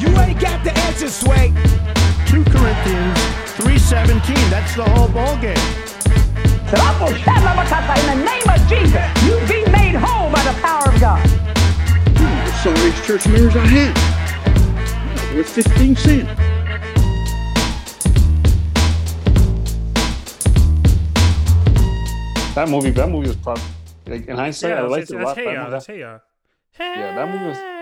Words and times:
You 0.00 0.08
ain't 0.18 0.40
got 0.40 0.62
the 0.64 0.72
answer, 0.86 1.08
Sway. 1.08 1.48
2 2.26 2.44
Corinthians 2.44 3.18
3.17. 3.58 4.50
That's 4.50 4.74
the 4.76 4.84
whole 4.84 5.08
ball 5.08 5.36
game. 5.40 5.56
In 6.68 8.06
the 8.06 8.24
name 8.24 8.48
of 8.48 8.68
Jesus, 8.68 9.06
you 9.24 9.38
be 9.48 9.64
made 9.72 9.94
whole 9.96 10.30
by 10.30 10.42
the 10.44 10.52
power 10.60 10.92
of 10.92 11.00
God. 11.00 11.26
Hmm, 11.26 12.44
the 12.46 12.52
sorriest 12.62 13.04
church 13.04 13.26
mirrors 13.26 13.56
I 13.56 13.66
had. 13.66 15.34
Worth 15.36 15.48
15 15.48 15.96
cents. 15.96 16.28
That 22.54 22.68
movie, 22.68 22.90
that 22.90 23.08
movie 23.08 23.28
was 23.28 23.36
probably 23.36 23.62
like 24.06 24.26
in 24.26 24.36
hindsight, 24.36 24.72
I 24.72 24.80
that's, 24.80 24.90
liked 24.90 25.10
it 25.10 25.20
a 25.20 25.24
lot. 25.24 25.36
hey 25.36 25.44
That 25.54 25.70
movie- 25.70 25.84
hey 25.86 26.00
ya. 26.00 26.18
Yeah, 26.80 27.14
that 27.14 27.28
movie 27.30 27.44
was- 27.46 27.56
Hey 27.58 27.64
ya. 27.64 27.77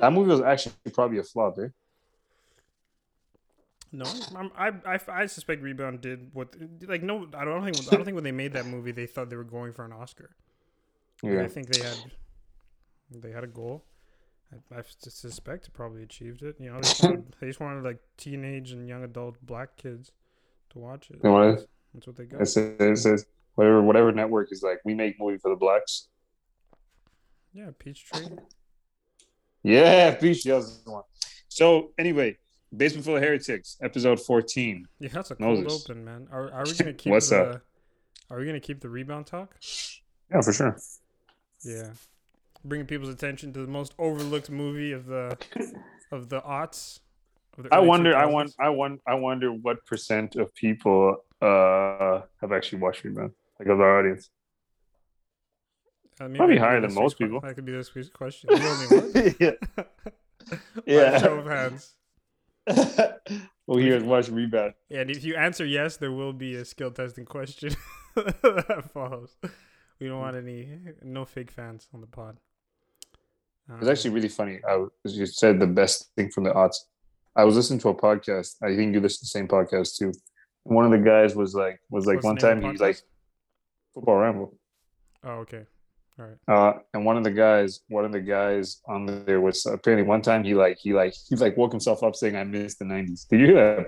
That 0.00 0.12
movie 0.12 0.30
was 0.30 0.40
actually 0.40 0.72
probably 0.92 1.18
a 1.18 1.22
flop, 1.22 1.58
eh? 1.58 1.68
No, 3.90 4.04
I'm, 4.36 4.50
I, 4.56 4.68
I, 4.94 5.00
I 5.10 5.26
suspect 5.26 5.62
Rebound 5.62 6.02
did 6.02 6.28
what 6.34 6.54
like 6.86 7.02
no, 7.02 7.26
I 7.34 7.44
don't 7.46 7.64
think 7.64 7.90
I 7.90 7.96
don't 7.96 8.04
think 8.04 8.14
when 8.16 8.24
they 8.24 8.32
made 8.32 8.52
that 8.52 8.66
movie 8.66 8.92
they 8.92 9.06
thought 9.06 9.30
they 9.30 9.36
were 9.36 9.44
going 9.44 9.72
for 9.72 9.84
an 9.86 9.92
Oscar. 9.92 10.30
Yeah. 11.22 11.42
I 11.42 11.48
think 11.48 11.68
they 11.68 11.82
had 11.82 11.96
they 13.10 13.30
had 13.30 13.44
a 13.44 13.48
goal. 13.48 13.84
I 14.74 14.82
suspect 14.98 15.66
it 15.66 15.72
probably 15.72 16.02
achieved 16.02 16.42
it. 16.42 16.56
You 16.58 16.70
know, 16.70 16.76
they 16.76 16.82
just, 16.82 17.02
wanted, 17.02 17.34
they 17.40 17.46
just 17.46 17.60
wanted 17.60 17.84
like 17.84 17.98
teenage 18.16 18.72
and 18.72 18.86
young 18.88 19.04
adult 19.04 19.36
black 19.44 19.76
kids 19.76 20.12
to 20.70 20.78
watch 20.78 21.10
it. 21.10 21.22
They 21.22 21.28
wanted- 21.28 21.56
That's, 21.58 21.66
that's 21.94 22.06
what 22.06 22.16
they 22.16 22.24
got. 22.24 22.42
It 22.42 22.46
says, 22.46 22.76
it 22.78 22.96
says 22.98 23.26
whatever 23.54 23.82
whatever 23.82 24.12
network 24.12 24.52
is 24.52 24.62
like, 24.62 24.80
we 24.84 24.92
make 24.94 25.16
movie 25.18 25.38
for 25.38 25.48
the 25.50 25.56
blacks. 25.56 26.08
Yeah, 27.54 27.70
Peachtree. 27.78 28.26
Yeah, 29.62 30.14
Peach 30.20 30.44
the 30.44 30.80
one. 30.84 31.02
So 31.48 31.92
anyway, 31.98 32.36
Basement 32.76 33.04
Full 33.04 33.16
of 33.16 33.22
Heretics, 33.22 33.76
episode 33.82 34.20
fourteen. 34.20 34.86
Yeah, 35.00 35.08
that's 35.12 35.30
a 35.30 35.34
cold 35.34 35.64
Moses. 35.64 35.84
open, 35.88 36.04
man. 36.04 36.28
Are, 36.30 36.50
are 36.52 36.64
we 36.64 36.74
gonna 36.78 36.92
keep 36.92 37.10
What's 37.12 37.30
the? 37.30 37.42
up? 37.42 37.62
Are 38.30 38.38
we 38.38 38.46
gonna 38.46 38.60
keep 38.60 38.80
the 38.80 38.88
rebound 38.88 39.26
talk? 39.26 39.56
Yeah, 40.30 40.40
for 40.42 40.52
sure. 40.52 40.76
Yeah, 41.64 41.90
bringing 42.64 42.86
people's 42.86 43.08
attention 43.10 43.52
to 43.54 43.60
the 43.60 43.66
most 43.66 43.94
overlooked 43.98 44.50
movie 44.50 44.92
of 44.92 45.06
the 45.06 45.36
of 46.12 46.28
the 46.28 46.40
aughts. 46.42 47.00
Of 47.56 47.64
the 47.64 47.74
I 47.74 47.80
wonder, 47.80 48.14
I 48.16 48.26
want, 48.26 48.54
I 48.60 48.68
want, 48.68 49.00
I 49.06 49.14
wonder 49.14 49.50
what 49.52 49.84
percent 49.84 50.36
of 50.36 50.54
people 50.54 51.16
uh 51.42 52.20
have 52.40 52.52
actually 52.52 52.78
watched 52.78 53.02
Rebound, 53.04 53.32
like 53.58 53.68
of 53.68 53.80
our 53.80 53.98
audience. 53.98 54.30
Uh, 56.20 56.24
maybe 56.24 56.36
probably 56.38 56.56
that 56.56 56.60
could 56.60 56.66
be 56.66 56.68
higher 56.68 56.80
than 56.80 56.94
most 56.94 57.18
people. 57.18 57.40
That 57.40 57.54
could 57.54 57.64
be 57.64 57.72
this 57.72 57.94
week's 57.94 58.08
question. 58.08 58.50
You 58.50 59.34
yeah. 59.40 59.50
Yeah. 60.86 61.18
Show 61.18 61.38
of 61.38 61.46
hands. 61.46 61.94
well, 63.66 63.78
here's 63.78 64.02
watch 64.02 64.28
Rebound. 64.28 64.74
Yeah, 64.88 65.00
and 65.00 65.10
if 65.10 65.24
you 65.24 65.36
answer 65.36 65.64
yes, 65.64 65.96
there 65.96 66.12
will 66.12 66.32
be 66.32 66.56
a 66.56 66.64
skill 66.64 66.90
testing 66.90 67.24
question 67.24 67.74
that 68.14 68.90
follows. 68.92 69.36
We 70.00 70.08
don't 70.08 70.20
want 70.20 70.36
any 70.36 70.68
no 71.02 71.24
fake 71.24 71.50
fans 71.50 71.88
on 71.94 72.00
the 72.00 72.06
pod. 72.06 72.38
It 73.70 73.80
was 73.80 73.88
actually 73.88 74.10
really 74.10 74.28
funny. 74.28 74.60
I 74.66 74.86
you 75.04 75.26
said 75.26 75.60
the 75.60 75.66
best 75.66 76.10
thing 76.16 76.30
from 76.30 76.44
the 76.44 76.54
odds. 76.54 76.86
I 77.36 77.44
was 77.44 77.54
listening 77.54 77.78
to 77.80 77.90
a 77.90 77.94
podcast. 77.94 78.56
I 78.62 78.74
think 78.74 78.94
you 78.94 79.00
listen 79.00 79.18
to 79.18 79.24
the 79.24 79.26
same 79.26 79.48
podcast 79.48 79.96
too. 79.96 80.12
And 80.64 80.74
one 80.74 80.84
of 80.84 80.90
the 80.90 80.98
guys 80.98 81.36
was 81.36 81.54
like, 81.54 81.80
was 81.90 82.06
like 82.06 82.16
What's 82.16 82.24
one 82.24 82.36
time 82.36 82.62
he's 82.62 82.80
like, 82.80 83.00
football 83.94 84.16
ramble. 84.16 84.58
Oh, 85.22 85.40
okay. 85.40 85.64
All 86.18 86.26
right. 86.26 86.38
Uh, 86.48 86.78
and 86.94 87.04
one 87.04 87.16
of 87.16 87.24
the 87.24 87.30
guys, 87.30 87.80
one 87.88 88.04
of 88.04 88.12
the 88.12 88.20
guys 88.20 88.80
on 88.88 89.24
there 89.24 89.40
was 89.40 89.64
apparently 89.66 90.06
one 90.06 90.22
time 90.22 90.42
he 90.42 90.54
like 90.54 90.78
he 90.78 90.92
like 90.92 91.14
he 91.28 91.36
like 91.36 91.56
woke 91.56 91.72
himself 91.72 92.02
up 92.02 92.16
saying 92.16 92.36
I 92.36 92.44
missed 92.44 92.80
the 92.80 92.84
nineties. 92.84 93.24
Did 93.24 93.40
you 93.40 93.46
hear 93.46 93.76
that? 93.76 93.86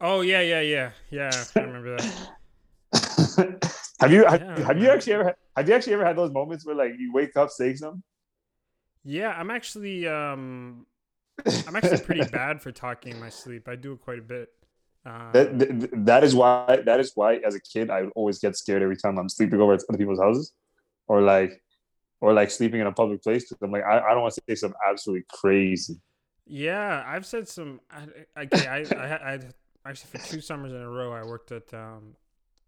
Oh 0.00 0.22
yeah, 0.22 0.40
yeah, 0.40 0.60
yeah, 0.60 0.90
yeah. 1.10 1.44
I 1.56 1.60
remember 1.60 1.96
that. 1.96 3.70
have 4.00 4.12
you 4.12 4.24
have, 4.24 4.40
Yeah, 4.40 4.64
have 4.64 4.78
you 4.78 4.90
actually 4.90 5.12
ever 5.12 5.24
had, 5.24 5.34
have 5.56 5.68
you 5.68 5.74
actually 5.74 5.92
ever 5.94 6.04
had 6.04 6.16
those 6.16 6.32
moments 6.32 6.66
where 6.66 6.74
like 6.74 6.92
you 6.98 7.12
wake 7.12 7.36
up 7.36 7.50
saying 7.50 7.76
something? 7.76 8.02
Yeah, 9.04 9.28
I'm 9.30 9.50
actually 9.50 10.08
um 10.08 10.86
I'm 11.66 11.76
actually 11.76 12.00
pretty 12.00 12.24
bad 12.24 12.60
for 12.60 12.72
talking 12.72 13.12
in 13.12 13.20
my 13.20 13.28
sleep. 13.28 13.68
I 13.68 13.76
do 13.76 13.92
it 13.92 14.00
quite 14.00 14.18
a 14.18 14.22
bit. 14.22 14.48
Um, 15.04 15.30
That, 15.32 15.58
that 15.58 16.04
that 16.06 16.24
is 16.24 16.34
why 16.34 16.82
that 16.84 17.00
is 17.00 17.12
why 17.14 17.36
as 17.36 17.54
a 17.54 17.60
kid 17.60 17.90
I 17.90 18.02
would 18.02 18.12
always 18.14 18.38
get 18.38 18.56
scared 18.56 18.82
every 18.82 18.96
time 18.96 19.18
I'm 19.18 19.28
sleeping 19.28 19.60
over 19.60 19.74
at 19.74 19.82
other 19.88 19.98
people's 19.98 20.20
houses, 20.20 20.52
or 21.12 21.20
like 21.20 21.52
or 22.22 22.32
like 22.32 22.50
sleeping 22.50 22.80
in 22.80 22.86
a 22.86 22.92
public 22.92 23.22
place. 23.22 23.42
'cause 23.46 23.58
I'm 23.62 23.70
like 23.70 23.84
I, 23.84 24.00
I 24.00 24.10
don't 24.12 24.22
want 24.22 24.34
to 24.34 24.42
say 24.48 24.54
something 24.54 24.80
absolutely 24.88 25.26
crazy. 25.28 26.00
Yeah, 26.46 27.04
I've 27.06 27.26
said 27.26 27.46
some. 27.48 27.80
I, 27.90 28.02
I, 28.42 28.48
I, 28.64 29.34
I 29.34 29.38
actually 29.88 30.10
for 30.18 30.26
two 30.26 30.40
summers 30.40 30.72
in 30.72 30.80
a 30.80 30.88
row, 30.88 31.12
I 31.12 31.22
worked 31.24 31.52
at 31.52 31.72
um, 31.74 32.16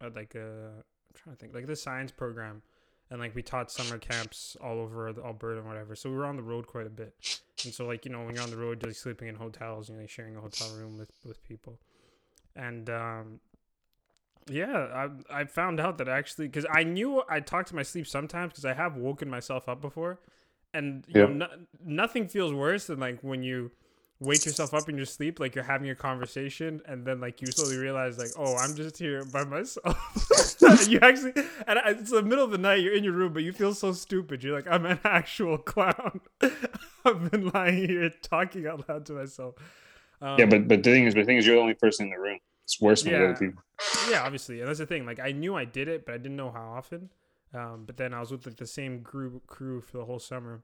at 0.00 0.15
like 0.15 0.34
a 0.34 0.71
I'm 0.77 1.15
trying 1.15 1.37
to 1.37 1.41
think 1.41 1.54
like 1.54 1.66
the 1.66 1.77
science 1.77 2.12
program, 2.12 2.62
and 3.10 3.19
like 3.19 3.34
we 3.34 3.43
taught 3.43 3.71
summer 3.72 3.99
camps 3.99 4.56
all 4.62 4.78
over 4.78 5.09
Alberta 5.09 5.60
and 5.60 5.69
whatever. 5.69 5.97
So 5.97 6.10
we 6.10 6.16
were 6.16 6.27
on 6.27 6.37
the 6.37 6.43
road 6.53 6.66
quite 6.66 6.87
a 6.87 6.97
bit, 7.03 7.15
and 7.65 7.72
so 7.72 7.87
like 7.87 8.04
you 8.04 8.12
know 8.12 8.22
when 8.25 8.34
you're 8.34 8.44
on 8.44 8.50
the 8.50 8.56
road, 8.56 8.83
you're 8.83 8.91
like 8.91 8.97
sleeping 8.97 9.28
in 9.28 9.34
hotels, 9.34 9.88
you 9.88 9.97
know, 9.97 10.06
sharing 10.06 10.37
a 10.37 10.41
hotel 10.41 10.69
room 10.77 10.99
with 10.99 11.10
with 11.25 11.43
people, 11.43 11.81
and 12.54 12.91
um, 12.91 13.41
yeah, 14.49 15.09
I 15.31 15.41
I 15.41 15.44
found 15.44 15.81
out 15.81 15.99
that 15.99 16.09
actually 16.09 16.47
because 16.49 16.66
I 16.71 16.82
knew 16.84 17.22
I 17.28 17.41
talked 17.41 17.69
to 17.69 17.75
my 17.77 17.82
sleep 17.82 18.06
sometimes 18.06 18.53
because 18.53 18.65
I 18.65 18.75
have 18.75 18.97
woken 18.97 19.28
myself 19.31 19.69
up 19.69 19.81
before, 19.81 20.21
and 20.72 21.05
you 21.09 21.15
Yeah. 21.21 21.27
know, 21.27 21.32
no, 21.32 21.49
nothing 21.84 22.28
feels 22.28 22.53
worse 22.53 22.87
than 22.87 23.00
like 23.00 23.21
when 23.22 23.43
you 23.43 23.71
wake 24.21 24.47
yourself 24.47 24.72
up 24.72 24.88
in 24.88 24.97
your 24.97 25.06
sleep, 25.06 25.41
like 25.41 25.54
you're 25.54 25.65
having 25.65 25.91
a 25.91 25.94
conversation, 25.94 26.81
and 26.87 27.04
then 27.04 27.21
like 27.21 27.43
you 27.43 27.50
slowly 27.50 27.77
realize 27.77 28.16
like, 28.16 28.33
oh, 28.37 28.54
I'm 28.56 28.75
just 28.75 28.97
here 28.99 29.25
by 29.25 29.44
myself. 29.44 29.99
you 30.88 30.99
actually, 31.03 31.33
and 31.66 31.78
I- 31.78 31.91
it's 31.91 32.10
the 32.10 32.22
middle 32.22 32.44
of 32.44 32.50
the 32.50 32.59
night, 32.59 32.81
you're 32.81 32.94
in 32.94 33.04
your 33.04 33.12
room, 33.12 33.33
but 33.33 33.43
you 33.43 33.53
feel 33.53 33.75
so 33.75 33.93
stupid. 33.93 34.43
You're 34.43 34.54
like, 34.54 34.69
I'm 34.69 34.87
an 34.87 35.00
actual 35.04 35.59
clown. 35.59 36.21
I've 37.04 37.31
been 37.31 37.49
lying 37.49 37.87
here 37.88 38.09
talking 38.22 38.66
out 38.66 38.88
loud 38.88 39.04
to 39.06 39.12
myself. 39.15 39.56
Um, 40.22 40.38
Yeah, 40.38 40.47
but 40.47 40.69
but 40.69 40.83
the 40.83 40.91
thing 40.91 41.06
is, 41.06 41.15
the 41.15 41.25
thing 41.25 41.37
is, 41.37 41.47
you're 41.47 41.56
the 41.56 41.60
only 41.62 41.75
person 41.75 42.06
in 42.06 42.10
the 42.12 42.19
room. 42.19 42.38
It's 42.65 42.81
worse 42.81 43.03
than 43.05 43.13
Yeah. 43.13 43.25
other 43.25 43.35
people. 43.35 43.63
yeah, 44.11 44.23
obviously, 44.25 44.61
and 44.61 44.69
that's 44.69 44.79
the 44.79 44.87
thing. 44.87 45.05
Like, 45.07 45.21
I 45.21 45.33
knew 45.33 45.57
I 45.57 45.65
did 45.65 45.89
it, 45.89 46.07
but 46.07 46.15
I 46.15 46.19
didn't 46.19 46.37
know 46.37 46.51
how 46.51 46.75
often. 46.77 47.11
Um, 47.53 47.85
but 47.87 47.97
then 47.97 48.13
I 48.15 48.21
was 48.21 48.31
with 48.33 48.47
like 48.47 48.57
the 48.57 48.67
same 48.67 49.01
group 49.01 49.47
crew 49.47 49.81
for 49.81 49.99
the 49.99 50.05
whole 50.05 50.19
summer, 50.19 50.63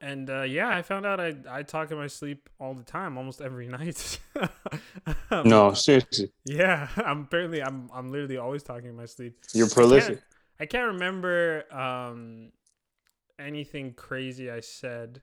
and 0.00 0.28
uh, 0.28 0.42
yeah, 0.42 0.68
I 0.68 0.82
found 0.82 1.06
out 1.06 1.20
I 1.20 1.34
I 1.48 1.62
talk 1.62 1.90
in 1.90 1.96
my 1.96 2.06
sleep 2.06 2.48
all 2.60 2.74
the 2.74 2.82
time, 2.82 3.16
almost 3.16 3.40
every 3.40 3.68
night. 3.78 4.18
Um, 5.30 5.50
No, 5.50 5.72
seriously, 5.74 6.32
Yeah, 6.44 6.88
I'm 6.96 7.22
apparently 7.22 7.62
I'm 7.62 7.90
I'm 7.94 8.12
literally 8.12 8.38
always 8.38 8.62
talking 8.62 8.90
in 8.90 8.96
my 8.96 9.06
sleep. 9.06 9.38
you're 9.54 9.68
I 9.80 9.86
prolific. 9.86 9.86
can't, 9.86 10.20
I 10.60 10.66
can't 10.66 10.94
remember 10.94 11.64
um 11.74 12.52
anything 13.38 13.94
crazy 13.94 14.50
I 14.50 14.60
said. 14.60 15.22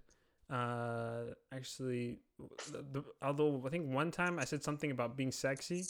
Uh, 0.54 1.34
actually, 1.52 2.20
the, 2.72 2.86
the, 2.92 3.04
although 3.24 3.64
I 3.66 3.70
think 3.70 3.92
one 3.92 4.12
time 4.12 4.38
I 4.38 4.46
said 4.46 4.64
something 4.64 4.92
about 4.92 5.18
being 5.18 5.32
sexy. 5.32 5.84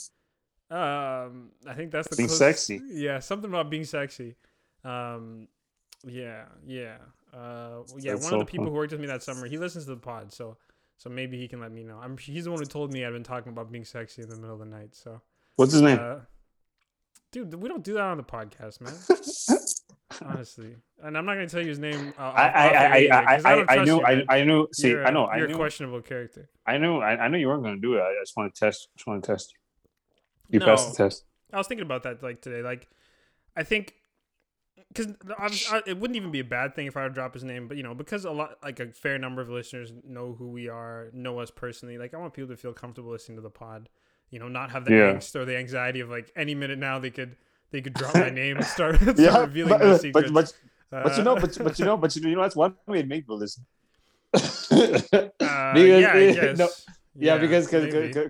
Um, 0.70 1.50
I 1.68 1.74
think 1.76 1.90
that's 1.90 2.08
the 2.08 2.16
Being 2.16 2.28
closest- 2.28 2.66
sexy? 2.66 2.80
Yeah, 2.86 3.18
something 3.18 3.50
about 3.50 3.68
being 3.68 3.84
sexy. 3.84 4.36
Um, 4.82 5.48
yeah, 6.06 6.44
yeah. 6.66 6.96
Uh, 7.32 7.82
yeah. 7.98 8.12
That's 8.12 8.24
one 8.24 8.30
so 8.30 8.40
of 8.40 8.46
the 8.46 8.50
people 8.50 8.66
who 8.66 8.72
worked 8.72 8.92
with 8.92 9.00
me 9.00 9.06
that 9.08 9.22
summer, 9.22 9.46
he 9.46 9.58
listens 9.58 9.84
to 9.84 9.90
the 9.90 10.00
pod, 10.00 10.32
so 10.32 10.56
so 10.96 11.10
maybe 11.10 11.36
he 11.38 11.48
can 11.48 11.60
let 11.60 11.72
me 11.72 11.82
know. 11.82 11.98
I'm 12.02 12.16
he's 12.16 12.44
the 12.44 12.50
one 12.50 12.60
who 12.60 12.66
told 12.66 12.92
me 12.92 13.04
I've 13.04 13.12
been 13.12 13.22
talking 13.24 13.52
about 13.52 13.70
being 13.70 13.84
sexy 13.84 14.22
in 14.22 14.28
the 14.30 14.36
middle 14.36 14.54
of 14.54 14.60
the 14.60 14.64
night. 14.66 14.94
So, 14.94 15.20
What's 15.56 15.72
his 15.72 15.82
name? 15.82 15.98
uh, 16.00 16.20
dude, 17.32 17.52
we 17.54 17.68
don't 17.68 17.84
do 17.84 17.94
that 17.94 18.00
on 18.02 18.16
the 18.16 18.22
podcast, 18.22 18.80
man. 18.80 18.94
Honestly, 20.22 20.76
and 21.02 21.16
I'm 21.16 21.24
not 21.26 21.34
gonna 21.34 21.48
tell 21.48 21.62
you 21.62 21.68
his 21.68 21.78
name. 21.78 22.12
Uh, 22.18 22.22
I 22.22 22.48
I 22.48 22.68
air 22.68 22.92
I 22.92 22.96
either, 22.98 23.48
I, 23.48 23.76
I 23.80 23.84
knew 23.84 23.96
you, 23.96 24.04
I. 24.04 24.24
I 24.28 24.44
knew. 24.44 24.68
See, 24.72 24.90
You're, 24.90 25.06
I 25.06 25.10
know 25.10 25.26
uh, 25.26 25.36
You're 25.36 25.46
a 25.46 25.48
knew 25.48 25.56
questionable 25.56 26.02
character. 26.02 26.48
I 26.66 26.78
knew 26.78 26.98
I, 26.98 27.16
I 27.24 27.28
knew 27.28 27.38
you 27.38 27.48
weren't 27.48 27.62
going 27.62 27.74
to 27.74 27.80
do 27.80 27.94
it. 27.94 28.00
I 28.00 28.14
just 28.20 28.36
want 28.36 28.54
to 28.54 28.58
test. 28.58 28.88
Just 28.96 29.06
want 29.06 29.22
to 29.22 29.32
test 29.32 29.52
you. 29.52 30.54
You 30.54 30.60
No. 30.60 30.66
passed 30.66 30.90
the 30.96 31.04
test. 31.04 31.24
I 31.52 31.58
was 31.58 31.66
thinking 31.66 31.84
about 31.84 32.02
that 32.04 32.22
like 32.22 32.40
today. 32.40 32.62
Like, 32.62 32.88
I 33.56 33.62
think 33.62 33.94
because 34.88 35.08
it 35.86 35.98
wouldn't 35.98 36.16
even 36.16 36.30
be 36.30 36.40
a 36.40 36.44
bad 36.44 36.74
thing 36.74 36.86
if 36.86 36.96
I 36.96 37.04
would 37.04 37.14
drop 37.14 37.34
his 37.34 37.44
name, 37.44 37.68
but 37.68 37.76
you 37.76 37.82
know, 37.82 37.94
because 37.94 38.24
a 38.24 38.30
lot, 38.30 38.58
like 38.62 38.80
a 38.80 38.88
fair 38.88 39.18
number 39.18 39.42
of 39.42 39.48
listeners 39.48 39.92
know 40.06 40.34
who 40.38 40.48
we 40.50 40.68
are, 40.68 41.10
know 41.12 41.38
us 41.38 41.50
personally. 41.50 41.98
Like, 41.98 42.14
I 42.14 42.18
want 42.18 42.34
people 42.34 42.50
to 42.50 42.56
feel 42.56 42.72
comfortable 42.72 43.10
listening 43.10 43.36
to 43.36 43.42
the 43.42 43.50
pod. 43.50 43.88
You 44.30 44.38
know, 44.38 44.48
not 44.48 44.70
have 44.70 44.84
the 44.84 44.92
Yeah. 44.92 45.12
angst 45.12 45.34
or 45.36 45.44
the 45.44 45.56
anxiety 45.56 46.00
of 46.00 46.10
like 46.10 46.32
any 46.34 46.54
minute 46.54 46.78
now 46.78 46.98
they 46.98 47.10
could 47.10 47.36
they 47.70 47.80
could 47.80 47.94
drop 47.94 48.14
my 48.14 48.30
name 48.30 48.56
and 48.56 48.66
start, 48.66 48.96
start 49.00 49.18
Yeah, 49.18 49.40
revealing 49.40 49.70
but, 49.70 49.78
their 49.80 49.98
secrets. 49.98 50.30
but 50.30 50.52
but 50.90 51.16
you 51.16 51.24
know 51.24 51.36
Uh, 51.36 51.40
but 51.40 51.58
but 51.64 51.78
you 51.78 51.84
know 51.84 51.96
but 51.96 52.14
you 52.16 52.22
know, 52.22 52.28
you 52.28 52.36
know 52.36 52.42
that's 52.42 52.56
one 52.56 52.74
way 52.86 53.02
to 53.02 53.08
make 53.08 53.22
people 53.22 53.38
listen. 53.38 53.64
uh, 54.34 54.38
Because- 54.40 56.02
yeah, 56.02 56.12
I 56.12 56.32
guess. 56.32 56.58
no, 56.58 56.68
yeah, 57.16 57.38
because 57.38 57.68
cause, 57.68 57.86
cause, 57.92 58.28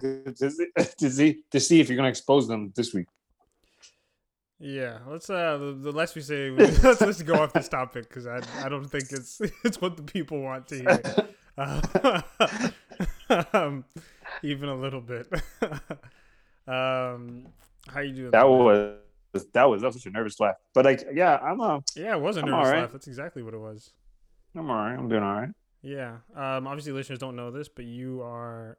'cause- 0.77 0.95
to 0.97 1.11
see 1.11 1.43
to 1.51 1.59
see 1.61 1.81
if 1.81 1.89
you're 1.89 1.97
going 1.97 2.05
to 2.07 2.11
expose 2.11 2.47
them 2.49 2.73
this 2.77 2.93
week. 2.95 3.07
Yeah, 4.61 4.99
let's 5.07 5.29
uh 5.29 5.59
the, 5.59 5.73
the 5.73 5.93
less 5.93 6.15
we 6.15 6.21
say, 6.23 6.51
let's 6.51 7.01
let's 7.01 7.23
go 7.23 7.35
off 7.43 7.53
this 7.53 7.69
topic 7.69 8.09
because 8.09 8.27
I 8.27 8.41
I 8.63 8.69
don't 8.69 8.87
think 8.89 9.11
it's 9.11 9.41
it's 9.65 9.81
what 9.81 9.97
the 9.97 10.03
people 10.03 10.41
want 10.41 10.69
to 10.69 10.77
hear. 10.77 11.03
Uh, 11.57 12.23
um, 13.53 13.85
even 14.43 14.69
a 14.69 14.75
little 14.75 15.01
bit. 15.01 15.27
um, 16.67 17.47
how 17.89 18.01
you 18.01 18.13
doing? 18.15 18.31
That 18.31 18.47
man? 18.47 18.59
was 18.59 18.99
that 19.53 19.65
was 19.65 19.83
that 19.83 19.89
was 19.89 19.97
such 20.03 20.07
a 20.07 20.11
nervous 20.11 20.39
laugh. 20.41 20.55
But 20.75 20.85
like, 20.85 21.05
yeah, 21.13 21.37
I'm 21.37 21.61
uh, 21.61 21.81
yeah, 21.97 22.15
it 22.17 22.21
was 22.21 22.37
a 22.37 22.41
I'm 22.41 22.47
nervous 22.47 22.67
alright. 22.67 22.83
laugh. 22.83 22.93
That's 22.93 23.07
exactly 23.09 23.43
what 23.43 23.55
it 23.55 23.61
was. 23.61 23.91
I'm 24.57 24.71
all 24.71 24.77
right. 24.77 24.95
I'm 24.95 25.09
doing 25.09 25.23
all 25.23 25.35
right. 25.35 25.51
Yeah. 25.83 26.19
Um, 26.37 26.67
obviously, 26.67 26.93
listeners 26.93 27.19
don't 27.19 27.37
know 27.37 27.51
this, 27.51 27.69
but 27.69 27.85
you 27.85 28.23
are 28.23 28.79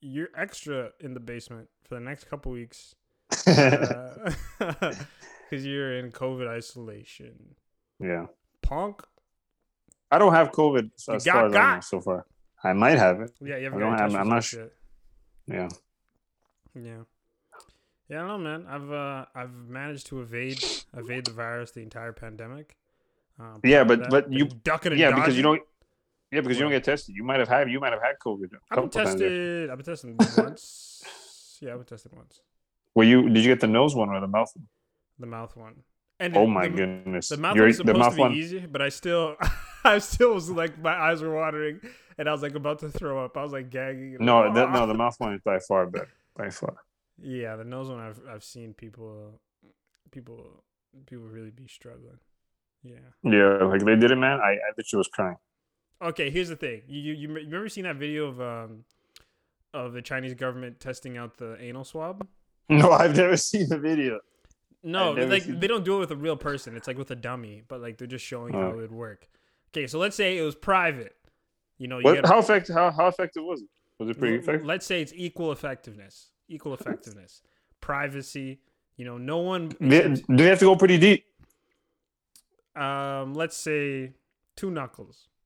you're 0.00 0.28
extra 0.36 0.90
in 1.00 1.14
the 1.14 1.20
basement 1.20 1.68
for 1.84 1.94
the 1.94 2.00
next 2.00 2.24
couple 2.30 2.52
weeks 2.52 2.94
because 3.44 4.96
you're 5.66 5.98
in 5.98 6.10
COVID 6.12 6.48
isolation. 6.48 7.54
yeah, 7.98 8.26
Punk. 8.62 9.02
I 10.10 10.18
don't 10.18 10.32
have 10.34 10.50
COVID 10.52 10.90
so 10.96 11.14
as 11.14 11.24
got 11.24 11.32
far 11.34 11.46
as 11.46 11.54
I 11.54 11.74
know 11.76 11.80
so 11.80 12.00
far. 12.00 12.26
I 12.64 12.72
might 12.72 12.98
have 12.98 13.20
it. 13.20 13.30
Yeah, 13.40 13.56
you 13.56 13.64
haven't 13.64 13.80
don't 13.80 13.96
have- 13.98 14.14
I'm 14.14 14.28
not 14.28 14.52
yet. 14.52 14.72
Yeah. 15.46 15.68
Yeah. 16.74 17.02
Yeah, 18.10 18.24
I 18.24 18.28
don't 18.28 18.42
know, 18.42 18.58
man. 18.58 18.66
I've 18.68 18.90
uh, 18.92 19.24
I've 19.34 19.54
managed 19.68 20.06
to 20.08 20.20
evade 20.20 20.62
evade 20.96 21.24
the 21.26 21.32
virus 21.32 21.70
the 21.70 21.80
entire 21.80 22.12
pandemic. 22.12 22.76
Uh, 23.38 23.58
Yeah, 23.64 23.84
but- 23.84 24.00
that, 24.00 24.10
but 24.10 24.32
you- 24.32 24.46
ducking 24.46 24.92
and 24.92 25.00
Yeah, 25.00 25.10
because 25.14 25.36
you 25.36 25.42
dodging. 25.42 25.60
don't. 25.60 25.68
Yeah, 26.32 26.40
because 26.42 26.58
you 26.58 26.62
don't 26.64 26.70
get 26.72 26.84
tested. 26.84 27.14
You 27.16 27.24
might 27.24 27.38
have 27.40 27.48
had. 27.48 27.70
You 27.70 27.80
might 27.80 27.92
have 27.92 28.02
had 28.02 28.16
COVID. 28.24 28.50
I've 28.70 28.76
been 28.80 28.90
tested. 28.90 29.70
I've 29.70 29.78
been 29.78 29.84
tested 29.86 30.16
once. 30.36 31.02
Yeah, 31.60 31.70
I've 31.72 31.78
been 31.78 31.86
tested 31.86 32.12
once. 32.14 32.40
Well, 32.94 33.06
you? 33.06 33.28
Did 33.28 33.44
you 33.44 33.50
get 33.50 33.60
the 33.60 33.66
nose 33.68 33.94
one 33.94 34.08
or 34.10 34.20
the 34.20 34.26
mouth 34.28 34.50
one? 34.54 34.66
The 35.18 35.26
mouth 35.26 35.56
one. 35.56 35.74
And 36.18 36.36
Oh 36.36 36.46
my 36.46 36.68
the, 36.68 36.76
goodness! 36.76 37.28
The 37.30 37.36
mouth 37.38 37.56
You're- 37.56 37.68
one's 37.68 37.76
supposed 37.78 37.98
mouth 37.98 38.10
to 38.10 38.16
be 38.16 38.20
one. 38.20 38.32
easy, 38.34 38.66
but 38.66 38.82
I 38.82 38.90
still, 38.90 39.36
I 39.84 39.98
still 39.98 40.34
was 40.34 40.50
like, 40.50 40.78
my 40.78 40.92
eyes 40.94 41.22
were 41.22 41.34
watering, 41.34 41.80
and 42.18 42.28
I 42.28 42.32
was 42.32 42.42
like 42.42 42.54
about 42.54 42.78
to 42.80 42.90
throw 42.90 43.24
up. 43.24 43.36
I 43.36 43.42
was 43.42 43.52
like 43.52 43.70
gagging. 43.70 44.16
No, 44.20 44.50
no, 44.52 44.86
the 44.86 44.94
mouth 44.94 45.14
one 45.18 45.34
is 45.34 45.40
by 45.42 45.58
far 45.60 45.86
better. 45.86 46.08
By 46.36 46.50
far. 46.50 46.74
Yeah, 47.22 47.56
the 47.56 47.64
nose 47.64 47.88
one. 47.88 48.00
I've 48.00 48.20
I've 48.28 48.44
seen 48.44 48.74
people, 48.74 49.40
people, 50.10 50.64
people 51.06 51.26
really 51.26 51.50
be 51.50 51.66
struggling. 51.68 52.18
Yeah. 52.82 52.94
Yeah, 53.22 53.64
like 53.64 53.84
they 53.84 53.96
did 53.96 54.10
it, 54.10 54.16
man. 54.16 54.40
I, 54.40 54.52
I 54.52 54.56
literally 54.76 55.00
was 55.00 55.08
crying. 55.08 55.36
Okay, 56.02 56.30
here's 56.30 56.48
the 56.48 56.56
thing. 56.56 56.82
You 56.88 57.00
you 57.12 57.28
you 57.28 57.28
remember 57.34 57.68
seen 57.68 57.84
that 57.84 57.96
video 57.96 58.26
of 58.28 58.40
um 58.40 58.84
of 59.74 59.92
the 59.92 60.02
Chinese 60.02 60.34
government 60.34 60.80
testing 60.80 61.16
out 61.18 61.36
the 61.36 61.56
anal 61.60 61.84
swab? 61.84 62.26
No, 62.70 62.92
I've 62.92 63.16
never 63.16 63.36
seen 63.36 63.68
the 63.68 63.78
video. 63.78 64.20
No, 64.84 65.10
like 65.10 65.42
they 65.42 65.66
don't 65.66 65.84
do 65.84 65.96
it 65.96 65.98
with 65.98 66.12
a 66.12 66.16
real 66.16 66.36
person. 66.36 66.76
It's 66.76 66.86
like 66.86 66.96
with 66.96 67.10
a 67.10 67.16
dummy, 67.16 67.62
but 67.66 67.80
like 67.80 67.98
they're 67.98 68.06
just 68.06 68.24
showing 68.24 68.52
how 68.54 68.60
Oh. 68.60 68.70
it 68.70 68.76
would 68.76 68.92
work. 68.92 69.28
Okay, 69.72 69.88
so 69.88 69.98
let's 69.98 70.14
say 70.14 70.38
it 70.38 70.42
was 70.42 70.54
private. 70.54 71.16
You 71.78 71.88
know, 71.88 71.98
you 71.98 72.04
What? 72.04 72.24
How 72.26 72.38
effective? 72.38 72.76
How, 72.76 72.92
how 72.92 73.08
effective 73.08 73.42
was 73.42 73.62
it? 73.62 73.68
Was 73.98 74.08
it 74.10 74.18
pretty 74.20 74.36
effective? 74.36 74.64
Let's 74.64 74.86
say 74.86 75.02
it's 75.02 75.12
equal 75.16 75.50
effectiveness. 75.50 76.30
Equal 76.50 76.74
effectiveness. 76.74 77.40
Privacy. 77.80 78.60
You 78.96 79.06
know, 79.06 79.16
no 79.16 79.38
one. 79.38 79.70
Do 79.80 79.88
they 80.28 80.44
have 80.44 80.58
to 80.58 80.66
go 80.66 80.76
pretty 80.76 80.98
deep? 80.98 81.24
um, 82.76 83.34
let's 83.34 83.56
say 83.56 84.12
two 84.56 84.70
knuckles. 84.70 85.26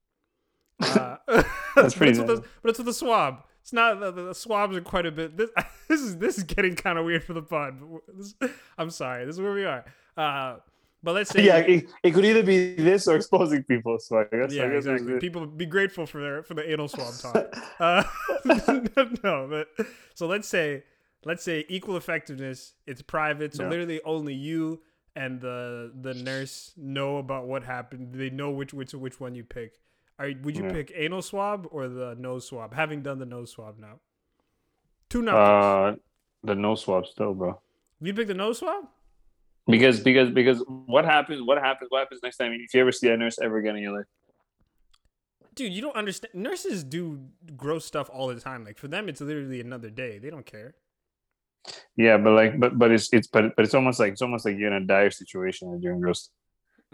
Uh, 0.80 1.16
That's 1.76 1.94
pretty 1.94 2.12
But 2.12 2.18
it's, 2.18 2.18
with 2.18 2.26
the, 2.26 2.48
but 2.62 2.68
it's 2.70 2.78
with 2.78 2.88
a 2.88 2.92
swab. 2.92 3.44
It's 3.62 3.72
not 3.72 4.00
the, 4.00 4.10
the 4.10 4.34
swabs 4.34 4.76
are 4.76 4.80
quite 4.80 5.06
a 5.06 5.12
bit. 5.12 5.36
This, 5.36 5.48
this 5.88 6.00
is 6.00 6.18
this 6.18 6.36
is 6.36 6.44
getting 6.44 6.74
kind 6.74 6.98
of 6.98 7.04
weird 7.04 7.22
for 7.24 7.32
the 7.32 7.42
pod. 7.42 7.78
This, 8.08 8.34
I'm 8.76 8.90
sorry. 8.90 9.24
This 9.24 9.36
is 9.36 9.40
where 9.40 9.54
we 9.54 9.64
are. 9.64 9.84
Uh, 10.16 10.56
but 11.02 11.14
let's 11.14 11.30
say 11.30 11.44
Yeah, 11.44 11.58
it, 11.58 11.86
it 12.02 12.10
could 12.12 12.24
either 12.24 12.42
be 12.42 12.74
this 12.74 13.06
or 13.06 13.14
exposing 13.16 13.62
people. 13.62 13.98
So 14.00 14.18
I 14.18 14.24
guess. 14.36 14.52
yeah, 14.52 14.64
I 14.64 14.68
guess 14.68 14.86
exactly. 14.86 15.18
People 15.20 15.46
be 15.46 15.66
grateful 15.66 16.06
for 16.06 16.20
their 16.20 16.42
for 16.42 16.54
the 16.54 16.68
anal 16.70 16.88
swab 16.88 17.14
talk. 17.18 17.56
Uh, 17.78 18.02
no, 19.22 19.46
but 19.48 19.68
so 20.14 20.26
let's 20.26 20.48
say 20.48 20.82
let's 21.24 21.42
say 21.42 21.64
equal 21.68 21.96
effectiveness. 21.96 22.74
It's 22.86 23.02
private, 23.02 23.54
so 23.54 23.62
Yeah. 23.64 23.70
literally 23.70 24.00
only 24.04 24.34
you 24.34 24.82
and 25.16 25.40
the 25.40 25.92
the 26.00 26.14
nurse 26.14 26.72
know 26.76 27.18
about 27.18 27.46
what 27.46 27.62
happened. 27.64 28.14
They 28.14 28.30
know 28.30 28.50
which 28.50 28.72
which 28.74 28.92
which 28.94 29.20
one 29.20 29.34
you 29.34 29.44
pick. 29.44 29.78
Are 30.18 30.30
would 30.42 30.56
you 30.56 30.64
Yeah. 30.64 30.72
pick 30.72 30.92
anal 30.94 31.22
swab 31.22 31.66
or 31.70 31.88
the 31.88 32.14
nose 32.16 32.46
swab? 32.46 32.74
Having 32.74 33.02
done 33.02 33.18
the 33.18 33.26
nose 33.26 33.50
swab 33.52 33.78
now, 33.78 34.00
two 35.08 35.22
knuckles. 35.22 35.96
Uh, 35.96 35.96
the 36.42 36.54
nose 36.54 36.82
swab 36.82 37.06
still, 37.06 37.34
bro. 37.34 37.60
you 38.00 38.12
pick 38.14 38.26
the 38.28 38.34
nose 38.34 38.58
swab. 38.58 38.84
Because 39.66 40.00
because 40.00 40.30
because 40.30 40.62
what 40.66 41.04
happens? 41.04 41.40
What 41.42 41.58
happens? 41.58 41.90
What 41.90 42.00
happens 42.00 42.20
next 42.22 42.36
time? 42.36 42.52
If 42.52 42.74
you 42.74 42.80
ever 42.80 42.92
see 42.92 43.08
a 43.08 43.16
nurse 43.16 43.38
ever 43.40 43.56
again 43.56 43.76
in 43.76 43.82
your 43.82 43.96
life? 43.96 44.06
Dude, 45.54 45.72
you 45.72 45.80
don't 45.80 45.94
understand. 45.96 46.34
Nurses 46.34 46.82
do 46.84 47.28
gross 47.56 47.84
stuff 47.84 48.10
all 48.12 48.26
the 48.28 48.40
time. 48.40 48.64
Like 48.64 48.76
for 48.76 48.88
them, 48.88 49.08
it's 49.08 49.20
literally 49.20 49.60
another 49.60 49.88
day. 49.88 50.18
They 50.18 50.28
don't 50.28 50.44
care. 50.44 50.74
Yeah, 51.96 52.18
but 52.18 52.32
like, 52.32 52.58
but 52.60 52.78
but 52.78 52.90
it's 52.90 53.12
it's 53.12 53.26
but 53.28 53.54
but 53.56 53.64
it's 53.64 53.74
almost 53.74 53.98
like 54.00 54.12
it's 54.12 54.22
almost 54.22 54.44
like 54.44 54.56
you're 54.58 54.74
in 54.74 54.82
a 54.82 54.86
dire 54.86 55.10
situation 55.10 55.68
and 55.68 55.80
doing 55.82 56.00
gross. 56.00 56.30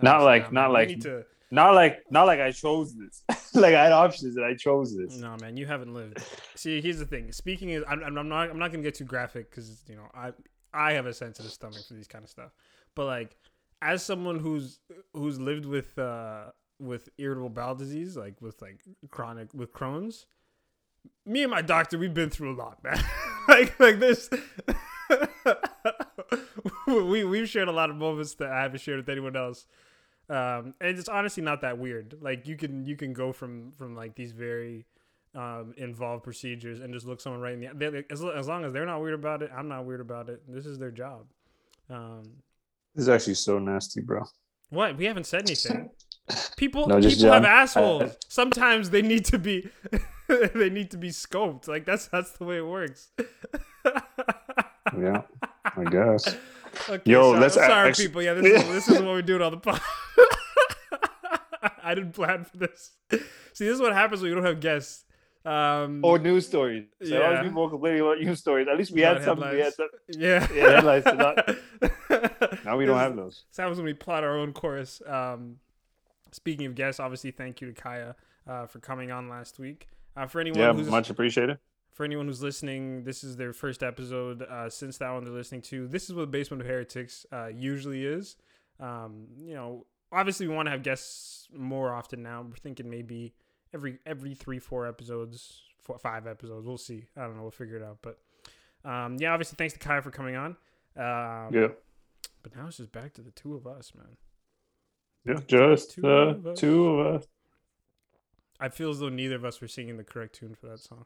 Not 0.03 0.23
like- 0.23 0.53
not 0.53 0.71
like- 0.73 1.01
to- 1.01 1.25
Not 1.53 1.75
like 1.75 2.05
not 2.11 2.27
like 2.29 2.39
I 2.39 2.53
chose 2.53 2.95
this. 2.95 3.25
like 3.55 3.75
I 3.75 3.83
had 3.83 3.93
options 3.93 4.37
and 4.37 4.45
I 4.47 4.55
chose 4.55 4.97
this. 4.97 5.17
No, 5.19 5.37
man, 5.41 5.57
you 5.57 5.67
haven't 5.67 5.93
lived. 5.93 6.23
See, 6.55 6.81
here's 6.81 6.99
the 7.01 7.07
thing. 7.07 7.33
Speaking 7.33 7.71
is, 7.71 7.83
I'm, 7.89 8.01
I'm 8.05 8.29
not, 8.29 8.51
I'm 8.51 8.59
not 8.61 8.71
gonna 8.71 8.85
get 8.85 8.95
too 8.95 9.05
graphic 9.05 9.51
because 9.51 9.83
you 9.89 9.97
know, 9.97 10.07
I, 10.15 10.31
I 10.73 10.93
have 10.93 11.07
a 11.07 11.13
sensitive 11.13 11.51
stomach 11.51 11.83
for 11.89 11.95
these 11.95 12.07
kind 12.07 12.23
of 12.23 12.31
stuff. 12.31 12.53
But 12.95 13.07
like, 13.07 13.37
as 13.83 14.05
someone 14.05 14.39
who's 14.39 14.79
who's 15.13 15.41
lived 15.41 15.67
with 15.67 15.99
uh 15.99 16.53
with 16.79 17.09
irritable 17.19 17.51
bowel 17.51 17.75
disease, 17.75 18.17
like 18.17 18.41
with 18.41 18.63
like 18.63 18.81
chronic 19.11 19.53
with 19.53 19.73
Crohn's, 19.73 20.27
me 21.27 21.43
and 21.43 21.51
my 21.51 21.63
doctor, 21.63 21.99
we've 21.99 22.15
been 22.15 22.31
through 22.31 22.55
a 22.55 22.59
lot, 22.63 22.79
man. 22.85 23.03
like 23.51 23.79
like 23.81 23.99
this. 24.01 24.29
we 26.87 27.25
we've 27.25 27.49
shared 27.49 27.69
a 27.69 27.73
lot 27.73 27.91
of 27.91 27.97
moments 27.97 28.35
that 28.35 28.51
I 28.51 28.63
haven't 28.63 28.81
shared 28.81 28.99
with 28.99 29.09
anyone 29.09 29.37
else. 29.37 29.67
Um 30.29 30.75
and 30.81 30.99
it's 30.99 31.09
honestly 31.09 31.43
not 31.43 31.61
that 31.63 31.79
weird. 31.79 32.17
Like 32.21 32.47
you 32.47 32.57
can 32.57 32.87
you 32.87 32.97
can 32.97 33.13
go 33.13 33.33
from 33.33 33.73
from 33.73 33.97
like 33.97 34.15
these 34.15 34.33
very 34.33 34.87
um 35.35 35.75
involved 35.77 36.25
procedures 36.25 36.81
and 36.81 36.93
just 36.93 37.07
look 37.07 37.21
someone 37.21 37.41
right 37.41 37.55
in 37.55 37.61
the 37.61 37.91
they, 37.91 38.05
as, 38.11 38.23
as 38.25 38.49
long 38.49 38.65
as 38.65 38.73
they're 38.73 38.87
not 38.87 39.01
weird 39.01 39.15
about 39.15 39.43
it 39.43 39.51
i'm 39.57 39.69
not 39.69 39.85
weird 39.85 40.01
about 40.01 40.29
it. 40.29 40.43
This 40.49 40.67
is 40.67 40.79
their 40.79 40.91
job. 40.91 41.27
Um 41.89 42.23
This 42.95 43.03
is 43.05 43.09
actually 43.09 43.35
so 43.35 43.59
nasty, 43.59 44.01
bro. 44.01 44.25
what? 44.71 44.97
We 44.97 45.05
haven't 45.07 45.27
said 45.27 45.43
anything. 45.49 45.91
People 46.57 46.87
No, 46.87 47.01
just 47.01 47.17
people 47.19 47.33
have 47.33 47.43
John. 47.43 47.53
assholes. 47.53 48.17
Sometimes 48.29 48.91
they 48.91 49.03
need 49.03 49.25
to 49.27 49.39
be 49.39 49.69
they 50.55 50.71
need 50.71 50.91
to 50.91 50.97
be 50.99 51.11
scoped 51.11 51.67
like 51.69 51.85
that's 51.85 52.07
that's 52.09 52.33
the 52.33 52.45
way 52.45 52.59
it 52.59 52.67
works 52.67 53.11
Yeah, 54.99 55.23
I 55.65 55.85
guess. 55.91 56.37
Okay, 56.89 57.11
Yo, 57.11 57.33
so- 57.35 57.39
let's 57.41 57.55
sorry, 57.55 57.91
actu- 57.91 58.05
people. 58.05 58.23
Yeah, 58.23 58.35
this 58.35 58.63
is, 58.63 58.69
this 58.69 58.89
is 58.89 59.03
what 59.03 59.15
we 59.17 59.23
do 59.23 59.43
on 59.43 59.51
the 59.51 59.59
pod. 59.59 59.81
I 61.83 61.95
didn't 61.97 62.13
plan 62.13 62.45
for 62.45 62.57
this. 62.59 62.93
See, 63.11 63.67
this 63.67 63.75
is 63.75 63.81
what 63.81 63.93
happens 63.93 64.23
when 64.23 64.29
you 64.31 64.35
don't 64.37 64.45
have 64.45 64.61
guests. 64.61 65.05
Um, 65.45 66.01
Or 66.05 66.19
news 66.19 66.47
stories. 66.47 66.87
So 67.03 67.09
Yeah. 67.09 67.31
yeah. 67.33 67.43
people 67.43 67.69
complaining 67.69 68.01
about 68.03 68.21
news 68.21 68.39
stories. 68.39 68.69
At 68.71 68.79
least 68.79 68.93
we 68.93 69.01
had 69.01 69.23
some. 69.25 69.41
We 69.41 69.47
had 69.47 69.55
headlines. 69.57 69.75
some. 69.75 69.89
yeah, 70.21 70.47
Yeah, 70.55 70.71
headlines 70.77 71.05
not- 71.07 72.65
Now 72.65 72.77
we 72.77 72.87
don't 72.87 72.97
This- 72.97 73.03
have 73.03 73.17
those. 73.17 73.45
This 73.51 73.57
happens 73.57 73.79
when 73.79 73.87
we 73.87 73.95
plot 73.95 74.23
our 74.23 74.37
own 74.39 74.53
course. 74.53 75.03
Um, 75.07 75.57
speaking 76.31 76.67
of 76.67 76.75
guests, 76.77 77.01
obviously, 77.01 77.33
thank 77.33 77.61
you 77.61 77.73
to 77.73 77.75
Kaya 77.81 78.15
uh, 78.47 78.67
for 78.67 78.79
coming 78.79 79.11
on 79.11 79.29
last 79.29 79.59
week. 79.59 79.89
Uh, 80.17 80.27
for 80.27 80.41
anyone 80.41 80.59
Yeah, 80.61 80.73
who's 80.73 80.89
much 80.89 81.11
appreciated. 81.11 81.59
for 81.93 82.05
anyone 82.05 82.27
who's 82.27 82.43
listening, 82.43 83.05
this 83.05 83.23
is 83.25 83.37
their 83.37 83.53
first 83.53 83.83
episode 83.83 84.43
uh, 84.43 84.69
since 84.71 84.99
that 84.99 85.11
one 85.11 85.25
they're 85.25 85.33
listening 85.33 85.63
to. 85.63 85.87
This 85.89 86.09
is 86.09 86.15
what 86.15 86.31
Basement 86.31 86.61
of 86.63 86.67
Heretics 86.69 87.27
uh, 87.33 87.47
usually 87.49 88.05
is. 88.05 88.37
Um, 88.81 89.27
you 89.39 89.55
know, 89.55 89.87
obviously 90.13 90.49
we 90.49 90.55
want 90.55 90.67
to 90.67 90.71
have 90.71 90.83
guests 90.83 91.49
more 91.55 91.93
often 91.93 92.23
now. 92.23 92.43
We're 92.43 92.57
thinking 92.57 92.89
maybe 92.91 93.35
every 93.73 93.99
every 94.07 94.35
three, 94.35 94.59
four 94.59 94.87
episodes, 94.87 95.63
four, 95.83 95.99
five 95.99 96.27
episodes. 96.27 96.67
We'll 96.67 96.79
see. 96.79 97.05
I 97.17 97.23
don't 97.23 97.37
know. 97.37 97.43
We'll 97.43 97.51
figure 97.51 97.77
it 97.77 97.83
out. 97.83 97.99
But 98.03 98.19
um, 98.89 99.17
yeah, 99.21 99.33
obviously 99.33 99.57
thanks 99.57 99.75
to 99.75 99.79
Kai 99.81 100.01
for 100.01 100.11
coming 100.11 100.37
on. 100.37 100.57
Um, 100.97 101.55
Yeah, 101.55 101.69
But 102.43 102.57
now 102.57 102.67
it's 102.67 102.79
just 102.79 102.91
back 102.93 103.13
to 103.15 103.23
the 103.23 103.31
two 103.31 103.55
of 103.55 103.67
us, 103.67 103.93
man. 103.95 104.17
yeah, 105.25 105.41
just 105.47 105.93
Two 105.93 106.07
of 106.09 106.47
us. 106.47 106.59
two 106.59 106.87
of 106.89 107.15
us. 107.17 107.27
I 108.61 108.69
feel 108.69 108.91
as 108.91 109.01
though 109.01 109.09
neither 109.09 109.37
of 109.37 109.45
us 109.45 109.61
were 109.61 109.69
singing 109.69 109.97
the 109.97 110.05
correct 110.05 110.35
tune 110.37 110.55
for 110.55 110.67
that 110.69 110.81
song. 110.81 111.05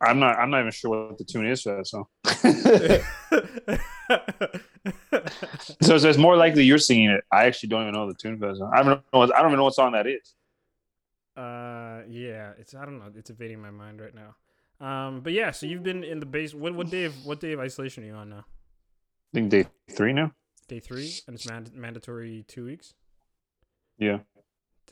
I'm 0.00 0.18
not. 0.20 0.38
I'm 0.38 0.50
not 0.50 0.60
even 0.60 0.72
sure 0.72 1.08
what 1.08 1.18
the 1.18 1.24
tune 1.24 1.46
is 1.46 1.62
for 1.62 1.76
that 1.76 1.86
song. 1.86 2.06
so, 5.82 5.98
so 5.98 6.08
it's 6.08 6.18
more 6.18 6.36
likely 6.36 6.64
you're 6.64 6.78
singing 6.78 7.10
it. 7.10 7.24
I 7.32 7.46
actually 7.46 7.70
don't 7.70 7.82
even 7.82 7.94
know 7.94 8.06
the 8.08 8.14
tune 8.14 8.38
for 8.38 8.48
that 8.48 8.56
song. 8.56 8.70
I 8.74 8.82
don't 8.82 9.02
know. 9.12 9.18
what- 9.18 9.34
I 9.34 9.38
don't 9.40 9.50
even 9.50 9.58
know 9.58 9.64
what 9.64 9.74
song 9.74 9.92
that 9.92 10.06
is. 10.06 10.34
Uh, 11.36 12.02
yeah, 12.08 12.52
it's 12.58 12.74
I 12.74 12.84
don't 12.84 12.98
know, 12.98 13.10
it's 13.14 13.30
evading 13.30 13.60
my 13.62 13.70
mind 13.70 14.00
right 14.00 14.14
now. 14.14 14.34
Um, 14.84 15.20
but 15.20 15.32
yeah, 15.32 15.52
so 15.52 15.66
you've 15.66 15.84
been 15.84 16.02
in 16.02 16.18
the 16.20 16.26
base. 16.26 16.52
What 16.54 16.74
what 16.74 16.90
day 16.90 17.04
of 17.04 17.26
what 17.26 17.40
day 17.40 17.52
of 17.52 17.60
isolation 17.60 18.02
are 18.04 18.06
you 18.06 18.14
on 18.14 18.30
now? 18.30 18.44
I 18.46 19.34
think 19.34 19.50
day 19.50 19.66
three 19.90 20.12
now. 20.12 20.32
Day 20.66 20.80
three, 20.80 21.12
and 21.26 21.34
it's 21.36 21.48
mand- 21.48 21.72
mandatory 21.74 22.44
two 22.48 22.64
weeks. 22.64 22.94
Yeah. 23.98 24.18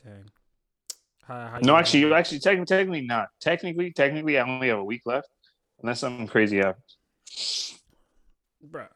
Dang, 0.03 0.25
How, 1.27 1.47
how 1.53 1.59
No, 1.61 1.73
you 1.73 1.79
actually, 1.79 2.01
doing? 2.01 2.13
actually, 2.13 2.39
technically, 2.39 2.65
technically 2.65 3.01
not. 3.01 3.27
Technically, 3.41 3.91
technically, 3.91 4.37
I 4.37 4.47
only 4.47 4.69
have 4.69 4.79
a 4.79 4.83
week 4.83 5.01
left, 5.05 5.27
unless 5.81 5.99
something 5.99 6.27
crazy 6.27 6.57
happens. 6.57 7.77
Bruh. 8.69 8.87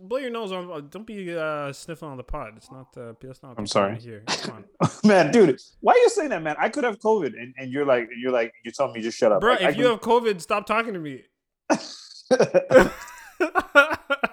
Blow 0.00 0.18
your 0.18 0.30
nose 0.30 0.52
on. 0.52 0.70
uh, 0.70 0.80
Don't 0.80 1.06
be 1.06 1.36
uh, 1.36 1.72
sniffling 1.72 2.12
on 2.12 2.16
the 2.16 2.22
pod. 2.22 2.54
It's 2.56 2.70
not. 2.70 2.86
Uh, 2.96 3.12
that's 3.20 3.42
not. 3.42 3.56
I'm 3.58 3.66
sorry. 3.66 3.98
Hear. 3.98 4.24
Man, 5.04 5.30
dude, 5.30 5.60
why 5.80 5.92
are 5.92 5.98
you 5.98 6.08
saying 6.08 6.30
that, 6.30 6.42
man? 6.42 6.56
I 6.58 6.70
could 6.70 6.84
have 6.84 6.98
COVID, 7.00 7.34
and, 7.38 7.52
and 7.58 7.70
you're 7.70 7.84
like, 7.84 8.08
you're 8.18 8.32
like, 8.32 8.54
you're 8.64 8.72
telling 8.72 8.94
me 8.94 9.02
just 9.02 9.18
shut 9.18 9.30
up. 9.32 9.40
bro. 9.42 9.52
Like, 9.52 9.62
I 9.62 9.68
If 9.70 9.76
you 9.76 9.86
have 9.88 10.00
COVID, 10.00 10.40
stop 10.40 10.66
talking 10.66 10.94
to 10.94 11.00
me. 11.00 11.24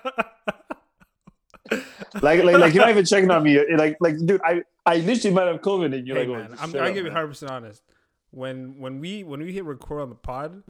like, 2.21 2.43
like, 2.43 2.57
like, 2.57 2.73
you're 2.73 2.83
not 2.83 2.89
even 2.89 3.05
checking 3.13 3.31
on 3.31 3.43
me. 3.43 3.59
Like, 3.75 3.97
like, 3.99 4.17
dude, 4.25 4.41
I, 4.43 4.63
I 4.85 4.97
literally 4.97 5.35
might 5.35 5.47
have 5.47 5.61
COVID, 5.61 5.95
and 5.95 6.07
you're 6.07 6.17
hey 6.17 6.27
like, 6.27 6.35
oh, 6.35 6.39
man, 6.39 6.51
just 6.51 6.63
I'm, 6.63 6.81
I'll 6.81 6.93
give 6.93 7.05
you 7.05 7.11
100 7.11 7.27
percent 7.27 7.51
honest. 7.51 7.83
When 8.31 8.79
when 8.79 8.99
we 8.99 9.23
when 9.23 9.41
we 9.41 9.53
hit 9.53 9.65
record 9.65 10.01
on 10.01 10.09
the 10.09 10.15
pod, 10.15 10.63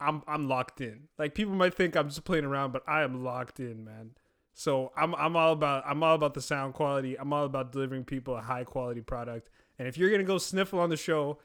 I'm 0.00 0.22
I'm 0.26 0.48
locked 0.48 0.80
in. 0.80 1.08
Like 1.18 1.34
people 1.34 1.54
might 1.54 1.74
think 1.74 1.96
I'm 1.96 2.08
just 2.08 2.24
playing 2.24 2.44
around, 2.44 2.72
but 2.72 2.82
I 2.86 3.02
am 3.02 3.24
locked 3.24 3.60
in, 3.60 3.84
man. 3.84 4.10
So 4.52 4.92
I'm 4.96 5.14
I'm 5.14 5.36
all 5.36 5.52
about 5.52 5.84
I'm 5.86 6.02
all 6.02 6.14
about 6.14 6.34
the 6.34 6.42
sound 6.42 6.74
quality. 6.74 7.18
I'm 7.18 7.32
all 7.32 7.44
about 7.44 7.72
delivering 7.72 8.04
people 8.04 8.36
a 8.36 8.40
high 8.40 8.64
quality 8.64 9.00
product. 9.00 9.48
And 9.78 9.88
if 9.88 9.96
you're 9.96 10.10
gonna 10.10 10.24
go 10.24 10.38
sniffle 10.38 10.80
on 10.80 10.90
the 10.90 10.96
show, 10.96 11.38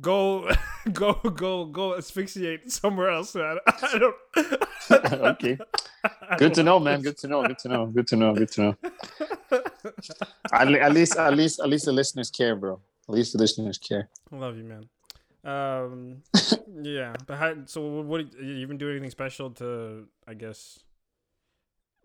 go 0.00 0.50
go 0.92 1.14
go 1.14 1.64
go 1.66 1.94
asphyxiate 1.96 2.70
somewhere 2.70 3.10
else. 3.10 3.34
Man. 3.34 3.58
I 3.66 3.98
don't. 3.98 4.16
okay. 4.92 5.58
Good 6.38 6.54
to 6.54 6.62
know, 6.62 6.78
man. 6.78 7.02
Good 7.02 7.18
to 7.18 7.28
know. 7.28 7.46
Good 7.46 7.58
to 7.58 7.68
know. 7.68 7.86
Good 7.86 8.06
to 8.08 8.16
know. 8.16 8.34
Good 8.34 8.50
to 8.52 8.60
know. 8.62 8.76
At, 10.52 10.72
at 10.72 10.92
least, 10.92 11.16
at 11.16 11.36
least, 11.36 11.60
at 11.60 11.68
least 11.68 11.84
the 11.86 11.92
listeners 11.92 12.30
care, 12.30 12.54
bro. 12.54 12.80
At 13.08 13.14
least 13.14 13.32
the 13.32 13.38
listeners 13.38 13.78
care. 13.78 14.08
I 14.32 14.36
love 14.36 14.56
you, 14.56 14.64
man. 14.64 14.88
Um, 15.44 16.22
yeah, 16.82 17.14
but 17.26 17.36
how, 17.36 17.54
so 17.66 18.02
what? 18.02 18.32
You 18.34 18.54
even 18.56 18.78
do 18.78 18.90
anything 18.90 19.10
special 19.10 19.50
to, 19.52 20.06
I 20.26 20.34
guess, 20.34 20.80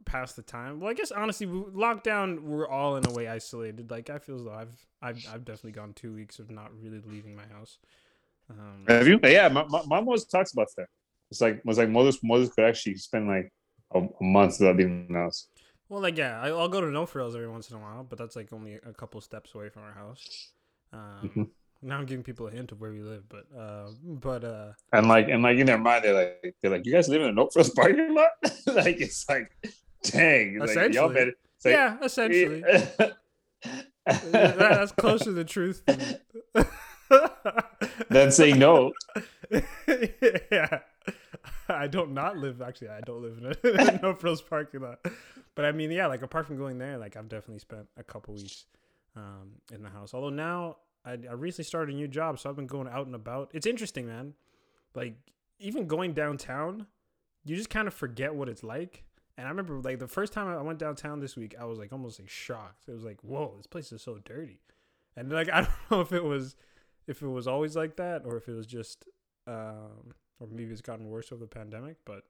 pass 0.06 0.34
the 0.34 0.42
time? 0.42 0.80
Well, 0.80 0.90
I 0.90 0.94
guess 0.94 1.12
honestly, 1.12 1.48
lockdown, 1.48 2.42
we're 2.42 2.68
all 2.68 2.96
in 2.98 3.06
a 3.06 3.12
way 3.12 3.28
isolated. 3.28 3.92
Like 3.92 4.10
I 4.10 4.20
feel 4.20 4.36
as 4.36 4.44
though 4.44 4.54
I've, 4.54 4.76
I've, 5.02 5.26
I've 5.34 5.46
definitely 5.46 5.74
gone 5.74 5.94
two 5.94 6.14
weeks 6.14 6.40
of 6.40 6.50
not 6.52 6.72
really 6.82 7.02
leaving 7.06 7.36
my 7.36 7.46
house. 7.48 7.78
Um, 8.50 8.86
Have 8.88 9.08
you? 9.08 9.20
Yeah, 9.24 9.48
my, 9.50 9.64
my 9.66 9.82
mom 9.86 10.08
always 10.08 10.26
talks 10.26 10.54
about 10.54 10.68
that. 10.78 10.88
It's 11.30 11.42
like 11.42 11.64
was 11.64 11.78
like 11.78 11.90
mothers 11.90 12.20
mothers 12.24 12.50
could 12.50 12.66
actually 12.66 12.96
spend 12.96 13.28
like 13.28 13.52
a, 13.94 14.00
a 14.00 14.24
month 14.24 14.58
without 14.60 14.76
leaving 14.76 15.08
the 15.08 15.14
house. 15.20 15.48
well, 15.90 16.02
like 16.02 16.18
yeah, 16.18 16.40
I, 16.42 16.50
I'll 16.50 16.68
go 16.70 16.82
to 16.82 16.88
No 16.92 17.06
Frills 17.06 17.36
every 17.36 17.48
once 17.48 17.70
in 17.70 17.78
a 17.78 17.80
while, 17.80 18.04
but 18.04 18.18
that's 18.18 18.36
like 18.36 18.52
only 18.54 18.76
a 18.76 18.94
couple 18.94 19.22
steps 19.22 19.54
away 19.56 19.70
from 19.70 19.84
our 19.84 19.94
house. 19.94 20.52
Um, 20.94 21.30
Mhm. 21.30 21.50
Now 21.84 21.98
I'm 21.98 22.06
giving 22.06 22.24
people 22.24 22.48
a 22.48 22.52
hint 22.52 22.72
of 22.72 22.80
where 22.80 22.92
we 22.92 23.02
live, 23.02 23.24
but 23.28 23.46
uh, 23.58 23.90
but 24.04 24.44
uh, 24.44 24.74
And 24.94 25.08
like 25.08 25.30
and 25.30 25.42
like 25.42 25.58
in 25.58 25.66
their 25.66 25.78
mind, 25.78 26.04
they're 26.04 26.14
like 26.14 26.56
they're 26.62 26.72
like, 26.72 26.86
you 26.86 26.94
guys 26.94 27.10
live 27.10 27.22
in 27.22 27.30
a 27.30 27.32
No 27.34 27.48
Frills 27.50 27.72
parking 27.72 28.14
lot? 28.14 28.32
like 28.68 29.00
it's 29.02 29.28
like, 29.28 29.52
dang, 30.04 30.60
like, 30.60 30.94
y'all 30.94 31.10
better. 31.10 31.34
like- 31.64 31.74
yeah, 31.74 31.98
essentially. 32.04 32.64
That- 34.04 34.58
that's 34.58 34.92
closer 34.94 35.26
to 35.26 35.32
the 35.32 35.44
truth. 35.46 35.84
Than... 35.86 36.66
Then 38.10 38.32
say 38.32 38.54
no. 38.54 38.94
yeah, 39.52 40.80
I 41.70 41.88
don't 41.88 42.14
not 42.14 42.38
live. 42.38 42.62
Actually, 42.62 42.90
I 42.90 43.02
don't 43.02 43.22
live 43.22 43.38
in 43.64 43.80
a 43.80 44.00
no 44.02 44.14
frills 44.14 44.42
parking 44.42 44.82
lot. 44.82 45.06
But 45.56 45.66
I 45.66 45.72
mean, 45.72 45.92
yeah, 45.92 46.08
like 46.08 46.22
apart 46.22 46.46
from 46.46 46.58
going 46.58 46.78
there, 46.78 46.98
like 46.98 47.16
I've 47.16 47.30
definitely 47.30 47.60
spent 47.60 47.88
a 47.98 48.04
couple 48.04 48.34
weeks 48.34 48.66
um, 49.16 49.52
in 49.74 49.84
the 49.84 49.90
house. 49.90 50.14
Although 50.14 50.30
now 50.30 50.78
I, 51.06 51.12
I 51.30 51.34
recently 51.34 51.66
started 51.66 51.94
a 51.94 51.98
new 51.98 52.08
job, 52.08 52.40
so 52.40 52.50
I've 52.50 52.56
been 52.56 52.68
going 52.68 52.88
out 52.88 53.06
and 53.06 53.16
about. 53.16 53.50
It's 53.54 53.66
interesting, 53.66 54.08
man. 54.08 54.34
Like 54.96 55.16
even 55.60 55.88
going 55.88 56.14
downtown, 56.14 56.88
you 57.44 57.56
just 57.56 57.70
kind 57.70 57.88
of 57.88 57.94
forget 57.94 58.34
what 58.34 58.50
it's 58.50 58.64
like. 58.64 59.04
And 59.42 59.48
I 59.48 59.50
remember 59.50 59.80
like 59.80 59.98
the 59.98 60.08
first 60.08 60.34
time 60.34 60.48
I 60.48 60.62
went 60.62 60.78
downtown 60.78 61.20
this 61.20 61.36
week, 61.36 61.56
I 61.60 61.66
was 61.66 61.80
like 61.80 61.92
almost 61.92 62.20
like 62.20 62.30
shocked. 62.30 62.84
It 62.88 62.92
was 62.92 63.04
like, 63.04 63.20
whoa, 63.24 63.56
this 63.58 63.66
place 63.66 63.92
is 63.92 64.04
so 64.04 64.20
dirty. 64.24 64.60
And 65.18 65.32
like 65.32 65.50
I 65.54 65.62
don't 65.62 65.72
know 65.90 66.02
if 66.02 66.12
it 66.12 66.24
was 66.24 66.56
if 67.08 67.24
it 67.24 67.28
was 67.28 67.48
always 67.48 67.76
like 67.76 67.96
that 67.96 68.22
or 68.24 68.38
if 68.38 68.48
it 68.48 68.54
was 68.54 68.68
just 68.68 69.06
um 69.48 70.14
or 70.40 70.46
maybe 70.48 70.72
it's 70.72 70.82
gotten 70.82 71.10
worse 71.10 71.32
over 71.32 71.42
the 71.42 71.48
pandemic, 71.48 71.98
but 72.06 72.26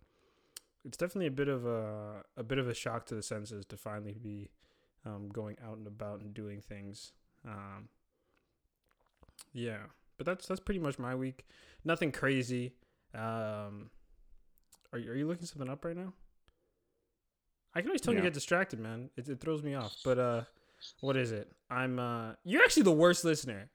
it's 0.85 0.97
definitely 0.97 1.27
a 1.27 1.31
bit 1.31 1.49
of 1.49 1.65
a 1.65 2.23
a 2.37 2.43
bit 2.43 2.59
of 2.59 2.69
a 2.69 2.73
shock 2.73 3.07
to 3.07 3.15
the 3.15 3.21
senses 3.21 3.65
to 3.65 3.75
finally 3.75 4.15
be 4.21 4.49
um, 5.05 5.27
going 5.27 5.57
out 5.67 5.77
and 5.77 5.87
about 5.87 6.21
and 6.21 6.33
doing 6.33 6.61
things. 6.61 7.11
Um, 7.45 7.89
yeah, 9.51 9.87
but 10.15 10.25
that's 10.25 10.47
that's 10.47 10.61
pretty 10.61 10.79
much 10.79 10.97
my 10.97 11.13
week. 11.13 11.45
Nothing 11.83 12.13
crazy. 12.13 12.71
Um, 13.13 13.89
are 14.93 14.99
you, 14.99 15.11
are 15.11 15.15
you 15.15 15.27
looking 15.27 15.45
something 15.45 15.69
up 15.69 15.83
right 15.83 15.97
now? 15.97 16.13
I 17.73 17.81
can 17.81 17.89
always 17.89 18.01
tell 18.01 18.13
you 18.13 18.21
get 18.21 18.33
distracted, 18.33 18.79
man. 18.79 19.09
It, 19.15 19.29
it 19.29 19.39
throws 19.39 19.63
me 19.63 19.75
off. 19.75 19.95
But 20.03 20.19
uh, 20.19 20.41
what 20.99 21.15
is 21.17 21.31
it? 21.31 21.51
I'm 21.69 21.99
uh, 21.99 22.33
you're 22.43 22.63
actually 22.63 22.83
the 22.83 22.91
worst 22.91 23.23
listener. 23.23 23.69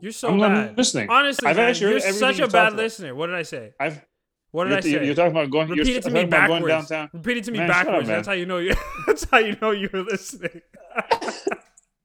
You're 0.00 0.12
so 0.12 0.28
I'm 0.28 0.38
bad. 0.38 0.76
listening. 0.76 1.10
Honestly, 1.10 1.48
I've 1.48 1.56
man, 1.56 1.74
you're 1.74 1.98
such 2.00 2.38
a 2.38 2.46
bad 2.46 2.74
listener. 2.74 3.14
What 3.14 3.26
did 3.26 3.34
I 3.36 3.42
say? 3.42 3.72
I've 3.80 4.04
What 4.52 4.64
did 4.64 4.74
I 4.74 4.80
say? 4.80 5.04
you're, 5.04 5.14
talking 5.14 5.32
about 5.32 5.50
going. 5.50 5.68
Repeat 5.68 5.96
it 5.96 6.02
to 6.04 6.10
me 6.10 6.24
backwards. 6.26 6.66
downtown. 6.66 7.10
Repeat 7.12 7.38
it 7.38 7.44
to 7.44 7.50
me 7.52 7.58
Man, 7.58 7.68
shut 7.68 7.76
up, 7.78 7.86
backwards. 7.86 8.08
that's 8.08 8.28
how 8.28 8.34
you 8.34 8.46
know 8.46 8.58
you. 8.58 8.74
That's 9.06 9.24
how 9.28 9.38
you 9.38 9.56
know 9.60 9.72
you're 9.72 10.04
listening. 10.04 10.62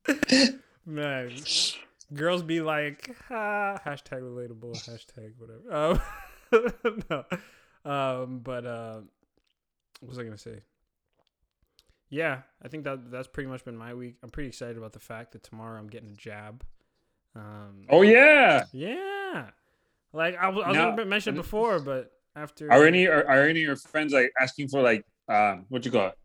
man, 0.85 1.31
girls 2.13 2.41
be 2.41 2.61
like, 2.61 3.15
ah, 3.29 3.79
hashtag 3.85 4.21
relatable, 4.21 4.73
hashtag 4.73 5.33
whatever. 5.37 6.01
Um, 6.51 7.03
no, 7.09 7.91
um, 7.91 8.39
but 8.39 8.65
uh, 8.65 8.99
what 9.99 10.09
was 10.09 10.17
I 10.17 10.23
gonna 10.23 10.37
say? 10.37 10.61
Yeah, 12.09 12.41
I 12.61 12.67
think 12.67 12.83
that 12.83 13.11
that's 13.11 13.27
pretty 13.27 13.49
much 13.49 13.65
been 13.65 13.75
my 13.77 13.93
week. 13.93 14.15
I'm 14.23 14.29
pretty 14.29 14.49
excited 14.49 14.77
about 14.77 14.93
the 14.93 14.99
fact 14.99 15.31
that 15.33 15.43
tomorrow 15.43 15.79
I'm 15.79 15.87
getting 15.87 16.09
a 16.09 16.13
jab. 16.15 16.63
Um, 17.35 17.85
Oh 17.89 18.01
yeah. 18.03 18.63
yeah, 18.71 19.49
like 20.13 20.37
I 20.37 20.49
was, 20.49 20.63
I 20.65 20.69
was 20.69 20.77
Now- 20.77 20.89
gonna 20.91 21.05
mention 21.05 21.35
before, 21.35 21.79
but 21.79 22.11
after 22.35 22.71
Are 22.71 22.85
any 22.85 23.07
are, 23.07 23.27
are 23.27 23.41
any 23.43 23.61
of 23.61 23.65
your 23.67 23.75
friends 23.75 24.13
like 24.13 24.31
asking 24.39 24.67
for 24.69 24.81
like 24.81 25.05
um 25.27 25.65
what 25.69 25.83
you 25.85 25.91
call 25.91 26.07
it? 26.09 26.17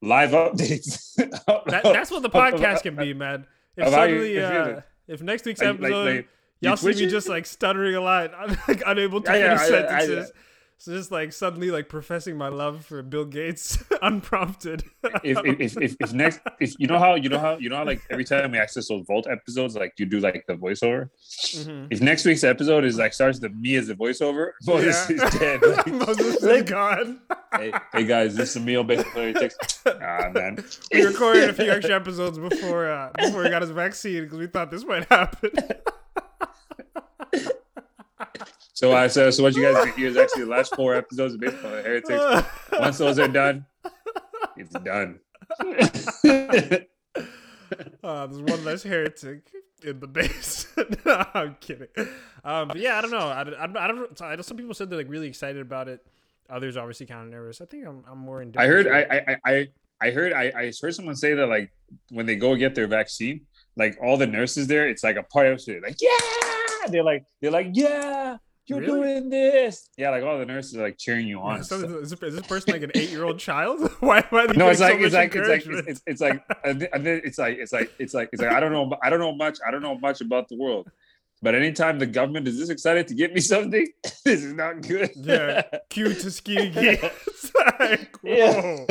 live 0.00 0.30
updates? 0.32 1.14
That, 1.16 1.82
that's 1.84 2.10
what 2.10 2.22
the 2.22 2.30
podcast 2.42 2.82
can 2.82 2.96
be, 2.96 3.12
man. 3.14 3.46
If 3.76 3.88
suddenly, 3.88 4.34
if 4.36 4.52
you- 4.52 4.58
uh, 4.58 4.80
if 5.06 5.22
next 5.22 5.44
week's 5.44 5.60
Like- 5.60 5.78
like- 5.80 5.90
episode, 5.92 6.16
like, 6.16 6.28
y'all 6.60 6.76
see 6.76 6.88
me 6.94 7.06
just 7.06 7.28
like 7.28 7.46
stuttering 7.46 7.94
a 7.94 8.00
lot, 8.00 8.32
I'm 8.34 8.56
like 8.68 8.82
unable 8.86 9.20
to 9.20 9.30
Yeah, 9.32 9.38
yeah, 9.38 9.58
finish 9.58 9.60
I- 9.60 9.76
I- 9.96 10.00
sentences. 10.00 10.32
So 10.80 10.92
just 10.92 11.10
like 11.10 11.32
suddenly 11.32 11.70
like 11.70 11.88
professing 11.88 12.36
my 12.38 12.48
love 12.48 12.84
for 12.86 13.02
Bill 13.02 13.24
Gates 13.24 13.82
unprompted. 14.02 14.84
if, 15.24 15.38
if, 15.44 15.76
if, 15.76 15.96
if, 16.00 16.12
next 16.12 16.40
if 16.60 16.74
you 16.78 16.86
know 16.86 16.98
how 16.98 17.14
you 17.16 17.28
know 17.28 17.38
how 17.38 17.56
you 17.58 17.68
know 17.68 17.76
how 17.76 17.84
like 17.84 18.00
every 18.10 18.24
time 18.24 18.52
we 18.52 18.58
access 18.58 18.88
those 18.88 19.04
vault 19.06 19.26
episodes 19.28 19.74
like 19.76 19.92
you 19.98 20.06
do 20.06 20.20
like 20.20 20.44
the 20.46 20.54
voiceover 20.54 21.10
Mhm. 21.54 21.88
if 21.90 22.00
next 22.00 22.24
week's 22.24 22.44
episode 22.44 22.84
is 22.84 22.96
like 22.98 23.12
starts 23.12 23.38
the 23.40 23.48
me 23.48 23.76
as 23.76 23.88
the 23.88 23.94
voiceover 23.94 24.50
Moses 24.66 25.10
Yeah. 25.10 25.26
is 25.26 25.34
dead 25.38 25.62
like, 25.66 25.86
Moses 25.88 26.36
is 26.36 26.42
like, 26.42 26.66
gone. 26.66 27.20
hey, 27.54 27.72
hey 27.92 28.04
guys 28.04 28.34
this 28.36 28.50
is 28.50 28.56
a 28.56 28.84
based 28.84 29.06
on 29.16 29.34
text 29.34 29.80
ah 29.86 30.30
man 30.32 30.64
We 30.92 31.02
recorded 31.02 31.50
a 31.50 31.52
few 31.52 31.70
extra 31.70 31.94
episodes 31.96 32.38
before 32.38 32.90
uh, 32.90 33.10
before 33.18 33.44
he 33.44 33.50
got 33.50 33.62
his 33.62 33.70
vaccine 33.72 34.24
because 34.24 34.38
we 34.38 34.46
thought 34.46 34.70
this 34.70 34.84
might 34.84 35.04
happen. 35.06 35.50
So 38.78 38.94
I 38.94 39.08
so, 39.08 39.28
so 39.32 39.42
what 39.42 39.56
you 39.56 39.62
guys 39.62 39.84
can 39.84 39.92
hear 39.94 40.06
is 40.06 40.16
actually 40.16 40.44
the 40.44 40.50
last 40.50 40.72
four 40.76 40.94
episodes 40.94 41.34
of 41.34 41.40
Basement 41.40 41.84
heretics 41.84 42.48
once 42.78 42.98
those 42.98 43.18
are 43.18 43.26
done 43.26 43.66
it's 44.56 44.70
done 44.70 45.18
Uh, 48.04 48.26
there's 48.28 48.40
one 48.40 48.64
less 48.64 48.84
heretic 48.84 49.50
in 49.82 50.00
the 50.00 50.06
base. 50.06 50.68
no, 51.04 51.24
I'm 51.34 51.56
kidding. 51.60 51.88
Um, 52.42 52.68
but 52.68 52.78
yeah, 52.78 52.96
I 52.96 53.02
don't 53.02 53.10
know. 53.10 53.18
I, 53.18 53.42
I, 53.42 53.64
I 53.64 53.86
don't. 53.88 54.22
I 54.22 54.36
know 54.36 54.42
some 54.42 54.56
people 54.56 54.72
said 54.72 54.88
they're 54.88 54.98
like 54.98 55.10
really 55.10 55.28
excited 55.28 55.60
about 55.60 55.88
it. 55.88 56.00
Others 56.48 56.78
obviously 56.78 57.04
kind 57.04 57.24
of 57.24 57.28
nervous. 57.28 57.60
I 57.60 57.66
think 57.66 57.86
I'm, 57.86 58.02
I'm 58.10 58.18
more 58.18 58.40
in. 58.40 58.54
I 58.56 58.66
heard 58.66 58.86
I 58.86 59.00
I 59.28 59.36
I 59.44 59.68
I 60.00 60.10
heard 60.12 60.32
I, 60.32 60.52
I 60.56 60.72
heard 60.80 60.94
someone 60.94 61.14
say 61.14 61.34
that 61.34 61.46
like 61.46 61.70
when 62.10 62.24
they 62.24 62.36
go 62.36 62.56
get 62.56 62.74
their 62.74 62.86
vaccine, 62.86 63.42
like 63.76 63.98
all 64.02 64.16
the 64.16 64.26
nurses 64.26 64.66
there, 64.66 64.88
it's 64.88 65.04
like 65.04 65.16
a 65.16 65.24
party. 65.24 65.78
Like 65.80 65.96
yeah, 66.00 66.86
they're 66.88 67.04
like 67.04 67.24
they're 67.42 67.50
like 67.50 67.68
yeah, 67.74 68.38
you're 68.68 68.80
Really? 68.80 68.92
doing 68.92 69.30
this. 69.30 69.88
Yeah, 69.96 70.10
like 70.10 70.22
all 70.22 70.38
the 70.38 70.46
nurses 70.46 70.76
are 70.76 70.82
like 70.82 70.98
cheering 70.98 71.26
you 71.26 71.40
on. 71.40 71.56
and 71.56 71.66
So 71.66 71.78
stuff. 71.78 71.90
is, 72.02 72.10
this, 72.10 72.22
is 72.22 72.34
this 72.36 72.46
person 72.46 72.72
like 72.72 72.82
an 72.82 72.90
eight 72.94 73.10
year 73.10 73.24
old 73.24 73.38
child? 73.38 73.80
why? 74.00 74.22
Why? 74.30 74.44
Are 74.44 74.46
they 74.48 74.54
No, 74.56 74.68
it's 74.68 74.80
like 74.80 74.98
so 74.98 75.04
it's 75.04 75.12
much 75.12 75.12
like 75.14 75.34
it's 75.34 75.48
like 75.48 75.66
encouragement? 75.66 75.88
it's, 75.88 76.00
it's, 76.00 76.02
it's 76.06 76.20
like 76.20 76.44
and 76.64 76.80
then- 76.82 77.20
it's 77.24 77.38
like 77.38 77.56
it's 77.58 77.72
like 77.72 77.92
it's 77.98 78.14
like 78.14 78.28
it's 78.32 78.42
like 78.42 78.52
I 78.52 78.60
don't 78.60 78.72
know 78.72 78.96
I 79.02 79.10
don't 79.10 79.20
know 79.20 79.34
much 79.34 79.58
I 79.66 79.70
don't 79.70 79.82
know 79.82 79.98
much 79.98 80.20
about 80.20 80.48
the 80.48 80.56
world, 80.56 80.88
but 81.42 81.54
anytime 81.54 81.98
the 81.98 82.06
government 82.06 82.46
is 82.48 82.58
this 82.58 82.68
excited 82.68 83.08
to 83.08 83.14
get 83.14 83.32
me 83.32 83.40
something, 83.40 83.86
this 84.24 84.42
is 84.44 84.52
not 84.52 84.82
good. 84.82 85.10
Yeah, 85.16 85.62
Cue 85.90 86.12
to 86.14 86.30
ski 86.30 86.56
It's 86.74 87.52
like. 87.54 88.14
Yeah. 88.22 88.84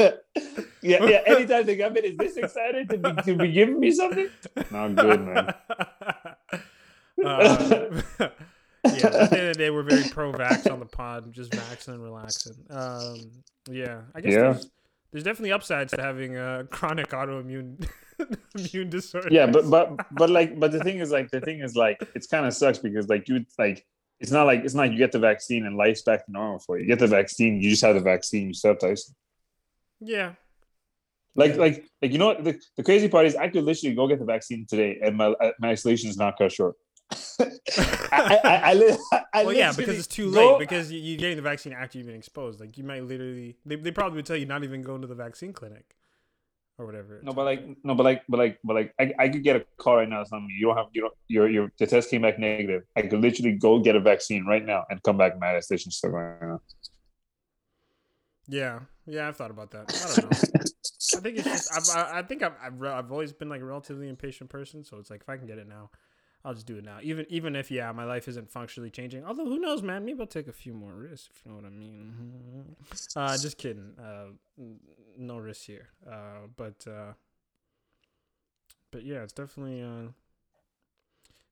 yeah, 0.82 1.04
yeah. 1.06 1.22
Anytime 1.28 1.66
the 1.66 1.76
government 1.76 2.06
is 2.06 2.18
this 2.18 2.38
excited 2.38 2.90
to 2.90 2.98
be, 2.98 3.22
to 3.24 3.36
be 3.36 3.52
giving 3.52 3.80
me 3.80 3.92
something, 3.92 4.30
not 4.72 4.96
good, 4.96 5.22
man. 5.22 5.54
Uh, 7.24 8.02
yeah, 8.96 9.08
at 9.08 9.30
the 9.30 9.40
end 9.40 9.48
of 9.50 9.54
the 9.58 9.60
day, 9.64 9.70
we're 9.70 9.84
very 9.84 10.04
pro-vax 10.10 10.72
on 10.72 10.80
the 10.80 10.86
pod, 10.86 11.32
just 11.32 11.52
vaxing 11.52 11.90
and 11.90 12.04
relaxing. 12.04 12.56
Um, 12.70 13.32
yeah, 13.70 14.02
I 14.16 14.22
guess 14.22 14.34
Yeah. 14.34 14.40
there's, 14.52 14.70
there's 15.12 15.24
definitely 15.24 15.52
upsides 15.52 15.94
to 15.94 16.02
having 16.02 16.38
a 16.38 16.66
chronic 16.70 17.10
autoimmune 17.10 17.88
immune 18.56 18.90
disorder. 18.90 19.30
yeah, 19.32 19.46
but 19.48 19.70
but 19.70 20.06
but 20.12 20.30
like 20.30 20.60
but 20.60 20.72
the 20.72 20.80
thing 20.80 21.00
is 21.00 21.12
like 21.12 21.30
the 21.32 21.42
thing 21.42 21.60
is 21.62 21.76
like 21.76 21.98
it's 22.16 22.28
kind 22.28 22.46
of 22.46 22.54
sucks 22.54 22.80
because 22.80 23.08
like 23.08 23.28
you 23.30 23.46
like 23.58 23.86
it's 24.20 24.32
not 24.32 24.46
like 24.48 24.64
it's 24.66 24.74
not 24.74 24.84
like 24.84 24.92
you 24.92 24.98
get 24.98 25.12
the 25.12 25.20
vaccine 25.20 25.66
and 25.66 25.78
life's 25.78 26.02
back 26.02 26.26
to 26.26 26.32
normal 26.32 26.60
for 26.60 26.78
you. 26.78 26.84
You 26.84 26.88
get 26.90 27.00
the 27.00 27.08
vaccine, 27.08 27.62
you 27.62 27.70
just 27.70 27.84
have 27.84 27.96
the 27.96 28.02
vaccine, 28.02 28.48
you 28.48 28.54
still 28.54 28.76
have 28.82 28.98
yeah, 30.00 30.34
Like, 31.36 31.56
like, 31.58 31.86
like, 32.02 32.12
you 32.12 32.18
know 32.18 32.28
what? 32.28 32.44
The, 32.44 32.60
the 32.76 32.84
crazy 32.84 33.08
part 33.08 33.26
is, 33.26 33.36
I 33.36 33.48
could 33.50 33.64
literally 33.64 33.96
go 33.96 34.08
get 34.08 34.20
the 34.20 34.26
vaccine 34.26 34.66
today, 34.68 35.00
and 35.04 35.16
my 35.18 35.34
my 35.60 35.70
isolation 35.70 36.10
is 36.10 36.18
not 36.18 36.38
cut 36.38 36.52
short. 36.52 36.76
I, 37.40 37.50
I, 38.12 38.40
I, 38.44 38.56
I, 38.56 38.74
li- 38.74 38.98
I 39.34 39.44
well, 39.46 39.54
yeah, 39.54 39.72
because 39.72 39.98
it's 39.98 40.08
too 40.08 40.32
go- 40.32 40.58
late. 40.58 40.60
Because 40.60 40.92
you, 40.92 41.00
you're 41.00 41.18
getting 41.18 41.38
the 41.38 41.42
vaccine 41.42 41.74
after 41.74 41.98
you've 41.98 42.08
been 42.08 42.16
exposed. 42.16 42.60
Like 42.60 42.78
you 42.78 42.84
might 42.84 43.04
literally, 43.04 43.58
they, 43.66 43.76
they 43.76 43.92
probably 43.92 44.18
would 44.18 44.26
tell 44.26 44.38
you 44.38 44.46
not 44.46 44.64
even 44.64 44.82
going 44.82 45.02
to 45.02 45.08
the 45.08 45.16
vaccine 45.16 45.54
clinic 45.54 45.96
or 46.78 46.86
whatever. 46.86 47.20
no, 47.24 47.34
but 47.34 47.46
like, 47.46 47.64
no, 47.84 47.96
but 47.96 48.04
like, 48.04 48.24
but 48.30 48.38
like, 48.38 48.60
but 48.64 48.74
like, 48.76 48.94
I, 49.00 49.14
I 49.18 49.30
could 49.30 49.44
get 49.44 49.56
a 49.56 49.66
call 49.78 49.96
right 49.98 50.10
now. 50.10 50.24
Something 50.24 50.50
you 50.58 50.68
don't 50.68 50.78
have, 50.78 50.88
you 50.94 51.02
don't, 51.02 51.14
your 51.28 51.50
your 51.50 51.72
the 51.80 51.88
test 51.88 52.10
came 52.10 52.22
back 52.22 52.40
negative. 52.40 52.84
I 52.96 53.04
could 53.04 53.22
literally 53.22 53.54
go 53.54 53.80
get 53.80 53.96
a 53.96 54.00
vaccine 54.00 54.46
right 54.46 54.64
now 54.64 54.86
and 54.90 55.02
come 55.04 55.18
back. 55.18 55.40
My 55.40 55.56
isolation 55.56 55.92
still 55.92 56.12
going 56.12 56.38
on. 56.42 56.60
Yeah, 58.48 58.80
yeah, 59.06 59.28
I've 59.28 59.36
thought 59.36 59.52
about 59.52 59.72
that. 59.72 59.92
I 59.92 60.22
don't 60.22 60.32
know. 60.32 60.38
I 61.18 61.20
think 61.20 61.38
it's 61.38 61.44
just 61.44 61.74
I've, 61.74 61.98
I, 61.98 62.20
I 62.20 62.22
think 62.22 62.44
I've, 62.44 62.54
I've 62.62 62.80
re- 62.80 62.90
I've 62.90 63.12
always 63.12 63.34
been 63.34 63.50
like 63.50 63.62
a 63.62 63.66
relatively 63.66 64.08
impatient 64.10 64.50
person, 64.50 64.84
so 64.84 64.98
it's 64.98 65.10
like 65.10 65.22
if 65.22 65.30
I 65.30 65.38
can 65.38 65.48
get 65.48 65.58
it 65.58 65.68
now, 65.68 65.90
I'll 66.48 66.54
just 66.54 66.66
do 66.66 66.78
it 66.78 66.86
now. 66.86 67.00
Even 67.04 67.26
even 67.28 67.58
if 67.58 67.70
yeah, 67.70 67.92
my 67.92 68.06
life 68.06 68.30
isn't 68.30 68.50
functionally 68.50 68.90
changing. 68.90 69.26
Although 69.26 69.44
who 69.44 69.60
knows, 69.60 69.82
man? 69.82 70.06
Maybe 70.06 70.22
I'll 70.22 70.28
take 70.28 70.48
a 70.48 70.54
few 70.54 70.74
more 70.74 70.94
risks. 70.94 71.28
If 71.36 71.42
you 71.46 71.52
know 71.52 71.58
what 71.58 71.66
I 71.66 71.70
mean. 71.70 72.76
Uh, 73.18 73.38
just 73.38 73.58
kidding. 73.58 73.92
Uh, 74.00 74.28
no 75.18 75.40
risk 75.40 75.66
here. 75.66 75.90
Uh, 76.10 76.48
but 76.56 76.86
uh, 76.88 77.12
but 78.92 79.04
yeah, 79.04 79.24
it's 79.24 79.34
definitely 79.34 79.82
uh, 79.82 80.12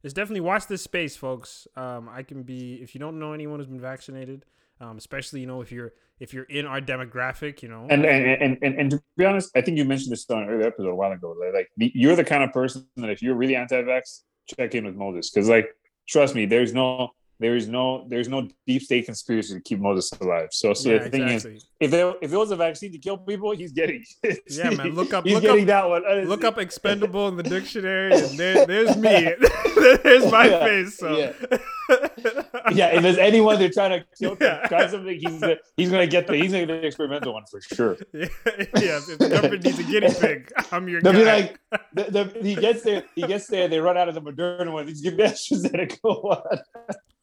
it's 0.01 0.13
definitely 0.13 0.39
watch 0.41 0.67
this 0.67 0.81
space, 0.81 1.17
folks. 1.17 1.67
Um, 1.75 2.07
I 2.09 2.23
can 2.23 2.43
be 2.43 2.75
if 2.75 2.95
you 2.95 2.99
don't 2.99 3.19
know 3.19 3.33
anyone 3.33 3.59
who's 3.59 3.67
been 3.67 3.81
vaccinated, 3.81 4.45
um, 4.79 4.97
especially 4.97 5.41
you 5.41 5.45
know 5.45 5.59
if 5.59 5.73
you're 5.73 5.91
if 6.21 6.33
you're 6.33 6.45
in 6.45 6.65
our 6.65 6.79
demographic, 6.79 7.61
you 7.61 7.67
know, 7.67 7.85
And 7.89 8.05
and, 8.05 8.41
and 8.41 8.57
and 8.61 8.79
and 8.79 8.91
to 8.91 9.03
be 9.17 9.25
honest, 9.25 9.51
I 9.57 9.61
think 9.61 9.77
you 9.77 9.83
mentioned 9.83 10.13
this 10.13 10.29
on 10.29 10.43
an 10.43 10.49
earlier 10.49 10.67
episode 10.67 10.87
a 10.87 10.95
while 10.95 11.11
ago. 11.11 11.35
Like, 11.37 11.53
like 11.53 11.91
you're 11.93 12.15
the 12.15 12.23
kind 12.23 12.43
of 12.43 12.53
person 12.53 12.87
that 12.95 13.09
if 13.09 13.21
you're 13.21 13.35
really 13.35 13.57
anti-vax, 13.57 14.21
check 14.47 14.75
in 14.75 14.85
with 14.85 14.95
Moses 14.95 15.29
because, 15.29 15.49
like, 15.49 15.67
trust 16.07 16.35
me, 16.35 16.45
there's 16.45 16.73
no. 16.73 17.11
There 17.37 17.57
is 17.57 17.67
no, 17.67 18.05
there's 18.07 18.29
no 18.29 18.47
deep 18.65 18.81
state 18.81 19.07
conspiracy 19.07 19.55
to 19.55 19.59
keep 19.59 19.81
Moses 19.81 20.09
alive. 20.21 20.47
So, 20.51 20.73
so 20.73 20.89
yeah, 20.91 21.03
the 21.03 21.09
thing 21.09 21.27
is, 21.27 21.45
if 21.81 21.91
there 21.91 22.13
if 22.21 22.29
there 22.29 22.39
was 22.39 22.51
a 22.51 22.55
vaccine 22.55 22.93
to 22.93 22.97
kill 22.97 23.17
people, 23.17 23.51
he's 23.51 23.73
getting. 23.73 24.05
it. 24.23 24.39
Yeah, 24.49 24.69
man, 24.69 24.95
look 24.95 25.13
up- 25.13 25.25
He's 25.25 25.33
look 25.33 25.43
getting 25.43 25.63
up- 25.63 25.67
that 25.67 25.89
one. 25.89 26.03
honestly. 26.05 26.27
Look 26.29 26.45
up 26.45 26.57
expendable 26.59 27.27
in 27.27 27.35
the 27.35 27.43
dictionary, 27.43 28.13
and 28.13 28.39
there, 28.39 28.65
there's 28.71 28.95
me. 28.95 29.33
there's 30.03 30.31
my 30.31 30.47
Yeah, 30.47 30.63
face. 30.65 30.97
So. 30.97 31.17
yeah. 31.17 32.04
Yeah, 32.72 32.88
if 32.96 33.03
there's 33.03 33.17
anyone 33.17 33.60
they're 33.60 33.70
trying 33.70 34.00
to 34.00 34.05
kill, 34.17 34.36
Yeah. 34.41 34.65
try 34.67 34.88
something, 34.88 35.20
he's 35.20 35.39
gonna, 35.39 35.55
he's 35.77 35.91
gonna 35.91 36.08
get 36.08 36.27
the 36.27 36.36
he's 36.36 36.51
gonna 36.51 36.65
get 36.65 36.82
the 36.82 36.88
experimental 36.88 37.34
one 37.34 37.44
for 37.50 37.62
sure. 37.62 37.98
yeah, 38.13 38.27
yes, 38.75 39.10
if 39.10 39.20
the 39.20 39.29
government 39.29 39.63
needs 39.63 39.79
a 39.79 39.84
guinea 39.84 40.13
pig, 40.20 40.51
I'm 40.72 40.88
your 40.89 41.01
They'll 41.01 41.13
guy. 41.13 41.20
be 41.20 41.25
like, 41.25 41.60
the, 41.94 42.03
the, 42.34 42.39
he 42.41 42.55
gets 42.55 42.82
there, 42.84 43.03
he 43.15 43.22
gets 43.24 43.48
there, 43.48 43.67
they 43.67 43.79
run 43.79 43.98
out 43.98 44.10
of 44.10 44.15
the 44.15 44.22
Moderna 44.22 44.72
one. 44.72 44.88
He's 44.88 45.01
give 45.01 45.16
me 45.16 45.24
AstraZeneca 45.24 45.98
one. 46.03 46.59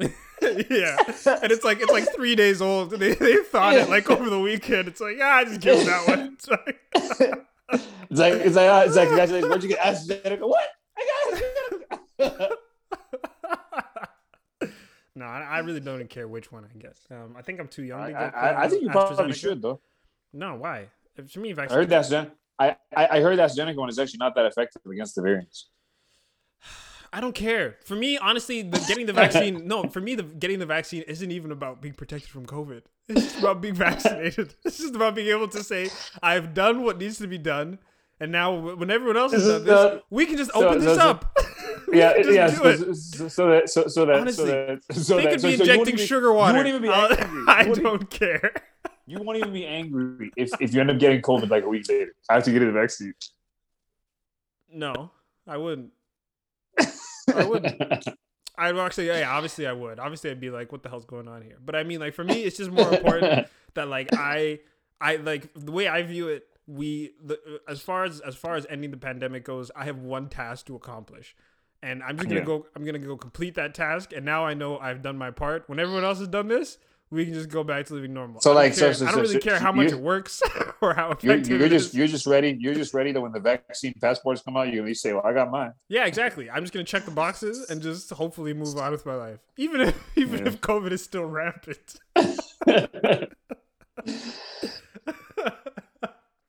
yeah, 0.01 0.97
and 1.43 1.53
it's 1.53 1.65
like 1.65 1.81
it's 1.81 1.93
like 1.93 2.13
three 2.15 2.35
days 2.35 2.61
old. 2.63 2.91
They 2.91 3.15
they 3.15 3.37
thought 3.37 3.75
it 3.75 3.89
like 3.89 4.11
over 4.11 4.29
the 4.31 4.41
weekend. 4.41 4.89
It's 4.89 5.01
like 5.01 5.17
ah, 5.23 5.45
just 5.45 5.61
give 5.61 5.85
that 5.87 6.09
one. 6.09 6.35
It's 6.35 6.49
like, 6.49 6.81
It's 8.11 8.19
like 8.21 8.33
it's 8.35 8.57
like 8.57 8.69
uh, 8.69 8.85
it's 8.87 8.97
like 8.97 9.09
congratulations. 9.09 9.49
Where'd 9.49 9.63
you 9.63 9.69
get 9.71 9.79
AstraZeneca? 9.81 10.49
What? 10.49 10.69
I 10.99 11.31
got 12.19 12.33
AstraZeneca. 12.39 12.51
No, 15.15 15.25
I, 15.27 15.41
I 15.43 15.59
really 15.59 15.81
don't 15.81 16.09
care 16.09 16.27
which 16.27 16.51
one 16.51 16.65
I 16.65 16.79
get. 16.79 16.97
Um, 17.11 17.35
I 17.37 17.43
think 17.43 17.61
I'm 17.61 17.69
too 17.69 17.83
young 17.85 18.01
I, 18.01 18.07
to 18.07 18.13
get. 18.13 18.37
I, 18.37 18.65
I 18.65 18.69
think 18.69 18.83
you 18.83 18.91
probably 18.91 19.33
should 19.33 19.61
though. 19.61 19.81
No, 20.33 20.55
why? 20.57 20.89
If, 21.17 21.33
to 21.35 21.41
me, 21.41 21.55
I 21.57 21.67
heard 21.67 21.91
that's 21.91 22.09
Gen- 22.09 22.31
I, 22.59 22.77
I 22.97 23.19
I 23.19 23.21
heard 23.21 23.39
AstraZeneca 23.39 23.77
one 23.77 23.89
is 23.89 23.99
actually 23.99 24.19
not 24.19 24.35
that 24.35 24.47
effective 24.47 24.83
against 24.91 25.15
the 25.15 25.23
variants. 25.23 25.69
I 27.13 27.21
don't 27.21 27.35
care. 27.35 27.77
For 27.85 27.95
me, 27.95 28.17
honestly, 28.17 28.63
the 28.63 28.83
getting 28.89 29.05
the 29.07 29.13
vaccine. 29.13 29.67
no, 29.67 29.85
for 29.85 30.01
me, 30.01 30.15
the 30.15 30.23
getting 30.23 30.59
the 30.59 30.67
vaccine 30.67 31.03
isn't 31.03 31.31
even 31.31 31.53
about 31.53 31.83
being 31.83 31.95
protected 31.95 32.31
from 32.31 32.47
COVID. 32.47 32.83
It's 33.09 33.23
just 33.23 33.39
about 33.41 33.61
being 33.61 33.75
vaccinated. 33.75 34.55
It's 34.65 34.79
just 34.79 34.95
about 34.95 35.15
being 35.15 35.29
able 35.29 35.49
to 35.49 35.63
say 35.63 35.91
I've 36.23 36.55
done 36.55 36.83
what 36.83 36.99
needs 36.99 37.19
to 37.19 37.27
be 37.27 37.39
done, 37.39 37.79
and 38.19 38.33
now 38.33 38.55
when 38.55 38.91
everyone 38.91 39.19
else 39.19 39.33
has 39.33 39.47
done 39.47 39.57
is 39.57 39.65
this, 39.65 39.75
the- 39.75 40.03
we 40.09 40.25
can 40.25 40.39
just 40.39 40.53
so- 40.53 40.67
open 40.67 40.81
this 40.81 40.97
so- 40.97 41.11
up. 41.11 41.37
We 41.37 41.45
Yeah, 41.93 42.17
yeah. 42.19 42.49
So, 42.49 42.69
it. 42.69 42.95
so, 42.97 43.49
that 43.51 43.71
so 43.71 43.87
so 43.87 44.07
that 44.07 44.21
Honestly, 44.21 44.47
so 44.47 44.79
that 44.87 44.95
so 44.95 45.17
they 45.17 45.25
that 45.25 45.31
could 45.33 45.41
so, 45.41 45.49
be 45.49 45.57
so 45.57 45.63
injecting 45.63 45.95
even- 45.95 46.07
sugar 46.07 46.33
water. 46.33 46.53
You 46.53 46.57
won't 46.57 46.69
even 46.69 46.83
be 46.83 46.89
angry. 46.89 47.45
I 47.49 47.65
don't 47.69 48.11
care. 48.11 48.53
You 49.07 49.19
won't 49.21 49.39
even 49.39 49.53
be 49.53 49.67
angry 49.67 50.31
if, 50.37 50.51
if 50.61 50.73
you 50.73 50.81
end 50.81 50.91
up 50.91 50.99
getting 50.99 51.21
COVID 51.21 51.51
like 51.51 51.65
a 51.65 51.69
week 51.69 51.89
later 51.89 52.15
after 52.31 52.51
getting 52.53 52.69
the 52.69 52.73
vaccine. 52.73 53.15
No, 54.73 55.11
I 55.47 55.57
wouldn't. 55.57 55.91
I 57.35 57.45
wouldn't. 57.45 57.83
I'd 58.57 58.77
actually, 58.77 59.09
yeah, 59.09 59.31
obviously 59.35 59.67
I 59.67 59.73
would. 59.73 59.99
Obviously, 59.99 60.31
I'd 60.31 60.41
be 60.41 60.51
like, 60.51 60.73
"What 60.73 60.83
the 60.83 60.89
hell's 60.89 61.05
going 61.05 61.29
on 61.29 61.43
here?" 61.43 61.57
But 61.65 61.75
I 61.75 61.83
mean, 61.85 62.01
like 62.01 62.15
for 62.15 62.25
me, 62.25 62.43
it's 62.45 62.57
just 62.57 62.71
more 62.71 62.93
important 62.95 63.49
that 63.75 63.89
like 63.89 64.09
I, 64.13 64.61
I 65.01 65.17
like 65.17 65.51
the 65.55 65.73
way 65.73 65.89
I 65.89 66.03
view 66.03 66.29
it. 66.29 66.47
We, 66.67 67.11
the, 67.23 67.41
as 67.69 67.81
far 67.81 68.05
as 68.05 68.21
as 68.21 68.37
far 68.37 68.55
as 68.55 68.67
ending 68.71 68.93
the 68.93 68.97
pandemic 68.97 69.45
goes, 69.45 69.71
I 69.75 69.85
have 69.85 69.99
one 69.99 70.29
task 70.29 70.67
to 70.67 70.77
accomplish, 70.77 71.35
and 71.83 72.03
I'm 72.03 72.17
just 72.17 72.29
gonna 72.29 72.41
Yeah. 72.41 72.47
go. 72.47 72.67
I'm 72.77 72.85
gonna 72.85 72.99
go 72.99 73.17
complete 73.17 73.55
that 73.57 73.75
task, 73.75 74.13
and 74.15 74.25
now 74.25 74.45
I 74.45 74.55
know 74.55 74.79
I've 74.79 75.03
done 75.03 75.17
my 75.19 75.31
part. 75.31 75.69
When 75.69 75.79
everyone 75.81 76.05
else 76.05 76.19
has 76.21 76.29
done 76.29 76.49
this, 76.49 76.79
we 77.11 77.25
can 77.27 77.35
just 77.35 77.51
go 77.51 77.63
back 77.63 77.85
to 77.87 77.95
living 77.95 78.15
normal. 78.15 78.41
So, 78.41 78.53
I 78.53 78.55
like, 78.55 78.73
so- 78.75 78.87
care- 78.87 78.95
so- 78.95 79.07
I 79.07 79.11
don't 79.11 79.21
really 79.21 79.35
so- 79.35 79.41
care 79.41 79.59
how 79.59 79.71
much 79.73 79.93
it 79.93 80.01
works 80.01 80.41
or 80.81 80.95
how 80.95 81.15
You're, 81.21 81.37
you're 81.37 81.61
it 81.63 81.69
just 81.69 81.89
is. 81.91 81.95
you're 81.95 82.07
just 82.07 82.27
ready. 82.27 82.57
You're 82.59 82.75
just 82.75 82.95
ready 82.95 83.13
that 83.13 83.21
when 83.21 83.33
the 83.33 83.41
vaccine 83.41 83.93
passports 84.01 84.41
come 84.43 84.57
out, 84.57 84.73
you 84.73 84.81
at 84.81 84.87
least 84.87 85.03
say, 85.03 85.13
"Well, 85.13 85.23
I 85.27 85.33
got 85.35 85.51
mine." 85.51 85.73
Yeah, 85.89 86.07
exactly. 86.07 86.49
I'm 86.51 86.63
just 86.63 86.73
gonna 86.73 86.85
check 86.85 87.05
the 87.05 87.11
boxes 87.11 87.69
and 87.69 87.83
just 87.83 88.09
hopefully 88.11 88.55
move 88.55 88.77
on 88.79 88.93
with 88.93 89.05
my 89.05 89.15
life, 89.15 89.41
even 89.59 89.81
if 89.83 89.95
even 90.17 90.41
Yeah. 90.41 90.47
if 90.53 90.61
COVID 90.63 90.91
is 90.93 91.03
still 91.05 91.27
rampant. 91.27 91.99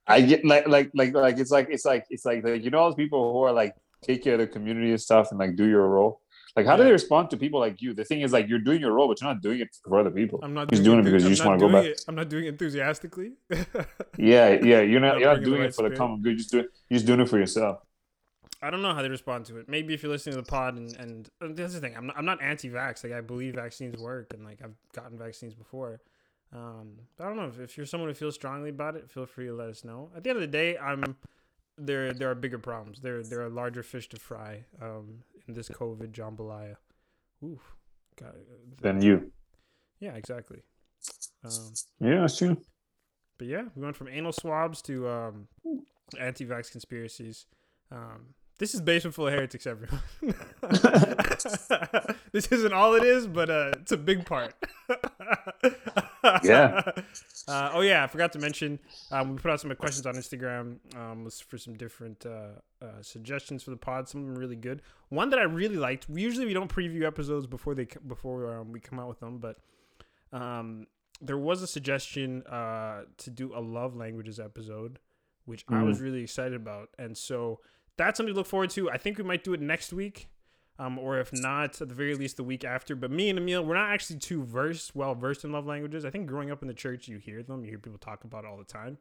I 0.06 0.20
get 0.22 0.44
like 0.46 0.68
like 0.68 0.92
like 0.94 1.14
like 1.14 1.38
it's 1.40 1.52
like 1.52 1.68
it's 1.70 1.86
like 1.86 2.06
it's 2.10 2.26
like 2.26 2.44
the, 2.44 2.58
you 2.60 2.70
know 2.70 2.86
those 2.86 2.96
people 2.96 3.32
who 3.34 3.40
are 3.44 3.54
like 3.54 3.74
take 4.04 4.24
care 4.24 4.34
of 4.34 4.40
the 4.40 4.48
community 4.48 4.92
and 4.92 5.02
stuff 5.02 5.32
and 5.32 5.40
like 5.40 5.56
do 5.56 5.66
your 5.66 5.88
role. 5.88 6.22
Like 6.56 6.68
how 6.68 6.78
do 6.78 6.84
they 6.84 6.92
respond 6.92 7.32
to 7.32 7.38
people 7.38 7.60
like 7.60 7.82
you? 7.82 7.94
The 7.94 8.06
thing 8.06 8.22
is 8.22 8.32
like 8.32 8.48
you're 8.48 8.60
doing 8.60 8.80
your 8.80 8.92
role, 8.92 9.08
but 9.08 9.20
you're 9.20 9.30
not 9.30 9.42
doing 9.42 9.60
it 9.62 9.70
for 9.84 10.00
other 10.00 10.12
people. 10.12 10.40
I'm 10.44 10.54
not 10.54 10.68
doing, 10.68 10.84
doing 10.84 11.00
it 11.00 11.04
because 11.04 11.24
you 11.24 11.30
I'm 11.30 11.36
just 11.36 11.46
want 11.46 11.60
to 11.60 11.68
go 11.68 11.72
back. 11.72 11.86
It, 11.86 12.02
I'm 12.08 12.16
not 12.16 12.30
doing 12.30 12.46
it 12.46 12.50
enthusiastically. 12.50 13.34
Yeah, 14.18 14.60
yeah. 14.62 14.82
You're 14.82 15.00
not 15.00 15.20
you're 15.20 15.34
not 15.34 15.44
doing 15.44 15.64
it 15.64 15.74
for 15.74 15.90
the 15.90 15.96
common 15.96 16.22
good. 16.22 16.30
You're 16.30 16.38
just 16.38 16.52
doing 16.52 16.68
you're 16.90 16.98
just 16.98 17.08
doing 17.08 17.20
it 17.22 17.30
for 17.30 17.40
yourself. 17.40 17.80
I 18.62 18.70
don't 18.70 18.82
know 18.82 18.94
how 18.94 19.02
they 19.02 19.10
respond 19.10 19.46
to 19.48 19.58
it. 19.58 19.68
Maybe 19.68 19.94
if 19.94 20.04
you're 20.04 20.12
listening 20.12 20.36
to 20.36 20.42
the 20.42 20.48
pod 20.48 20.78
and 20.78 20.96
and 20.98 21.30
uh, 21.42 21.48
that's 21.52 21.74
the 21.74 21.80
thing. 21.80 21.98
I'm 21.98 22.08
not, 22.08 22.18
I'm 22.18 22.26
not 22.26 22.42
anti-vax. 22.42 23.04
Like 23.04 23.14
I 23.14 23.22
believe 23.22 23.56
vaccines 23.56 23.98
work 23.98 24.34
and 24.34 24.46
like 24.46 24.60
I've 24.64 24.76
gotten 24.94 25.18
vaccines 25.18 25.56
before. 25.56 26.02
Um, 26.54 27.00
but 27.18 27.26
I 27.26 27.28
don't 27.28 27.38
know 27.38 27.48
if, 27.48 27.60
if 27.60 27.78
you're 27.78 27.88
someone 27.88 28.10
who 28.10 28.14
feels 28.14 28.36
strongly 28.36 28.70
about 28.70 28.96
it, 28.96 29.10
feel 29.10 29.26
free 29.26 29.48
to 29.48 29.54
let 29.56 29.70
us 29.70 29.84
know. 29.84 30.12
At 30.16 30.24
the 30.24 30.30
end 30.30 30.38
of 30.38 30.42
the 30.42 30.48
day, 30.48 30.78
I'm 30.78 31.18
there. 31.78 32.14
There 32.14 32.30
are 32.32 32.36
bigger 32.36 32.60
problems. 32.60 33.00
There 33.02 33.24
there 33.24 33.42
are 33.42 33.50
larger 33.50 33.84
fish 33.84 34.10
to 34.10 34.18
fry. 34.20 34.66
Um, 34.82 35.24
in 35.48 35.54
this 35.54 35.70
COVID 35.70 36.12
jambalaya. 36.12 36.76
Ooh, 37.44 37.60
got 38.20 38.36
Than 38.82 39.02
you. 39.02 39.32
Yeah, 40.00 40.16
exactly. 40.16 40.64
Um, 41.44 41.74
Yeah, 42.00 42.22
that's 42.22 42.38
true. 42.38 42.58
but 43.38 43.48
yeah, 43.48 43.64
we 43.76 43.84
went 43.84 43.96
from 43.98 44.08
anal 44.08 44.32
swabs 44.32 44.82
to 44.84 45.08
um, 45.10 45.48
anti-vax 46.20 46.72
conspiracies. 46.72 47.46
Um, 47.92 48.34
this 48.60 48.74
is 48.74 48.82
basement 48.82 49.16
full 49.16 49.28
of 49.28 49.34
heretics, 49.34 49.68
everyone. 49.68 50.00
this 52.32 52.48
isn't 52.48 52.74
all 52.74 52.96
it 52.96 53.04
is, 53.04 53.28
but 53.28 53.50
uh, 53.50 53.72
it's 53.82 53.92
a 53.92 53.98
big 53.98 54.26
part. 54.26 54.54
Yeah. 56.44 56.82
Uh, 57.46 57.72
oh 57.74 57.82
yeah, 57.82 58.06
I 58.06 58.08
forgot 58.08 58.32
to 58.32 58.40
mention 58.40 58.80
um, 59.12 59.32
we 59.32 59.38
put 59.38 59.52
out 59.52 59.60
some 59.60 59.76
questions 59.76 60.06
on 60.06 60.16
Instagram 60.16 60.78
um, 60.96 61.28
for 61.46 61.58
some 61.58 61.74
different 61.74 62.26
uh, 62.26 62.60
uh, 62.82 63.02
suggestions 63.02 63.64
for 63.64 63.72
the 63.72 63.76
pod. 63.76 64.08
Some 64.08 64.22
of 64.22 64.28
them 64.28 64.38
really 64.38 64.56
good. 64.56 64.82
One 65.10 65.30
that 65.32 65.40
I 65.40 65.44
really 65.44 65.76
liked. 65.76 66.08
We 66.08 66.22
usually 66.22 66.46
we 66.46 66.54
don't 66.54 66.74
preview 66.74 67.04
episodes 67.04 67.46
before 67.46 67.76
they 67.76 67.86
before 68.08 68.60
um, 68.60 68.72
we 68.72 68.80
come 68.80 68.98
out 68.98 69.10
with 69.10 69.20
them, 69.20 69.40
but 69.40 69.58
um, 70.32 70.88
there 71.20 71.38
was 71.38 71.62
a 71.64 71.68
suggestion 71.68 72.44
uh, 72.44 73.02
to 73.18 73.30
do 73.30 73.52
a 73.54 73.60
love 73.60 73.94
languages 73.94 74.40
episode, 74.40 75.00
which 75.44 75.66
I 75.68 75.84
was 75.84 76.00
really 76.00 76.24
excited 76.24 76.54
about, 76.54 76.90
and 76.98 77.18
so 77.18 77.60
that's 77.98 78.16
something 78.16 78.34
to 78.34 78.38
look 78.38 78.48
forward 78.48 78.70
to. 78.72 78.90
I 78.90 78.98
think 78.98 79.18
we 79.18 79.26
might 79.26 79.44
do 79.44 79.54
it 79.54 79.60
next 79.60 79.92
week. 79.92 80.30
Um, 80.80 80.98
or 80.98 81.20
if 81.20 81.32
not, 81.32 81.80
at 81.82 81.88
the 81.90 81.94
very 81.94 82.16
least, 82.16 82.38
the 82.38 82.44
week 82.44 82.64
after. 82.66 82.96
But 82.96 83.12
me 83.12 83.30
and 83.30 83.38
Emil, 83.38 83.64
we're 83.64 83.76
not 83.76 83.92
actually 83.92 84.18
too 84.20 84.44
versed, 84.44 84.96
well 84.96 85.14
versed 85.14 85.44
in 85.46 85.52
love 85.52 85.68
languages. 85.68 86.04
I 86.04 86.10
think 86.10 86.26
growing 86.28 86.50
up 86.50 86.62
in 86.64 86.68
the 86.68 86.74
church, 86.74 87.08
you 87.08 87.20
hear 87.20 87.44
them, 87.44 87.64
you 87.64 87.70
hear 87.70 87.78
people 87.80 88.00
talk 88.00 88.24
about 88.24 88.44
it 88.44 88.48
all 88.48 88.58
the 88.58 88.64
time. 88.64 88.98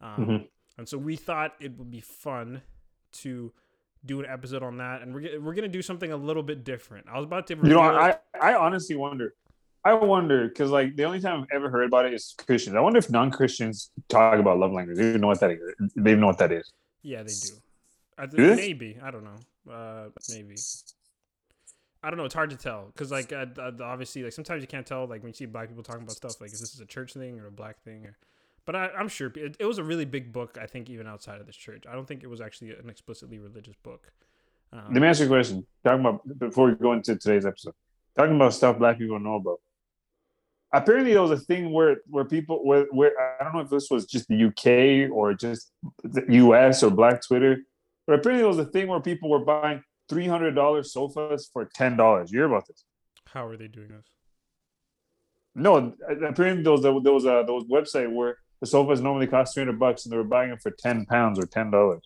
Um, 0.00 0.26
Mhm. 0.26 0.48
And 0.78 0.88
so 0.88 0.98
we 0.98 1.16
thought 1.16 1.54
it 1.60 1.76
would 1.78 1.90
be 1.90 2.00
fun 2.00 2.62
to 3.12 3.52
do 4.06 4.20
an 4.20 4.26
episode 4.26 4.62
on 4.62 4.78
that, 4.78 5.02
and 5.02 5.14
we're 5.14 5.40
we're 5.40 5.52
gonna 5.54 5.68
do 5.68 5.82
something 5.82 6.10
a 6.12 6.16
little 6.16 6.42
bit 6.42 6.64
different. 6.64 7.06
I 7.08 7.16
was 7.16 7.24
about 7.24 7.46
to, 7.48 7.56
You 7.56 7.62
know, 7.64 7.80
I 7.80 8.16
I 8.40 8.54
honestly 8.54 8.96
wonder. 8.96 9.34
I 9.84 9.94
wonder 9.94 10.48
because 10.48 10.70
like 10.70 10.96
the 10.96 11.04
only 11.04 11.20
time 11.20 11.40
I've 11.42 11.48
ever 11.52 11.70
heard 11.70 11.84
about 11.84 12.04
it 12.06 12.12
is 12.14 12.34
Christians. 12.46 12.76
I 12.76 12.80
wonder 12.80 12.98
if 12.98 13.10
non-Christians 13.10 13.90
talk 14.08 14.38
about 14.38 14.58
love 14.58 14.72
language. 14.72 14.96
They 14.98 15.08
even 15.08 15.20
know 15.22 15.26
what 15.28 15.40
that 15.40 15.50
is. 15.50 15.58
They 15.96 16.10
even 16.12 16.20
know 16.20 16.26
what 16.28 16.38
that 16.38 16.52
is. 16.52 16.70
Yeah, 17.02 17.22
they 17.22 17.32
do. 17.32 17.54
I 18.18 18.26
th- 18.26 18.36
Do 18.36 18.46
they? 18.46 18.56
maybe 18.56 18.98
I 19.02 19.10
don't 19.10 19.24
know. 19.24 19.36
Uh, 19.68 20.06
maybe 20.30 20.56
I 22.02 22.08
don't 22.08 22.16
know. 22.16 22.24
It's 22.24 22.34
hard 22.34 22.50
to 22.50 22.56
tell 22.56 22.86
because 22.86 23.10
like 23.10 23.32
obviously 23.32 24.22
like 24.22 24.32
sometimes 24.32 24.62
you 24.62 24.68
can't 24.68 24.86
tell 24.86 25.06
like 25.06 25.22
when 25.22 25.28
you 25.28 25.34
see 25.34 25.46
black 25.46 25.68
people 25.68 25.82
talking 25.82 26.02
about 26.02 26.16
stuff 26.16 26.40
like 26.40 26.52
is 26.52 26.60
this 26.60 26.74
is 26.74 26.80
a 26.80 26.86
church 26.86 27.12
thing 27.12 27.38
or 27.38 27.46
a 27.46 27.52
black 27.52 27.82
thing 27.82 28.06
or. 28.06 28.16
But 28.66 28.76
I, 28.76 28.90
I'm 28.96 29.08
sure 29.08 29.32
it, 29.36 29.56
it 29.58 29.64
was 29.64 29.78
a 29.78 29.82
really 29.82 30.04
big 30.04 30.32
book. 30.32 30.58
I 30.60 30.66
think 30.66 30.90
even 30.90 31.06
outside 31.06 31.40
of 31.40 31.46
this 31.46 31.56
church, 31.56 31.84
I 31.90 31.94
don't 31.94 32.06
think 32.06 32.22
it 32.22 32.28
was 32.28 32.42
actually 32.42 32.70
an 32.70 32.90
explicitly 32.90 33.38
religious 33.38 33.74
book. 33.82 34.12
Um, 34.72 34.92
Let 34.92 35.02
me 35.02 35.08
ask 35.08 35.18
you 35.18 35.26
a 35.26 35.28
question. 35.28 35.66
Talking 35.82 36.00
about 36.00 36.38
before 36.38 36.68
we 36.68 36.74
go 36.74 36.92
into 36.92 37.16
today's 37.16 37.46
episode, 37.46 37.74
talking 38.16 38.36
about 38.36 38.54
stuff 38.54 38.78
black 38.78 38.98
people 38.98 39.18
know 39.18 39.36
about. 39.36 39.60
Apparently, 40.72 41.14
there 41.14 41.22
was 41.22 41.32
a 41.32 41.38
thing 41.38 41.72
where 41.72 41.96
where 42.06 42.24
people 42.24 42.64
where, 42.64 42.84
where 42.92 43.12
I 43.40 43.44
don't 43.44 43.54
know 43.54 43.60
if 43.60 43.70
this 43.70 43.90
was 43.90 44.06
just 44.06 44.28
the 44.28 44.44
UK 44.44 45.10
or 45.10 45.34
just 45.34 45.72
the 46.04 46.24
US 46.28 46.82
or 46.84 46.90
Black 46.90 47.26
Twitter, 47.26 47.62
apparently 48.14 48.42
there 48.42 48.48
was 48.48 48.58
a 48.58 48.64
thing 48.64 48.88
where 48.88 49.00
people 49.00 49.30
were 49.30 49.44
buying 49.44 49.82
three 50.08 50.26
hundred 50.26 50.54
dollars 50.54 50.92
sofas 50.92 51.48
for 51.52 51.64
ten 51.74 51.96
dollars. 51.96 52.30
You 52.32 52.40
hear 52.40 52.46
about 52.46 52.66
this? 52.66 52.84
how 53.32 53.46
are 53.46 53.56
they 53.56 53.68
doing 53.68 53.88
this? 53.88 54.06
No, 55.54 55.94
apparently 56.26 56.62
there 56.62 56.72
was 56.72 56.84
a, 56.84 57.00
there 57.02 57.12
was 57.12 57.24
a 57.24 57.44
there 57.46 57.54
was 57.54 57.64
a 57.64 57.68
website 57.72 58.12
where 58.12 58.36
the 58.60 58.66
sofas 58.66 59.00
normally 59.00 59.26
cost 59.26 59.54
three 59.54 59.62
hundred 59.62 59.78
bucks 59.78 60.04
and 60.04 60.12
they 60.12 60.16
were 60.16 60.24
buying 60.24 60.50
them 60.50 60.58
for 60.58 60.70
ten 60.70 61.06
pounds 61.06 61.38
or 61.38 61.46
ten 61.46 61.70
dollars. 61.70 62.02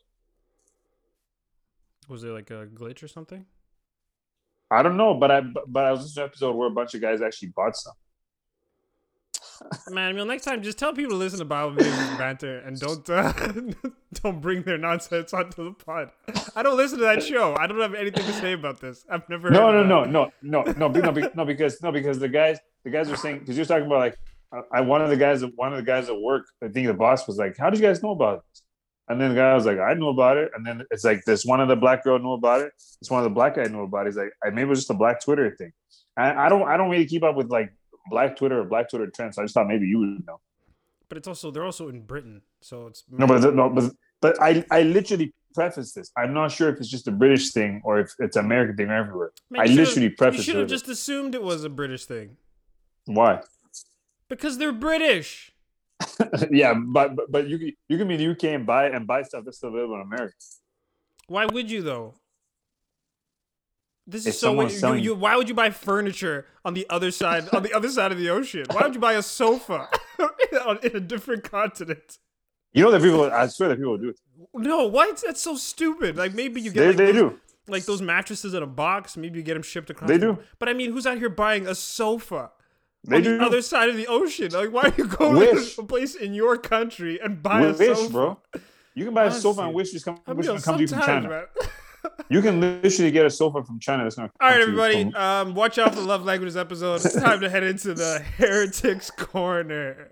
Was 2.08 2.22
there 2.22 2.32
like 2.32 2.50
a 2.50 2.66
glitch 2.66 3.02
or 3.02 3.08
something? 3.08 3.46
I 4.70 4.82
don't 4.82 4.96
know, 4.96 5.14
but 5.14 5.30
I 5.30 5.40
but 5.40 5.64
but 5.66 5.84
I 5.84 5.92
was 5.92 6.02
listening 6.02 6.14
to 6.14 6.22
an 6.22 6.28
episode 6.28 6.56
where 6.56 6.68
a 6.68 6.72
bunch 6.72 6.94
of 6.94 7.00
guys 7.00 7.22
actually 7.22 7.48
bought 7.48 7.76
some. 7.76 7.94
Man, 9.90 10.10
I 10.10 10.12
mean, 10.12 10.26
next 10.28 10.44
time 10.44 10.62
just 10.62 10.78
tell 10.78 10.92
people 10.92 11.12
to 11.12 11.16
listen 11.16 11.38
to 11.38 11.44
Bible 11.44 11.76
Videos 11.76 12.18
banter 12.18 12.58
and 12.58 12.78
don't 12.78 13.08
uh, 13.10 13.32
don't 14.22 14.40
bring 14.40 14.62
their 14.62 14.78
nonsense 14.78 15.32
onto 15.32 15.64
the 15.64 15.72
pod. 15.72 16.10
I 16.56 16.62
don't 16.62 16.76
listen 16.76 16.98
to 16.98 17.04
that 17.04 17.22
show. 17.22 17.54
I 17.56 17.66
don't 17.66 17.80
have 17.80 17.94
anything 17.94 18.24
to 18.24 18.32
say 18.32 18.52
about 18.52 18.80
this. 18.80 19.04
I've 19.10 19.28
never. 19.28 19.50
No, 19.50 19.72
heard 19.72 19.86
no, 19.86 20.04
no, 20.04 20.30
no, 20.42 20.62
no, 20.64 20.72
no, 20.72 20.88
no, 20.90 21.30
no, 21.34 21.44
because 21.44 21.82
no, 21.82 21.92
because 21.92 22.18
the 22.18 22.28
guys, 22.28 22.58
the 22.84 22.90
guys 22.90 23.08
were 23.08 23.16
saying 23.16 23.40
because 23.40 23.56
you're 23.56 23.66
talking 23.66 23.86
about 23.86 23.98
like, 23.98 24.18
I, 24.72 24.80
one 24.80 25.02
of 25.02 25.10
the 25.10 25.16
guys, 25.16 25.42
one 25.56 25.72
of 25.72 25.78
the 25.78 25.84
guys 25.84 26.08
at 26.08 26.20
work, 26.20 26.44
I 26.62 26.68
think 26.68 26.86
the 26.86 26.94
boss 26.94 27.26
was 27.26 27.36
like, 27.36 27.56
"How 27.56 27.70
did 27.70 27.80
you 27.80 27.86
guys 27.86 28.02
know 28.02 28.12
about 28.12 28.44
this?" 28.50 28.62
And 29.08 29.20
then 29.20 29.30
the 29.30 29.36
guy 29.36 29.54
was 29.54 29.66
like, 29.66 29.78
"I 29.78 29.94
knew 29.94 30.08
about 30.08 30.36
it." 30.36 30.50
And 30.54 30.66
then 30.66 30.82
it's 30.90 31.04
like 31.04 31.24
this 31.24 31.44
one 31.44 31.60
of 31.60 31.68
the 31.68 31.76
black 31.76 32.04
girl 32.04 32.18
knew 32.18 32.32
about 32.32 32.62
it. 32.62 32.72
This 33.00 33.10
one 33.10 33.20
of 33.20 33.24
the 33.24 33.34
black 33.34 33.56
guy 33.56 33.64
knew 33.64 33.82
about 33.82 34.06
it. 34.06 34.10
He's 34.10 34.16
like, 34.16 34.32
I, 34.42 34.50
maybe 34.50 34.62
it 34.62 34.68
was 34.68 34.80
just 34.80 34.90
a 34.90 34.94
black 34.94 35.22
Twitter 35.22 35.54
thing. 35.56 35.72
I, 36.16 36.46
I 36.46 36.48
don't, 36.48 36.62
I 36.62 36.76
don't 36.76 36.90
really 36.90 37.06
keep 37.06 37.24
up 37.24 37.34
with 37.34 37.50
like 37.50 37.72
black 38.08 38.36
Twitter 38.36 38.60
or 38.60 38.64
black 38.64 38.88
Twitter 38.90 39.08
trends. 39.08 39.36
So 39.36 39.42
I 39.42 39.44
just 39.44 39.54
thought 39.54 39.66
maybe 39.68 39.86
you 39.86 39.98
would 39.98 40.26
know. 40.26 40.40
But 41.08 41.18
it's 41.18 41.28
also 41.28 41.50
they're 41.50 41.64
also 41.64 41.88
in 41.88 42.02
Britain, 42.02 42.42
so 42.60 42.86
it's 42.86 43.04
No, 43.10 43.26
but 43.26 43.54
no, 43.54 43.68
but 43.70 43.92
but 44.20 44.40
I, 44.42 44.64
I 44.70 44.82
literally 44.82 45.34
preface 45.54 45.92
this. 45.92 46.10
I'm 46.16 46.32
not 46.32 46.50
sure 46.50 46.68
if 46.70 46.78
it's 46.78 46.88
just 46.88 47.06
a 47.06 47.12
British 47.12 47.52
thing 47.52 47.82
or 47.84 48.00
if 48.00 48.12
it's 48.18 48.36
American 48.36 48.76
thing 48.76 48.90
everywhere. 48.90 49.32
Man, 49.50 49.62
I 49.62 49.66
literally 49.66 50.08
should've- 50.16 50.34
You 50.36 50.42
should 50.42 50.56
have 50.56 50.68
just 50.68 50.88
assumed 50.88 51.34
it 51.34 51.42
was 51.42 51.62
a 51.64 51.68
British 51.68 52.06
thing 52.06 52.36
Why? 53.04 53.40
because 54.28 54.58
they're 54.58 54.72
British. 54.72 55.52
yeah, 56.50 56.74
but, 56.74 57.14
but 57.14 57.30
but 57.30 57.48
you 57.48 57.58
can 57.58 57.72
you 57.88 57.98
can 57.98 58.08
be 58.08 58.14
in 58.14 58.20
the 58.20 58.30
UK 58.30 58.44
and 58.54 58.66
buy 58.66 58.88
and 58.88 59.06
buy 59.06 59.22
stuff 59.22 59.44
that's 59.44 59.58
still 59.58 59.68
available 59.70 59.94
in 59.96 60.02
America. 60.02 60.34
Why 61.28 61.46
would 61.46 61.70
you 61.70 61.82
though? 61.82 62.14
This 64.06 64.26
is 64.26 64.38
so 64.38 64.52
weird. 64.52 64.70
Selling- 64.70 65.02
you, 65.02 65.14
why 65.14 65.36
would 65.36 65.48
you 65.48 65.54
buy 65.54 65.70
furniture 65.70 66.46
on 66.64 66.74
the 66.74 66.86
other 66.90 67.10
side 67.10 67.48
on 67.54 67.62
the 67.62 67.72
other 67.72 67.88
side 67.88 68.12
of 68.12 68.18
the 68.18 68.28
ocean? 68.30 68.64
Why 68.70 68.82
would 68.82 68.94
you 68.94 69.00
buy 69.00 69.14
a 69.14 69.22
sofa 69.22 69.88
on- 70.66 70.78
in 70.82 70.94
a 70.96 71.00
different 71.00 71.44
continent? 71.44 72.18
You 72.72 72.84
know 72.84 72.90
that 72.90 73.00
people. 73.02 73.24
I 73.24 73.46
swear 73.46 73.70
that 73.70 73.76
people 73.76 73.96
do 73.96 74.10
it. 74.10 74.20
No, 74.52 74.86
what? 74.86 75.22
That's 75.24 75.40
so 75.40 75.56
stupid. 75.56 76.16
Like 76.16 76.34
maybe 76.34 76.60
you 76.60 76.70
get 76.70 76.80
They, 76.80 76.86
like, 76.88 76.96
they 76.96 77.12
those, 77.12 77.32
do. 77.32 77.40
like 77.68 77.84
those 77.86 78.02
mattresses 78.02 78.52
in 78.52 78.62
a 78.62 78.66
box. 78.66 79.16
Maybe 79.16 79.38
you 79.38 79.42
get 79.44 79.54
them 79.54 79.62
shipped 79.62 79.88
across. 79.90 80.08
They 80.08 80.18
the- 80.18 80.34
do. 80.34 80.38
But 80.58 80.68
I 80.68 80.74
mean, 80.74 80.92
who's 80.92 81.06
out 81.06 81.16
here 81.18 81.30
buying 81.30 81.66
a 81.66 81.74
sofa 81.74 82.50
They 83.04 83.16
on 83.16 83.22
do. 83.22 83.38
the 83.38 83.44
other 83.44 83.62
side 83.62 83.88
of 83.88 83.96
the 83.96 84.06
ocean? 84.08 84.50
Like, 84.52 84.70
why 84.70 84.82
are 84.82 84.94
you 84.98 85.06
going 85.06 85.36
Wish. 85.36 85.76
to 85.76 85.80
a 85.82 85.86
place 85.86 86.14
in 86.14 86.34
your 86.34 86.58
country 86.58 87.18
and 87.22 87.42
buy 87.42 87.62
a 87.62 87.72
Wish, 87.72 87.96
sofa? 87.96 88.10
bro. 88.12 88.40
You 88.94 89.04
can 89.06 89.14
buy 89.14 89.24
a 89.24 89.30
sofa 89.30 89.62
Honestly. 89.62 89.64
and 89.66 89.74
wish 89.74 89.92
just 89.92 90.04
come, 90.04 90.20
I 90.26 90.32
wish 90.34 90.46
mean, 90.46 90.58
come 90.60 90.76
to 90.76 90.82
you 90.82 90.88
from 90.88 91.00
China. 91.00 91.28
man. 91.28 91.44
You 92.28 92.40
can 92.42 92.60
literally 92.60 93.10
get 93.10 93.26
a 93.26 93.30
sofa 93.30 93.62
from 93.62 93.78
China. 93.78 94.04
That's 94.04 94.16
not. 94.16 94.30
All 94.40 94.48
right, 94.48 94.60
everybody. 94.60 95.12
Um, 95.14 95.54
watch 95.54 95.78
out 95.78 95.94
for 95.94 96.00
the 96.00 96.06
Love 96.06 96.24
Languages 96.24 96.56
episode. 96.56 96.96
It's 96.96 97.14
time 97.14 97.40
to 97.40 97.50
head 97.50 97.62
into 97.62 97.94
the 97.94 98.24
Heretics 98.36 99.10
Corner. 99.10 100.10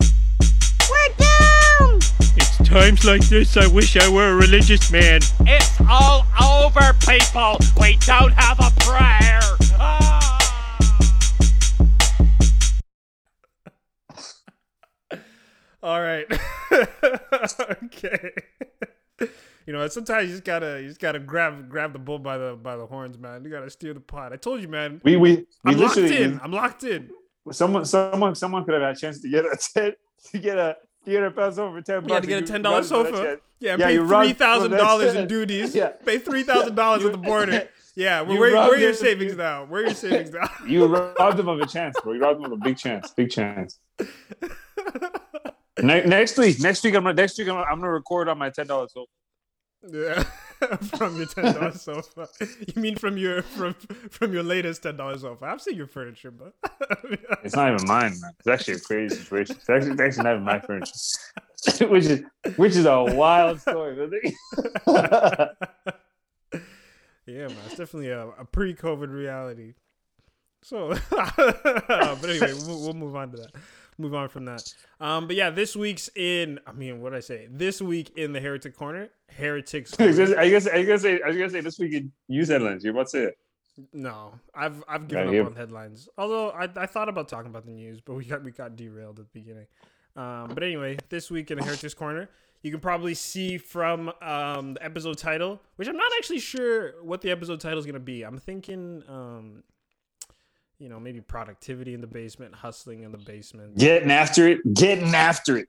We're 0.00 1.14
doomed! 1.18 2.10
It's 2.36 2.58
times 2.68 3.04
like 3.04 3.22
this 3.28 3.56
I 3.56 3.66
wish 3.66 3.96
I 3.96 4.08
were 4.08 4.30
a 4.32 4.34
religious 4.34 4.90
man. 4.90 5.20
It's 5.40 5.80
all 5.88 6.24
over, 6.42 6.92
people. 7.06 7.58
We 7.80 7.96
don't 8.06 8.32
have 8.32 8.60
a 8.60 8.70
prayer. 8.80 9.40
Ah! 9.78 10.20
All 15.82 16.00
right. 16.00 16.26
okay. 17.84 18.32
You 19.66 19.72
know, 19.72 19.86
sometimes 19.88 20.28
you 20.28 20.34
just 20.34 20.44
gotta 20.44 20.80
you 20.82 20.88
just 20.88 21.00
gotta 21.00 21.18
grab 21.18 21.68
grab 21.70 21.92
the 21.92 21.98
bull 21.98 22.18
by 22.18 22.36
the 22.36 22.58
by 22.60 22.76
the 22.76 22.86
horns, 22.86 23.18
man. 23.18 23.44
You 23.44 23.50
gotta 23.50 23.70
steer 23.70 23.94
the 23.94 24.00
pot. 24.00 24.32
I 24.32 24.36
told 24.36 24.60
you, 24.60 24.68
man. 24.68 25.00
We 25.04 25.16
we 25.16 25.46
we 25.64 25.72
I'm 25.72 25.78
locked 25.78 25.96
in. 25.96 26.40
I'm 26.42 26.52
locked 26.52 26.84
in. 26.84 27.10
someone 27.50 27.84
someone 27.86 28.34
someone 28.34 28.64
could 28.64 28.74
have 28.74 28.82
had 28.82 28.96
a 28.96 28.98
chance 28.98 29.20
to 29.20 29.28
get 29.28 29.44
a 29.44 29.56
ten, 29.56 29.92
to 30.32 30.38
get 30.38 30.58
a 30.58 30.76
three 31.04 31.14
hundred 31.14 31.34
pound 31.34 31.54
sofa 31.54 31.78
for 31.78 31.82
ten 31.82 32.00
bucks. 32.00 32.12
Yeah, 32.12 32.20
to 32.20 32.26
get 32.26 32.42
a 32.42 32.46
ten 32.46 32.56
you 32.56 32.62
dollar 32.62 32.76
robbed 32.80 32.90
them 32.90 33.06
of 33.06 33.12
that 33.12 33.18
sofa. 33.20 33.40
Yeah, 33.60 33.76
Yeah, 33.78 33.86
pay 33.86 33.96
three 33.96 34.32
thousand 34.34 34.70
dollars 34.72 35.14
in 35.14 35.26
duties. 35.26 35.74
Yeah. 35.74 35.88
Pay 36.04 36.18
three 36.18 36.42
thousand 36.42 36.74
dollars 36.74 37.04
at 37.04 37.12
the 37.12 37.18
border. 37.18 37.68
Yeah, 37.96 38.22
well, 38.22 38.34
You 38.34 38.40
where, 38.40 38.52
where 38.54 38.62
are 38.72 38.76
your 38.76 38.92
savings 38.92 39.36
now? 39.36 39.66
Where 39.66 39.82
are 39.82 39.86
your 39.86 39.94
savings 39.94 40.32
now? 40.32 40.50
You 40.66 40.84
robbed 40.86 41.36
them 41.36 41.46
of 41.46 41.60
a 41.60 41.66
chance, 41.66 41.96
bro. 42.02 42.12
You 42.14 42.20
robbed 42.20 42.42
them 42.42 42.46
of 42.46 42.58
a 42.58 42.60
big 42.60 42.76
chance, 42.76 43.12
big 43.12 43.30
chance. 43.30 43.78
Ne- 45.80 46.04
next 46.04 46.36
week, 46.36 46.58
next 46.60 46.82
week, 46.82 46.96
I'm 46.96 47.04
gonna 47.04 47.14
next 47.14 47.38
week 47.38 47.46
I'm 47.46 47.54
gonna, 47.54 47.66
I'm 47.70 47.78
gonna 47.78 47.92
record 47.92 48.28
on 48.28 48.36
my 48.36 48.50
ten 48.50 48.66
dollars 48.66 48.92
sofa. 48.94 49.08
Yeah, 49.92 50.22
from 50.96 51.16
your 51.16 51.26
ten 51.26 51.54
dollars 51.54 51.82
sofa. 51.82 52.28
You 52.40 52.80
mean 52.80 52.96
from 52.96 53.16
your 53.18 53.42
from 53.42 53.74
from 54.10 54.32
your 54.32 54.42
latest 54.42 54.82
ten 54.82 54.96
dollars 54.96 55.20
sofa? 55.22 55.44
I've 55.46 55.60
seen 55.60 55.76
your 55.76 55.86
furniture, 55.86 56.30
but 56.30 56.54
It's 57.44 57.54
not 57.54 57.72
even 57.74 57.86
mine, 57.86 58.14
man. 58.20 58.32
It's 58.38 58.48
actually 58.48 58.74
a 58.74 58.80
crazy 58.80 59.16
situation. 59.16 59.56
It's 59.56 59.68
actually, 59.68 59.92
it's 59.92 60.00
actually 60.00 60.24
not 60.24 60.32
even 60.34 60.44
my 60.44 60.60
furniture, 60.60 61.88
which 61.88 62.04
is 62.06 62.22
which 62.56 62.76
is 62.76 62.86
a 62.86 63.02
wild 63.02 63.60
story. 63.60 64.08
but- 64.86 65.56
yeah, 67.26 67.48
man, 67.48 67.56
it's 67.66 67.76
definitely 67.76 68.10
a, 68.10 68.28
a 68.28 68.44
pre-COVID 68.44 69.12
reality. 69.12 69.74
So, 70.62 70.94
but 71.16 72.24
anyway, 72.24 72.52
we'll, 72.66 72.80
we'll 72.82 72.92
move 72.94 73.16
on 73.16 73.30
to 73.32 73.36
that. 73.38 73.52
Move 73.98 74.14
on 74.14 74.28
from 74.28 74.44
that. 74.46 74.72
Um, 75.00 75.26
but 75.26 75.36
yeah, 75.36 75.50
this 75.50 75.76
week's 75.76 76.10
in. 76.16 76.58
I 76.66 76.72
mean, 76.72 77.00
what 77.00 77.10
did 77.10 77.18
I 77.18 77.20
say? 77.20 77.48
This 77.50 77.80
week 77.80 78.12
in 78.16 78.32
the 78.32 78.40
Heretic 78.40 78.76
Corner, 78.76 79.10
Heretics. 79.36 79.94
I 80.00 80.12
guess 80.48 80.66
I 80.66 80.82
guess 80.82 81.04
I 81.04 81.20
was 81.24 81.36
gonna 81.36 81.50
say 81.50 81.60
this 81.60 81.78
week 81.78 81.94
in 81.94 82.12
news 82.28 82.48
headlines. 82.48 82.84
You're 82.84 82.92
about 82.92 83.06
to 83.06 83.10
say 83.10 83.22
it. 83.24 83.38
No, 83.92 84.34
I've 84.54 84.82
I've 84.88 85.08
given 85.08 85.38
up 85.40 85.46
on 85.46 85.56
headlines. 85.56 86.08
Although 86.16 86.50
I, 86.50 86.68
I 86.76 86.86
thought 86.86 87.08
about 87.08 87.28
talking 87.28 87.50
about 87.50 87.66
the 87.66 87.72
news, 87.72 88.00
but 88.00 88.14
we 88.14 88.24
got 88.24 88.44
we 88.44 88.52
got 88.52 88.76
derailed 88.76 89.18
at 89.18 89.32
the 89.32 89.40
beginning. 89.40 89.66
Um, 90.16 90.50
but 90.54 90.62
anyway, 90.62 90.96
this 91.08 91.30
week 91.30 91.50
in 91.50 91.58
the 91.58 91.64
Heretics 91.64 91.94
Corner, 91.94 92.28
you 92.62 92.70
can 92.70 92.78
probably 92.78 93.14
see 93.14 93.58
from 93.58 94.12
um, 94.22 94.74
the 94.74 94.84
episode 94.84 95.18
title, 95.18 95.60
which 95.76 95.88
I'm 95.88 95.96
not 95.96 96.10
actually 96.18 96.38
sure 96.38 97.02
what 97.02 97.20
the 97.20 97.30
episode 97.30 97.60
title 97.60 97.78
is 97.78 97.86
gonna 97.86 97.98
be. 97.98 98.22
I'm 98.22 98.38
thinking, 98.38 99.02
um, 99.08 99.64
you 100.84 100.90
know, 100.90 101.00
maybe 101.00 101.22
productivity 101.22 101.94
in 101.94 102.02
the 102.02 102.06
basement, 102.06 102.54
hustling 102.54 103.04
in 103.04 103.10
the 103.10 103.16
basement. 103.16 103.78
Getting 103.78 104.10
after 104.10 104.46
it, 104.46 104.74
getting 104.74 105.14
after 105.14 105.56
it. 105.56 105.68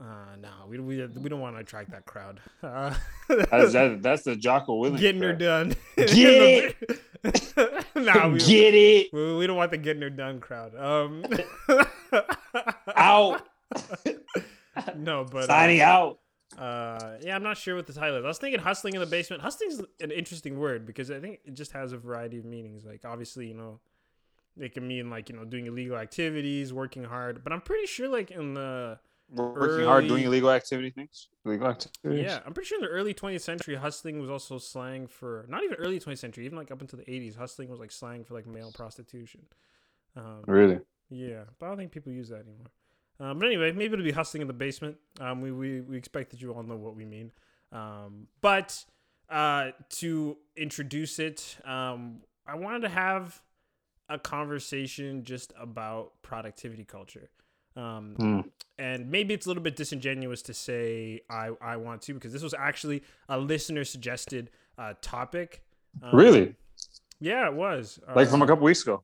Uh, 0.00 0.36
no, 0.40 0.48
we 0.66 0.78
we, 0.78 1.06
we 1.06 1.28
don't 1.28 1.40
want 1.40 1.56
to 1.56 1.60
attract 1.60 1.90
that 1.90 2.06
crowd. 2.06 2.40
Uh, 2.62 2.94
That's, 3.28 3.72
that, 3.74 4.02
that's 4.02 4.22
the 4.22 4.36
Jocko 4.36 4.82
Willink. 4.82 4.98
getting 4.98 5.20
her 5.20 5.34
done. 5.34 5.74
Get 5.96 6.76
nah, 7.94 8.28
we, 8.28 8.38
Get 8.38 8.74
it 8.74 9.12
We, 9.12 9.36
we 9.36 9.46
don't 9.46 9.56
want 9.56 9.70
the 9.70 9.78
getting 9.78 10.02
her 10.02 10.10
done 10.10 10.40
crowd. 10.40 10.74
Um, 10.74 11.24
out, 12.96 13.46
no, 14.96 15.24
but 15.24 15.44
uh, 15.44 15.46
signing 15.46 15.80
out. 15.82 16.18
Uh, 16.58 17.16
yeah, 17.22 17.34
I'm 17.34 17.42
not 17.42 17.58
sure 17.58 17.76
what 17.76 17.86
the 17.86 17.92
title 17.92 18.16
is. 18.16 18.24
I 18.24 18.28
was 18.28 18.38
thinking 18.38 18.60
hustling 18.60 18.94
in 18.94 19.00
the 19.00 19.06
basement. 19.06 19.42
Hustling's 19.42 19.80
an 20.00 20.10
interesting 20.10 20.58
word 20.58 20.86
because 20.86 21.10
I 21.10 21.20
think 21.20 21.40
it 21.44 21.54
just 21.54 21.72
has 21.72 21.92
a 21.92 21.98
variety 21.98 22.38
of 22.38 22.46
meanings. 22.46 22.84
Like 22.84 23.04
obviously, 23.04 23.48
you 23.48 23.54
know, 23.54 23.80
it 24.58 24.74
can 24.74 24.86
mean 24.86 25.10
like 25.10 25.28
you 25.28 25.36
know 25.36 25.44
doing 25.44 25.66
illegal 25.66 25.96
activities, 25.96 26.72
working 26.72 27.04
hard. 27.04 27.42
But 27.42 27.52
I'm 27.52 27.60
pretty 27.60 27.86
sure 27.86 28.08
like 28.08 28.30
in 28.30 28.54
the 28.54 28.98
Working 29.30 29.86
hard, 29.86 30.06
doing 30.06 30.24
illegal 30.24 30.50
activity 30.50 30.90
things. 30.90 31.28
Illegal 31.44 31.68
activities. 31.68 32.24
yeah, 32.24 32.40
I'm 32.46 32.52
pretty 32.52 32.68
sure 32.68 32.78
in 32.78 32.82
the 32.82 32.90
early 32.90 33.14
20th 33.14 33.40
century, 33.40 33.74
hustling 33.74 34.20
was 34.20 34.30
also 34.30 34.58
slang 34.58 35.06
for 35.06 35.46
not 35.48 35.64
even 35.64 35.76
early 35.76 35.98
20th 35.98 36.18
century, 36.18 36.44
even 36.44 36.58
like 36.58 36.70
up 36.70 36.80
until 36.80 36.98
the 36.98 37.04
80s. 37.06 37.36
Hustling 37.36 37.68
was 37.68 37.80
like 37.80 37.90
slang 37.90 38.24
for 38.24 38.34
like 38.34 38.46
male 38.46 38.70
prostitution. 38.72 39.40
Um, 40.14 40.42
Really. 40.46 40.78
Yeah, 41.10 41.44
but 41.58 41.66
I 41.66 41.68
don't 41.70 41.78
think 41.78 41.92
people 41.92 42.12
use 42.12 42.28
that 42.28 42.40
anymore. 42.40 42.66
Um, 43.18 43.38
but 43.38 43.46
anyway, 43.46 43.72
maybe 43.72 43.94
it'll 43.94 44.04
be 44.04 44.12
hustling 44.12 44.42
in 44.42 44.46
the 44.46 44.54
basement. 44.54 44.96
Um, 45.20 45.40
we, 45.40 45.52
we, 45.52 45.80
we 45.80 45.96
expect 45.96 46.30
that 46.30 46.40
you 46.40 46.52
all 46.52 46.62
know 46.62 46.76
what 46.76 46.94
we 46.94 47.04
mean. 47.04 47.32
Um, 47.72 48.28
but 48.40 48.84
uh, 49.30 49.70
to 49.90 50.36
introduce 50.56 51.18
it, 51.18 51.56
um, 51.64 52.20
I 52.46 52.56
wanted 52.56 52.82
to 52.82 52.88
have 52.88 53.40
a 54.08 54.18
conversation 54.18 55.24
just 55.24 55.52
about 55.58 56.12
productivity 56.22 56.84
culture. 56.84 57.30
Um, 57.76 58.14
Hmm. 58.16 58.40
And 58.78 59.10
maybe 59.10 59.34
it's 59.34 59.46
a 59.46 59.48
little 59.48 59.62
bit 59.62 59.76
disingenuous 59.76 60.42
to 60.42 60.54
say 60.54 61.20
I, 61.30 61.50
I 61.60 61.76
want 61.76 62.02
to 62.02 62.14
because 62.14 62.32
this 62.32 62.42
was 62.42 62.54
actually 62.54 63.02
a 63.28 63.38
listener 63.38 63.84
suggested 63.84 64.50
uh, 64.78 64.94
topic. 65.00 65.62
Um, 66.02 66.14
Really? 66.16 66.54
Yeah, 67.20 67.46
it 67.48 67.54
was. 67.54 68.00
Like 68.14 68.28
from 68.28 68.42
Uh, 68.42 68.46
a 68.46 68.48
couple 68.48 68.64
weeks 68.64 68.82
ago. 68.82 69.02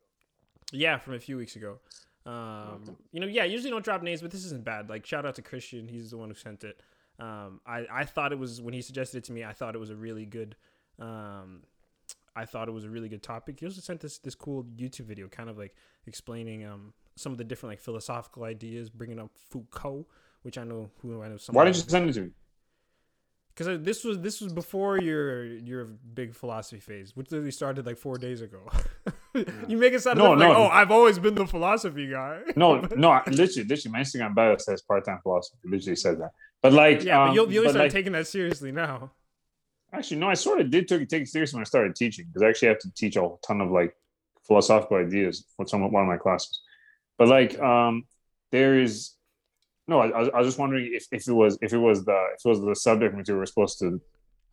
yeah, 0.72 0.98
from 0.98 1.14
a 1.14 1.20
few 1.20 1.36
weeks 1.36 1.56
ago. 1.56 1.78
Um, 2.26 2.96
you 3.12 3.20
know, 3.20 3.26
yeah, 3.26 3.44
usually 3.44 3.70
don't 3.70 3.84
drop 3.84 4.02
names, 4.02 4.20
but 4.22 4.30
this 4.30 4.44
isn't 4.44 4.62
bad. 4.64 4.88
Like, 4.90 5.06
shout 5.06 5.24
out 5.24 5.36
to 5.36 5.42
Christian; 5.42 5.88
he's 5.88 6.10
the 6.10 6.16
one 6.18 6.28
who 6.28 6.34
sent 6.34 6.64
it. 6.64 6.80
Um, 7.18 7.60
I 7.66 7.86
I 7.90 8.04
thought 8.04 8.30
it 8.32 8.38
was 8.38 8.60
when 8.60 8.74
he 8.74 8.82
suggested 8.82 9.18
it 9.18 9.24
to 9.24 9.32
me. 9.32 9.42
I 9.44 9.52
thought 9.52 9.74
it 9.74 9.78
was 9.78 9.90
a 9.90 9.96
really 9.96 10.26
good. 10.26 10.54
Um, 10.98 11.62
I 12.36 12.44
thought 12.44 12.68
it 12.68 12.72
was 12.72 12.84
a 12.84 12.90
really 12.90 13.08
good 13.08 13.22
topic. 13.22 13.60
He 13.60 13.66
also 13.66 13.80
sent 13.80 14.00
this 14.00 14.18
this 14.18 14.34
cool 14.34 14.64
YouTube 14.76 15.06
video, 15.06 15.28
kind 15.28 15.50
of 15.50 15.58
like 15.58 15.74
explaining 16.06 16.64
um 16.64 16.92
some 17.16 17.32
of 17.32 17.38
the 17.38 17.44
different 17.44 17.72
like 17.72 17.80
philosophical 17.80 18.44
ideas, 18.44 18.88
bringing 18.88 19.18
up 19.18 19.30
Foucault, 19.50 20.06
which 20.42 20.56
I 20.58 20.64
know 20.64 20.90
who 21.02 21.22
I 21.22 21.28
know. 21.28 21.38
Why 21.50 21.64
did 21.64 21.76
you 21.76 21.82
send 21.82 22.08
it 22.08 22.12
to 22.14 22.20
me? 22.22 22.30
Because 23.54 23.82
this 23.82 24.04
was 24.04 24.18
this 24.20 24.40
was 24.40 24.52
before 24.52 24.98
your 25.00 25.44
your 25.44 25.84
big 25.84 26.34
philosophy 26.34 26.80
phase, 26.80 27.14
which 27.16 27.30
literally 27.30 27.50
started 27.50 27.84
like 27.84 27.98
four 27.98 28.16
days 28.16 28.40
ago. 28.40 28.60
you 29.68 29.76
make 29.76 29.92
it 29.92 30.00
sound 30.02 30.18
No, 30.18 30.30
like, 30.30 30.38
no. 30.38 30.54
oh, 30.56 30.68
I've 30.68 30.90
always 30.90 31.18
been 31.18 31.34
the 31.34 31.46
philosophy 31.46 32.08
guy. 32.08 32.40
No, 32.56 32.80
no, 32.96 33.10
I- 33.10 33.22
literally, 33.26 33.68
literally, 33.68 33.92
my 33.92 34.00
Instagram 34.00 34.34
bio 34.34 34.56
says 34.56 34.82
part-time 34.82 35.18
philosophy. 35.22 35.58
Literally 35.64 35.96
says 35.96 36.18
that. 36.18 36.30
But 36.62 36.72
like, 36.72 37.02
yeah, 37.04 37.20
um, 37.22 37.28
but 37.28 37.34
you'll, 37.34 37.52
you'll 37.52 37.64
but, 37.64 37.70
start 37.70 37.84
like- 37.86 37.92
taking 37.92 38.12
that 38.12 38.26
seriously 38.28 38.72
now. 38.72 39.10
Actually, 39.92 40.18
no, 40.18 40.28
I 40.28 40.34
sort 40.34 40.60
of 40.60 40.70
did 40.70 40.86
take, 40.88 41.08
take 41.08 41.22
it 41.22 41.28
seriously 41.28 41.56
when 41.58 41.62
I 41.62 41.64
started 41.64 41.96
teaching 41.96 42.26
because 42.26 42.42
I 42.42 42.48
actually 42.48 42.68
have 42.68 42.78
to 42.80 42.90
teach 42.94 43.16
a 43.16 43.28
ton 43.46 43.60
of 43.60 43.70
like 43.70 43.94
philosophical 44.46 44.98
ideas 44.98 45.44
for 45.56 45.66
some 45.66 45.80
one 45.90 46.02
of 46.02 46.08
my 46.08 46.16
classes. 46.16 46.60
But 47.18 47.28
like, 47.28 47.58
um, 47.60 48.04
there 48.52 48.78
is 48.80 49.14
no. 49.88 50.00
I, 50.00 50.08
I 50.08 50.38
was- 50.38 50.46
just 50.46 50.58
wondering 50.58 50.90
if, 50.92 51.06
if 51.12 51.26
it 51.28 51.32
was 51.32 51.58
if 51.60 51.72
it 51.72 51.78
was 51.78 52.04
the 52.04 52.26
if 52.34 52.44
it 52.44 52.48
was 52.48 52.60
the 52.60 52.74
subject 52.74 53.14
material 53.14 53.38
we 53.38 53.40
were 53.40 53.46
supposed 53.46 53.78
to 53.80 54.00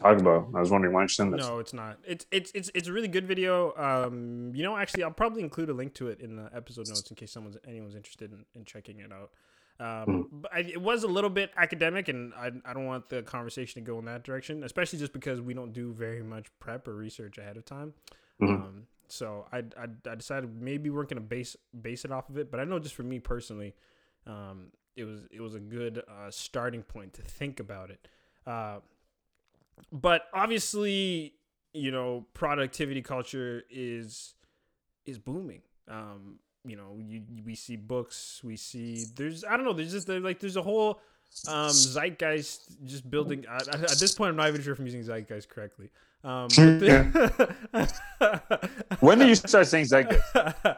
talk 0.02 0.19
about. 0.19 0.50
I 0.56 0.60
was 0.60 0.69
wondering 0.71 0.93
why 0.93 1.04
you 1.04 1.08
send 1.08 1.34
this. 1.34 1.45
No, 1.47 1.60
it's 1.60 1.73
not. 1.73 1.97
It's 2.06 2.26
it's 2.32 2.52
it's 2.54 2.71
it's 2.73 2.88
a 2.88 2.93
really 2.93 3.08
good 3.08 3.28
video. 3.28 3.73
Um, 3.78 4.52
you 4.56 4.63
know, 4.63 4.76
actually, 4.76 5.04
I'll 5.04 5.12
probably 5.12 5.43
include 5.43 5.69
a 5.69 5.73
link 5.73 5.93
to 5.95 6.08
it 6.10 6.19
in 6.19 6.36
the 6.36 6.50
episode 6.54 6.88
notes 6.88 7.10
in 7.10 7.15
case 7.15 7.32
someone's 7.32 7.58
anyone's 7.67 7.95
interested 7.95 8.32
in, 8.32 8.45
in 8.56 8.65
checking 8.65 9.00
it 9.00 9.12
out. 9.12 9.32
Um, 9.80 10.28
but 10.32 10.52
I, 10.54 10.60
it 10.62 10.82
was 10.82 11.04
a 11.04 11.08
little 11.08 11.30
bit 11.30 11.52
academic, 11.56 12.08
and 12.10 12.34
I, 12.34 12.52
I 12.66 12.74
don't 12.74 12.86
want 12.88 13.10
the 13.10 13.22
conversation 13.22 13.84
to 13.84 13.86
go 13.86 14.00
in 14.00 14.06
that 14.06 14.24
direction, 14.24 14.63
especially 14.63 14.98
just 15.00 15.13
because 15.13 15.40
we 15.40 15.54
don't 15.54 15.72
do 15.72 15.94
very 15.94 16.24
much 16.24 16.48
prep 16.60 16.88
or 16.88 16.96
research 16.96 17.38
ahead 17.38 17.58
of 17.58 17.66
time. 17.66 17.94
Mhm. 18.42 18.50
Um, 18.50 18.88
so 19.08 19.46
I, 19.52 19.60
I, 19.80 19.88
I 20.10 20.16
decided 20.16 20.60
maybe 20.62 20.90
we 20.90 20.96
weren't 20.96 21.10
gonna 21.10 21.22
base 21.22 21.56
base 21.80 22.06
it 22.06 22.12
off 22.12 22.30
of 22.30 22.38
it, 22.38 22.50
but 22.52 22.60
I 22.60 22.63
know 22.63 22.80
just 22.80 22.96
for 22.96 23.04
me 23.04 23.20
personally, 23.20 23.76
um, 24.26 24.72
it 24.96 25.04
was 25.06 25.28
it 25.32 25.42
was 25.42 25.54
a 25.56 25.60
good 25.60 26.04
uh, 26.08 26.30
starting 26.32 26.82
point 26.84 27.13
to 27.13 27.22
think 27.22 27.60
about 27.60 27.92
it. 27.92 28.08
Uh, 28.46 28.80
but 29.92 30.24
obviously, 30.34 31.34
you 31.74 31.92
know, 31.92 32.26
productivity 32.34 33.02
culture 33.02 33.63
is 33.70 34.34
is 35.06 35.20
booming. 35.20 35.62
Um, 35.88 36.40
you 36.67 36.75
know, 36.75 36.97
you, 36.99 37.21
we 37.45 37.56
see 37.56 37.75
books, 37.75 38.41
we 38.43 38.56
see 38.56 39.06
there's 39.15 39.43
I 39.43 39.56
don't 39.58 39.65
know, 39.65 39.73
there's 39.73 39.91
just 39.91 40.08
like 40.10 40.39
there's 40.39 40.58
a 40.58 40.62
whole 40.62 40.99
um 41.47 41.69
zeitgeist 41.71 42.71
just 42.86 43.10
building. 43.10 43.45
I, 43.49 43.56
I- 43.56 43.82
at 43.82 43.97
this 43.99 44.13
point, 44.13 44.30
I'm 44.32 44.36
not 44.36 44.49
even 44.49 44.62
sure 44.62 44.73
if 44.73 44.80
I'm 44.80 44.86
using 44.86 45.03
zeitgeist 45.03 45.49
correctly. 45.49 45.89
Um, 46.23 46.47
When 48.99 49.19
did 49.19 49.30
you 49.30 49.36
start 49.36 49.67
saying 49.67 49.86
zeitgeist? 49.86 50.21
I 50.36 50.77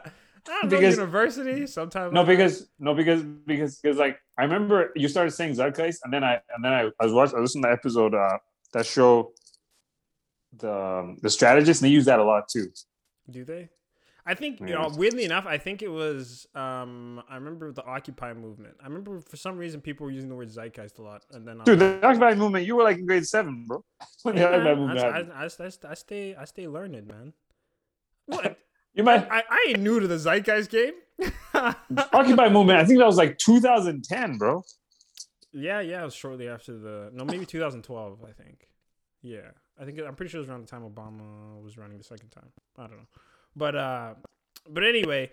don't 0.62 0.72
know, 0.72 0.80
university 0.80 1.66
sometime. 1.66 2.12
No, 2.14 2.24
because 2.24 2.68
no, 2.78 2.94
because 2.94 3.22
because 3.22 3.78
because 3.78 3.98
like 3.98 4.18
I 4.38 4.42
remember 4.42 4.90
you 4.96 5.08
started 5.08 5.32
saying 5.32 5.54
zeitgeist, 5.54 5.98
and 6.04 6.12
then 6.12 6.24
I 6.24 6.40
and 6.54 6.64
then 6.64 6.72
I, 6.72 6.90
I 6.98 7.04
was 7.04 7.12
watching 7.12 7.38
I 7.38 7.42
listened 7.42 7.64
to 7.64 7.68
the 7.68 7.72
episode 7.72 8.14
uh 8.14 8.38
that 8.72 8.86
show 8.86 9.32
the 10.56 10.72
um, 10.72 11.18
the 11.22 11.30
strategist, 11.30 11.82
and 11.82 11.88
they 11.88 11.92
use 11.92 12.06
that 12.06 12.18
a 12.18 12.24
lot 12.24 12.48
too. 12.48 12.68
Do 13.30 13.44
they? 13.44 13.68
I 14.30 14.34
think 14.34 14.60
you 14.60 14.68
Yeah. 14.68 14.82
know. 14.82 14.90
Weirdly 14.96 15.24
enough, 15.24 15.46
I 15.46 15.58
think 15.58 15.82
it 15.82 15.88
was. 15.88 16.46
Um, 16.54 17.22
I 17.28 17.34
remember 17.34 17.72
the 17.72 17.84
Occupy 17.84 18.32
movement. 18.34 18.74
I 18.80 18.86
remember 18.86 19.20
for 19.20 19.36
some 19.36 19.56
reason 19.58 19.80
people 19.80 20.04
were 20.06 20.12
using 20.12 20.28
the 20.28 20.36
word 20.36 20.50
zeitgeist 20.50 20.98
a 20.98 21.02
lot, 21.02 21.22
and 21.32 21.46
then 21.46 21.60
Dude, 21.64 21.78
the 21.80 22.06
Occupy 22.06 22.34
movement, 22.34 22.66
you 22.66 22.76
were 22.76 22.84
like 22.84 22.98
in 22.98 23.06
grade 23.06 23.26
seven, 23.26 23.64
bro. 23.66 23.84
When 24.22 24.36
the 24.36 24.46
Occupy 24.48 24.74
movement 24.74 24.98
I. 25.00 25.08
I, 25.08 25.20
I, 25.42 25.44
I, 25.44 25.90
I 25.92 25.94
stay, 25.94 26.34
I 26.36 26.44
stay 26.44 26.68
learned, 26.68 27.06
man. 27.06 27.32
What? 28.26 28.56
You 28.92 29.04
might 29.04 29.30
I, 29.30 29.44
I 29.48 29.66
ain't 29.68 29.78
new 29.80 30.00
to 30.00 30.08
the 30.08 30.18
zeitgeist 30.18 30.68
game. 30.68 30.94
Occupy 32.12 32.48
movement. 32.48 32.78
I 32.80 32.84
think 32.84 32.98
that 32.98 33.06
was 33.06 33.16
like 33.16 33.38
2010, 33.38 34.36
bro. 34.36 34.64
yeah, 35.52 35.80
yeah. 35.80 36.02
It 36.02 36.04
was 36.06 36.14
shortly 36.14 36.48
after 36.48 36.76
the 36.76 37.10
no, 37.12 37.24
maybe 37.24 37.46
2012. 37.46 38.18
I 38.24 38.32
think. 38.32 38.68
Yeah, 39.22 39.50
I 39.80 39.84
think 39.84 40.00
I'm 40.00 40.16
pretty 40.16 40.30
sure 40.30 40.38
it 40.40 40.42
was 40.42 40.50
around 40.50 40.62
the 40.62 40.66
time 40.66 40.82
Obama 40.82 41.62
was 41.62 41.78
running 41.78 41.98
the 41.98 42.04
second 42.04 42.30
time. 42.30 42.50
I 42.76 42.82
don't 42.88 42.96
know, 42.96 43.08
but 43.56 43.74
uh, 43.76 44.14
but 44.68 44.84
anyway, 44.84 45.30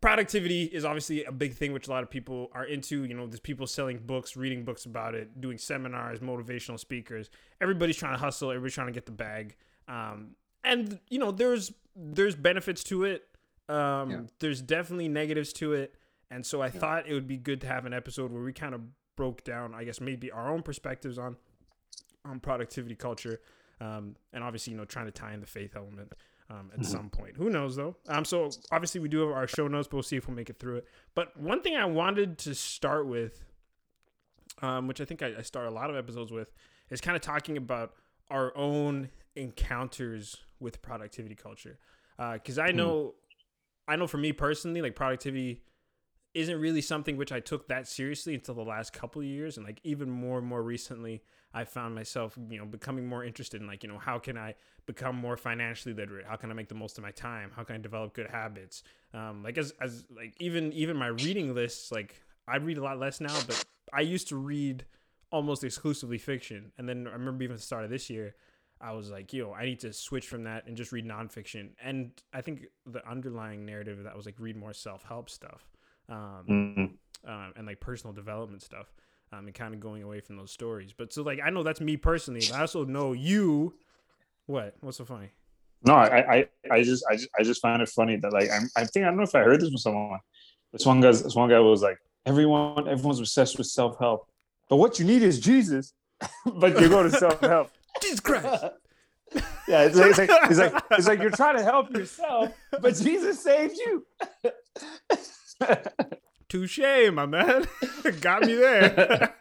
productivity 0.00 0.64
is 0.64 0.84
obviously 0.84 1.24
a 1.24 1.32
big 1.32 1.54
thing 1.54 1.72
which 1.72 1.88
a 1.88 1.90
lot 1.90 2.02
of 2.02 2.10
people 2.10 2.50
are 2.52 2.64
into. 2.64 3.04
You 3.04 3.14
know, 3.14 3.26
there's 3.26 3.40
people 3.40 3.66
selling 3.66 3.98
books, 3.98 4.36
reading 4.36 4.64
books 4.64 4.84
about 4.84 5.14
it, 5.14 5.40
doing 5.40 5.58
seminars, 5.58 6.20
motivational 6.20 6.78
speakers. 6.78 7.30
Everybody's 7.60 7.96
trying 7.96 8.14
to 8.14 8.18
hustle. 8.18 8.50
Everybody's 8.50 8.74
trying 8.74 8.86
to 8.88 8.92
get 8.92 9.06
the 9.06 9.12
bag. 9.12 9.56
Um, 9.88 10.36
and 10.64 11.00
you 11.08 11.18
know, 11.18 11.30
there's 11.30 11.72
there's 11.96 12.34
benefits 12.36 12.84
to 12.84 13.04
it. 13.04 13.26
Um, 13.68 14.10
Yeah. 14.10 14.20
there's 14.38 14.62
definitely 14.62 15.08
negatives 15.08 15.52
to 15.54 15.72
it. 15.74 15.94
And 16.30 16.46
so 16.46 16.62
I 16.62 16.70
thought 16.70 17.08
it 17.08 17.14
would 17.14 17.26
be 17.26 17.36
good 17.36 17.60
to 17.62 17.66
have 17.66 17.86
an 17.86 17.92
episode 17.92 18.30
where 18.30 18.42
we 18.42 18.52
kind 18.52 18.74
of 18.74 18.82
broke 19.16 19.42
down, 19.42 19.74
I 19.74 19.82
guess, 19.84 20.00
maybe 20.00 20.30
our 20.30 20.48
own 20.48 20.62
perspectives 20.62 21.18
on 21.18 21.36
on 22.24 22.38
productivity 22.38 22.94
culture, 22.94 23.40
um, 23.80 24.14
and 24.34 24.44
obviously, 24.44 24.72
you 24.72 24.76
know, 24.76 24.84
trying 24.84 25.06
to 25.06 25.10
tie 25.12 25.32
in 25.32 25.40
the 25.40 25.46
faith 25.46 25.74
element 25.74 26.12
um, 26.50 26.70
at 26.76 26.84
some 26.84 27.08
point. 27.08 27.36
Who 27.36 27.48
knows 27.48 27.76
though? 27.76 27.96
Um, 28.08 28.24
so 28.24 28.50
obviously, 28.72 29.00
we 29.00 29.08
do 29.08 29.20
have 29.20 29.30
our 29.30 29.46
show 29.46 29.68
notes, 29.68 29.88
but 29.88 29.94
we'll 29.96 30.02
see 30.02 30.16
if 30.16 30.26
we'll 30.26 30.36
make 30.36 30.50
it 30.50 30.58
through 30.58 30.76
it. 30.76 30.86
But 31.14 31.36
one 31.36 31.62
thing 31.62 31.76
I 31.76 31.84
wanted 31.84 32.38
to 32.38 32.54
start 32.54 33.06
with, 33.06 33.44
um, 34.60 34.88
which 34.88 35.00
I 35.00 35.04
think 35.04 35.22
I, 35.22 35.34
I 35.38 35.42
start 35.42 35.66
a 35.66 35.70
lot 35.70 35.90
of 35.90 35.96
episodes 35.96 36.32
with, 36.32 36.52
is 36.90 37.00
kind 37.00 37.16
of 37.16 37.22
talking 37.22 37.56
about 37.56 37.94
our 38.30 38.56
own 38.56 39.10
encounters 39.36 40.36
with 40.58 40.82
productivity 40.82 41.34
culture. 41.34 41.78
Because 42.18 42.58
I 42.58 42.70
know, 42.70 43.14
I 43.88 43.96
know 43.96 44.06
for 44.06 44.18
me 44.18 44.32
personally, 44.32 44.82
like 44.82 44.94
productivity 44.94 45.62
isn't 46.32 46.60
really 46.60 46.80
something 46.80 47.16
which 47.16 47.32
I 47.32 47.40
took 47.40 47.68
that 47.68 47.88
seriously 47.88 48.34
until 48.34 48.54
the 48.54 48.62
last 48.62 48.92
couple 48.92 49.20
of 49.20 49.26
years, 49.26 49.56
and 49.56 49.66
like 49.66 49.80
even 49.82 50.10
more 50.10 50.38
and 50.38 50.46
more 50.46 50.62
recently, 50.62 51.22
I 51.52 51.64
found 51.64 51.94
myself, 51.94 52.38
you 52.48 52.58
know, 52.58 52.64
becoming 52.64 53.06
more 53.06 53.24
interested 53.24 53.60
in 53.60 53.66
like, 53.66 53.82
you 53.82 53.88
know, 53.88 53.98
how 53.98 54.18
can 54.18 54.38
I 54.38 54.54
become 54.86 55.16
more 55.16 55.36
financially 55.36 55.92
literate? 55.92 56.26
How 56.26 56.36
can 56.36 56.50
I 56.50 56.54
make 56.54 56.68
the 56.68 56.76
most 56.76 56.98
of 56.98 57.02
my 57.02 57.10
time? 57.10 57.50
How 57.54 57.64
can 57.64 57.76
I 57.76 57.78
develop 57.78 58.14
good 58.14 58.28
habits? 58.30 58.84
Um, 59.12 59.42
like 59.42 59.58
as 59.58 59.72
as 59.80 60.04
like 60.14 60.34
even 60.38 60.72
even 60.72 60.96
my 60.96 61.08
reading 61.08 61.52
lists, 61.54 61.90
like 61.90 62.22
I 62.46 62.56
read 62.56 62.78
a 62.78 62.82
lot 62.82 62.98
less 62.98 63.20
now, 63.20 63.36
but 63.46 63.64
I 63.92 64.02
used 64.02 64.28
to 64.28 64.36
read 64.36 64.84
almost 65.32 65.64
exclusively 65.64 66.18
fiction, 66.18 66.70
and 66.78 66.88
then 66.88 67.08
I 67.08 67.12
remember 67.12 67.42
even 67.42 67.56
the 67.56 67.62
start 67.62 67.84
of 67.84 67.90
this 67.90 68.08
year. 68.08 68.36
I 68.82 68.92
was 68.92 69.10
like, 69.10 69.34
yo, 69.34 69.52
I 69.52 69.66
need 69.66 69.80
to 69.80 69.92
switch 69.92 70.26
from 70.26 70.44
that 70.44 70.66
and 70.66 70.74
just 70.74 70.90
read 70.90 71.04
nonfiction. 71.04 71.72
And 71.84 72.12
I 72.32 72.40
think 72.40 72.62
the 72.86 73.06
underlying 73.06 73.66
narrative 73.66 73.98
of 73.98 74.04
that 74.04 74.16
was 74.16 74.24
like 74.24 74.36
read 74.38 74.56
more 74.56 74.72
self 74.72 75.02
help 75.02 75.28
stuff 75.28 75.68
um, 76.10 76.44
Mhm. 76.48 76.92
uh, 77.26 77.52
and 77.56 77.66
like 77.66 77.80
personal 77.80 78.12
development 78.12 78.62
stuff 78.62 78.92
um, 79.32 79.46
and 79.46 79.54
kind 79.54 79.72
of 79.74 79.80
going 79.80 80.02
away 80.02 80.20
from 80.20 80.36
those 80.36 80.50
stories. 80.50 80.92
But 80.92 81.12
so 81.12 81.22
like 81.22 81.38
I 81.44 81.50
know 81.50 81.62
that's 81.62 81.80
me 81.80 81.96
personally, 81.96 82.40
but 82.48 82.56
I 82.56 82.60
also 82.62 82.84
know 82.84 83.12
you. 83.12 83.74
What? 84.46 84.74
What's 84.80 84.98
so 84.98 85.04
funny? 85.04 85.30
No, 85.82 85.94
I, 85.94 86.34
I, 86.36 86.48
I 86.70 86.82
just, 86.82 87.04
I 87.10 87.14
just, 87.16 87.28
I 87.38 87.42
just 87.42 87.62
find 87.62 87.80
it 87.80 87.88
funny 87.88 88.16
that 88.16 88.32
like, 88.32 88.50
I'm, 88.50 88.68
I 88.76 88.84
think 88.84 89.04
I 89.04 89.08
don't 89.08 89.16
know 89.16 89.22
if 89.22 89.34
I 89.34 89.40
heard 89.40 89.60
this 89.60 89.70
from 89.70 89.78
someone. 89.78 90.18
This 90.72 90.84
one 90.84 91.00
guy, 91.00 91.10
this 91.12 91.34
one 91.34 91.48
guy 91.48 91.58
was 91.60 91.80
like, 91.82 91.96
everyone, 92.26 92.86
everyone's 92.86 93.18
obsessed 93.20 93.56
with 93.56 93.66
self 93.68 93.98
help. 93.98 94.28
but 94.68 94.76
what 94.76 94.98
you 94.98 95.06
need 95.06 95.22
is 95.22 95.40
Jesus. 95.40 95.94
but 96.54 96.78
you 96.80 96.88
go 96.90 97.02
to 97.02 97.10
self 97.10 97.40
help. 97.40 97.70
Jesus 98.02 98.20
Christ. 98.20 98.64
Yeah, 99.68 99.82
it's 99.84 99.94
like, 99.94 100.08
it's 100.10 100.18
like 100.18 100.50
it's 100.50 100.58
like 100.58 100.84
it's 100.90 101.06
like 101.06 101.20
you're 101.20 101.30
trying 101.30 101.56
to 101.56 101.62
help 101.62 101.96
yourself, 101.96 102.52
but 102.82 102.96
Jesus 102.96 103.40
saved 103.40 103.76
you. 103.76 104.04
Touche, 106.48 107.10
my 107.12 107.26
man. 107.26 107.66
Got 108.20 108.42
me 108.42 108.54
there. 108.54 109.34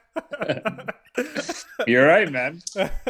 You're 1.88 2.06
right, 2.06 2.32
man. 2.32 2.62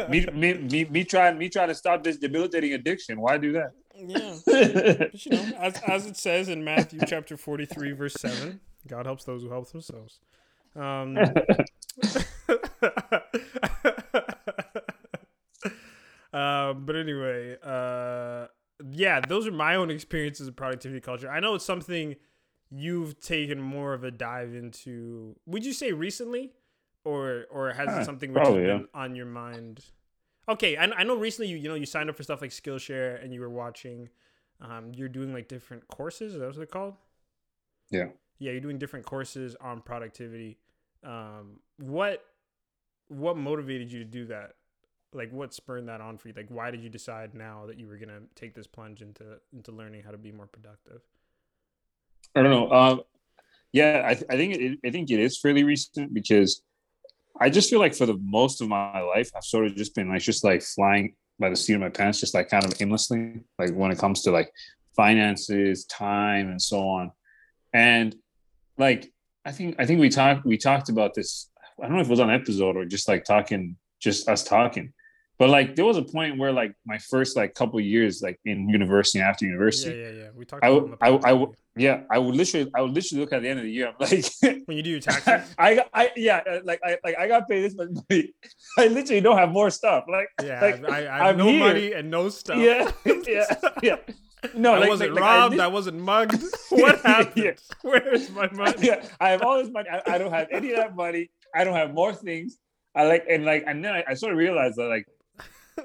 Me, 0.08 0.26
me, 0.32 0.54
me, 0.54 0.84
me 0.86 1.04
trying, 1.04 1.38
me 1.38 1.48
trying 1.48 1.68
to 1.68 1.74
stop 1.74 2.02
this 2.02 2.16
debilitating 2.16 2.72
addiction. 2.72 3.20
Why 3.20 3.36
do 3.38 3.52
that? 3.52 3.72
yeah. 3.94 4.36
But, 4.46 5.26
you 5.26 5.32
know, 5.32 5.52
as, 5.58 5.80
as 5.86 6.06
it 6.06 6.16
says 6.16 6.48
in 6.48 6.64
Matthew 6.64 7.00
chapter 7.06 7.36
43, 7.36 7.92
verse 7.92 8.14
7, 8.14 8.60
God 8.88 9.06
helps 9.06 9.24
those 9.24 9.42
who 9.42 9.50
help 9.50 9.70
themselves. 9.70 10.20
Um, 10.74 11.18
uh, 16.32 16.72
but 16.72 16.96
anyway, 16.96 17.56
uh, 17.62 18.46
yeah, 18.90 19.20
those 19.20 19.46
are 19.46 19.52
my 19.52 19.74
own 19.74 19.90
experiences 19.90 20.48
of 20.48 20.56
productivity 20.56 21.00
culture. 21.00 21.30
I 21.30 21.40
know 21.40 21.54
it's 21.54 21.64
something 21.64 22.16
you've 22.70 23.20
taken 23.20 23.60
more 23.60 23.94
of 23.94 24.04
a 24.04 24.10
dive 24.10 24.54
into. 24.54 25.36
Would 25.46 25.64
you 25.64 25.72
say 25.72 25.92
recently, 25.92 26.52
or 27.04 27.46
or 27.50 27.72
has 27.72 27.96
it 27.96 28.04
something 28.04 28.32
which 28.32 28.40
has 28.40 28.48
probably, 28.48 28.66
yeah. 28.66 28.76
been 28.78 28.88
on 28.94 29.14
your 29.14 29.26
mind? 29.26 29.84
Okay, 30.48 30.76
I, 30.76 30.84
I 30.84 31.04
know 31.04 31.16
recently 31.16 31.50
you 31.50 31.56
you 31.56 31.68
know 31.68 31.74
you 31.74 31.86
signed 31.86 32.10
up 32.10 32.16
for 32.16 32.22
stuff 32.22 32.40
like 32.40 32.50
Skillshare 32.50 33.22
and 33.22 33.32
you 33.32 33.40
were 33.40 33.50
watching. 33.50 34.08
Um, 34.60 34.92
you're 34.94 35.08
doing 35.08 35.32
like 35.32 35.48
different 35.48 35.88
courses. 35.88 36.34
Is 36.34 36.40
that 36.40 36.46
what 36.46 36.56
they're 36.56 36.66
called? 36.66 36.94
Yeah. 37.90 38.08
Yeah, 38.38 38.52
you're 38.52 38.60
doing 38.60 38.78
different 38.78 39.06
courses 39.06 39.56
on 39.60 39.80
productivity. 39.80 40.58
Um, 41.04 41.60
what 41.78 42.24
what 43.08 43.36
motivated 43.36 43.92
you 43.92 43.98
to 44.00 44.04
do 44.04 44.26
that? 44.26 44.54
Like, 45.12 45.32
what 45.32 45.52
spurred 45.52 45.88
that 45.88 46.00
on 46.00 46.18
for 46.18 46.28
you? 46.28 46.34
Like, 46.36 46.46
why 46.48 46.70
did 46.70 46.82
you 46.82 46.88
decide 46.88 47.34
now 47.34 47.64
that 47.66 47.78
you 47.78 47.88
were 47.88 47.96
gonna 47.96 48.20
take 48.34 48.54
this 48.54 48.66
plunge 48.66 49.02
into 49.02 49.24
into 49.52 49.72
learning 49.72 50.02
how 50.02 50.10
to 50.10 50.18
be 50.18 50.32
more 50.32 50.46
productive? 50.46 51.02
I 52.34 52.42
don't 52.42 52.50
know. 52.50 52.70
Um, 52.70 53.00
yeah, 53.72 54.02
I, 54.04 54.14
th- 54.14 54.26
I 54.30 54.36
think 54.36 54.56
it, 54.56 54.78
I 54.84 54.90
think 54.90 55.10
it 55.10 55.20
is 55.20 55.38
fairly 55.38 55.64
recent 55.64 56.12
because 56.12 56.62
I 57.40 57.50
just 57.50 57.70
feel 57.70 57.78
like 57.78 57.94
for 57.94 58.06
the 58.06 58.18
most 58.22 58.60
of 58.60 58.68
my 58.68 59.00
life, 59.00 59.30
I've 59.34 59.44
sort 59.44 59.66
of 59.66 59.76
just 59.76 59.94
been 59.94 60.08
like 60.08 60.22
just 60.22 60.44
like 60.44 60.62
flying 60.62 61.14
by 61.38 61.50
the 61.50 61.56
seat 61.56 61.74
of 61.74 61.80
my 61.80 61.88
pants, 61.88 62.20
just 62.20 62.34
like 62.34 62.50
kind 62.50 62.64
of 62.64 62.74
aimlessly, 62.80 63.40
like 63.58 63.72
when 63.72 63.90
it 63.90 63.98
comes 63.98 64.22
to 64.22 64.30
like 64.30 64.52
finances, 64.96 65.84
time, 65.86 66.48
and 66.48 66.60
so 66.60 66.80
on. 66.80 67.12
And 67.72 68.14
like 68.76 69.12
I 69.44 69.52
think 69.52 69.76
I 69.78 69.86
think 69.86 70.00
we 70.00 70.08
talked 70.08 70.44
we 70.44 70.58
talked 70.58 70.88
about 70.88 71.14
this. 71.14 71.48
I 71.80 71.86
don't 71.86 71.94
know 71.94 72.02
if 72.02 72.08
it 72.08 72.10
was 72.10 72.20
on 72.20 72.30
episode 72.30 72.76
or 72.76 72.84
just 72.84 73.08
like 73.08 73.24
talking, 73.24 73.76
just 74.00 74.28
us 74.28 74.44
talking. 74.44 74.92
But 75.40 75.48
like 75.48 75.74
there 75.74 75.86
was 75.86 75.96
a 75.96 76.02
point 76.02 76.36
where 76.38 76.52
like 76.52 76.74
my 76.84 76.98
first 76.98 77.34
like 77.34 77.54
couple 77.54 77.80
years 77.80 78.20
like 78.20 78.38
in 78.44 78.68
university 78.68 79.20
and 79.20 79.26
after 79.26 79.46
university, 79.46 79.98
yeah, 79.98 80.10
yeah. 80.10 80.28
We 80.36 80.44
talked. 80.44 80.62
I 80.62 80.68
about 80.68 80.82
would, 80.90 80.98
I, 81.00 81.06
on 81.06 81.12
would- 81.14 81.22
the 81.22 81.28
I 81.28 81.32
would, 81.32 81.48
yeah, 81.76 82.02
I 82.10 82.18
would 82.18 82.34
literally, 82.34 82.70
I 82.76 82.82
would 82.82 82.90
literally 82.92 83.20
look 83.22 83.32
at 83.32 83.40
the 83.40 83.48
end 83.48 83.58
of 83.58 83.64
the 83.64 83.70
year. 83.72 83.88
I'm 83.88 83.94
like, 83.98 84.24
when 84.66 84.76
you 84.76 84.82
do 84.82 84.90
your 84.90 85.00
taxes. 85.00 85.54
I, 85.58 85.76
got- 85.76 85.88
I, 85.94 86.10
yeah, 86.14 86.42
uh, 86.46 86.60
like, 86.64 86.80
I, 86.84 86.98
like, 87.02 87.16
I 87.18 87.26
got 87.26 87.48
paid 87.48 87.62
this 87.64 87.74
much 87.74 87.88
money. 88.10 88.34
I 88.78 88.88
literally 88.88 89.22
don't 89.22 89.38
have 89.38 89.50
more 89.50 89.70
stuff. 89.70 90.04
Like, 90.08 90.28
Yeah, 90.44 90.60
like, 90.60 90.84
I, 90.90 90.98
I 91.08 91.16
have 91.18 91.26
I'm 91.28 91.38
no 91.38 91.46
here. 91.48 91.58
money 91.60 91.92
and 91.94 92.10
no 92.10 92.28
stuff. 92.28 92.58
yeah, 92.58 92.90
yeah, 93.26 93.46
yeah. 93.82 93.96
No, 94.54 94.74
I 94.74 94.78
like, 94.80 94.88
wasn't 94.90 95.14
like, 95.14 95.22
like, 95.22 95.30
I 95.30 95.38
robbed. 95.38 95.60
I, 95.60 95.66
wasn't 95.68 95.98
mugged. 96.00 96.42
What 96.68 97.00
happened? 97.00 97.32
Yeah. 97.44 97.52
Where's 97.80 98.28
my 98.30 98.50
money? 98.52 98.74
yeah, 98.82 99.06
I 99.18 99.30
have 99.30 99.40
all 99.42 99.56
this 99.58 99.70
money. 99.70 99.88
I, 99.90 100.02
I 100.06 100.18
don't 100.18 100.32
have 100.32 100.48
any 100.50 100.72
of 100.72 100.76
that 100.76 100.94
money. 100.94 101.30
I 101.54 101.64
don't 101.64 101.76
have 101.76 101.94
more 101.94 102.12
things. 102.12 102.58
I 102.94 103.04
like, 103.04 103.24
and 103.30 103.46
like, 103.46 103.64
and 103.66 103.82
then 103.82 103.94
I, 103.94 104.04
I 104.08 104.14
sort 104.14 104.32
of 104.32 104.38
realized 104.38 104.76
that 104.76 104.88
like, 104.88 105.06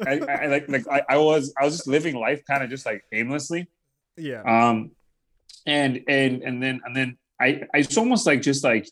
I, 0.07 0.19
I 0.43 0.45
like, 0.47 0.69
like 0.69 0.87
I, 0.89 1.01
I 1.09 1.17
was, 1.17 1.53
I 1.59 1.65
was 1.65 1.75
just 1.77 1.87
living 1.87 2.15
life 2.15 2.41
kind 2.45 2.63
of 2.63 2.69
just 2.69 2.85
like 2.85 3.03
aimlessly. 3.11 3.67
Yeah. 4.17 4.41
um 4.43 4.91
and 5.67 5.99
and 6.07 6.41
and 6.43 6.63
then 6.63 6.79
and 6.85 6.95
then 6.95 7.17
i 7.41 7.47
i 7.73 7.79
it's 7.79 7.97
almost 7.97 8.25
like 8.25 8.41
just 8.41 8.63
like 8.63 8.87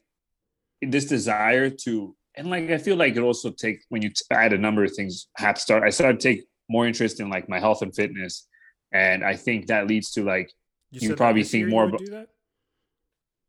this 0.81 1.05
desire 1.05 1.69
to 1.69 2.13
and 2.35 2.49
like 2.49 2.69
i 2.71 2.77
feel 2.77 2.97
like 2.97 3.15
it 3.15 3.21
also 3.21 3.49
take 3.51 3.79
when 3.87 4.01
you 4.01 4.11
add 4.31 4.51
a 4.51 4.57
number 4.57 4.83
of 4.83 4.91
things 4.93 5.27
have 5.37 5.57
start 5.57 5.83
i 5.83 5.89
started 5.91 6.19
to 6.19 6.27
take 6.29 6.43
more 6.67 6.85
interest 6.87 7.21
in 7.21 7.29
like 7.29 7.47
my 7.47 7.57
health 7.59 7.81
and 7.83 7.95
fitness 7.95 8.47
and 8.91 9.23
i 9.23 9.33
think 9.35 9.67
that 9.67 9.87
leads 9.87 10.11
to 10.11 10.23
like 10.25 10.51
you 10.91 11.07
said 11.07 11.15
probably 11.17 11.43
think 11.43 11.69
more 11.69 11.85
about- 11.85 12.01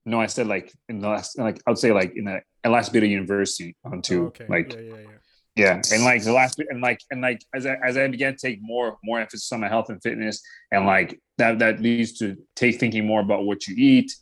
no 0.06 0.20
i 0.20 0.26
said 0.26 0.46
like 0.46 0.72
in 0.88 1.00
the 1.00 1.08
last 1.08 1.36
like 1.38 1.60
i 1.66 1.70
would 1.70 1.78
say 1.78 1.92
like 1.92 2.12
in 2.14 2.24
the 2.26 2.40
last 2.70 2.92
bit 2.92 3.02
of 3.02 3.08
university 3.10 3.74
onto 3.84 4.24
Oh, 4.24 4.26
okay. 4.26 4.46
like 4.48 4.72
yeah, 4.74 4.80
yeah, 4.80 4.94
yeah. 4.96 5.18
Yeah, 5.56 5.80
and 5.92 6.04
like 6.04 6.24
the 6.24 6.32
last 6.32 6.58
and 6.58 6.80
like 6.80 7.00
and 7.10 7.20
like 7.20 7.40
as 7.54 7.64
I 7.64 7.76
as 7.84 7.96
I 7.96 8.08
began 8.08 8.32
to 8.32 8.38
take 8.38 8.58
more 8.60 8.98
more 9.04 9.20
emphasis 9.20 9.52
on 9.52 9.60
my 9.60 9.68
health 9.68 9.88
and 9.88 10.02
fitness, 10.02 10.42
and 10.72 10.84
like 10.84 11.20
that 11.38 11.60
that 11.60 11.80
leads 11.80 12.18
to 12.18 12.36
take 12.56 12.80
thinking 12.80 13.06
more 13.06 13.20
about 13.20 13.44
what 13.44 13.68
you 13.68 13.74
eat, 13.78 14.12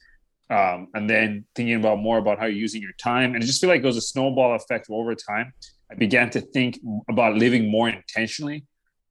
um, 0.50 0.88
and 0.92 1.08
then 1.08 1.46
thinking 1.54 1.76
about 1.76 1.98
more 1.98 2.18
about 2.18 2.38
how 2.38 2.44
you're 2.44 2.58
using 2.58 2.82
your 2.82 2.92
time, 3.02 3.34
and 3.34 3.42
I 3.42 3.46
just 3.46 3.60
feel 3.60 3.70
like 3.70 3.82
it 3.82 3.86
was 3.86 3.96
a 3.96 4.02
snowball 4.02 4.54
effect 4.54 4.88
over 4.90 5.14
time. 5.14 5.52
I 5.90 5.94
began 5.94 6.28
to 6.30 6.40
think 6.40 6.78
about 7.08 7.36
living 7.36 7.70
more 7.70 7.88
intentionally, 7.88 8.66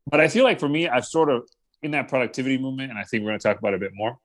but 0.05 0.19
I 0.19 0.27
feel 0.27 0.43
like 0.43 0.59
for 0.59 0.69
me, 0.69 0.87
I've 0.87 1.05
sort 1.05 1.31
of 1.31 1.49
in 1.81 1.91
that 1.91 2.07
productivity 2.07 2.59
movement, 2.59 2.91
and 2.91 2.99
I 2.99 3.03
think 3.03 3.23
we're 3.23 3.31
going 3.31 3.39
to 3.39 3.47
talk 3.47 3.57
about 3.57 3.73
it 3.73 3.77
a 3.77 3.79
bit 3.79 3.93
more. 3.95 4.17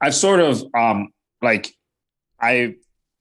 I've 0.00 0.14
sort 0.14 0.38
of 0.38 0.62
um 0.72 1.08
like 1.42 1.74
I 2.40 2.74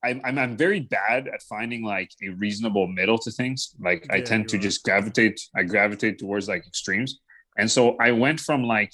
I'm, 0.03 0.21
I'm 0.23 0.37
I'm 0.37 0.57
very 0.57 0.79
bad 0.79 1.27
at 1.27 1.41
finding 1.43 1.83
like 1.83 2.11
a 2.23 2.29
reasonable 2.29 2.87
middle 2.87 3.17
to 3.19 3.31
things. 3.31 3.75
Like 3.79 4.07
I 4.09 4.21
tend 4.21 4.47
to 4.49 4.57
just 4.57 4.83
gravitate. 4.83 5.39
I 5.55 5.63
gravitate 5.63 6.19
towards 6.19 6.47
like 6.47 6.65
extremes, 6.65 7.19
and 7.57 7.69
so 7.69 7.95
I 7.99 8.11
went 8.11 8.39
from 8.39 8.63
like 8.63 8.93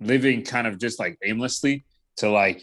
living 0.00 0.42
kind 0.42 0.66
of 0.66 0.78
just 0.78 0.98
like 0.98 1.18
aimlessly 1.24 1.84
to 2.16 2.30
like 2.30 2.62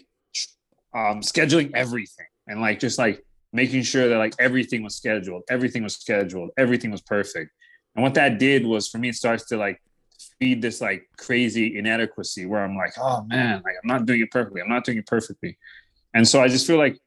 um, 0.94 1.20
scheduling 1.20 1.70
everything 1.74 2.26
and 2.46 2.60
like 2.60 2.80
just 2.80 2.98
like 2.98 3.24
making 3.52 3.82
sure 3.82 4.08
that 4.08 4.18
like 4.18 4.34
everything 4.38 4.82
was 4.82 4.96
scheduled, 4.96 5.42
everything 5.48 5.82
was 5.82 5.94
scheduled, 5.94 6.50
everything 6.58 6.90
was 6.90 7.02
perfect. 7.02 7.50
And 7.94 8.02
what 8.02 8.14
that 8.14 8.38
did 8.38 8.66
was 8.66 8.88
for 8.88 8.98
me, 8.98 9.08
it 9.08 9.14
starts 9.14 9.46
to 9.46 9.56
like 9.56 9.80
feed 10.38 10.62
this 10.62 10.80
like 10.80 11.08
crazy 11.16 11.78
inadequacy 11.78 12.46
where 12.46 12.62
I'm 12.62 12.76
like, 12.76 12.92
oh 12.98 13.24
man, 13.24 13.62
like 13.64 13.74
I'm 13.82 13.88
not 13.88 14.06
doing 14.06 14.20
it 14.20 14.30
perfectly. 14.30 14.60
I'm 14.60 14.68
not 14.68 14.84
doing 14.84 14.98
it 14.98 15.06
perfectly. 15.06 15.58
And 16.14 16.26
so 16.26 16.42
I 16.42 16.48
just 16.48 16.66
feel 16.66 16.78
like 16.78 16.98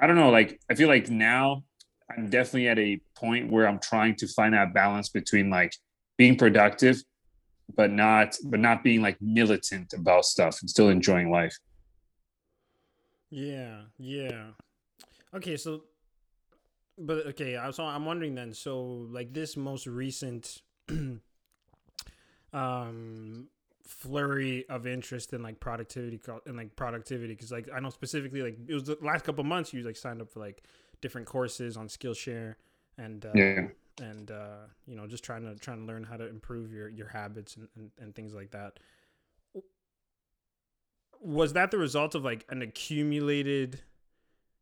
I 0.00 0.06
don't 0.06 0.16
know, 0.16 0.30
like 0.30 0.60
I 0.70 0.74
feel 0.74 0.88
like 0.88 1.10
now 1.10 1.64
I'm 2.10 2.30
definitely 2.30 2.68
at 2.68 2.78
a 2.78 3.00
point 3.14 3.50
where 3.50 3.68
I'm 3.68 3.78
trying 3.78 4.16
to 4.16 4.26
find 4.28 4.54
that 4.54 4.72
balance 4.74 5.08
between 5.10 5.50
like 5.50 5.72
being 6.16 6.36
productive 6.36 7.02
but 7.76 7.90
not 7.90 8.36
but 8.46 8.58
not 8.60 8.82
being 8.82 9.00
like 9.02 9.16
militant 9.20 9.92
about 9.92 10.24
stuff 10.24 10.60
and 10.60 10.68
still 10.68 10.88
enjoying 10.88 11.30
life. 11.30 11.56
Yeah, 13.30 13.82
yeah. 13.98 14.48
Okay, 15.34 15.56
so 15.56 15.84
but 16.98 17.26
okay, 17.28 17.56
I- 17.56 17.70
so 17.70 17.84
I'm 17.84 18.04
wondering 18.04 18.34
then, 18.34 18.52
so 18.52 18.82
like 19.10 19.32
this 19.32 19.56
most 19.56 19.86
recent 19.86 20.62
um 22.52 23.48
flurry 23.90 24.64
of 24.68 24.86
interest 24.86 25.32
in 25.32 25.42
like 25.42 25.58
productivity 25.58 26.20
and 26.46 26.56
like 26.56 26.76
productivity 26.76 27.34
because 27.34 27.50
like 27.50 27.68
I 27.74 27.80
know 27.80 27.90
specifically 27.90 28.40
like 28.40 28.56
it 28.68 28.72
was 28.72 28.84
the 28.84 28.96
last 29.02 29.24
couple 29.24 29.42
months 29.42 29.74
you 29.74 29.82
like 29.82 29.96
signed 29.96 30.22
up 30.22 30.30
for 30.30 30.38
like 30.38 30.62
different 31.00 31.26
courses 31.26 31.76
on 31.76 31.88
Skillshare 31.88 32.54
and 32.96 33.26
uh, 33.26 33.32
Yeah. 33.34 33.68
and 34.00 34.30
uh, 34.30 34.66
you 34.86 34.94
know 34.94 35.08
just 35.08 35.24
trying 35.24 35.42
to 35.42 35.56
trying 35.56 35.78
to 35.80 35.84
learn 35.84 36.04
how 36.04 36.16
to 36.16 36.28
improve 36.28 36.72
your 36.72 36.88
your 36.88 37.08
habits 37.08 37.56
and, 37.56 37.66
and, 37.76 37.90
and 38.00 38.14
things 38.14 38.32
like 38.32 38.52
that. 38.52 38.78
Was 41.20 41.52
that 41.54 41.72
the 41.72 41.78
result 41.78 42.14
of 42.14 42.24
like 42.24 42.46
an 42.48 42.62
accumulated 42.62 43.80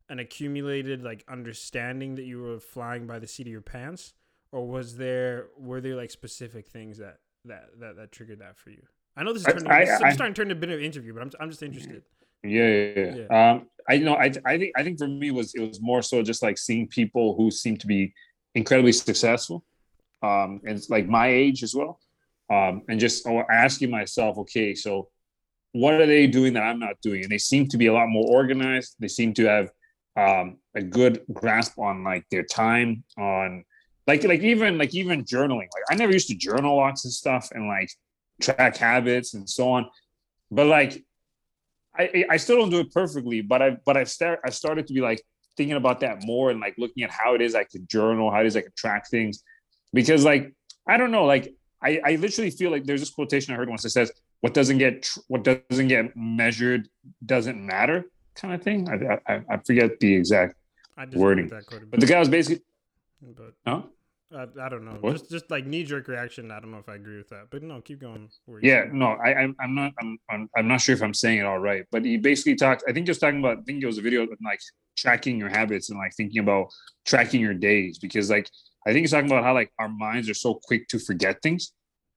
an 0.09 0.19
accumulated 0.19 1.03
like 1.03 1.23
understanding 1.29 2.15
that 2.15 2.25
you 2.25 2.41
were 2.41 2.59
flying 2.61 3.07
by 3.07 3.19
the 3.19 3.27
seat 3.27 3.47
of 3.47 3.53
your 3.53 3.61
pants? 3.61 4.15
Or 4.53 4.67
was 4.67 4.97
there 4.97 5.49
were 5.59 5.83
there 5.83 5.97
like 5.97 6.11
specific 6.11 6.67
things 6.67 6.97
that 6.97 7.19
that 7.45 7.69
that, 7.79 7.97
that 7.97 8.11
triggered 8.11 8.39
that 8.39 8.57
for 8.57 8.71
you 8.71 8.85
i 9.19 9.23
know 9.23 9.33
this 9.33 9.43
is 9.43 9.53
turning 9.53 9.67
I- 9.67 9.85
this 9.85 9.95
is 9.97 10.03
I- 10.03 10.13
starting 10.13 10.35
to 10.35 10.39
turn 10.39 10.51
into 10.51 10.59
a 10.59 10.61
bit 10.61 10.71
of 10.71 10.79
an 10.79 10.85
interview 10.85 11.13
but 11.13 11.23
i'm, 11.23 11.31
I'm 11.41 11.51
just 11.51 11.63
interested 11.63 12.03
Yeah, 12.45 12.69
yeah, 12.69 13.15
yeah. 13.17 13.51
Um, 13.51 13.67
I 13.89 13.95
you 13.95 14.05
know, 14.05 14.15
I 14.15 14.31
I 14.45 14.59
think 14.59 14.73
I 14.77 14.83
think 14.85 14.99
for 14.99 15.09
me 15.09 15.31
was 15.33 15.55
it 15.55 15.61
was 15.61 15.81
more 15.81 16.03
so 16.03 16.23
just 16.23 16.43
like 16.43 16.59
seeing 16.59 16.87
people 16.87 17.35
who 17.37 17.51
seem 17.51 17.77
to 17.79 17.87
be 17.87 18.15
incredibly 18.55 18.93
successful, 18.93 19.65
um, 20.23 20.61
and 20.65 20.81
like 20.89 21.09
my 21.09 21.29
age 21.29 21.63
as 21.63 21.75
well, 21.75 21.99
um, 22.49 22.83
and 22.89 23.01
just 23.01 23.27
oh, 23.27 23.43
asking 23.51 23.91
myself, 23.91 24.39
okay, 24.39 24.75
so 24.75 25.09
what 25.73 25.95
are 25.95 26.07
they 26.07 26.27
doing 26.27 26.53
that 26.55 26.63
I'm 26.63 26.79
not 26.79 27.01
doing? 27.03 27.23
And 27.23 27.31
they 27.31 27.39
seem 27.39 27.67
to 27.69 27.77
be 27.77 27.87
a 27.87 27.93
lot 27.93 28.09
more 28.09 28.27
organized. 28.29 28.95
They 29.01 29.09
seem 29.09 29.35
to 29.35 29.45
have 29.47 29.71
um, 30.17 30.59
a 30.75 30.83
good 30.83 31.23
grasp 31.33 31.79
on 31.79 32.05
like 32.05 32.25
their 32.31 32.45
time, 32.45 33.05
on 33.17 33.65
like 34.07 34.23
like 34.23 34.43
even 34.43 34.79
like 34.79 34.95
even 34.95 35.25
journaling. 35.25 35.69
Like 35.75 35.87
I 35.91 35.95
never 35.95 36.13
used 36.13 36.29
to 36.29 36.37
journal 36.37 36.77
lots 36.77 37.05
of 37.05 37.13
stuff 37.13 37.51
and 37.53 37.67
like 37.67 37.91
track 38.41 38.77
habits 38.77 39.35
and 39.35 39.49
so 39.49 39.71
on, 39.71 39.89
but 40.51 40.67
like 40.67 41.05
I, 41.99 42.25
I 42.31 42.37
still 42.37 42.57
don't 42.57 42.71
do 42.71 42.79
it 42.79 42.93
perfectly, 42.93 43.41
but 43.41 43.61
I 43.61 43.77
but 43.85 43.97
I've 43.97 44.09
start 44.09 44.41
I 44.45 44.51
started 44.51 44.87
to 44.87 44.95
be 44.95 45.01
like 45.01 45.21
thinking 45.57 45.77
about 45.77 46.01
that 46.01 46.25
more 46.25 46.51
and 46.51 46.61
like 46.61 46.77
looking 46.79 47.03
at 47.03 47.11
how 47.11 47.35
it 47.35 47.43
is 47.43 47.55
I 47.55 47.65
could 47.65 47.89
journal, 47.89 48.31
how 48.31 48.41
it 48.41 48.47
is 48.47 48.57
I 48.57 48.61
could 48.61 48.77
track 48.77 49.09
things, 49.11 49.43
because 49.93 50.25
like 50.25 50.53
I 50.87 50.97
don't 50.97 51.11
know, 51.11 51.25
like 51.25 51.53
I, 51.83 52.01
I 52.05 52.17
literally 52.17 52.51
feel 52.51 52.71
like 52.71 52.85
there's 52.85 53.01
this 53.01 53.11
quotation 53.11 53.55
I 53.55 53.57
heard 53.57 53.69
once 53.69 53.83
that 53.83 53.91
says, 53.91 54.13
"What 54.41 54.55
doesn't 54.55 54.79
get 54.79 55.09
what 55.27 55.45
doesn't 55.45 55.89
get 55.89 56.17
measured 56.17 56.89
doesn't 57.25 57.65
matter," 57.65 58.05
kind 58.35 58.55
of 58.55 58.63
thing. 58.63 58.89
I 58.89 59.19
I, 59.33 59.43
I 59.51 59.57
forget 59.59 59.99
the 60.01 60.15
exact 60.15 60.55
I 60.97 61.07
wording, 61.07 61.49
that 61.49 61.67
quite 61.67 61.83
a 61.83 61.87
but 61.87 62.01
the 62.01 62.07
guy 62.07 62.19
was 62.19 62.29
basically, 62.29 62.65
but 63.23 63.55
huh? 63.67 63.83
I, 64.35 64.47
I 64.61 64.69
don't 64.69 64.85
know. 64.85 64.99
What? 65.01 65.13
Just 65.13 65.31
just 65.31 65.51
like 65.51 65.67
knee 65.67 65.85
jerk 65.85 66.07
reaction. 66.07 66.51
I 66.51 66.61
don't 66.61 66.71
know 66.71 66.79
if 66.79 66.89
I 66.89 66.97
agree 66.97 67.17
with 67.17 67.31
that. 67.31 67.47
But 67.51 67.63
no, 67.63 67.81
keep 67.81 68.01
going. 68.01 68.29
where 68.45 68.61
Yeah, 68.63 68.85
said. 68.85 68.95
no, 68.95 69.07
I, 69.25 69.35
I'm, 69.35 69.57
I'm 69.59 69.75
not, 69.75 69.93
I'm, 70.01 70.19
I'm, 70.31 70.51
I'm 70.57 70.69
not 70.69 70.83
sure 70.83 70.95
if 70.95 71.03
I'm 71.03 71.15
saying 71.15 71.39
it 71.39 71.47
all 71.47 71.59
right, 71.59 71.85
but 71.91 72.05
he 72.05 72.19
basically 72.19 72.55
talked. 72.55 72.85
I 72.87 72.93
think 72.93 73.07
he 73.07 73.11
was 73.11 73.19
talking 73.19 73.39
about. 73.39 73.59
I 73.59 73.63
think 73.63 73.83
it 73.83 73.87
was 73.87 73.99
a 73.99 74.03
video 74.03 74.25
of 74.25 74.29
like 74.45 74.61
tracking 74.97 75.39
your 75.39 75.49
habits 75.49 75.89
and 75.89 75.99
like 75.99 76.13
thinking 76.15 76.41
about 76.41 76.69
tracking 77.07 77.41
your 77.41 77.55
days 77.55 77.99
because 77.99 78.29
like 78.29 78.51
I 78.87 78.93
think 78.93 79.05
he's 79.05 79.13
talking 79.13 79.31
about 79.31 79.45
how 79.45 79.55
like 79.55 79.73
our 79.79 79.89
minds 79.89 80.29
are 80.29 80.35
so 80.35 80.55
quick 80.63 80.89
to 80.89 80.99
forget 80.99 81.41
things. 81.43 81.73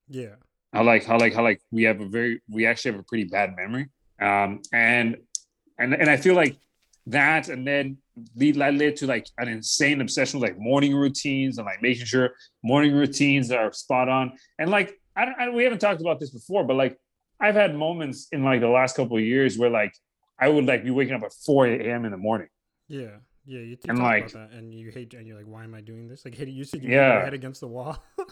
Yeah. 0.10 0.36
How 0.74 0.84
like 0.84 1.06
how 1.06 1.18
like 1.18 1.34
how 1.34 1.44
like 1.44 1.62
we 1.72 1.84
have 1.84 2.02
a 2.02 2.08
very 2.08 2.42
we 2.50 2.66
actually 2.66 2.92
have 2.92 3.00
a 3.02 3.04
pretty 3.04 3.26
bad 3.26 3.56
memory. 3.56 3.88
Um, 4.22 4.62
and 4.74 5.18
and 5.80 5.94
and 5.94 6.10
I 6.10 6.18
feel 6.18 6.36
like 6.36 6.58
that 7.08 7.50
and 7.50 7.66
then 7.66 7.98
lead 8.36 8.56
that 8.56 8.74
led 8.76 8.96
to 8.98 9.08
like 9.08 9.28
an 9.38 9.48
insane 9.48 10.02
obsession 10.02 10.40
with 10.40 10.50
like 10.50 10.60
morning 10.60 10.96
routines 10.96 11.58
and 11.58 11.66
like 11.66 11.82
making 11.82 12.06
sure 12.06 12.32
morning 12.64 12.94
routines 12.94 13.52
are 13.52 13.72
spot 13.74 14.10
on. 14.10 14.34
And 14.60 14.70
like 14.70 15.00
I 15.16 15.26
don't, 15.26 15.40
I, 15.40 15.50
we 15.50 15.64
haven't 15.64 15.80
talked 15.80 16.02
about 16.02 16.20
this 16.20 16.30
before, 16.32 16.64
but 16.64 16.76
like 16.76 16.98
I've 17.40 17.56
had 17.56 17.76
moments 17.76 18.28
in 18.32 18.44
like 18.44 18.62
the 18.62 18.70
last 18.70 18.96
couple 18.96 19.18
of 19.18 19.24
years 19.24 19.58
where 19.58 19.70
like 19.70 19.94
I 20.40 20.48
would 20.50 20.66
like 20.66 20.84
be 20.84 20.92
waking 20.92 21.14
up 21.16 21.24
at 21.24 21.34
4 21.46 21.68
a.m. 21.68 22.06
in 22.06 22.12
the 22.12 22.18
morning. 22.18 22.48
Yeah. 22.88 23.18
Yeah. 23.46 23.60
You, 23.60 23.78
And, 23.88 23.98
like- 24.00 24.34
and 24.36 24.74
you 24.74 24.92
hate, 24.92 25.14
and 25.16 25.26
you're 25.28 25.38
like, 25.38 25.48
why 25.48 25.64
am 25.64 25.74
I 25.74 25.82
doing 25.82 26.08
this? 26.08 26.24
Like, 26.26 26.36
hitting 26.36 26.54
you 26.60 26.64
said 26.64 26.84
you 26.84 26.90
Yeah. 26.92 27.14
your 27.14 27.22
head 27.24 27.34
against 27.34 27.62
the 27.62 27.68
wall. 27.68 27.98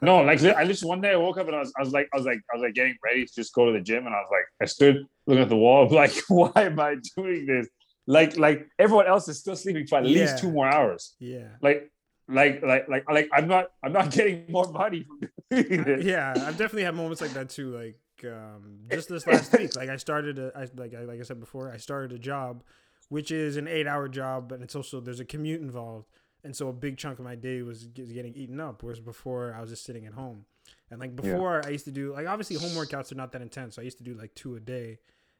No, 0.00 0.20
like 0.22 0.40
li- 0.42 0.50
I 0.50 0.66
just 0.66 0.84
one 0.84 1.00
day 1.00 1.12
I 1.12 1.16
woke 1.16 1.38
up 1.38 1.46
and 1.46 1.54
I 1.56 1.60
was, 1.60 1.72
I 1.78 1.80
was 1.82 1.92
like 1.92 2.08
I 2.12 2.16
was 2.16 2.26
like 2.26 2.38
I 2.52 2.56
was 2.56 2.62
like 2.62 2.74
getting 2.74 2.96
ready 3.04 3.24
to 3.24 3.32
just 3.34 3.54
go 3.54 3.66
to 3.66 3.72
the 3.72 3.80
gym 3.80 4.04
and 4.06 4.14
I 4.14 4.18
was 4.18 4.28
like 4.30 4.44
I 4.60 4.64
stood 4.66 5.06
looking 5.26 5.42
at 5.42 5.48
the 5.48 5.56
wall 5.56 5.88
like 5.90 6.12
why 6.28 6.50
am 6.56 6.78
I 6.80 6.96
doing 7.16 7.46
this? 7.46 7.68
Like 8.16 8.32
like 8.46 8.58
everyone 8.84 9.06
else 9.14 9.26
is 9.32 9.36
still 9.44 9.56
sleeping 9.56 9.86
for 9.86 9.98
at 9.98 10.04
Yeah. 10.06 10.18
least 10.18 10.38
two 10.42 10.50
more 10.58 10.68
hours. 10.76 11.02
yeah. 11.32 11.48
Like 11.66 11.80
like 12.28 12.62
like 12.70 12.84
like 12.94 13.04
like 13.16 13.28
I'm 13.36 13.46
not 13.54 13.64
I'm 13.84 13.92
not 13.98 14.06
getting 14.16 14.36
more 14.56 14.68
money 14.82 15.00
from 15.08 15.18
doing 15.50 15.84
this. 15.88 16.04
yeah, 16.04 16.26
I've 16.46 16.58
definitely 16.60 16.84
had 16.88 16.94
moments 17.02 17.20
like 17.24 17.34
that 17.38 17.48
too. 17.56 17.68
Like 17.82 17.98
um, 18.24 18.62
just 18.96 19.08
this 19.08 19.26
last 19.32 19.48
week, 19.58 19.74
like 19.74 19.88
I 19.88 19.96
started, 19.96 20.38
a, 20.38 20.52
I, 20.54 20.62
like 20.82 20.94
I, 20.94 21.02
like 21.10 21.18
I 21.18 21.24
said 21.24 21.40
before, 21.40 21.72
I 21.72 21.78
started 21.78 22.12
a 22.12 22.18
job, 22.20 22.62
which 23.08 23.30
is 23.32 23.56
an 23.56 23.66
eight-hour 23.66 24.06
job, 24.08 24.48
but 24.48 24.62
it's 24.62 24.76
also 24.76 25.00
there's 25.00 25.18
a 25.18 25.24
commute 25.24 25.60
involved, 25.60 26.06
and 26.44 26.54
so 26.54 26.68
a 26.68 26.72
big 26.72 26.98
chunk 26.98 27.18
of 27.18 27.24
my 27.24 27.34
day 27.34 27.62
was 27.62 27.78
getting 27.86 28.34
eaten 28.34 28.60
up. 28.60 28.82
Whereas 28.84 29.00
before, 29.00 29.52
I 29.56 29.60
was 29.60 29.70
just 29.70 29.84
sitting 29.84 30.06
at 30.06 30.12
home, 30.12 30.44
and 30.90 31.00
like 31.00 31.10
Yeah. 31.10 31.22
before, 31.22 31.62
I 31.66 31.70
used 31.70 31.86
to 31.86 31.90
do 32.00 32.12
like 32.12 32.28
obviously 32.28 32.56
home 32.56 32.70
workouts 32.80 33.10
are 33.10 33.16
not 33.22 33.32
that 33.32 33.42
intense. 33.42 33.74
So 33.74 33.82
I 33.82 33.84
used 33.90 33.98
to 33.98 34.04
do 34.04 34.14
like 34.14 34.32
two 34.36 34.54
a 34.54 34.60
day, 34.60 34.98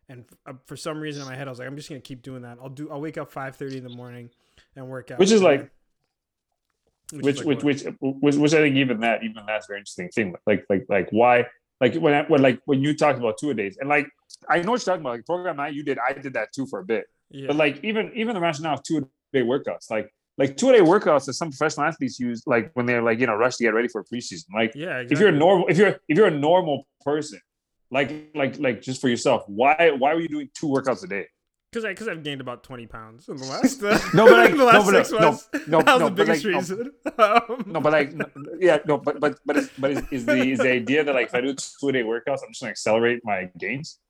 and 0.09 0.25
uh, 0.47 0.53
for 0.67 0.77
some 0.77 1.01
reason 1.01 1.23
in 1.23 1.29
my 1.29 1.35
head, 1.37 1.47
I 1.47 1.51
was 1.51 1.59
like, 1.59 1.69
I'm 1.69 1.77
just 1.77 1.89
gonna 1.89 2.01
keep 2.01 2.23
doing 2.23 2.43
that. 2.43 2.59
I'll 2.63 2.69
do. 2.69 2.91
I'll 2.91 3.01
wake 3.01 3.19
up 3.19 3.31
five 3.31 3.57
thirty 3.57 3.79
in 3.79 3.85
the 3.85 3.91
morning 3.91 4.31
and 4.77 4.89
work 4.89 5.11
out, 5.11 5.19
Which 5.19 5.31
is 5.31 5.43
like 5.43 5.71
is 7.13 7.23
which 7.23 7.39
like 7.39 7.47
which, 7.47 7.63
which 7.63 7.85
which 8.01 8.37
which 8.37 8.55
I 8.55 8.59
think 8.59 8.77
even 8.77 9.01
that 9.01 9.23
even 9.23 9.45
that's 9.47 9.67
very 9.67 9.79
interesting 9.79 10.09
thing. 10.09 10.35
Like 10.47 10.65
like 10.69 10.87
like 10.89 11.09
why 11.11 11.47
like 11.81 11.95
when 11.95 12.15
I, 12.15 12.23
when 12.23 12.43
like 12.43 12.61
when 12.65 12.81
you 12.81 12.97
talked 12.97 13.19
about 13.19 13.39
two 13.39 13.51
a 13.51 13.55
days 13.55 13.77
and 13.79 13.89
like 13.89 14.09
I 14.49 14.61
know 14.61 14.73
what 14.73 14.81
you're 14.81 14.95
talking 14.95 15.03
about. 15.03 15.11
Like 15.11 15.27
program 15.27 15.61
I 15.61 15.69
you 15.69 15.83
did 15.83 15.99
I 15.99 16.13
did 16.13 16.35
that 16.35 16.53
too 16.55 16.67
for 16.67 16.81
a 16.81 16.85
bit. 16.85 17.07
yeah. 17.31 17.49
But 17.49 17.57
like 17.57 17.85
even 17.85 18.13
even 18.15 18.35
the 18.35 18.41
rationale 18.41 18.75
of 18.75 18.83
two 18.83 18.99
a 18.99 19.01
day 19.33 19.45
workouts, 19.45 19.91
like 19.91 20.13
like 20.39 20.57
two 20.57 20.71
a 20.71 20.73
day 20.73 20.81
workouts 20.81 21.27
that 21.27 21.35
some 21.35 21.51
professional 21.51 21.87
athletes 21.87 22.19
use, 22.19 22.43
like 22.47 22.71
when 22.75 22.87
they're 22.87 23.03
like 23.03 23.21
you 23.21 23.27
know 23.27 23.35
rush 23.35 23.57
to 23.57 23.65
get 23.65 23.75
ready 23.75 23.89
for 23.89 24.01
a 24.01 24.05
preseason. 24.05 24.45
Like 24.55 24.73
yeah, 24.75 25.03
if 25.09 25.19
you're 25.19 25.29
a 25.29 25.33
normal 25.33 25.67
if 25.69 25.77
you're 25.77 26.01
if 26.09 26.17
you're 26.17 26.29
a 26.29 26.31
normal 26.31 26.87
person, 27.05 27.41
like 27.93 28.31
like 28.35 28.59
like 28.59 28.83
just 28.83 29.01
for 29.01 29.09
yourself, 29.09 29.45
why 29.47 29.93
why 29.97 30.15
were 30.15 30.21
you 30.21 30.29
doing 30.29 30.49
two 30.55 30.67
workouts 30.67 31.05
a 31.05 31.07
day? 31.07 31.27
Because 31.71 31.87
I, 31.87 31.95
cause 31.95 32.07
I've 32.07 32.23
gained 32.23 32.43
about 32.43 32.65
20 32.65 32.87
pounds 32.87 33.29
in 33.31 33.37
the 33.37 33.47
last, 33.55 33.83
uh, 33.83 33.99
No, 34.13 34.27
but 34.27 34.39
like- 34.41 34.57
the 34.59 34.65
last 34.65 34.85
no, 34.87 34.93
but, 34.93 35.07
six 35.07 35.11
no, 35.13 35.21
months. 35.21 35.49
no, 35.67 35.81
that 35.83 35.93
was 35.95 36.01
no, 36.01 36.09
the 36.11 36.15
biggest 36.15 36.45
like, 36.45 36.53
no. 36.53 36.59
reason. 36.59 36.93
Um, 37.19 37.65
No, 37.67 37.81
but 37.81 37.93
like 37.95 38.09
n- 38.09 38.25
yeah, 38.61 38.79
no, 38.87 38.99
but 38.99 39.21
but 39.21 39.39
but 39.47 39.57
is, 39.57 39.71
but 39.79 39.91
is, 39.93 40.03
is 40.11 40.27
the 40.27 40.37
is 40.37 40.59
the 40.59 40.71
idea 40.71 41.03
that 41.03 41.15
like 41.15 41.29
if 41.29 41.35
I 41.35 41.41
do 41.41 41.55
two 41.55 41.91
day 41.93 42.03
workouts, 42.03 42.41
I'm 42.45 42.51
just 42.51 42.61
gonna 42.61 42.73
accelerate 42.73 43.21
my 43.25 43.49
gains? 43.59 44.01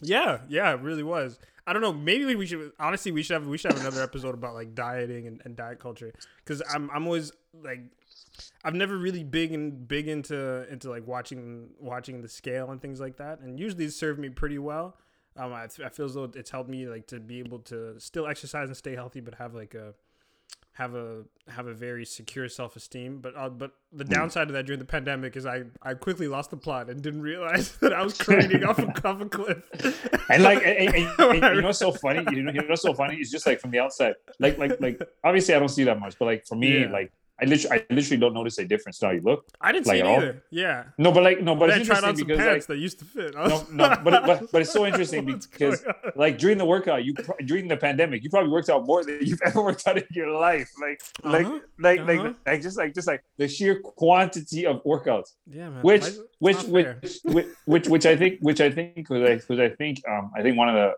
yeah, 0.00 0.38
yeah, 0.48 0.72
it 0.72 0.80
really 0.80 1.02
was. 1.02 1.38
I 1.66 1.72
don't 1.72 1.82
know. 1.82 1.92
Maybe 1.92 2.34
we 2.34 2.46
should, 2.46 2.70
honestly, 2.78 3.10
we 3.12 3.22
should 3.24 3.34
have, 3.34 3.46
we 3.46 3.58
should 3.58 3.72
have 3.72 3.80
another 3.80 4.02
episode 4.02 4.34
about 4.34 4.54
like 4.54 4.74
dieting 4.74 5.26
and, 5.26 5.42
and 5.44 5.56
diet 5.56 5.80
culture. 5.80 6.12
Cause 6.44 6.62
I'm, 6.72 6.88
I'm 6.94 7.04
always 7.06 7.32
like, 7.62 7.80
I've 8.64 8.74
never 8.74 8.96
really 8.96 9.24
big 9.24 9.52
and 9.52 9.86
big 9.86 10.08
into, 10.08 10.70
into 10.70 10.90
like 10.90 11.06
watching, 11.06 11.70
watching 11.80 12.22
the 12.22 12.28
scale 12.28 12.70
and 12.70 12.80
things 12.80 13.00
like 13.00 13.16
that. 13.18 13.40
And 13.40 13.58
usually 13.58 13.84
it's 13.86 13.96
served 13.96 14.18
me 14.18 14.28
pretty 14.28 14.58
well. 14.58 14.96
Um, 15.36 15.52
I, 15.52 15.64
I 15.84 15.88
feel 15.90 16.06
as 16.06 16.14
though 16.14 16.30
it's 16.34 16.50
helped 16.50 16.70
me 16.70 16.86
like 16.88 17.06
to 17.08 17.20
be 17.20 17.38
able 17.40 17.58
to 17.60 17.98
still 18.00 18.26
exercise 18.26 18.68
and 18.68 18.76
stay 18.76 18.94
healthy, 18.94 19.20
but 19.20 19.34
have 19.34 19.54
like 19.54 19.74
a, 19.74 19.92
have 20.72 20.94
a 20.94 21.22
have 21.48 21.66
a 21.66 21.72
very 21.74 22.04
secure 22.04 22.48
self 22.48 22.76
esteem. 22.76 23.20
But 23.20 23.34
uh, 23.36 23.48
but 23.50 23.72
the 23.92 24.04
Hmm. 24.04 24.12
downside 24.12 24.48
of 24.48 24.54
that 24.54 24.66
during 24.66 24.78
the 24.78 24.84
pandemic 24.86 25.36
is 25.36 25.44
I, 25.46 25.64
I 25.82 25.94
quickly 25.94 26.26
lost 26.28 26.50
the 26.50 26.56
plot 26.56 26.88
and 26.90 27.02
didn't 27.02 27.22
realize 27.22 27.76
that 27.80 27.92
I 27.92 28.02
was 28.02 28.14
craning 28.18 28.64
off 28.66 28.78
a, 28.78 29.08
off 29.08 29.20
a 29.20 29.28
cliff. 29.28 29.62
And 30.30 30.42
like, 30.42 30.58
and, 30.66 30.78
and- 30.94 30.94
and- 31.20 31.54
you 31.56 31.60
know 31.60 31.66
what's 31.68 31.78
so 31.78 31.92
funny? 31.92 32.24
You 32.30 32.42
know, 32.42 32.52
you 32.52 32.60
know 32.62 32.66
what's 32.68 32.82
so 32.82 32.92
funny? 32.94 33.16
It's 33.16 33.30
just 33.30 33.46
like 33.46 33.60
from 33.60 33.70
the 33.70 33.78
outside, 33.78 34.14
like 34.38 34.58
like 34.58 34.80
like 34.80 35.00
obviously 35.22 35.54
I 35.54 35.58
don't 35.58 35.68
see 35.68 35.84
that 35.84 36.00
much, 36.00 36.18
but 36.18 36.24
like 36.26 36.46
for 36.46 36.56
me, 36.56 36.80
Yeah. 36.80 36.90
like 36.90 37.12
I 37.40 37.44
literally 37.44 37.82
I 37.90 37.94
literally 37.94 38.16
don't 38.18 38.32
notice 38.32 38.56
a 38.58 38.64
difference 38.64 39.02
now. 39.02 39.10
you 39.10 39.20
look. 39.20 39.44
I 39.60 39.70
didn't 39.72 39.86
Like 39.86 39.96
see 39.96 40.00
it 40.00 40.06
all? 40.06 40.16
either. 40.16 40.42
Yeah. 40.50 40.84
No, 40.96 41.12
but 41.12 41.22
like 41.22 41.42
no, 41.42 41.54
but 41.54 41.70
I 41.70 41.76
it's 41.76 41.86
tried 41.86 42.02
on 42.04 42.10
interesting 42.10 42.18
some 42.18 42.26
because 42.28 42.38
pants 42.46 42.68
like 42.68 42.76
that 42.78 42.82
used 42.82 42.98
to 43.00 43.04
fit. 43.04 43.34
No, 43.34 43.66
no, 43.72 43.96
but, 44.02 44.14
it, 44.14 44.22
but 44.26 44.52
but 44.52 44.62
it's 44.62 44.72
so 44.72 44.86
interesting 44.86 45.24
because 45.52 45.84
like 46.14 46.38
during 46.38 46.56
the 46.56 46.64
workout, 46.64 47.04
you 47.04 47.12
during 47.44 47.68
the 47.68 47.76
pandemic, 47.76 48.22
you 48.24 48.30
probably 48.30 48.50
worked 48.50 48.70
out 48.70 48.86
more 48.86 49.04
than 49.04 49.18
you've 49.20 49.38
ever 49.44 49.62
worked 49.62 49.86
out 49.86 49.98
in 49.98 50.04
your 50.12 50.30
life. 50.30 50.70
Like 50.80 51.02
like 51.24 51.46
Uh-huh, 51.46 51.58
like 51.78 52.00
uh-huh. 52.00 52.12
like 52.24 52.36
like 52.46 52.62
just 52.62 52.78
like 52.78 52.94
just 52.94 53.06
like 53.06 53.22
the 53.36 53.48
sheer 53.48 53.80
quantity 53.80 54.64
of 54.66 54.82
workouts. 54.84 55.34
yeah, 55.46 55.68
man. 55.68 55.82
which 55.82 56.02
Why 56.02 56.08
is 56.08 56.18
it- 56.18 56.24
it's 56.40 56.64
which 56.64 56.64
which, 56.64 57.18
which 57.24 57.46
which 57.66 57.88
which 57.88 58.06
I 58.06 58.16
think 58.16 58.38
which 58.40 58.60
I 58.62 58.70
think 58.70 59.10
was 59.10 59.22
I 59.28 59.40
was 59.48 59.60
I 59.60 59.68
think 59.70 60.00
um 60.08 60.30
I 60.34 60.40
think 60.42 60.56
one 60.56 60.68
of 60.70 60.74
the 60.74 60.92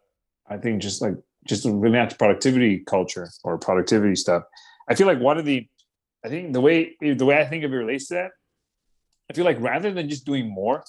I 0.48 0.56
think 0.56 0.82
just 0.82 1.02
like 1.02 1.14
just 1.46 1.64
really 1.64 1.98
to 2.06 2.16
productivity 2.16 2.78
culture 2.86 3.28
or 3.44 3.58
productivity 3.58 4.14
stuff. 4.14 4.42
I 4.88 4.94
feel 4.94 5.06
like 5.06 5.18
one 5.20 5.38
of 5.38 5.44
the 5.44 5.66
I 6.24 6.28
think 6.28 6.52
the 6.52 6.60
way 6.60 6.96
the 7.00 7.24
way 7.24 7.38
I 7.40 7.44
think 7.44 7.64
of 7.64 7.72
it 7.72 7.76
relates 7.76 8.08
to 8.08 8.14
that. 8.14 8.30
I 9.30 9.34
feel 9.34 9.44
like 9.44 9.60
rather 9.60 9.92
than 9.92 10.08
just 10.08 10.24
doing 10.24 10.48
more, 10.48 10.82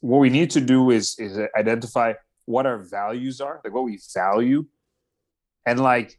what 0.00 0.18
we 0.18 0.30
need 0.30 0.50
to 0.52 0.60
do 0.60 0.90
is 0.90 1.16
is 1.18 1.38
identify 1.56 2.14
what 2.46 2.66
our 2.66 2.78
values 2.78 3.40
are, 3.40 3.60
like 3.64 3.72
what 3.72 3.84
we 3.84 3.98
value, 4.14 4.64
and 5.66 5.80
like 5.80 6.18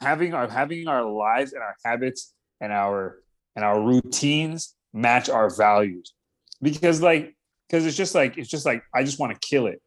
having 0.00 0.34
our 0.34 0.48
having 0.48 0.88
our 0.88 1.04
lives 1.10 1.52
and 1.52 1.62
our 1.62 1.76
habits 1.84 2.34
and 2.60 2.72
our 2.72 3.22
and 3.56 3.64
our 3.64 3.80
routines 3.82 4.74
match 4.92 5.28
our 5.28 5.50
values 5.50 6.14
because 6.62 7.00
like 7.02 7.34
because 7.68 7.86
it's 7.86 7.96
just 7.96 8.14
like 8.14 8.36
it's 8.38 8.48
just 8.48 8.66
like 8.66 8.82
i 8.94 9.04
just 9.04 9.18
want 9.18 9.32
to 9.32 9.38
kill 9.46 9.66
it 9.66 9.80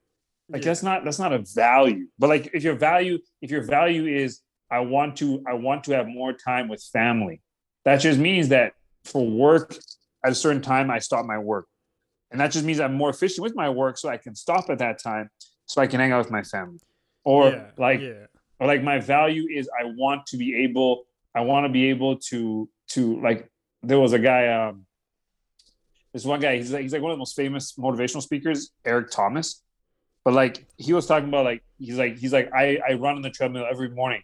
like 0.49 0.61
Yeah. 0.61 0.69
that's 0.69 0.83
not 0.83 1.03
that's 1.03 1.19
not 1.19 1.33
a 1.33 1.43
value 1.53 2.07
but 2.19 2.29
like 2.29 2.51
if 2.53 2.63
your 2.63 2.75
value 2.75 3.17
if 3.41 3.51
your 3.51 3.63
value 3.63 4.05
is 4.05 4.41
i 4.71 4.79
want 4.79 5.17
to 5.17 5.43
i 5.47 5.53
want 5.53 5.83
to 5.85 5.91
have 5.93 6.07
more 6.07 6.31
time 6.31 6.67
with 6.69 6.81
family 6.93 7.41
that 7.85 7.97
just 7.97 8.19
means 8.19 8.49
that 8.49 8.73
for 9.05 9.25
work 9.27 9.75
at 10.25 10.31
a 10.31 10.35
certain 10.35 10.61
time 10.61 10.89
i 10.89 10.99
stop 10.99 11.25
my 11.25 11.37
work. 11.37 11.67
And 12.31 12.39
that 12.41 12.51
just 12.51 12.65
means 12.65 12.79
i'm 12.79 12.93
more 12.93 13.09
efficient 13.09 13.43
with 13.43 13.55
my 13.55 13.69
work 13.69 13.97
so 13.97 14.09
i 14.09 14.17
can 14.17 14.35
stop 14.35 14.69
at 14.69 14.79
that 14.79 15.01
time 15.01 15.29
so 15.65 15.81
i 15.81 15.87
can 15.87 15.99
hang 15.99 16.11
out 16.11 16.19
with 16.19 16.31
my 16.31 16.43
family. 16.43 16.79
Or 17.23 17.49
Yeah, 17.49 17.65
like 17.77 18.01
yeah. 18.01 18.25
or 18.59 18.67
like 18.67 18.83
my 18.83 18.99
value 18.99 19.47
is 19.49 19.69
I 19.77 19.85
want 19.85 20.25
to 20.27 20.37
be 20.37 20.63
able 20.63 21.05
I 21.35 21.41
want 21.41 21.65
to 21.65 21.69
be 21.69 21.89
able 21.89 22.17
to 22.29 22.69
to 22.89 23.21
like 23.21 23.49
there 23.81 23.99
was 23.99 24.13
a 24.13 24.19
guy 24.19 24.47
um 24.47 24.85
there's 26.11 26.25
one 26.25 26.39
guy 26.39 26.57
he's 26.57 26.71
like 26.71 26.81
he's 26.83 26.93
like 26.93 27.01
one 27.01 27.11
of 27.11 27.15
the 27.17 27.19
most 27.19 27.35
famous 27.35 27.73
motivational 27.77 28.21
speakers 28.21 28.71
Eric 28.85 29.09
Thomas. 29.11 29.61
But 30.23 30.33
like 30.33 30.65
he 30.77 30.93
was 30.93 31.05
talking 31.05 31.27
about 31.29 31.45
like 31.45 31.63
he's 31.79 31.97
like 31.97 32.17
he's 32.17 32.33
like 32.33 32.51
I 32.53 32.79
I 32.87 32.93
run 32.93 33.15
on 33.15 33.21
the 33.21 33.29
treadmill 33.29 33.65
every 33.69 33.89
morning. 33.89 34.21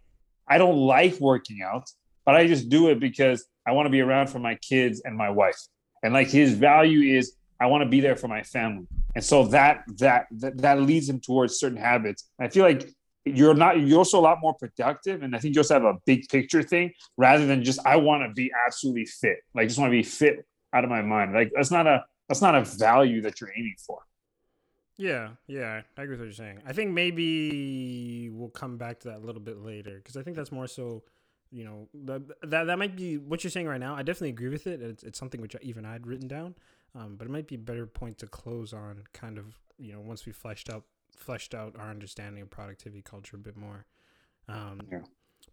I 0.47 0.57
don't 0.57 0.77
like 0.77 1.19
working 1.19 1.61
out 1.61 1.89
but 2.25 2.35
I 2.35 2.47
just 2.47 2.69
do 2.69 2.89
it 2.89 2.99
because 2.99 3.45
I 3.65 3.71
want 3.71 3.85
to 3.85 3.89
be 3.89 4.01
around 4.01 4.27
for 4.27 4.39
my 4.39 4.55
kids 4.55 5.01
and 5.03 5.15
my 5.15 5.29
wife. 5.29 5.59
And 6.03 6.13
like 6.13 6.29
his 6.29 6.53
value 6.53 7.17
is 7.17 7.33
I 7.59 7.65
want 7.67 7.83
to 7.83 7.89
be 7.89 7.99
there 7.99 8.15
for 8.15 8.27
my 8.27 8.43
family. 8.43 8.87
And 9.15 9.23
so 9.23 9.45
that 9.47 9.83
that 9.97 10.27
that, 10.31 10.57
that 10.59 10.81
leads 10.81 11.09
him 11.09 11.19
towards 11.19 11.59
certain 11.59 11.77
habits. 11.77 12.29
And 12.37 12.47
I 12.47 12.49
feel 12.49 12.63
like 12.63 12.89
you're 13.25 13.53
not 13.53 13.79
you're 13.79 13.97
also 13.97 14.19
a 14.19 14.21
lot 14.21 14.39
more 14.41 14.53
productive 14.53 15.21
and 15.21 15.35
i 15.35 15.39
think 15.39 15.53
you 15.53 15.59
also 15.59 15.73
have 15.73 15.83
a 15.83 15.97
big 16.05 16.27
picture 16.29 16.63
thing 16.63 16.91
rather 17.17 17.45
than 17.45 17.63
just 17.63 17.77
i 17.85 17.95
want 17.95 18.23
to 18.23 18.33
be 18.33 18.49
absolutely 18.65 19.05
fit. 19.05 19.39
Like 19.53 19.67
just 19.67 19.77
want 19.77 19.91
to 19.91 19.97
be 19.97 20.03
fit 20.03 20.45
out 20.73 20.83
of 20.83 20.89
my 20.89 21.01
mind. 21.01 21.33
Like 21.33 21.51
that's 21.55 21.71
not 21.71 21.87
a 21.87 22.05
that's 22.27 22.41
not 22.41 22.55
a 22.55 22.61
value 22.61 23.21
that 23.21 23.41
you're 23.41 23.51
aiming 23.55 23.75
for. 23.85 23.99
Yeah, 24.97 25.29
yeah, 25.47 25.81
I 25.97 26.01
agree 26.01 26.13
with 26.13 26.19
what 26.19 26.25
you're 26.25 26.33
saying. 26.33 26.61
I 26.67 26.73
think 26.73 26.91
maybe 26.91 28.29
we'll 28.29 28.49
come 28.49 28.77
back 28.77 28.99
to 29.01 29.09
that 29.09 29.17
a 29.17 29.25
little 29.25 29.41
bit 29.41 29.63
later 29.63 29.95
because 29.95 30.17
I 30.17 30.23
think 30.23 30.35
that's 30.35 30.51
more 30.51 30.67
so, 30.67 31.03
you 31.51 31.63
know, 31.63 31.87
that 32.05 32.21
that 32.49 32.65
that 32.65 32.79
might 32.79 32.95
be 32.95 33.17
what 33.17 33.43
you're 33.43 33.51
saying 33.51 33.67
right 33.67 33.79
now. 33.79 33.95
I 33.95 34.03
definitely 34.03 34.29
agree 34.29 34.49
with 34.49 34.67
it. 34.67 34.81
It's, 34.81 35.03
it's 35.03 35.19
something 35.19 35.41
which 35.41 35.55
I, 35.55 35.59
even 35.61 35.85
I'd 35.85 36.05
written 36.05 36.27
down, 36.27 36.55
um, 36.95 37.15
but 37.17 37.25
it 37.25 37.31
might 37.31 37.47
be 37.47 37.55
a 37.55 37.59
better 37.59 37.85
point 37.85 38.17
to 38.19 38.27
close 38.27 38.73
on, 38.73 39.03
kind 39.13 39.37
of, 39.37 39.57
you 39.77 39.93
know, 39.93 39.99
once 39.99 40.25
we 40.25 40.31
fleshed 40.31 40.69
out 40.69 40.83
fleshed 41.15 41.53
out 41.53 41.75
our 41.77 41.89
understanding 41.89 42.41
of 42.41 42.49
productivity 42.49 43.01
culture 43.01 43.35
a 43.35 43.39
bit 43.39 43.57
more. 43.57 43.85
Um, 44.47 44.79
Yeah. 44.91 44.99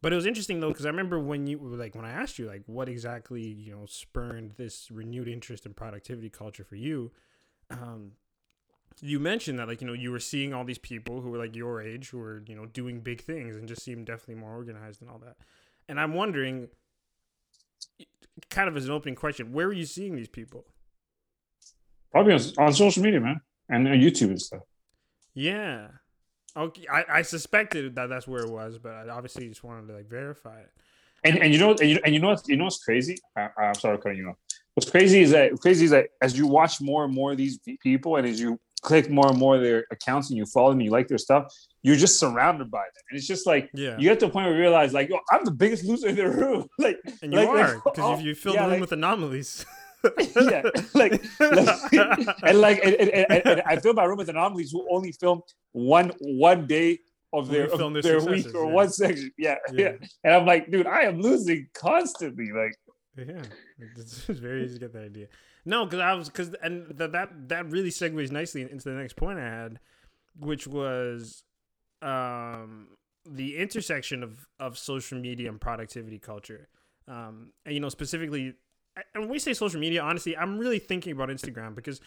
But 0.02 0.12
it 0.12 0.16
was 0.16 0.26
interesting 0.26 0.60
though 0.60 0.68
because 0.68 0.86
I 0.86 0.90
remember 0.90 1.18
when 1.18 1.46
you 1.46 1.58
were 1.58 1.76
like 1.76 1.94
when 1.94 2.04
I 2.04 2.10
asked 2.10 2.38
you 2.38 2.46
like 2.46 2.62
what 2.66 2.88
exactly 2.88 3.42
you 3.42 3.72
know 3.72 3.86
spurned 3.86 4.52
this 4.56 4.90
renewed 4.90 5.28
interest 5.28 5.64
in 5.66 5.74
productivity 5.74 6.28
culture 6.28 6.64
for 6.64 6.76
you. 6.76 7.12
Um, 7.70 8.12
you 9.00 9.18
mentioned 9.18 9.58
that 9.58 9.68
like 9.68 9.80
you 9.80 9.86
know 9.86 9.92
you 9.92 10.10
were 10.10 10.20
seeing 10.20 10.54
all 10.54 10.64
these 10.64 10.78
people 10.78 11.20
who 11.20 11.30
were 11.30 11.38
like 11.38 11.56
your 11.56 11.82
age 11.82 12.10
who 12.10 12.18
were 12.18 12.42
you 12.46 12.54
know 12.54 12.66
doing 12.66 13.00
big 13.00 13.22
things 13.22 13.56
and 13.56 13.68
just 13.68 13.82
seemed 13.82 14.06
definitely 14.06 14.36
more 14.36 14.54
organized 14.54 15.00
and 15.00 15.10
all 15.10 15.18
that 15.18 15.36
and 15.88 16.00
i'm 16.00 16.14
wondering 16.14 16.68
kind 18.50 18.68
of 18.68 18.76
as 18.76 18.84
an 18.84 18.90
opening 18.90 19.14
question 19.14 19.52
where 19.52 19.66
are 19.66 19.72
you 19.72 19.86
seeing 19.86 20.14
these 20.16 20.28
people 20.28 20.64
Probably 22.12 22.32
on, 22.32 22.40
on 22.58 22.72
social 22.72 23.02
media, 23.02 23.20
man, 23.20 23.40
and 23.68 23.86
on 23.88 23.94
YouTube 23.94 24.28
and 24.28 24.40
stuff. 24.40 24.62
yeah 25.34 25.88
okay 26.56 26.86
I, 26.90 27.04
I 27.18 27.22
suspected 27.22 27.94
that 27.96 28.08
that's 28.08 28.26
where 28.26 28.42
it 28.42 28.50
was 28.50 28.78
but 28.78 28.92
i 28.92 29.08
obviously 29.08 29.48
just 29.48 29.62
wanted 29.64 29.88
to 29.88 29.94
like 29.94 30.08
verify 30.08 30.60
it 30.60 30.70
And, 31.24 31.38
and 31.42 31.52
you 31.52 31.58
know 31.58 31.70
and 31.72 31.90
you, 31.90 31.98
and 32.04 32.14
you 32.14 32.20
know 32.20 32.28
what's, 32.28 32.48
you 32.48 32.56
know 32.56 32.64
what's 32.64 32.82
crazy? 32.82 33.16
I, 33.36 33.48
I'm 33.58 33.74
sorry, 33.74 33.98
cutting 33.98 34.18
you 34.18 34.28
off. 34.30 34.36
What's 34.74 34.88
crazy 34.90 35.20
is 35.22 35.30
that 35.30 35.52
crazy 35.60 35.86
is 35.86 35.90
that 35.90 36.08
as 36.22 36.36
you 36.38 36.46
watch 36.46 36.80
more 36.80 37.04
and 37.04 37.12
more 37.12 37.32
of 37.32 37.38
these 37.38 37.58
people, 37.82 38.16
and 38.16 38.26
as 38.26 38.38
you 38.40 38.60
click 38.86 39.10
more 39.10 39.28
and 39.28 39.36
more 39.36 39.56
of 39.56 39.62
their 39.62 39.84
accounts, 39.90 40.30
and 40.30 40.38
you 40.38 40.46
follow 40.46 40.70
them, 40.70 40.80
you 40.80 40.90
like 40.90 41.08
their 41.08 41.18
stuff, 41.18 41.52
you're 41.82 41.96
just 41.96 42.18
surrounded 42.18 42.70
by 42.70 42.84
them, 42.94 43.02
and 43.10 43.18
it's 43.18 43.26
just 43.26 43.46
like 43.46 43.68
yeah 43.74 43.96
you 43.98 44.08
get 44.08 44.20
to 44.20 44.26
a 44.26 44.30
point 44.30 44.46
where 44.46 44.54
you 44.54 44.60
realize, 44.60 44.92
like, 44.94 45.08
yo, 45.10 45.18
I'm 45.30 45.44
the 45.44 45.50
biggest 45.50 45.84
loser 45.84 46.08
in 46.08 46.16
the 46.16 46.28
room. 46.28 46.66
like, 46.78 46.98
and 47.22 47.32
you 47.32 47.38
like- 47.40 47.48
are 47.48 47.74
like, 47.74 47.84
because 47.84 48.20
oh, 48.20 48.22
you, 48.22 48.34
fill 48.34 48.54
yeah, 48.54 48.62
the 48.62 48.68
room 48.68 48.72
like- 48.72 48.80
with 48.80 48.92
anomalies 48.92 49.66
yeah, 50.40 50.62
like, 50.94 51.12
like 51.12 51.24
and 51.40 52.60
like, 52.60 52.78
and, 52.84 52.94
and, 52.94 53.10
and, 53.32 53.46
and 53.46 53.62
I 53.66 53.76
feel 53.76 53.92
my 53.92 54.04
room 54.04 54.18
with 54.18 54.28
anomalies 54.28 54.70
who 54.70 54.86
only 54.90 55.10
film 55.12 55.40
one 55.72 56.12
one 56.20 56.66
day 56.66 57.00
of 57.32 57.48
their, 57.48 57.66
of 57.72 57.78
their 57.92 58.02
their 58.02 58.20
week 58.20 58.54
or 58.54 58.66
yeah. 58.66 58.72
one 58.80 58.90
section. 58.90 59.32
Yeah, 59.36 59.56
Yeah. 59.72 59.96
yeah, 60.00 60.06
And 60.22 60.34
I'm 60.34 60.46
like, 60.46 60.70
dude, 60.70 60.86
I 60.86 61.02
am 61.02 61.20
losing 61.20 61.68
constantly. 61.74 62.52
Like, 62.52 62.74
Yeah, 63.16 63.42
it's 63.96 64.24
very 64.26 64.64
easy 64.64 64.74
to 64.74 64.80
get 64.80 64.92
that 64.92 65.02
idea. 65.02 65.26
No, 65.66 65.84
because 65.84 66.00
I 66.00 66.14
was 66.14 66.28
because 66.28 66.54
and 66.62 66.86
that 66.96 67.12
that 67.12 67.48
that 67.48 67.70
really 67.70 67.90
segues 67.90 68.30
nicely 68.30 68.62
into 68.62 68.88
the 68.88 68.94
next 68.94 69.16
point 69.16 69.38
I 69.38 69.42
had, 69.42 69.80
which 70.38 70.66
was 70.66 71.42
um 72.00 72.88
the 73.28 73.56
intersection 73.56 74.22
of 74.22 74.46
of 74.60 74.78
social 74.78 75.18
media 75.18 75.48
and 75.50 75.60
productivity 75.60 76.18
culture. 76.18 76.68
Um, 77.08 77.52
and 77.64 77.74
you 77.74 77.80
know 77.80 77.88
specifically, 77.88 78.54
and 79.14 79.24
when 79.24 79.28
we 79.28 79.38
say 79.38 79.52
social 79.52 79.80
media, 79.80 80.02
honestly, 80.02 80.36
I'm 80.36 80.58
really 80.58 80.78
thinking 80.78 81.12
about 81.12 81.28
Instagram 81.28 81.74
because 81.74 82.00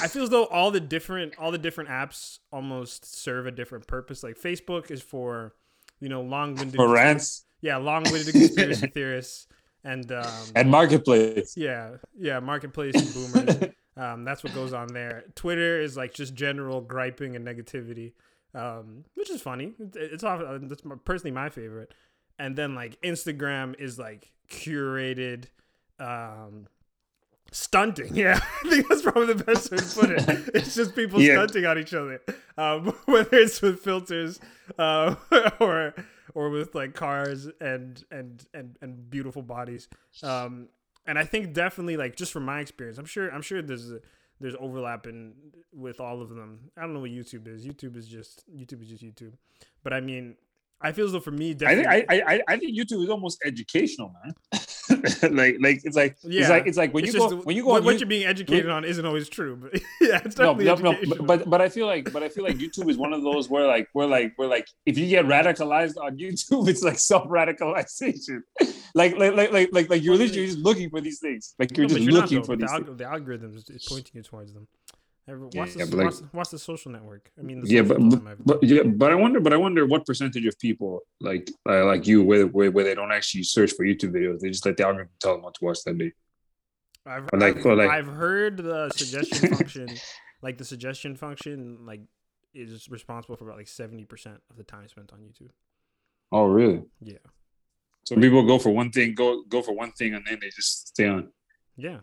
I 0.00 0.06
feel 0.06 0.22
as 0.22 0.30
though 0.30 0.44
all 0.44 0.70
the 0.70 0.80
different 0.80 1.34
all 1.38 1.50
the 1.50 1.58
different 1.58 1.88
apps 1.88 2.40
almost 2.52 3.06
serve 3.06 3.46
a 3.46 3.50
different 3.50 3.86
purpose. 3.86 4.22
Like 4.22 4.38
Facebook 4.38 4.90
is 4.90 5.02
for 5.02 5.54
you 5.98 6.10
know 6.10 6.20
long-winded 6.20 6.74
for 6.74 6.88
rants 6.88 7.44
yeah 7.62 7.76
long-winded 7.76 8.34
conspiracy 8.34 8.86
theorists 8.94 9.46
and 9.84 10.10
um, 10.12 10.26
and 10.54 10.70
marketplace. 10.70 11.54
yeah, 11.56 11.96
yeah, 12.16 12.40
marketplace 12.40 12.94
and 12.94 13.12
boomers. 13.14 13.72
um, 13.96 14.24
that's 14.24 14.42
what 14.44 14.54
goes 14.54 14.72
on 14.72 14.88
there. 14.88 15.24
Twitter 15.34 15.80
is 15.80 15.96
like 15.96 16.14
just 16.14 16.34
general 16.34 16.80
griping 16.80 17.34
and 17.36 17.46
negativity, 17.46 18.12
um, 18.54 19.04
which 19.14 19.30
is 19.30 19.40
funny. 19.42 19.72
It- 19.78 19.96
It's 20.12 20.24
off. 20.24 20.40
uh, 20.40 20.58
That's 20.62 20.82
personally 21.04 21.32
my 21.32 21.48
favorite. 21.50 21.92
And 22.38 22.56
then 22.56 22.74
like 22.74 23.00
Instagram 23.02 23.78
is 23.78 23.98
like 23.98 24.30
curated, 24.50 25.44
um, 26.00 26.66
stunting. 27.50 28.14
Yeah, 28.16 28.40
I 28.64 28.68
think 28.68 28.88
that's 28.88 29.02
probably 29.02 29.34
the 29.34 29.44
best 29.44 29.70
way 29.70 29.78
to 29.78 29.84
put 30.00 30.10
it. 30.10 30.50
It's 30.54 30.74
just 30.74 30.94
people 30.96 31.20
Yeah. 31.20 31.34
stunting 31.34 31.66
on 31.66 31.78
each 31.78 31.94
other, 31.94 32.20
um, 32.56 32.86
whether 33.06 33.36
it's 33.36 33.60
with 33.62 33.80
filters, 33.80 34.40
uh, 34.78 35.14
or 35.60 35.94
or 36.34 36.50
with 36.50 36.74
like 36.74 36.94
cars 36.94 37.48
and 37.60 38.04
and 38.10 38.46
and 38.54 38.76
and 38.80 39.10
beautiful 39.10 39.42
bodies. 39.42 39.88
Um, 40.22 40.68
and 41.06 41.18
I 41.18 41.24
think 41.24 41.52
definitely 41.52 41.96
like 41.96 42.16
just 42.16 42.32
from 42.32 42.44
my 42.44 42.60
experience, 42.60 42.98
I'm 42.98 43.04
sure 43.04 43.28
I'm 43.28 43.42
sure 43.42 43.62
there's 43.62 43.90
a, 43.90 44.00
there's 44.40 44.56
overlap 44.60 45.06
in 45.06 45.34
with 45.72 46.00
all 46.00 46.22
of 46.22 46.30
them. 46.30 46.70
I 46.76 46.82
don't 46.82 46.94
know 46.94 47.00
what 47.00 47.10
YouTube 47.10 47.48
is. 47.48 47.66
YouTube 47.66 47.96
is 47.96 48.08
just 48.08 48.44
YouTube 48.50 48.82
is 48.82 48.88
just 48.88 49.02
YouTube. 49.02 49.34
But 49.82 49.92
I 49.92 50.00
mean, 50.00 50.36
I 50.80 50.92
feel 50.92 51.06
as 51.06 51.12
though 51.12 51.20
for 51.20 51.30
me, 51.30 51.56
I 51.64 51.74
think 51.74 51.86
I, 51.86 52.04
I 52.08 52.40
I 52.48 52.56
think 52.56 52.76
YouTube 52.76 53.02
is 53.02 53.10
almost 53.10 53.38
educational, 53.44 54.14
man. 54.22 54.34
like 55.30 55.56
like 55.60 55.80
it's 55.84 55.96
like 55.96 56.16
Yeah. 56.22 56.40
it's 56.42 56.50
like 56.50 56.66
it's 56.66 56.76
like 56.78 56.94
when 56.94 57.04
it's 57.04 57.12
you 57.14 57.18
go 57.20 57.30
just 57.30 57.46
when 57.46 57.56
you 57.56 57.62
go 57.64 57.68
what, 57.70 57.84
You- 57.84 57.98
you're 57.98 58.06
being 58.08 58.24
educated 58.26 58.70
on 58.70 58.84
isn't 58.84 59.04
always 59.04 59.28
true. 59.28 59.56
But 59.56 59.74
yeah, 60.00 60.20
it's 60.24 60.36
no, 60.38 60.54
definitely 60.54 60.64
no, 60.64 60.74
no, 60.76 60.90
educational. 60.92 61.26
but, 61.26 61.50
but 61.50 61.60
I 61.60 61.68
feel 61.68 61.86
like 61.86 62.12
but 62.12 62.22
I 62.22 62.28
feel 62.28 62.44
like 62.44 62.56
YouTube 62.56 62.88
is 62.90 62.96
one 62.96 63.12
of 63.12 63.22
those 63.22 63.48
where 63.50 63.66
like 63.66 63.88
where 63.92 64.06
like 64.06 64.32
where 64.36 64.48
like 64.48 64.50
we're 64.50 64.56
like 64.56 64.66
if 64.86 64.98
you 64.98 65.06
get 65.08 65.24
radicalized 65.26 65.96
on 65.96 66.16
YouTube, 66.18 66.68
it's 66.72 66.82
like 66.82 66.98
self 66.98 67.26
radicalization. 67.28 68.40
like, 68.94 69.16
like 69.16 69.34
like 69.34 69.52
like 69.52 69.68
like 69.72 69.90
like 69.90 70.02
you're 70.02 70.16
literally 70.16 70.46
just 70.46 70.58
looking 70.58 70.90
for 70.90 71.00
these 71.00 71.18
things. 71.18 71.54
Like 71.58 71.76
you're 71.76 71.86
No, 71.86 71.94
just 71.94 72.00
you're 72.02 72.12
not, 72.12 72.22
looking 72.22 72.38
though. 72.38 72.44
for 72.44 72.56
the, 72.56 72.62
these. 72.66 72.70
alg- 72.70 72.86
things. 72.86 72.98
the 72.98 73.04
algorithm 73.04 73.56
is 73.56 73.86
pointing 73.88 74.12
you 74.14 74.22
towards 74.22 74.52
them. 74.54 74.68
Watch, 75.28 75.76
yeah, 75.76 75.84
the, 75.84 75.96
like- 75.96 76.06
watch, 76.06 76.14
watch 76.32 76.48
the 76.50 76.58
social 76.58 76.90
network. 76.90 77.30
I 77.38 77.42
mean, 77.42 77.60
the 77.60 77.68
Yeah, 77.68 77.82
but, 77.82 77.98
but 78.00 78.44
but 78.44 78.62
yeah, 78.62 78.82
but 78.82 79.12
I 79.12 79.14
wonder, 79.14 79.38
but 79.40 79.52
I 79.52 79.56
wonder 79.56 79.86
what 79.86 80.04
percentage 80.04 80.44
of 80.46 80.58
people 80.58 81.00
like 81.20 81.48
uh, 81.68 81.84
like 81.86 82.06
you, 82.08 82.24
where, 82.24 82.46
where 82.48 82.70
where 82.72 82.84
they 82.84 82.94
don't 82.94 83.12
actually 83.12 83.44
search 83.44 83.72
for 83.72 83.84
YouTube 83.86 84.10
videos, 84.12 84.40
they 84.40 84.48
just 84.48 84.66
let 84.66 84.76
the 84.76 84.84
algorithm 84.84 85.12
tell 85.20 85.34
them 85.34 85.42
what 85.42 85.54
to 85.54 85.64
watch 85.64 85.78
that 85.86 85.96
day. 85.96 86.12
I've, 87.06 87.28
Or 87.32 87.38
like- 87.38 87.56
I've, 87.58 87.66
or 87.66 87.76
like- 87.76 87.90
I've 87.90 88.06
heard 88.08 88.56
the 88.56 88.90
suggestion 88.96 89.54
function, 89.54 89.88
like 90.42 90.58
the 90.58 90.64
suggestion 90.64 91.14
function, 91.16 91.86
like 91.86 92.00
is 92.52 92.88
responsible 92.90 93.36
for 93.36 93.44
about 93.44 93.56
like 93.58 93.68
seventy 93.68 94.04
percent 94.04 94.40
of 94.50 94.56
the 94.56 94.64
time 94.64 94.88
spent 94.88 95.12
on 95.12 95.20
YouTube. 95.20 95.50
Oh, 96.32 96.46
really? 96.46 96.82
Yeah, 97.00 97.18
So 98.04 98.16
people 98.16 98.44
go 98.44 98.58
for 98.58 98.70
one 98.70 98.90
thing, 98.90 99.14
go 99.14 99.44
go 99.48 99.62
for 99.62 99.72
one 99.72 99.92
thing, 99.92 100.14
and 100.14 100.24
then 100.26 100.38
they 100.40 100.48
just 100.48 100.88
stay 100.88 101.06
on. 101.06 101.28
yeah, 101.76 101.98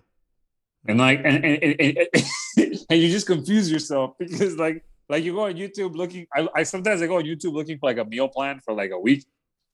and 0.88 1.00
like 1.00 1.22
and 1.24 1.44
and, 1.44 1.64
and, 1.64 1.98
and, 1.98 2.08
and 2.90 3.00
you 3.00 3.10
just 3.10 3.28
confuse 3.28 3.72
yourself 3.72 4.14
because 4.20 4.56
like 4.58 4.84
like 5.10 5.24
you 5.24 5.34
go 5.34 5.46
on 5.46 5.54
YouTube 5.54 5.96
looking 5.96 6.26
I, 6.36 6.48
I 6.56 6.64
sometimes 6.64 7.02
I 7.02 7.08
go 7.08 7.18
on 7.18 7.24
YouTube 7.24 7.54
looking 7.54 7.78
for 7.78 7.90
like 7.90 7.98
a 7.98 8.06
meal 8.06 8.28
plan 8.28 8.60
for 8.60 8.74
like 8.74 8.92
a 8.92 9.00
week 9.00 9.26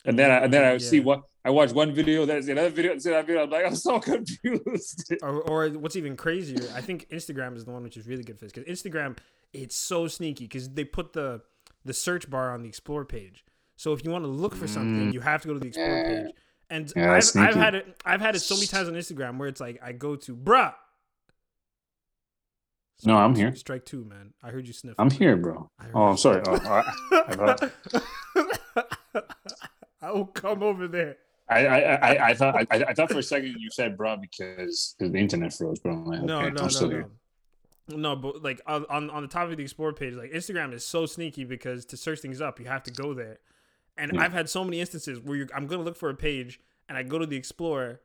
and 0.05 0.17
then 0.17 0.31
I, 0.31 0.37
and 0.37 0.53
then 0.53 0.63
I 0.63 0.77
see 0.77 0.99
what 0.99 1.23
I 1.43 1.49
watch 1.49 1.71
one 1.71 1.93
video 1.93 2.25
that's 2.25 2.47
another 2.47 2.69
video 2.69 2.93
that's 2.93 3.05
another 3.05 3.25
video 3.25 3.43
I'm 3.43 3.49
like 3.49 3.65
I'm 3.65 3.75
so 3.75 3.99
confused 4.11 5.13
Or, 5.21 5.41
or 5.41 5.69
what's 5.69 5.95
even 5.95 6.15
crazier, 6.15 6.67
I 6.75 6.81
think 6.81 7.07
Instagram 7.09 7.55
is 7.55 7.65
the 7.65 7.71
one 7.71 7.83
which 7.83 7.97
is 7.97 8.07
really 8.07 8.23
good 8.23 8.39
for 8.39 8.45
this 8.45 8.51
because 8.51 8.69
Instagram 8.69 9.17
it's 9.53 9.75
so 9.75 10.07
sneaky 10.07 10.45
because 10.45 10.69
they 10.69 10.83
put 10.83 11.13
the 11.13 11.41
the 11.85 11.93
search 11.93 12.29
bar 12.29 12.51
on 12.53 12.63
the 12.63 12.67
explore 12.67 13.05
page. 13.05 13.45
So 13.77 13.93
if 13.93 14.03
you 14.03 14.11
want 14.11 14.23
to 14.23 14.29
look 14.29 14.55
for 14.55 14.67
something, 14.67 15.11
mm. 15.11 15.13
you 15.13 15.19
have 15.19 15.41
to 15.43 15.47
go 15.47 15.53
to 15.53 15.59
the 15.59 15.67
explore 15.67 16.03
page. 16.03 16.33
And 16.69 16.91
Yeah, 16.95 17.13
I've. 17.13 17.31
I've 17.35 17.55
had 17.55 17.75
it 17.75 18.01
I've 18.05 18.21
had 18.21 18.35
it 18.35 18.39
so 18.39 18.55
many 18.55 18.67
times 18.67 18.87
on 18.87 18.95
Instagram 18.95 19.37
where 19.37 19.47
it's 19.47 19.61
like 19.61 19.79
I 19.83 19.91
go 19.91 20.15
to 20.15 20.35
bruh. 20.35 20.73
No, 23.03 23.17
I'm 23.17 23.35
here. 23.35 23.53
Strike 23.55 23.85
two, 23.85 24.05
man. 24.05 24.33
I 24.41 24.49
heard 24.49 24.67
you 24.67 24.73
sniff. 24.73 24.95
I'm 24.97 25.11
here 25.11 25.35
bro 25.35 25.69
oh 25.93 26.03
I'm 26.03 26.17
sorry 26.17 26.41
oh, 26.47 26.55
I, 26.55 27.69
I, 29.13 29.21
I, 30.01 30.11
will 30.11 30.25
come 30.27 30.63
over 30.63 30.87
there. 30.87 31.17
I, 31.49 31.65
I, 31.65 31.79
I, 31.79 32.29
I 32.29 32.33
thought 32.33 32.55
I, 32.55 32.65
I 32.71 32.93
thought 32.93 33.11
for 33.11 33.19
a 33.19 33.23
second 33.23 33.55
you 33.59 33.69
said 33.71 33.97
bro 33.97 34.17
because 34.17 34.95
the 34.99 35.13
internet 35.13 35.53
froze 35.53 35.79
bro 35.79 35.95
like, 35.95 36.21
No, 36.21 36.39
okay, 36.39 36.49
no, 36.51 36.63
I'm 36.63 36.73
no, 36.73 36.79
no. 36.81 36.89
here. 36.89 37.09
No, 37.89 38.15
but 38.15 38.41
like 38.41 38.61
on, 38.65 38.85
on 39.09 39.21
the 39.21 39.27
top 39.27 39.49
of 39.49 39.57
the 39.57 39.63
explore 39.63 39.93
page, 39.93 40.15
like 40.15 40.31
Instagram 40.31 40.73
is 40.73 40.83
so 40.85 41.05
sneaky 41.05 41.43
because 41.43 41.85
to 41.87 41.97
search 41.97 42.19
things 42.19 42.41
up, 42.41 42.59
you 42.59 42.65
have 42.65 42.81
to 42.83 42.91
go 42.91 43.13
there. 43.13 43.39
And 43.97 44.11
Yeah. 44.13 44.21
I've 44.21 44.33
had 44.33 44.49
so 44.49 44.63
many 44.63 44.79
instances 44.79 45.19
where 45.19 45.37
you're, 45.37 45.47
I'm 45.55 45.67
gonna 45.67 45.83
look 45.83 45.95
for 45.95 46.09
a 46.09 46.15
page 46.15 46.59
and 46.89 46.97
I 46.97 47.03
go 47.03 47.19
to 47.19 47.25
the 47.25 47.35
explore, 47.35 48.01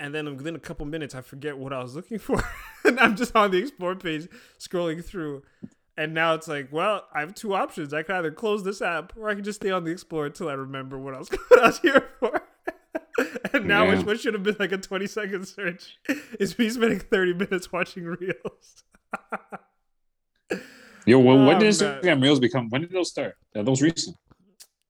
and 0.00 0.14
then 0.14 0.36
within 0.36 0.54
a 0.56 0.60
couple 0.60 0.86
minutes 0.86 1.14
I 1.14 1.20
forget 1.20 1.56
what 1.58 1.72
I 1.72 1.82
was 1.82 1.94
looking 1.96 2.18
for, 2.26 2.42
and 2.84 2.98
I'm 3.00 3.16
just 3.16 3.34
on 3.36 3.50
the 3.50 3.58
explore 3.58 3.94
page 3.96 4.28
scrolling 4.58 5.04
through. 5.04 5.42
And 5.96 6.12
now 6.12 6.34
it's 6.34 6.48
like, 6.48 6.72
well, 6.72 7.04
I 7.14 7.20
have 7.20 7.36
two 7.36 7.54
options. 7.54 7.94
I 7.94 8.02
can 8.02 8.16
either 8.16 8.32
close 8.32 8.64
this 8.64 8.82
app 8.82 9.12
or 9.16 9.28
I 9.30 9.34
can 9.36 9.44
just 9.44 9.60
stay 9.60 9.70
on 9.70 9.84
the 9.84 9.92
explore 9.92 10.26
until 10.26 10.48
I 10.48 10.54
remember 10.54 10.98
what 10.98 11.14
I 11.14 11.18
was 11.18 11.28
what 11.30 11.62
I 11.62 11.66
was 11.68 11.78
here 11.78 12.08
for. 12.18 12.42
and 13.52 13.66
now 13.66 13.84
Yeah. 13.84 13.94
which 13.96 14.04
what 14.06 14.18
should 14.18 14.34
have 14.34 14.42
been 14.42 14.56
like 14.58 14.72
a 14.72 14.78
20 14.78 15.06
second 15.06 15.46
search 15.46 15.96
is 16.40 16.58
me 16.58 16.68
spending 16.68 16.98
30 16.98 17.34
minutes 17.34 17.70
watching 17.70 18.06
reels. 18.06 18.82
yo 21.06 21.18
when, 21.20 21.46
when 21.46 21.56
Oh, 21.56 21.60
did 21.60 21.80
man. 21.80 22.02
Instagram 22.02 22.22
Reels 22.22 22.40
become 22.40 22.68
when 22.70 22.80
did 22.82 22.90
those 22.90 23.10
start 23.10 23.36
are 23.54 23.62
those 23.62 23.80
recent 23.82 24.16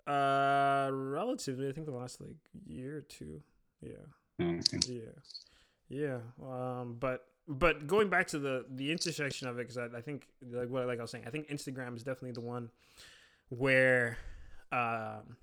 Uh, 0.07 0.89
relatively, 0.93 1.69
I 1.69 1.73
think 1.73 1.87
the 1.87 1.93
last 1.93 2.21
like 2.21 2.37
year 2.67 2.99
or 2.99 3.01
two. 3.03 3.43
Yeah, 3.83 4.05
okay. 4.41 4.79
yeah, 4.89 5.01
Yeah. 5.89 6.19
Um. 6.43 6.97
But 6.99 7.27
but 7.47 7.87
going 7.87 8.09
back 8.09 8.27
to 8.29 8.39
the 8.39 8.65
the 8.71 8.91
intersection 8.91 9.49
of 9.49 9.59
it, 9.59 9.69
because 9.69 9.79
I, 9.79 9.99
I 9.99 10.01
think 10.01 10.27
like 10.51 10.69
what 10.69 10.87
like 10.87 10.99
I 10.99 11.03
was 11.03 11.11
saying, 11.11 11.25
I 11.27 11.31
think 11.31 11.49
Instagram 11.49 11.97
is 11.97 12.03
definitely 12.03 12.33
the 12.33 12.41
one 12.41 12.71
where, 13.51 14.17
um, 14.73 15.37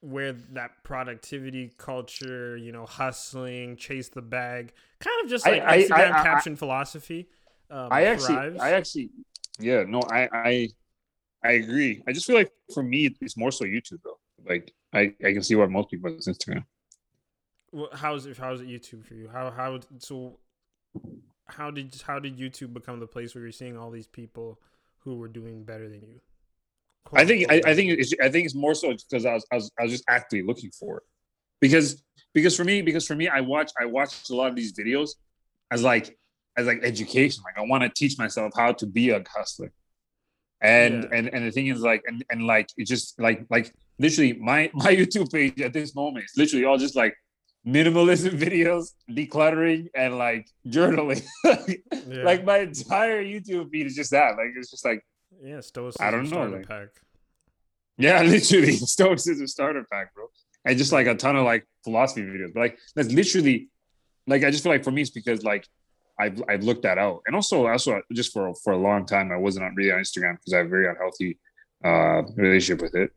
where 0.00 0.32
that 0.52 0.82
productivity 0.82 1.72
culture, 1.78 2.56
you 2.56 2.72
know, 2.72 2.84
hustling, 2.86 3.76
chase 3.76 4.08
the 4.08 4.20
bag, 4.22 4.72
kind 5.00 5.24
of 5.24 5.30
just 5.30 5.46
I- 5.46 5.50
like 5.52 5.62
I- 5.62 5.74
I- 5.74 5.82
Instagram 5.82 6.12
I- 6.12 6.22
caption 6.22 6.56
philosophy. 6.56 7.28
Um, 7.70 7.88
I 7.90 8.04
actually, 8.04 8.34
thrives. 8.34 8.60
I 8.60 8.70
actually, 8.72 9.10
yeah, 9.58 9.84
no, 9.88 10.00
I, 10.10 10.28
I, 10.32 10.68
I 11.42 11.52
agree. 11.52 12.02
I 12.06 12.12
just 12.12 12.26
feel 12.26 12.36
like 12.36 12.52
for 12.74 12.82
me, 12.82 13.14
it's 13.20 13.36
more 13.36 13.50
so 13.50 13.64
YouTube 13.64 14.00
though. 14.04 14.18
Like 14.46 14.74
I, 14.92 15.14
I 15.24 15.32
can 15.32 15.42
see 15.42 15.54
why 15.54 15.66
most 15.66 15.90
people 15.90 16.12
it's 16.14 16.28
Instagram. 16.28 16.64
How's 17.94 18.26
it? 18.26 18.36
How's 18.38 18.60
it 18.60 18.68
YouTube 18.68 19.04
for 19.04 19.14
you? 19.14 19.28
How 19.28 19.50
how 19.50 19.80
so? 19.98 20.38
How 21.48 21.70
did 21.70 22.00
how 22.06 22.18
did 22.18 22.38
YouTube 22.38 22.72
become 22.72 23.00
the 23.00 23.06
place 23.06 23.34
where 23.34 23.42
you're 23.42 23.52
seeing 23.52 23.76
all 23.76 23.90
these 23.90 24.06
people 24.06 24.60
who 25.00 25.16
were 25.16 25.28
doing 25.28 25.64
better 25.64 25.88
than 25.88 26.02
you? 26.02 26.20
I 27.14 27.24
think, 27.24 27.50
I, 27.50 27.62
I 27.66 27.74
think 27.74 27.90
it's, 27.90 28.14
I 28.22 28.28
think 28.30 28.46
it's 28.46 28.54
more 28.54 28.74
so 28.74 28.92
because 28.92 29.26
I 29.26 29.34
was, 29.34 29.46
I 29.52 29.54
was, 29.56 29.70
I 29.78 29.82
was 29.82 29.92
just 29.92 30.04
actively 30.08 30.44
looking 30.44 30.70
for 30.70 30.98
it. 30.98 31.02
Because, 31.60 32.02
because 32.32 32.56
for 32.56 32.64
me, 32.64 32.82
because 32.82 33.06
for 33.06 33.14
me, 33.14 33.28
I 33.28 33.40
watch, 33.40 33.70
I 33.80 33.86
watched 33.86 34.30
a 34.30 34.34
lot 34.34 34.48
of 34.48 34.56
these 34.56 34.72
videos 34.72 35.10
as 35.70 35.82
like, 35.82 36.16
as 36.56 36.66
like 36.66 36.80
education. 36.82 37.42
Like 37.44 37.58
I 37.58 37.68
want 37.68 37.82
to 37.84 37.90
teach 37.90 38.18
myself 38.18 38.52
how 38.56 38.72
to 38.72 38.86
be 38.86 39.10
a 39.10 39.22
hustler. 39.34 39.72
And 40.60 41.04
Yeah. 41.04 41.08
and 41.12 41.28
and 41.34 41.46
the 41.46 41.50
thing 41.50 41.66
is 41.66 41.80
like 41.80 42.02
and 42.06 42.24
and 42.30 42.46
like 42.46 42.68
it 42.76 42.86
just 42.86 43.20
like 43.20 43.44
like 43.50 43.72
literally 43.98 44.32
my 44.34 44.70
my 44.74 44.94
YouTube 44.96 45.30
page 45.30 45.60
at 45.60 45.72
this 45.72 45.94
moment 45.94 46.24
is 46.24 46.32
literally 46.36 46.64
all 46.64 46.78
just 46.78 46.96
like 46.96 47.14
minimalism 47.66 48.38
videos, 48.46 48.92
decluttering, 49.10 49.88
and 49.94 50.18
like 50.18 50.48
journaling. 50.66 51.22
Yeah. 52.06 52.22
Like 52.22 52.44
my 52.44 52.58
entire 52.58 53.24
YouTube 53.24 53.70
feed 53.70 53.86
is 53.86 53.94
just 53.94 54.10
that. 54.10 54.36
Like 54.36 54.48
it's 54.56 54.70
just 54.70 54.84
like 54.84 55.02
yeah, 55.42 55.60
stoicism. 55.60 56.06
I 56.06 56.10
don't 56.10 56.24
know, 56.24 56.28
starter 56.28 56.56
like- 56.58 56.68
pack. 56.68 56.88
yeah, 57.96 58.22
literally 58.34 58.72
Stones 58.72 59.26
is 59.26 59.40
a 59.40 59.48
starter 59.48 59.86
pack, 59.90 60.14
bro. 60.14 60.26
And 60.66 60.76
just 60.76 60.92
like 60.92 61.06
a 61.06 61.14
ton 61.14 61.36
of 61.36 61.44
like 61.44 61.66
philosophy 61.82 62.22
videos. 62.22 62.52
But 62.52 62.60
like 62.60 62.78
that's 62.94 63.10
literally 63.10 63.68
like 64.26 64.44
I 64.44 64.50
just 64.50 64.62
feel 64.62 64.72
like 64.72 64.84
for 64.84 64.90
me 64.90 65.00
it's 65.02 65.10
because 65.10 65.42
like 65.44 65.66
I've 66.20 66.42
I've 66.48 66.62
looked 66.62 66.82
that 66.82 66.98
out. 66.98 67.22
And 67.26 67.34
also 67.34 67.66
also 67.66 68.02
just 68.12 68.32
for 68.32 68.54
for 68.62 68.74
a 68.74 68.78
long 68.78 69.06
time 69.06 69.32
I 69.32 69.36
wasn't 69.36 69.64
on 69.64 69.74
really 69.74 69.92
on 69.92 70.00
Instagram 70.00 70.34
because 70.36 70.52
I 70.52 70.58
have 70.58 70.66
a 70.66 70.70
very 70.70 70.88
unhealthy 70.88 71.38
uh 71.84 72.22
relationship 72.36 72.82
with 72.82 72.94
it. 72.94 73.10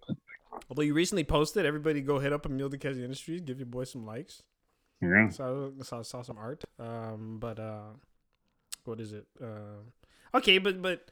Although 0.69 0.83
you 0.83 0.93
recently 0.93 1.23
posted, 1.23 1.65
everybody 1.65 2.01
go 2.01 2.19
hit 2.19 2.33
up 2.33 2.45
Emil 2.45 2.69
Dicasi 2.69 3.03
Industries, 3.03 3.41
give 3.41 3.59
your 3.59 3.65
boy 3.67 3.83
some 3.85 4.05
likes. 4.05 4.43
Yeah. 5.01 5.29
Saw 5.29 5.69
saw, 5.83 6.01
saw 6.01 6.21
some 6.23 6.37
art. 6.37 6.63
Um, 6.79 7.37
but 7.39 7.59
uh, 7.59 7.91
what 8.85 8.99
is 8.99 9.13
it? 9.13 9.27
Uh, 9.41 9.83
okay, 10.35 10.57
but 10.57 10.81
but 10.81 11.11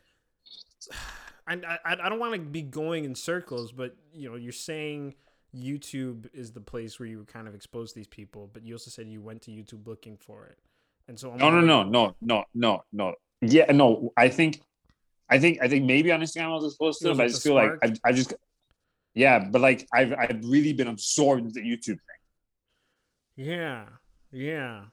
I 1.48 1.54
I, 1.54 1.78
I 2.04 2.10
don't 2.10 2.20
want 2.20 2.34
to 2.34 2.40
be 2.40 2.62
going 2.62 3.06
in 3.06 3.16
circles, 3.16 3.72
but 3.72 3.96
you 4.14 4.30
know, 4.30 4.36
you're 4.36 4.52
saying 4.52 5.14
YouTube 5.56 6.28
is 6.34 6.52
the 6.52 6.62
place 6.62 7.00
where 7.00 7.08
you 7.08 7.24
kind 7.32 7.48
of 7.48 7.56
exposed 7.56 7.94
to 7.94 8.00
these 8.00 8.08
people, 8.08 8.50
but 8.52 8.66
you 8.66 8.74
also 8.74 8.90
said 8.90 9.08
you 9.08 9.22
went 9.22 9.42
to 9.44 9.52
YouTube 9.52 9.86
looking 9.88 10.18
for 10.18 10.46
it, 10.48 10.58
and 11.08 11.20
so 11.20 11.32
I'm 11.32 11.38
No, 11.38 11.50
no, 11.50 11.56
wondering- 11.78 11.92
no, 11.92 12.06
no, 12.10 12.16
no, 12.22 12.46
no, 12.54 12.84
no. 12.92 13.16
Yeah, 13.42 13.72
no. 13.72 14.12
I 14.18 14.30
think, 14.30 14.62
I 15.30 15.38
think, 15.40 15.60
I 15.62 15.68
think 15.68 15.86
maybe 15.86 16.12
on 16.12 16.22
Instagram 16.22 16.46
I 16.46 16.56
was 16.56 16.66
exposed 16.66 17.02
to 17.04 17.14
but 17.14 17.26
I 17.26 17.28
just 17.28 17.44
feel 17.44 17.54
like? 17.54 17.72
I, 17.84 17.94
I 18.04 18.12
just, 18.12 18.34
yeah, 19.16 19.40
but 19.40 19.62
like 19.62 19.88
I've, 19.94 20.14
I've 20.14 20.42
really 20.44 20.74
been 20.74 20.88
absorbed 20.88 21.42
into 21.42 21.54
the 21.54 21.62
YouTube 21.62 21.86
thing. 21.86 21.98
Yeah, 23.38 23.86
yeah. 24.32 24.84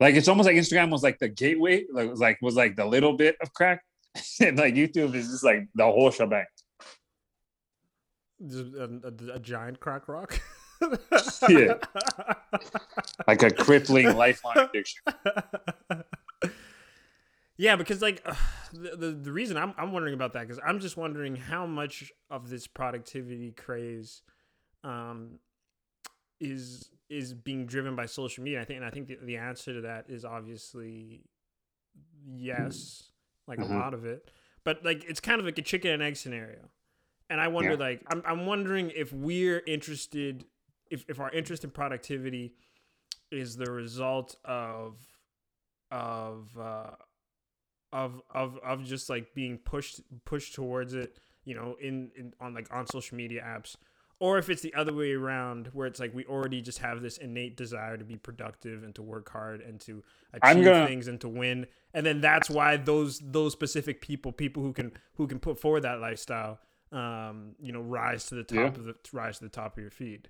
Like 0.00 0.14
it's 0.14 0.28
almost 0.28 0.46
like 0.46 0.56
Instagram 0.56 0.90
was 0.90 1.02
like 1.02 1.18
the 1.18 1.28
gateway, 1.28 1.84
like 1.92 2.08
was 2.08 2.20
like 2.20 2.38
was 2.40 2.56
like 2.56 2.76
the 2.76 2.86
little 2.86 3.12
bit 3.12 3.36
of 3.42 3.52
crack, 3.52 3.82
and 4.40 4.56
like 4.56 4.74
YouTube 4.74 5.14
is 5.14 5.28
just 5.28 5.44
like 5.44 5.66
the 5.74 5.84
whole 5.84 6.10
shebang. 6.10 6.46
A, 8.40 8.88
a, 9.04 9.34
a 9.34 9.38
giant 9.38 9.80
crack 9.80 10.08
rock. 10.08 10.40
Yeah. 11.48 11.74
Like 13.28 13.42
a 13.44 13.50
crippling 13.50 14.16
lifelong 14.16 14.58
addiction. 14.58 15.02
Yeah, 17.56 17.76
because 17.76 18.02
like 18.02 18.22
uh, 18.24 18.34
the, 18.72 18.96
the 18.96 19.10
the 19.12 19.32
reason 19.32 19.56
I'm 19.56 19.74
I'm 19.76 19.92
wondering 19.92 20.14
about 20.14 20.32
that 20.34 20.42
because 20.42 20.60
I'm 20.66 20.80
just 20.80 20.96
wondering 20.96 21.36
how 21.36 21.66
much 21.66 22.12
of 22.30 22.48
this 22.48 22.66
productivity 22.66 23.52
craze, 23.52 24.22
um, 24.84 25.38
is 26.40 26.90
is 27.08 27.34
being 27.34 27.66
driven 27.66 27.94
by 27.94 28.06
social 28.06 28.42
media. 28.42 28.60
I 28.60 28.64
think 28.64 28.78
and 28.78 28.86
I 28.86 28.90
think 28.90 29.08
the, 29.08 29.18
the 29.22 29.36
answer 29.36 29.74
to 29.74 29.80
that 29.82 30.06
is 30.08 30.24
obviously 30.24 31.22
yes, 32.26 33.10
like 33.46 33.58
Mhm. 33.58 33.70
a 33.70 33.74
lot 33.78 33.94
of 33.94 34.04
it. 34.04 34.30
But 34.64 34.84
like 34.84 35.04
it's 35.04 35.20
kind 35.20 35.40
of 35.40 35.44
like 35.44 35.58
a 35.58 35.62
chicken 35.62 35.90
and 35.90 36.02
egg 36.02 36.16
scenario. 36.16 36.70
And 37.28 37.40
I 37.40 37.48
wonder 37.48 37.72
Yeah. 37.72 37.76
like 37.76 38.02
I'm 38.08 38.22
I'm 38.26 38.46
wondering 38.46 38.90
if 38.94 39.12
we're 39.12 39.62
interested 39.66 40.44
if, 40.90 41.04
if 41.08 41.20
our 41.20 41.30
interest 41.30 41.64
in 41.64 41.70
productivity 41.70 42.54
is 43.30 43.56
the 43.56 43.70
result 43.70 44.36
of 44.44 44.98
of 45.90 46.56
uh 46.58 46.90
of 47.92 48.20
of 48.34 48.58
of 48.64 48.84
just 48.84 49.08
like 49.10 49.34
being 49.34 49.58
pushed 49.58 50.00
pushed 50.24 50.54
towards 50.54 50.94
it 50.94 51.18
you 51.44 51.54
know 51.54 51.76
in, 51.80 52.10
in 52.16 52.32
on 52.40 52.54
like 52.54 52.66
on 52.72 52.86
social 52.86 53.16
media 53.16 53.42
apps 53.42 53.76
or 54.18 54.38
if 54.38 54.48
it's 54.48 54.62
the 54.62 54.72
other 54.74 54.92
way 54.94 55.12
around 55.12 55.68
where 55.72 55.86
it's 55.88 55.98
like 55.98 56.14
we 56.14 56.24
already 56.26 56.62
just 56.62 56.78
have 56.78 57.02
this 57.02 57.16
innate 57.18 57.56
desire 57.56 57.96
to 57.96 58.04
be 58.04 58.16
productive 58.16 58.82
and 58.84 58.94
to 58.94 59.02
work 59.02 59.28
hard 59.30 59.60
and 59.60 59.80
to 59.80 60.02
achieve 60.32 60.64
gonna- 60.64 60.86
things 60.86 61.08
and 61.08 61.20
to 61.20 61.28
win 61.28 61.66
and 61.92 62.06
then 62.06 62.20
that's 62.20 62.48
why 62.48 62.76
those 62.76 63.18
those 63.22 63.52
specific 63.52 64.00
people 64.00 64.32
people 64.32 64.62
who 64.62 64.72
can 64.72 64.92
who 65.16 65.26
can 65.26 65.38
put 65.38 65.60
forward 65.60 65.80
that 65.82 66.00
lifestyle 66.00 66.58
um 66.92 67.54
you 67.60 67.72
know 67.72 67.80
rise 67.80 68.26
to 68.26 68.34
the 68.34 68.44
top 68.44 68.56
Yeah. 68.56 68.66
of 68.66 68.84
the 68.84 68.94
rise 69.12 69.38
to 69.38 69.44
the 69.44 69.50
top 69.50 69.76
of 69.76 69.82
your 69.82 69.90
feed 69.90 70.28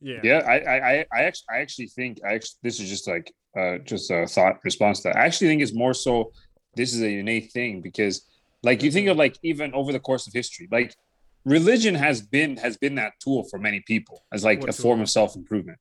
yeah 0.00 0.20
Yeah, 0.22 0.38
I, 0.38 0.56
I, 0.58 1.06
I, 1.12 1.22
actually, 1.22 1.46
I 1.50 1.56
actually 1.58 1.86
think, 1.86 2.18
I 2.28 2.34
actually, 2.34 2.58
this 2.64 2.80
is 2.80 2.88
just 2.88 3.06
like, 3.06 3.32
uh, 3.56 3.78
just 3.78 4.10
a 4.10 4.26
thought 4.26 4.58
response 4.64 4.98
to 5.02 5.08
that. 5.08 5.16
I 5.16 5.26
actually 5.26 5.46
think 5.46 5.62
it's 5.62 5.72
more 5.74 5.94
so. 5.94 6.32
This 6.74 6.94
is 6.94 7.02
a 7.02 7.18
innate 7.18 7.52
thing 7.52 7.80
because, 7.80 8.22
like, 8.62 8.82
you 8.82 8.90
think 8.90 9.04
mm-hmm. 9.04 9.12
of 9.12 9.16
like 9.18 9.36
even 9.42 9.74
over 9.74 9.92
the 9.92 10.00
course 10.00 10.26
of 10.26 10.32
history, 10.32 10.68
like, 10.70 10.94
religion 11.44 11.94
has 11.94 12.20
been 12.20 12.56
has 12.56 12.76
been 12.76 12.94
that 12.96 13.12
tool 13.20 13.44
for 13.44 13.58
many 13.58 13.80
people 13.80 14.24
as 14.32 14.44
like 14.44 14.60
What 14.60 14.70
a 14.70 14.72
tool? 14.72 14.82
form 14.82 15.00
of 15.00 15.10
self 15.10 15.36
improvement. 15.36 15.78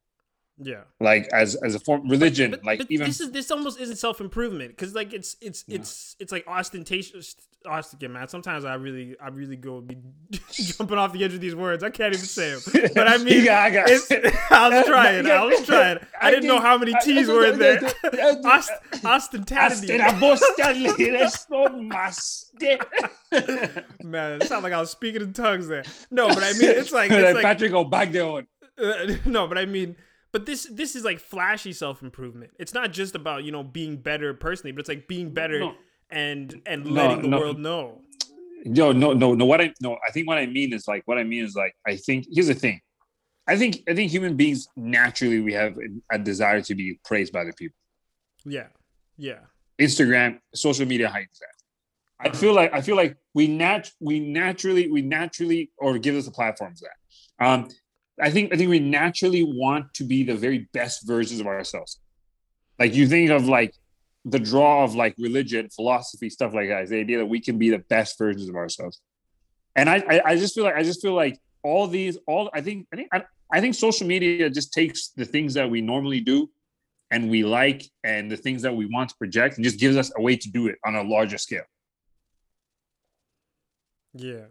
Yeah 0.63 0.81
Like 0.99 1.27
as 1.33 1.55
as 1.55 1.75
a 1.75 1.79
form 1.79 2.07
religion, 2.07 2.51
But, 2.51 2.65
like 2.65 2.79
but 2.79 2.87
even 2.91 3.07
this 3.07 3.19
is 3.19 3.31
this 3.31 3.49
almost 3.51 3.79
isn't 3.79 3.97
self 3.97 4.21
improvement 4.21 4.71
because 4.71 4.93
like 4.95 5.13
it's 5.13 5.35
it's 5.41 5.63
Yeah. 5.67 5.77
it's 5.79 6.15
it's 6.19 6.31
like 6.31 6.45
ostentatious. 6.47 7.35
Austin, 7.63 8.11
man. 8.11 8.27
Sometimes 8.27 8.65
I 8.65 8.73
really 8.73 9.15
I 9.23 9.27
really 9.27 9.55
go 9.55 9.81
be 9.81 9.95
jumping 10.51 10.97
off 10.97 11.13
the 11.13 11.23
edge 11.23 11.35
of 11.35 11.41
these 11.41 11.53
words. 11.55 11.83
I 11.83 11.91
can't 11.91 12.11
even 12.11 12.25
say 12.25 12.55
them. 12.55 12.89
But 12.95 13.07
I 13.07 13.17
mean, 13.19 13.45
got- 13.45 13.61
I 13.61 13.69
got- 13.69 13.87
I 14.51 14.69
was 14.69 14.85
trying. 14.87 15.27
I 15.27 15.43
was 15.45 15.63
trying. 15.67 15.99
I 16.19 16.31
didn't 16.31 16.47
know 16.47 16.59
how 16.59 16.79
many 16.79 16.95
T's 17.03 17.27
were 17.27 17.45
in 17.45 17.59
there. 17.59 17.79
Ost, 18.45 18.71
ostentatity. 19.05 19.95
Man, 24.03 24.41
it 24.41 24.47
sounded 24.47 24.63
like 24.63 24.73
I 24.73 24.79
was 24.79 24.89
speaking 24.89 25.21
in 25.21 25.33
tongues 25.33 25.67
there. 25.67 25.83
No, 26.09 26.27
but 26.29 26.43
I 26.43 26.53
mean, 26.53 26.69
it's 26.71 26.91
like 26.91 27.11
it's 27.11 27.33
like 27.35 27.43
Patrick 27.43 27.73
O'Bagdeon. 27.73 28.47
uh, 28.81 29.15
no, 29.25 29.47
but 29.47 29.57
I 29.57 29.65
mean, 29.65 29.95
but 30.31 30.45
this 30.45 30.63
this 30.71 30.95
is 30.95 31.03
like 31.03 31.19
flashy 31.19 31.73
self 31.73 32.01
improvement. 32.01 32.51
It's 32.59 32.73
not 32.73 32.91
just 32.91 33.15
about 33.15 33.43
you 33.43 33.51
know 33.51 33.63
being 33.63 33.97
better 33.97 34.33
personally, 34.33 34.71
but 34.71 34.81
it's 34.81 34.89
like 34.89 35.07
being 35.07 35.31
better 35.33 35.59
No. 35.59 35.75
and 36.09 36.61
and 36.65 36.85
No, 36.85 36.91
letting 37.07 37.21
the 37.23 37.27
no. 37.29 37.39
world 37.39 37.59
know. 37.59 38.01
Yo, 38.63 38.91
no, 38.91 39.13
no, 39.13 39.33
no. 39.33 39.45
What 39.45 39.59
I 39.61 39.73
no, 39.81 39.97
I 40.07 40.11
think 40.11 40.27
what 40.27 40.37
I 40.37 40.45
mean 40.45 40.71
is 40.73 40.87
like 40.87 41.03
what 41.05 41.17
I 41.17 41.23
mean 41.23 41.43
is 41.43 41.55
like 41.55 41.75
I 41.87 41.95
think 41.95 42.25
here's 42.31 42.47
the 42.47 42.53
thing. 42.53 42.79
I 43.47 43.57
think 43.57 43.81
I 43.89 43.95
think 43.95 44.11
human 44.11 44.35
beings 44.37 44.67
naturally 44.75 45.41
we 45.41 45.53
have 45.53 45.75
a, 45.77 46.15
a 46.15 46.19
desire 46.19 46.61
to 46.61 46.75
be 46.75 46.99
praised 47.03 47.33
by 47.33 47.43
the 47.43 47.53
people. 47.53 47.75
Yeah, 48.45 48.67
yeah, 49.17 49.39
Instagram, 49.79 50.39
social 50.53 50.85
media 50.85 51.09
hides 51.09 51.39
that. 51.39 52.27
I 52.29 52.35
feel 52.35 52.53
like 52.53 52.71
I 52.71 52.81
feel 52.81 52.95
like 52.95 53.17
we 53.33 53.47
nat 53.47 53.89
we 53.99 54.19
naturally 54.19 54.89
we 54.91 55.01
naturally 55.01 55.71
or 55.77 55.97
give 55.97 56.15
us 56.15 56.25
the 56.25 56.31
platforms 56.31 56.81
that. 56.81 57.45
Um, 57.45 57.67
I 58.19 58.29
think 58.29 58.53
I 58.53 58.57
think 58.57 58.69
we 58.69 58.79
naturally 58.79 59.43
want 59.43 59.93
to 59.95 60.03
be 60.03 60.23
the 60.23 60.35
very 60.35 60.69
best 60.73 61.07
versions 61.07 61.39
of 61.39 61.47
ourselves. 61.47 61.99
Like 62.79 62.93
you 62.93 63.07
think 63.07 63.29
of 63.29 63.45
like 63.45 63.75
the 64.25 64.39
draw 64.39 64.83
of 64.83 64.95
like 64.95 65.15
religion, 65.17 65.69
philosophy, 65.69 66.29
stuff 66.29 66.53
like 66.53 66.69
that. 66.69 66.83
Is 66.83 66.89
the 66.89 66.99
idea 66.99 67.19
that 67.19 67.25
we 67.25 67.39
can 67.39 67.57
be 67.57 67.69
the 67.69 67.79
best 67.79 68.17
versions 68.17 68.49
of 68.49 68.55
ourselves. 68.55 69.01
And 69.75 69.89
I, 69.89 70.03
I, 70.07 70.21
I 70.31 70.35
just 70.35 70.53
feel 70.53 70.63
like 70.63 70.75
I 70.75 70.83
just 70.83 71.01
feel 71.01 71.13
like 71.13 71.39
all 71.63 71.87
these, 71.87 72.17
all 72.27 72.49
I 72.53 72.61
think, 72.61 72.87
I 72.91 72.95
think, 72.95 73.09
I, 73.11 73.23
I 73.51 73.61
think 73.61 73.75
social 73.75 74.07
media 74.07 74.49
just 74.49 74.73
takes 74.73 75.09
the 75.09 75.25
things 75.25 75.53
that 75.53 75.69
we 75.69 75.81
normally 75.81 76.19
do, 76.19 76.49
and 77.11 77.29
we 77.29 77.43
like, 77.43 77.83
and 78.03 78.31
the 78.31 78.37
things 78.37 78.61
that 78.63 78.75
we 78.75 78.85
want 78.85 79.09
to 79.09 79.15
project, 79.17 79.57
and 79.57 79.63
just 79.63 79.79
gives 79.79 79.97
us 79.97 80.11
a 80.17 80.21
way 80.21 80.35
to 80.35 80.49
do 80.49 80.67
it 80.67 80.77
on 80.85 80.95
a 80.95 81.03
larger 81.03 81.37
scale. 81.37 81.63
yeah. 84.13 84.45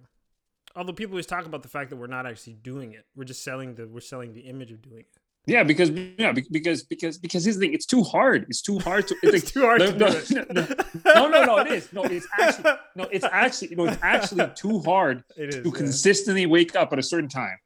Although 0.76 0.92
people 0.92 1.14
always 1.14 1.26
talk 1.26 1.46
about 1.46 1.62
the 1.62 1.68
fact 1.68 1.90
that 1.90 1.96
we're 1.96 2.06
not 2.06 2.26
actually 2.26 2.54
doing 2.54 2.92
it, 2.92 3.04
we're 3.16 3.24
just 3.24 3.42
selling 3.42 3.74
the 3.74 3.86
we're 3.88 4.00
selling 4.00 4.34
the 4.34 4.42
image 4.42 4.70
of 4.70 4.82
doing 4.82 5.00
it. 5.00 5.20
Yeah, 5.46 5.64
because 5.64 5.90
yeah, 5.90 6.32
because 6.32 6.82
because 6.84 7.18
because 7.18 7.44
here's 7.44 7.56
the 7.56 7.66
thing. 7.66 7.74
It's 7.74 7.86
too 7.86 8.02
hard. 8.02 8.44
It's 8.48 8.60
too 8.60 8.78
hard 8.78 9.08
to. 9.08 9.16
It's, 9.22 9.44
It's 9.44 9.52
too 9.52 9.62
hard 9.62 9.80
no, 9.80 9.90
to 9.90 9.98
no, 9.98 10.44
no, 10.52 10.66
no, 11.04 11.28
no, 11.28 11.44
no, 11.44 11.58
It 11.58 11.72
is. 11.72 11.92
No, 11.92 12.04
it's 12.04 12.26
actually 12.38 12.72
no. 12.94 13.04
It's 13.10 13.24
actually 13.32 13.74
no. 13.74 13.86
It's 13.86 13.98
actually 14.02 14.50
too 14.54 14.80
hard 14.80 15.24
is. 15.36 15.56
to 15.56 15.62
yeah. 15.64 15.70
consistently 15.74 16.46
wake 16.46 16.76
up 16.76 16.92
at 16.92 16.98
a 16.98 17.02
certain 17.02 17.28
time, 17.28 17.56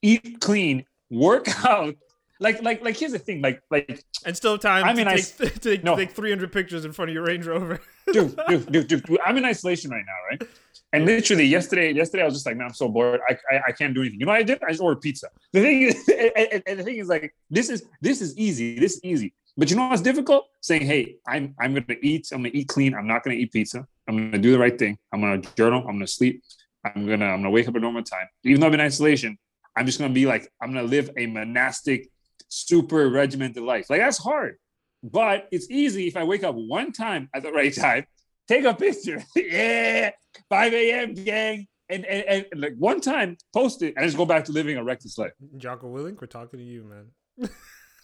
eat 0.00 0.40
clean, 0.40 0.84
work 1.10 1.46
out. 1.66 1.96
Like 2.44 2.62
like 2.62 2.82
like 2.84 2.96
here's 2.96 3.12
the 3.12 3.18
thing. 3.18 3.40
Like 3.42 3.60
like 3.70 4.04
and 4.24 4.36
still 4.36 4.56
time 4.58 4.84
I 4.84 4.92
to, 4.92 4.96
mean, 4.96 5.08
I 5.08 5.16
take, 5.16 5.60
take, 5.60 5.82
no. 5.82 5.96
take 5.96 6.12
300 6.12 6.52
pictures 6.52 6.84
in 6.84 6.92
front 6.92 7.08
of 7.10 7.14
your 7.14 7.24
Range 7.24 7.44
Rover. 7.46 7.80
dude, 8.12 8.36
dude, 8.48 8.70
dude, 8.70 8.86
dude, 8.88 9.02
dude, 9.02 9.18
I'm 9.24 9.36
in 9.38 9.44
isolation 9.44 9.90
right 9.90 10.04
now, 10.06 10.18
right? 10.30 10.48
And 10.92 11.06
literally 11.06 11.44
yesterday, 11.46 11.90
yesterday 11.92 12.22
I 12.22 12.26
was 12.26 12.34
just 12.34 12.46
like, 12.46 12.56
man, 12.56 12.68
I'm 12.68 12.72
so 12.74 12.88
bored. 12.88 13.20
I, 13.28 13.36
I, 13.52 13.60
I 13.68 13.72
can't 13.72 13.92
do 13.94 14.00
anything. 14.02 14.20
You 14.20 14.26
know 14.26 14.32
what 14.32 14.38
I 14.38 14.44
did? 14.44 14.62
I 14.62 14.70
just 14.70 14.80
ordered 14.80 15.00
pizza. 15.00 15.28
The 15.52 15.60
thing 15.60 15.82
is, 15.82 16.08
and, 16.36 16.46
and- 16.52 16.62
and 16.68 16.78
the 16.78 16.84
thing 16.84 16.98
is 16.98 17.08
like, 17.08 17.34
this 17.50 17.68
is 17.68 17.84
this 18.00 18.20
is 18.20 18.36
easy. 18.38 18.78
This 18.78 18.94
is 18.96 19.00
easy. 19.02 19.34
But 19.56 19.70
you 19.70 19.76
know 19.76 19.88
what's 19.88 20.02
difficult? 20.02 20.44
Saying, 20.60 20.82
hey, 20.82 21.16
I'm 21.26 21.54
I'm 21.58 21.74
gonna 21.74 21.98
eat. 22.02 22.28
I'm 22.32 22.40
gonna 22.42 22.50
eat 22.52 22.68
clean. 22.68 22.94
I'm 22.94 23.06
not 23.08 23.24
gonna 23.24 23.36
eat 23.36 23.50
pizza. 23.52 23.86
I'm 24.06 24.16
gonna 24.30 24.38
do 24.38 24.52
the 24.52 24.58
right 24.58 24.78
thing. 24.78 24.98
I'm 25.12 25.20
gonna 25.20 25.38
journal. 25.56 25.80
I'm 25.80 25.94
gonna 25.96 26.06
sleep. 26.06 26.42
I'm 26.84 27.06
gonna 27.08 27.26
I'm 27.26 27.38
gonna 27.38 27.50
wake 27.50 27.66
up 27.68 27.74
at 27.74 27.80
normal 27.82 28.02
time. 28.02 28.26
Even 28.44 28.60
though 28.60 28.66
I'm 28.68 28.74
in 28.74 28.80
isolation, 28.80 29.38
I'm 29.76 29.86
just 29.86 29.98
gonna 29.98 30.12
be 30.12 30.26
like, 30.26 30.48
I'm 30.60 30.72
gonna 30.72 30.86
live 30.86 31.10
a 31.16 31.26
monastic, 31.26 32.08
super 32.54 33.08
regimented 33.08 33.62
life. 33.62 33.90
Like 33.90 34.00
that's 34.00 34.18
hard. 34.18 34.56
But 35.02 35.48
it's 35.52 35.70
easy 35.70 36.06
if 36.06 36.16
I 36.16 36.24
wake 36.24 36.44
up 36.44 36.54
one 36.54 36.92
time 36.92 37.28
at 37.34 37.42
the 37.42 37.52
right 37.52 37.74
time, 37.74 38.06
take 38.48 38.64
a 38.64 38.74
picture. 38.74 39.22
yeah, 39.36 40.10
5 40.48 40.72
a.m. 40.72 41.14
gang. 41.14 41.66
And, 41.90 42.06
and, 42.06 42.24
and, 42.24 42.46
and, 42.50 42.60
like 42.62 42.74
one 42.78 43.02
time, 43.02 43.36
post 43.52 43.82
it 43.82 43.92
and 43.96 44.06
just 44.06 44.16
go 44.16 44.24
back 44.24 44.46
to 44.46 44.52
living 44.52 44.78
a 44.78 44.84
reckless 44.84 45.18
life. 45.18 45.32
Jocko 45.58 45.94
Willink, 45.94 46.18
we're 46.18 46.26
talking 46.26 46.58
to 46.58 46.64
you, 46.64 46.82
man. 46.84 47.50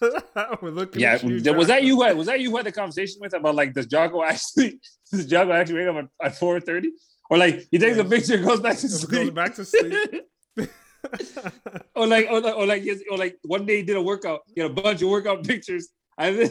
we're 0.61 0.71
looking 0.71 1.01
Yeah, 1.01 1.19
you. 1.23 1.55
was 1.55 1.69
that 1.69 1.83
you? 1.83 1.97
Who 1.97 2.03
had, 2.03 2.17
was 2.17 2.27
that 2.27 2.41
you 2.41 2.55
had 2.57 2.67
the 2.67 2.73
conversation 2.73 3.19
with 3.21 3.33
about 3.33 3.55
like 3.55 3.73
does 3.73 3.87
Jocko 3.87 4.23
actually 4.25 4.81
does 5.11 5.27
Jocko 5.27 5.53
actually 5.53 5.87
wake 5.87 5.89
up 5.89 6.11
at, 6.21 6.27
at 6.27 6.39
four 6.39 6.61
thirty 6.61 6.91
or 7.31 7.39
like 7.39 7.67
he 7.71 7.79
takes 7.79 7.99
a 7.99 8.05
picture 8.05 8.39
goes 8.39 8.61
back 8.61 8.77
to 8.79 8.89
sleep. 8.89 9.11
Goes 9.11 9.31
back 9.31 9.55
to 9.55 9.65
sleep. 9.65 10.23
Or 11.95 12.07
like 12.07 12.29
or 12.31 12.41
like 12.41 12.57
or 12.57 12.67
like, 12.67 12.85
yes, 12.85 12.99
or 13.11 13.19
like 13.19 13.39
one 13.43 13.67
day 13.67 13.79
he 13.79 13.83
did 13.83 13.97
a 13.97 14.03
workout, 14.03 14.41
he 14.55 14.61
had 14.61 14.71
a 14.71 14.75
bunch 14.75 15.03
of 15.03 15.09
workout 15.09 15.45
pictures. 15.47 15.89
Then, 16.19 16.51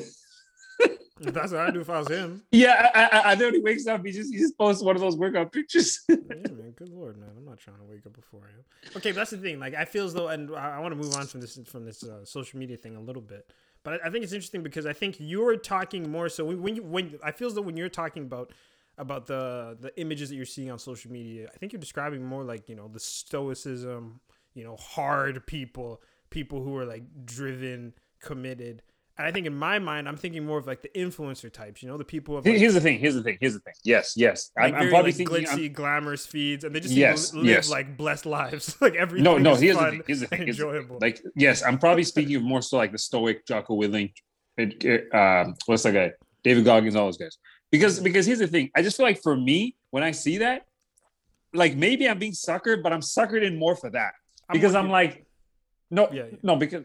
That's 1.34 1.52
what 1.52 1.62
I'd 1.62 1.74
do 1.74 1.82
if 1.82 1.90
I 1.90 2.00
was 2.00 2.08
him. 2.08 2.44
yeah, 2.52 2.90
I, 2.96 3.04
I, 3.04 3.32
I 3.32 3.36
then 3.36 3.48
when 3.48 3.54
he 3.56 3.60
wakes 3.60 3.88
up, 3.88 4.06
he 4.06 4.12
just 4.12 4.32
he 4.34 4.40
just 4.40 4.58
posts 4.58 4.82
one 4.82 4.96
of 4.96 5.02
those 5.02 5.18
workout 5.18 5.52
pictures. 5.52 6.00
Yeah, 6.10 6.52
man. 6.54 6.72
Good 6.78 6.90
lord, 6.90 7.18
man. 7.18 7.30
I'm 7.38 7.44
not 7.44 7.58
trying 7.60 7.78
to 7.78 7.84
wake 7.84 8.06
up 8.06 8.14
before 8.14 8.42
him. 8.42 8.64
Okay, 8.96 9.12
but 9.12 9.16
that's 9.18 9.32
the 9.32 9.38
thing. 9.38 9.60
Like, 9.60 9.74
I 9.76 9.84
feel 9.84 10.06
as 10.06 10.14
though, 10.14 10.30
and 10.30 10.56
I, 10.56 10.78
I 10.78 10.80
want 10.80 10.94
to 10.94 10.96
move 10.96 11.14
on 11.16 11.28
from 11.28 11.42
this 11.42 11.60
from 11.66 11.86
this 11.86 12.04
uh, 12.04 12.24
social 12.24 12.58
media 12.58 12.78
thing 12.78 12.96
a 12.96 13.02
little 13.02 13.22
bit. 13.22 13.52
But 13.84 13.96
I, 14.02 14.08
I 14.08 14.10
think 14.10 14.24
it's 14.24 14.32
interesting 14.32 14.64
because 14.64 14.86
I 14.86 14.94
think 14.94 15.18
you're 15.20 15.58
talking 15.58 16.10
more 16.10 16.30
so 16.30 16.46
when, 16.46 16.62
when 16.62 16.76
you 16.78 16.84
when 16.84 17.20
I 17.24 17.32
feel 17.32 17.48
as 17.48 17.56
though 17.56 17.62
when 17.62 17.76
you're 17.76 17.90
talking 17.90 18.24
about 18.24 18.54
about 18.98 19.26
the 19.26 19.78
the 19.82 19.98
images 20.00 20.30
that 20.30 20.36
you're 20.36 20.46
seeing 20.46 20.72
on 20.72 20.80
social 20.80 21.12
media, 21.12 21.50
I 21.54 21.58
think 21.58 21.74
you're 21.74 21.82
describing 21.82 22.24
more 22.24 22.46
like 22.46 22.70
you 22.70 22.76
know 22.76 22.88
the 22.88 23.00
stoicism, 23.02 24.22
you 24.54 24.64
know, 24.64 24.76
hard 24.76 25.46
people, 25.48 26.02
people 26.30 26.62
who 26.64 26.76
are 26.78 26.86
like 26.86 27.04
driven, 27.26 27.94
committed. 28.22 28.82
And 29.18 29.28
I 29.28 29.32
think 29.34 29.46
in 29.48 29.54
my 29.56 29.80
mind, 29.80 30.08
I'm 30.08 30.16
thinking 30.16 30.46
more 30.46 30.58
of 30.58 30.66
like 30.66 30.82
the 30.82 30.88
influencer 30.96 31.52
types, 31.52 31.84
you 31.84 31.90
know, 31.90 31.98
the 31.98 32.06
people 32.06 32.38
of 32.38 32.46
like, 32.46 32.56
Here's 32.56 32.74
the 32.74 32.80
thing. 32.80 33.00
Here's 33.00 33.16
the 33.16 33.22
thing. 33.22 33.38
Here's 33.42 33.54
the 33.54 33.60
thing. 33.60 33.74
Yes, 33.84 34.14
yes. 34.16 34.52
like 34.58 34.74
I'm, 34.74 34.82
I'm 34.84 34.90
probably 34.90 35.12
like, 35.12 35.16
thinking. 35.18 35.36
glitzy, 35.46 35.64
I'm- 35.66 35.74
glamorous 35.74 36.26
feeds, 36.26 36.64
and 36.64 36.74
they 36.74 36.80
just 36.80 36.94
Yes, 36.94 37.34
live 37.34 37.46
yes. 37.46 37.70
like 37.70 37.98
blessed 37.98 38.26
lives. 38.26 38.78
like 38.82 38.96
everything. 38.96 39.26
no, 39.26 39.38
no. 39.38 39.56
Here's 39.56 39.78
the 39.78 39.90
thing. 39.90 40.04
Here's 40.08 40.20
the 40.22 40.28
thing. 40.28 40.44
here's 40.44 40.58
the. 40.58 40.98
Like, 41.02 41.22
yes, 41.36 41.64
I'm 41.64 41.78
probably 41.80 42.04
speaking 42.04 42.36
of 42.38 42.44
more 42.44 42.62
so 42.62 42.78
like 42.78 42.94
the 42.94 42.98
stoic 42.98 43.46
Jocko 43.46 43.78
Willink, 43.80 44.14
it- 44.58 45.14
um, 45.14 45.54
what's 45.66 45.84
that 45.84 45.94
guy? 45.94 46.12
David 46.44 46.64
Goggins, 46.64 46.96
all 46.96 47.06
those 47.08 47.18
guys. 47.18 47.38
Because 47.72 48.00
because 48.00 48.26
here's 48.26 48.40
the 48.40 48.48
thing. 48.48 48.72
I 48.74 48.82
just 48.82 48.96
feel 48.96 49.06
like 49.06 49.22
for 49.22 49.36
me, 49.36 49.76
when 49.92 50.02
I 50.02 50.12
see 50.12 50.38
that, 50.38 50.66
like 51.54 51.76
maybe 51.76 52.08
I'm 52.08 52.20
being 52.20 52.32
suckered, 52.32 52.82
but 52.84 52.94
I'm 52.94 53.02
suckered 53.02 53.44
in 53.44 53.58
more 53.60 53.76
for 53.76 53.90
that 53.90 54.14
because 54.52 54.76
I'm 54.76 54.90
like, 54.90 55.26
no, 55.92 56.10
Yeah, 56.12 56.26
yeah. 56.32 56.38
no, 56.44 56.56
because, 56.56 56.84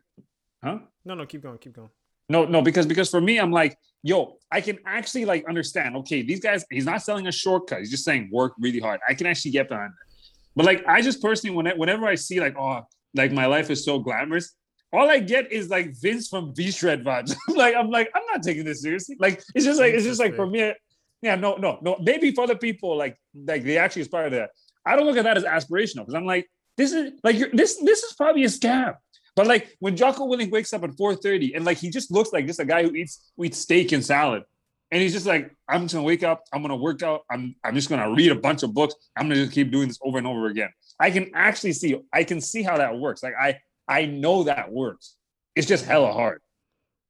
huh? 0.62 0.78
no, 1.04 1.14
no, 1.14 1.26
keep 1.26 1.42
going, 1.42 1.58
keep 1.58 1.74
going. 1.74 1.90
No, 2.28 2.44
no, 2.46 2.62
because 2.62 2.86
because 2.86 3.10
for 3.10 3.20
me, 3.20 3.38
I'm 3.38 3.52
like, 3.52 3.76
yo, 4.02 4.38
I 4.50 4.60
can 4.62 4.78
actually 4.86 5.26
like 5.26 5.44
understand. 5.46 5.96
Okay, 5.96 6.22
these 6.22 6.40
guys, 6.40 6.64
he's 6.70 6.86
not 6.86 7.02
selling 7.02 7.26
a 7.26 7.32
shortcut. 7.32 7.80
He's 7.80 7.90
just 7.90 8.04
saying 8.04 8.30
work 8.32 8.54
really 8.58 8.80
hard. 8.80 9.00
I 9.08 9.14
can 9.14 9.26
actually 9.26 9.50
get 9.50 9.68
behind 9.68 9.90
it. 9.90 10.14
But 10.56 10.64
like, 10.64 10.86
I 10.86 11.02
just 11.02 11.20
personally, 11.20 11.54
when 11.54 11.66
whenever 11.78 12.06
I 12.06 12.14
see 12.14 12.40
like, 12.40 12.56
oh, 12.56 12.82
like 13.14 13.32
my 13.32 13.46
life 13.46 13.68
is 13.70 13.84
so 13.84 13.98
glamorous, 13.98 14.54
all 14.92 15.10
I 15.10 15.18
get 15.18 15.52
is 15.52 15.68
like 15.68 15.94
Vince 16.00 16.28
from 16.28 16.54
V 16.54 16.70
Shred 16.70 17.04
vibes. 17.04 17.34
I'm 17.48 17.56
like, 17.56 17.74
I'm 17.74 17.90
like, 17.90 18.10
I'm 18.14 18.22
not 18.32 18.42
taking 18.42 18.64
this 18.64 18.80
seriously. 18.80 19.16
Like, 19.18 19.42
it's 19.54 19.64
just 19.64 19.78
like, 19.78 19.92
it's 19.92 20.04
just 20.04 20.20
like 20.20 20.34
for 20.34 20.46
me, 20.46 20.72
yeah, 21.20 21.34
no, 21.34 21.56
no, 21.56 21.78
no. 21.82 21.96
Maybe 22.00 22.32
for 22.32 22.44
other 22.44 22.56
people, 22.56 22.96
like, 22.96 23.16
like 23.34 23.64
they 23.64 23.76
actually 23.76 24.02
aspire 24.02 24.30
to 24.30 24.36
that. 24.36 24.50
I 24.86 24.96
don't 24.96 25.06
look 25.06 25.16
at 25.16 25.24
that 25.24 25.36
as 25.36 25.44
aspirational 25.44 26.00
because 26.06 26.14
I'm 26.14 26.26
like, 26.26 26.46
this 26.76 26.92
is 26.92 27.12
like, 27.22 27.36
this, 27.52 27.76
this 27.76 28.02
is 28.02 28.12
probably 28.14 28.44
a 28.44 28.48
scam. 28.48 28.94
But 29.36 29.46
like 29.46 29.76
when 29.80 29.96
Jocko 29.96 30.26
Willink 30.26 30.50
wakes 30.50 30.72
up 30.72 30.84
at 30.84 30.90
4:30 30.90 31.56
and 31.56 31.64
like 31.64 31.78
he 31.78 31.90
just 31.90 32.10
looks 32.10 32.32
like 32.32 32.46
just 32.46 32.60
a 32.60 32.64
guy 32.64 32.84
who 32.84 32.94
eats 32.94 33.32
eats 33.42 33.58
steak 33.58 33.92
and 33.92 34.04
salad. 34.04 34.44
And 34.90 35.02
he's 35.02 35.12
just 35.12 35.26
like, 35.26 35.52
I'm 35.68 35.82
just 35.82 35.94
gonna 35.94 36.06
wake 36.06 36.22
up, 36.22 36.44
I'm 36.52 36.62
gonna 36.62 36.76
work 36.76 37.02
out, 37.02 37.22
I'm 37.28 37.56
I'm 37.64 37.74
just 37.74 37.88
gonna 37.88 38.12
read 38.12 38.30
a 38.30 38.36
bunch 38.36 38.62
of 38.62 38.72
books, 38.72 38.94
I'm 39.16 39.24
gonna 39.28 39.40
just 39.40 39.52
keep 39.52 39.72
doing 39.72 39.88
this 39.88 39.98
over 40.02 40.18
and 40.18 40.26
over 40.26 40.46
again. 40.46 40.70
I 41.00 41.10
can 41.10 41.32
actually 41.34 41.72
see, 41.72 42.00
I 42.12 42.22
can 42.22 42.40
see 42.40 42.62
how 42.62 42.78
that 42.78 42.96
works. 42.96 43.22
Like 43.24 43.34
I 43.34 43.58
I 43.88 44.06
know 44.06 44.44
that 44.44 44.70
works. 44.70 45.16
It's 45.56 45.66
just 45.66 45.84
hella 45.84 46.12
hard. 46.12 46.40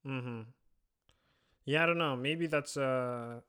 Mm-hmm. 0.07 0.43
Yeah, 1.67 1.83
I 1.83 1.87
don't 1.87 1.99
know. 1.99 2.17
Maybe 2.17 2.47
that's 2.47 2.77
uh, 2.77 3.41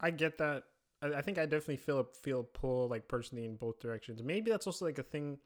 I 0.00 0.10
get 0.10 0.38
that. 0.38 0.64
I, 1.02 1.20
think 1.22 1.38
I 1.38 1.46
definitely 1.46 1.76
feel 1.76 2.00
a 2.00 2.04
feel 2.04 2.40
a 2.40 2.44
pull 2.44 2.88
like 2.88 3.08
personally 3.08 3.44
in 3.44 3.56
both 3.56 3.80
directions. 3.80 4.22
Maybe 4.22 4.50
that's 4.50 4.66
also 4.66 4.84
like 4.84 4.98
a 4.98 5.02
thing 5.02 5.38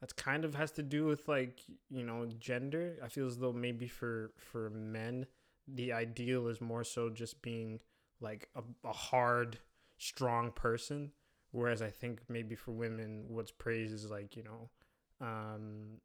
that's 0.00 0.12
kind 0.12 0.44
of 0.44 0.54
has 0.54 0.70
to 0.72 0.82
do 0.82 1.06
with 1.06 1.28
like 1.28 1.60
you 1.90 2.04
know 2.04 2.26
gender. 2.38 2.96
I 3.02 3.08
feel 3.08 3.26
as 3.26 3.38
though 3.38 3.52
maybe 3.52 3.88
for 3.88 4.32
for 4.36 4.70
men 4.70 5.26
the 5.68 5.92
ideal 5.92 6.46
is 6.48 6.60
more 6.60 6.84
so 6.84 7.10
just 7.10 7.42
being 7.42 7.80
like 8.20 8.48
a, 8.54 8.62
a 8.86 8.92
hard, 8.92 9.58
strong 9.98 10.52
person. 10.52 11.12
Whereas 11.52 11.80
I 11.80 11.90
think 11.90 12.20
maybe 12.28 12.54
for 12.54 12.72
women, 12.72 13.24
what's 13.28 13.50
praised 13.50 13.94
is 13.94 14.10
like 14.10 14.36
you 14.36 14.44
know, 14.44 14.70
um, 15.20 16.00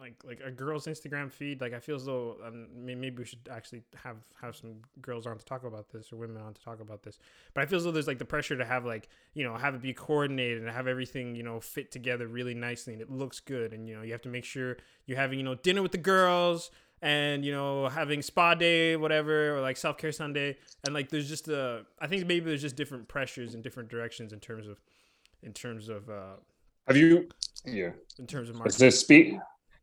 like 0.00 0.14
like 0.24 0.40
a 0.44 0.50
girl's 0.50 0.86
Instagram 0.86 1.30
feed. 1.30 1.60
Like 1.60 1.72
I 1.74 1.80
feel 1.80 1.96
as 1.96 2.04
though 2.04 2.36
um, 2.44 2.66
maybe 2.74 3.10
we 3.10 3.24
should 3.24 3.48
actually 3.50 3.82
have 4.02 4.16
have 4.40 4.56
some 4.56 4.76
girls 5.00 5.26
on 5.26 5.38
to 5.38 5.44
talk 5.44 5.64
about 5.64 5.90
this 5.90 6.12
or 6.12 6.16
women 6.16 6.40
on 6.42 6.54
to 6.54 6.62
talk 6.62 6.80
about 6.80 7.02
this. 7.02 7.18
But 7.54 7.62
I 7.62 7.66
feel 7.66 7.78
as 7.78 7.84
though 7.84 7.92
there's 7.92 8.06
like 8.06 8.18
the 8.18 8.24
pressure 8.24 8.56
to 8.56 8.64
have 8.64 8.84
like 8.84 9.08
you 9.34 9.44
know 9.44 9.56
have 9.56 9.74
it 9.74 9.82
be 9.82 9.94
coordinated 9.94 10.62
and 10.62 10.70
have 10.70 10.86
everything 10.86 11.34
you 11.34 11.42
know 11.42 11.60
fit 11.60 11.90
together 11.90 12.26
really 12.26 12.54
nicely 12.54 12.92
and 12.92 13.02
it 13.02 13.10
looks 13.10 13.40
good 13.40 13.72
and 13.72 13.88
you 13.88 13.96
know 13.96 14.02
you 14.02 14.12
have 14.12 14.22
to 14.22 14.28
make 14.28 14.44
sure 14.44 14.76
you're 15.06 15.18
having 15.18 15.38
you 15.38 15.44
know 15.44 15.54
dinner 15.54 15.82
with 15.82 15.92
the 15.92 15.98
girls 15.98 16.70
and 17.02 17.44
you 17.44 17.52
know 17.52 17.88
having 17.88 18.22
spa 18.22 18.54
day 18.54 18.96
whatever 18.96 19.56
or 19.56 19.60
like 19.60 19.76
self-care 19.76 20.10
sunday 20.12 20.56
and 20.84 20.94
like 20.94 21.08
there's 21.10 21.28
just 21.28 21.48
a 21.48 21.84
i 22.00 22.06
think 22.06 22.26
maybe 22.26 22.46
there's 22.46 22.62
just 22.62 22.76
different 22.76 23.06
pressures 23.06 23.54
in 23.54 23.62
different 23.62 23.88
directions 23.88 24.32
in 24.32 24.40
terms 24.40 24.66
of 24.66 24.80
in 25.42 25.52
terms 25.52 25.88
of 25.88 26.08
uh 26.10 26.34
Have 26.88 26.96
you 26.96 27.28
yeah. 27.64 27.90
in 28.18 28.26
terms 28.26 28.48
of 28.48 28.56
marketing. 28.56 28.78
just 28.78 29.00
speak 29.00 29.36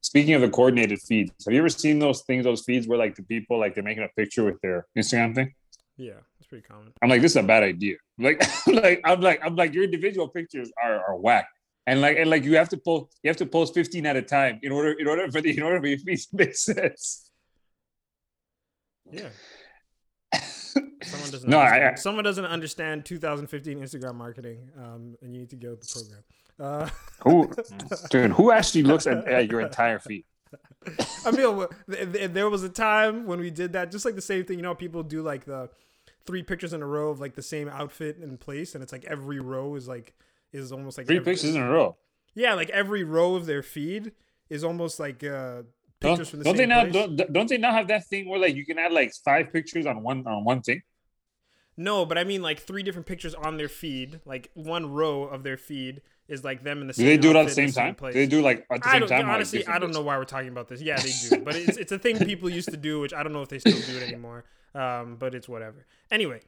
speaking 0.09 0.33
of 0.35 0.41
the 0.41 0.49
coordinated 0.49 0.99
feeds, 1.07 1.31
have 1.45 1.53
you 1.53 1.59
ever 1.59 1.69
seen 1.69 1.97
those 1.99 2.21
things, 2.27 2.43
those 2.43 2.63
feeds 2.67 2.87
where 2.87 2.97
like 3.05 3.15
the 3.15 3.23
people 3.23 3.59
like 3.59 3.73
they're 3.73 3.83
making 3.91 4.03
a 4.03 4.09
picture 4.19 4.43
with 4.49 4.59
their 4.61 4.85
Instagram 4.97 5.33
thing? 5.35 5.49
yeah 5.97 6.19
it's 6.39 6.47
pretty 6.51 6.65
common 6.71 6.91
I'm 7.01 7.09
like, 7.09 7.21
this 7.21 7.31
is 7.31 7.37
a 7.37 7.43
bad 7.53 7.63
idea. 7.63 7.95
Like, 8.19 8.37
like 8.67 8.99
I'm 9.09 9.21
like, 9.21 9.39
I'm 9.45 9.55
like, 9.55 9.73
your 9.73 9.85
individual 9.89 10.27
pictures 10.37 10.69
are 10.83 10.97
are 11.07 11.15
whack. 11.25 11.47
And 11.87 12.01
like, 12.01 12.17
and 12.17 12.29
like, 12.29 12.43
you 12.43 12.55
have 12.61 12.69
to 12.69 12.77
post, 12.77 13.05
you 13.23 13.29
have 13.29 13.37
to 13.37 13.45
post 13.45 13.73
15 13.73 14.05
at 14.05 14.15
a 14.15 14.21
time 14.21 14.59
in 14.63 14.71
order, 14.71 14.91
in 15.01 15.07
order 15.07 15.29
for 15.31 15.39
the, 15.41 15.55
in 15.57 15.63
order 15.63 15.79
for 15.79 15.87
your 15.87 15.99
feeds 15.99 16.25
to 16.27 16.35
make 16.41 16.55
sense. 16.55 17.29
yeah 19.11 19.29
someone 21.03 21.29
doesn't 21.31 21.49
No, 21.49 21.59
I- 21.59 21.91
I- 21.91 21.95
someone 21.95 22.23
doesn't 22.23 22.45
understand 22.57 23.05
2015 23.05 23.79
instagram 23.79 24.15
marketing 24.15 24.59
um 24.77 25.15
and 25.21 25.33
you 25.33 25.39
need 25.41 25.49
to 25.51 25.55
go 25.65 25.69
with 25.71 25.81
the 25.81 25.87
program 25.93 26.23
uh 26.59 26.89
Who, 27.23 27.51
dude, 28.09 28.31
who 28.31 28.51
actually 28.51 28.83
looks 28.83 29.07
at, 29.07 29.27
at 29.27 29.49
your 29.51 29.61
entire 29.61 29.99
feed? 29.99 30.25
I 31.25 31.31
mean, 31.31 31.57
wh- 31.59 31.91
th- 31.91 32.13
th- 32.13 32.31
there 32.31 32.49
was 32.49 32.63
a 32.63 32.69
time 32.69 33.25
when 33.25 33.39
we 33.39 33.49
did 33.49 33.73
that, 33.73 33.91
just 33.91 34.05
like 34.05 34.15
the 34.15 34.21
same 34.21 34.45
thing. 34.45 34.57
You 34.57 34.63
know, 34.63 34.75
people 34.75 35.01
do 35.03 35.21
like 35.21 35.45
the 35.45 35.69
three 36.25 36.43
pictures 36.43 36.73
in 36.73 36.81
a 36.81 36.85
row 36.87 37.09
of 37.09 37.19
like 37.19 37.35
the 37.35 37.41
same 37.41 37.67
outfit 37.67 38.17
in 38.21 38.37
place, 38.37 38.73
and 38.75 38.83
it's 38.83 38.91
like 38.93 39.03
every 39.05 39.39
row 39.39 39.75
is 39.75 39.87
like 39.87 40.13
is 40.53 40.71
almost 40.71 40.97
like 40.97 41.07
Three 41.07 41.17
every- 41.17 41.33
pictures 41.33 41.55
in 41.55 41.61
a 41.61 41.69
row. 41.69 41.97
Yeah, 42.35 42.53
like 42.53 42.69
every 42.69 43.03
row 43.03 43.35
of 43.35 43.45
their 43.47 43.63
feed 43.63 44.11
is 44.49 44.63
almost 44.63 44.99
like 44.99 45.23
uh, 45.23 45.63
Don't, 45.99 46.11
pictures 46.17 46.29
from 46.29 46.39
the 46.39 46.45
don't 46.45 46.55
they 46.57 46.63
same 46.63 46.69
now 46.69 46.81
place. 46.85 46.93
don't, 46.93 47.33
don't 47.33 47.49
they 47.49 47.57
now 47.57 47.71
have 47.71 47.87
that 47.87 48.05
thing 48.07 48.29
where 48.29 48.39
like 48.39 48.55
you 48.55 48.65
can 48.65 48.77
add 48.77 48.91
like 48.91 49.11
five 49.23 49.51
pictures 49.51 49.85
on 49.85 50.03
one 50.03 50.25
on 50.27 50.43
one 50.43 50.61
thing? 50.61 50.83
No, 51.77 52.05
but 52.05 52.17
I 52.17 52.23
mean 52.23 52.41
like 52.41 52.59
three 52.59 52.83
different 52.83 53.07
pictures 53.07 53.33
on 53.33 53.57
their 53.57 53.67
feed, 53.69 54.19
like 54.25 54.49
one 54.53 54.91
row 54.91 55.23
of 55.23 55.43
their 55.43 55.57
feed 55.57 56.01
is 56.27 56.43
like 56.43 56.63
them 56.63 56.81
in 56.81 56.87
the 56.87 56.93
Do 56.93 56.97
same. 56.97 57.05
they 57.07 57.17
do 57.17 57.29
it 57.31 57.35
at 57.35 57.45
the 57.45 57.51
same 57.51 57.71
time? 57.71 57.95
place. 57.95 58.13
Do 58.13 58.19
they 58.19 58.27
do 58.27 58.41
like 58.41 58.65
at 58.71 58.81
the 58.83 58.89
same 58.89 59.01
time? 59.07 59.19
or, 59.21 59.23
like, 59.27 59.35
honestly. 59.35 59.67
I 59.67 59.79
don't 59.79 59.91
know 59.93 60.01
why 60.01 60.17
we're 60.17 60.25
talking 60.25 60.49
about 60.49 60.67
this. 60.67 60.81
Yeah, 60.81 60.97
they 60.99 61.11
do, 61.29 61.43
but 61.43 61.55
it's 61.55 61.77
it's 61.77 61.91
a 61.91 61.99
thing 61.99 62.17
people 62.19 62.49
used 62.49 62.69
to 62.71 62.77
do, 62.77 62.99
which 62.99 63.13
I 63.13 63.23
don't 63.23 63.33
know 63.33 63.41
if 63.41 63.49
they 63.49 63.59
still 63.59 63.73
do 63.79 63.97
it 63.97 64.03
anymore. 64.07 64.45
Um, 64.73 65.15
but 65.17 65.33
it's 65.35 65.47
whatever. 65.47 65.85
Anyway, 66.11 66.41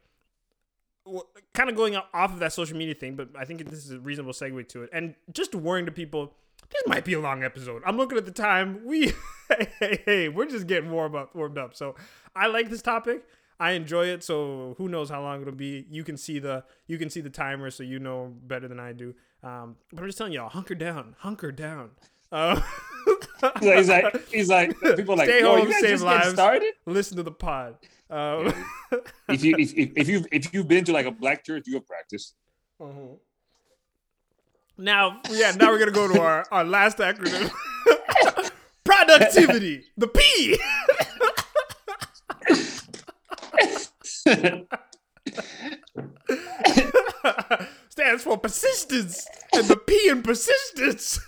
kind 1.54 1.70
of 1.70 1.76
going 1.76 1.96
off 1.96 2.34
of 2.34 2.40
that 2.40 2.54
social 2.54 2.78
media 2.78 2.94
thing, 2.96 3.16
but 3.16 3.30
I 3.38 3.46
think 3.46 3.64
this 3.70 3.86
is 3.86 3.92
a 3.92 4.00
reasonable 4.00 4.34
segue 4.34 4.68
to 4.70 4.84
it, 4.84 4.90
and 4.92 5.16
just 5.32 5.56
warning 5.56 5.86
to 5.86 5.92
people. 5.92 6.34
This 6.70 6.84
might 6.88 7.06
be 7.06 7.14
a 7.14 7.20
long 7.20 7.44
episode. 7.44 7.82
I'm 7.86 7.96
looking 7.96 8.18
at 8.18 8.26
the 8.26 8.32
time. 8.32 8.82
We, 8.86 9.14
hey, 9.48 9.70
hey, 9.80 10.02
hey, 10.06 10.30
we're 10.30 10.48
just 10.48 10.68
getting 10.68 10.92
warmed 10.92 11.16
up, 11.16 11.34
warmed 11.34 11.58
up. 11.58 11.76
So 11.76 11.96
I 12.36 12.48
like 12.48 12.70
this 12.70 12.82
topic. 12.82 13.24
I 13.60 13.72
enjoy 13.72 14.08
it. 14.08 14.22
So 14.24 14.76
who 14.78 14.90
knows 14.90 15.10
how 15.10 15.22
long 15.22 15.42
it'll 15.42 15.54
be? 15.54 15.86
You 15.90 16.04
can 16.04 16.18
see 16.18 16.40
the 16.40 16.66
you 16.88 16.98
can 16.98 17.10
see 17.10 17.22
the 17.22 17.30
timer, 17.30 17.70
so 17.72 17.84
you 17.84 18.00
know 18.00 18.34
better 18.46 18.68
than 18.68 18.80
I 18.82 18.92
do. 18.92 19.14
Um, 19.44 19.76
but 19.94 20.02
I'm 20.02 20.08
just 20.08 20.18
telling 20.18 20.34
y'all, 20.34 20.50
hunker 20.50 20.76
down, 20.76 21.16
hunker 21.20 21.52
down. 21.52 21.92
Uh, 22.32 22.60
He's 23.62 23.88
like, 23.88 23.88
he's 23.88 23.90
like, 23.90 24.28
he's 24.30 24.50
like 24.50 24.80
people 24.98 25.14
are 25.14 25.18
like, 25.18 25.30
Stay 25.30 25.42
yo, 25.42 25.58
home, 25.58 25.68
you 25.68 25.72
guys 25.74 25.82
save 25.82 25.90
just 25.92 26.04
lives. 26.04 26.30
started. 26.34 26.74
listen 26.88 27.18
to 27.18 27.24
the 27.24 27.32
pod. 27.32 27.76
Um, 28.10 28.52
If 29.30 29.44
you 29.44 29.56
if, 29.60 29.74
if, 29.76 29.92
if 29.96 30.08
you 30.10 30.26
if 30.32 30.54
you've 30.54 30.68
been 30.68 30.84
to 30.86 30.92
like 30.92 31.06
a 31.06 31.12
black 31.12 31.46
church, 31.46 31.66
you 31.68 31.76
have 31.76 31.86
practice. 31.86 32.34
now, 34.78 35.22
yeah, 35.30 35.52
now 35.52 35.70
we're 35.72 35.78
gonna 35.80 35.92
go 35.92 36.12
to 36.12 36.20
our, 36.20 36.46
our 36.52 36.64
last 36.64 36.98
acronym. 36.98 37.52
Productivity. 38.84 39.84
The 39.98 40.08
P. 40.08 40.58
stands 47.98 48.24
for 48.24 48.38
persistence, 48.38 49.28
and 49.54 49.66
the 49.66 49.76
P 49.76 50.10
in 50.10 50.22
persistence 50.22 51.20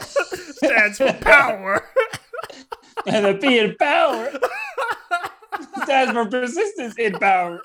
stands 0.56 0.96
for 0.96 1.12
power. 1.12 1.84
and 3.06 3.26
the 3.26 3.34
P 3.34 3.58
in 3.58 3.76
power 3.76 4.32
stands 5.82 6.12
for 6.12 6.24
persistence 6.24 6.94
in 6.96 7.12
power. 7.18 7.60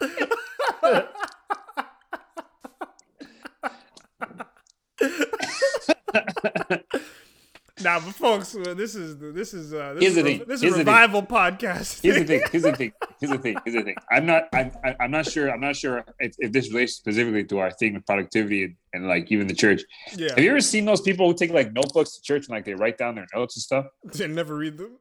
Now, 7.81 7.99
but 7.99 8.13
folks, 8.13 8.55
uh, 8.55 8.73
this 8.73 8.93
is 8.93 9.17
this 9.17 9.53
is 9.53 9.73
uh, 9.73 9.93
this 9.93 10.01
Here's 10.03 10.17
is, 10.17 10.23
re- 10.23 10.37
thing. 10.39 10.47
this 10.47 10.55
is 10.55 10.61
Here's 10.61 10.73
the 10.73 10.77
thing. 10.79 10.85
revival 10.87 11.23
podcast. 11.23 12.01
Here's 12.01 12.17
the 12.17 12.25
thing. 12.31 12.41
Here's 12.51 12.63
the 12.63 12.75
thing. 12.75 12.91
Here's 13.19 13.31
the 13.31 13.37
thing. 13.37 13.55
Here's 13.63 13.75
the 13.75 13.83
thing. 13.83 13.95
I'm 14.11 14.25
not. 14.25 14.49
I'm. 14.53 14.71
I- 14.83 14.95
I'm 14.99 15.11
not 15.11 15.25
sure. 15.25 15.49
I'm 15.49 15.61
not 15.61 15.75
sure 15.77 16.03
if, 16.19 16.35
if 16.39 16.51
this 16.51 16.69
relates 16.73 16.93
specifically 16.95 17.45
to 17.45 17.59
our 17.59 17.71
thing 17.71 17.95
of 17.95 18.05
productivity 18.05 18.63
and, 18.65 18.75
and 18.93 19.07
like 19.07 19.31
even 19.31 19.47
the 19.47 19.53
church. 19.55 19.81
yeah, 20.15 20.29
Have 20.35 20.39
you 20.43 20.49
ever 20.49 20.59
seen 20.61 20.83
those 20.85 20.99
people 21.01 21.27
who 21.27 21.33
take 21.33 21.51
like 21.51 21.71
notebooks 21.71 22.15
to 22.17 22.21
church 22.21 22.47
and 22.47 22.49
like 22.55 22.65
they 22.65 22.73
write 22.73 22.97
down 22.97 23.15
their 23.15 23.27
notes 23.33 23.55
and 23.55 23.63
stuff? 23.63 23.85
and 24.21 24.35
never 24.35 24.55
read 24.55 24.77
them. 24.77 24.97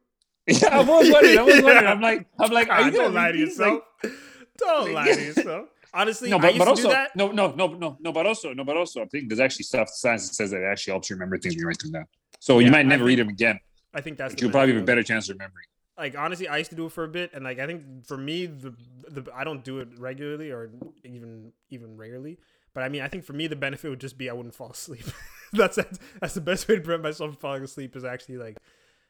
Yeah, 0.47 0.69
I 0.71 0.81
was 0.81 1.11
wondering. 1.11 1.37
I 1.37 1.41
was 1.43 1.55
Yeah. 1.57 1.61
wondering. 1.63 1.87
I'm 1.87 2.01
like, 2.01 2.27
I'm 2.39 2.51
like, 2.51 2.69
are 2.69 2.83
you 2.83 2.91
don't 2.91 3.13
lie 3.13 3.31
to 3.33 3.37
these? 3.37 3.59
Like, 3.59 3.81
yourself. 4.03 4.15
don't 4.57 4.93
lie 4.93 5.11
to 5.13 5.21
yourself. 5.21 5.65
Honestly, 5.93 6.29
no, 6.29 6.37
but, 6.37 6.55
but 6.57 6.67
also 6.67 6.83
do 6.83 6.89
that. 6.89 7.15
no, 7.15 7.31
no, 7.31 7.51
no, 7.51 7.67
no, 7.73 7.97
no. 7.99 8.11
But 8.13 8.27
also 8.27 8.53
no, 8.53 8.63
but 8.63 8.77
also 8.77 9.01
I 9.01 9.05
think 9.05 9.27
there's 9.27 9.39
actually 9.39 9.63
stuff 9.63 9.89
science 9.89 10.27
that 10.29 10.35
says 10.35 10.51
that 10.51 10.61
it 10.61 10.65
actually 10.71 10.91
helps 10.91 11.09
you 11.09 11.15
remember 11.15 11.37
things 11.39 11.55
when 11.55 11.61
you 11.61 11.67
write 11.67 11.79
them 11.79 11.91
down. 11.91 12.05
So 12.39 12.59
Yeah, 12.59 12.67
you 12.67 12.71
might 12.71 12.85
never 12.85 13.03
read 13.05 13.19
them 13.19 13.29
again, 13.29 13.59
I 13.93 14.01
think 14.01 14.17
that's 14.17 14.35
you'll 14.41 14.51
probably 14.51 14.73
have 14.73 14.83
a 14.83 14.83
benefit 14.83 14.83
of 14.83 14.83
it. 14.83 14.85
better 14.85 15.03
chance 15.03 15.29
of 15.29 15.35
remembering. 15.35 15.65
like 15.97 16.17
honestly, 16.17 16.47
I 16.47 16.57
used 16.57 16.69
to 16.71 16.75
do 16.75 16.85
it 16.85 16.91
for 16.91 17.03
a 17.03 17.07
bit, 17.07 17.31
and 17.33 17.43
like 17.43 17.59
I 17.59 17.67
think 17.67 18.05
for 18.05 18.17
me, 18.17 18.45
the 18.45 18.73
the 19.09 19.25
I 19.35 19.43
don't 19.43 19.63
do 19.63 19.79
it 19.79 19.89
regularly 19.97 20.51
or 20.51 20.69
even 21.03 21.53
even 21.69 21.97
rarely. 21.97 22.39
But 22.73 22.83
I 22.83 22.89
mean, 22.89 23.01
I 23.01 23.07
think 23.07 23.25
for 23.25 23.33
me, 23.33 23.47
the 23.47 23.55
benefit 23.55 23.89
would 23.89 23.99
just 23.99 24.17
be 24.17 24.29
I 24.29 24.33
wouldn't 24.33 24.55
fall 24.55 24.69
asleep. 24.71 25.05
that's, 25.53 25.75
that's 25.75 25.99
that's 26.21 26.33
the 26.35 26.41
best 26.41 26.67
way 26.67 26.75
to 26.75 26.81
prevent 26.81 27.03
myself 27.03 27.31
from 27.31 27.37
falling 27.37 27.63
asleep 27.63 27.95
is 27.95 28.03
actually 28.05 28.37
like, 28.37 28.57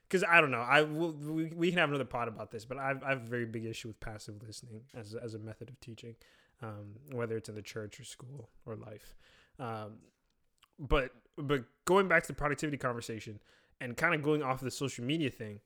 because 0.08 0.24
I 0.24 0.40
don't 0.42 0.52
know, 0.52 0.62
I 0.62 0.82
will 0.84 1.12
we, 1.12 1.52
we 1.54 1.70
can 1.70 1.80
have 1.80 1.90
another 1.90 2.06
pod 2.06 2.30
about 2.30 2.52
this, 2.52 2.66
but 2.66 2.78
I've 2.78 3.04
I 3.04 3.10
have 3.10 3.24
a 3.24 3.28
very 3.28 3.46
big 3.46 3.66
issue 3.66 3.90
with 3.90 4.00
passive 4.00 4.42
listening 4.46 4.84
as 4.96 5.14
as 5.14 5.34
a 5.34 5.40
method 5.40 5.70
of 5.70 5.80
teaching, 5.82 6.16
um, 6.62 6.96
whether 7.12 7.36
it's 7.38 7.50
in 7.50 7.56
the 7.56 7.62
church 7.62 8.00
or 8.00 8.06
school 8.06 8.50
or 8.66 8.76
life. 8.76 9.16
Um, 9.60 9.98
but 10.80 11.12
but 11.40 11.64
going 11.86 12.08
back 12.08 12.22
to 12.24 12.28
the 12.28 12.34
productivity 12.34 12.78
conversation 12.78 13.40
and 13.82 13.96
kind 13.98 14.14
of 14.14 14.22
going 14.22 14.44
off 14.44 14.60
of 14.62 14.66
the 14.66 14.72
social 14.72 15.04
media 15.04 15.30
thing 15.30 15.60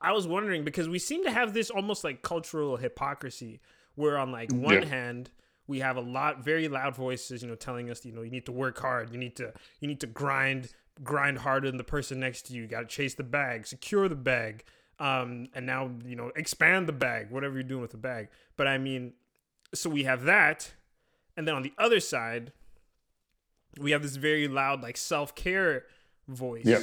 i 0.00 0.12
was 0.12 0.26
wondering 0.26 0.64
because 0.64 0.88
we 0.88 0.98
seem 0.98 1.24
to 1.24 1.30
have 1.30 1.54
this 1.54 1.70
almost 1.70 2.04
like 2.04 2.22
cultural 2.22 2.76
hypocrisy 2.76 3.60
where 3.94 4.18
on 4.18 4.30
like 4.32 4.50
one 4.52 4.74
Yeah. 4.82 4.84
hand 4.86 5.30
we 5.66 5.80
have 5.80 5.96
a 5.96 6.00
lot 6.00 6.44
very 6.44 6.68
loud 6.68 6.94
voices 6.94 7.42
you 7.42 7.48
know 7.48 7.54
telling 7.54 7.90
us 7.90 8.04
you 8.04 8.12
know 8.12 8.22
you 8.22 8.30
need 8.30 8.46
to 8.46 8.52
work 8.52 8.78
hard 8.78 9.10
you 9.12 9.18
need 9.18 9.36
to 9.36 9.52
you 9.80 9.88
need 9.88 10.00
to 10.00 10.06
grind 10.06 10.72
grind 11.02 11.38
harder 11.38 11.68
than 11.68 11.78
the 11.78 11.84
person 11.84 12.20
next 12.20 12.42
to 12.46 12.52
you 12.54 12.62
you 12.62 12.68
got 12.68 12.80
to 12.80 12.86
chase 12.86 13.14
the 13.14 13.22
bag 13.24 13.66
secure 13.66 14.08
the 14.08 14.14
bag 14.16 14.64
um 14.98 15.46
and 15.54 15.64
now 15.64 15.90
you 16.04 16.14
know 16.14 16.30
expand 16.36 16.86
the 16.86 16.92
bag 16.92 17.30
whatever 17.30 17.54
you're 17.54 17.62
doing 17.62 17.80
with 17.80 17.92
the 17.92 17.96
bag 17.96 18.28
but 18.56 18.66
i 18.66 18.76
mean 18.76 19.12
so 19.74 19.88
we 19.88 20.04
have 20.04 20.24
that 20.24 20.72
and 21.36 21.48
then 21.48 21.54
on 21.54 21.62
the 21.62 21.72
other 21.78 21.98
side 21.98 22.52
we 23.78 23.90
have 23.92 24.02
this 24.02 24.16
very 24.16 24.48
loud 24.48 24.82
like 24.82 24.96
self-care 24.96 25.84
voice 26.28 26.64
Yeah. 26.66 26.80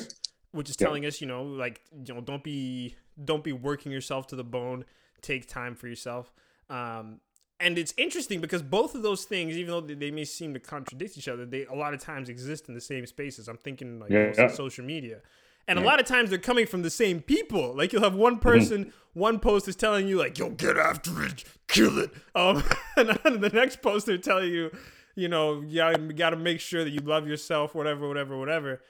which 0.52 0.70
is 0.70 0.76
Yeah. 0.80 0.88
telling 0.88 1.06
us 1.06 1.22
you 1.22 1.28
know 1.28 1.44
like 1.44 1.82
you 2.06 2.14
know 2.14 2.22
don't 2.22 2.44
be 2.44 2.96
don't 3.24 3.44
be 3.44 3.52
working 3.54 3.92
yourself 3.92 4.28
to 4.28 4.36
the 4.36 4.44
bone. 4.44 4.86
Take 5.22 5.48
time 5.48 5.76
for 5.76 5.88
yourself. 5.88 6.34
Um 6.70 7.20
and 7.62 7.78
it's 7.78 7.94
interesting 7.98 8.40
because 8.40 8.62
both 8.64 8.96
of 8.96 9.02
those 9.02 9.26
things 9.26 9.58
even 9.58 9.72
though 9.72 9.82
they, 9.82 10.12
may 10.12 10.24
seem 10.24 10.54
to 10.54 10.60
contradict 10.62 11.18
each 11.18 11.28
other 11.28 11.46
they 11.46 11.66
a 11.66 11.74
lot 11.74 11.94
of 11.94 12.00
times 12.02 12.30
exist 12.30 12.70
in 12.70 12.74
the 12.76 12.82
same 12.82 13.06
spaces. 13.06 13.48
I'm 13.48 13.58
thinking 13.58 14.00
like 14.00 14.12
Yeah, 14.12 14.48
social 14.48 14.86
media. 14.86 15.22
And 15.68 15.78
a 15.78 15.84
lot 15.84 16.00
of 16.00 16.08
times 16.08 16.32
they're 16.32 16.40
coming 16.40 16.66
from 16.66 16.82
the 16.82 16.90
same 16.90 17.22
people. 17.22 17.76
Like 17.76 17.94
you'll 17.94 18.02
have 18.02 18.16
one 18.16 18.40
person, 18.40 18.92
one 19.14 19.38
post 19.40 19.68
is 19.68 19.76
telling 19.76 20.08
you 20.08 20.18
like, 20.18 20.40
"Yo, 20.40 20.50
get 20.50 20.78
after 20.78 21.22
it, 21.24 21.44
kill 21.68 22.00
it," 22.00 22.10
um, 22.34 22.64
and 22.98 23.10
then 23.24 23.40
the 23.42 23.52
next 23.54 23.80
post 23.84 24.08
they're 24.08 24.18
telling 24.18 24.52
you, 24.52 24.72
you 25.16 25.28
know, 25.28 25.62
yeah, 25.62 25.92
you 25.92 26.14
got 26.14 26.32
to 26.32 26.38
make 26.38 26.60
sure 26.60 26.84
that 26.84 26.92
you 26.92 27.00
love 27.00 27.28
yourself, 27.28 27.76
whatever, 27.76 28.08
whatever, 28.08 28.38
whatever. 28.38 28.82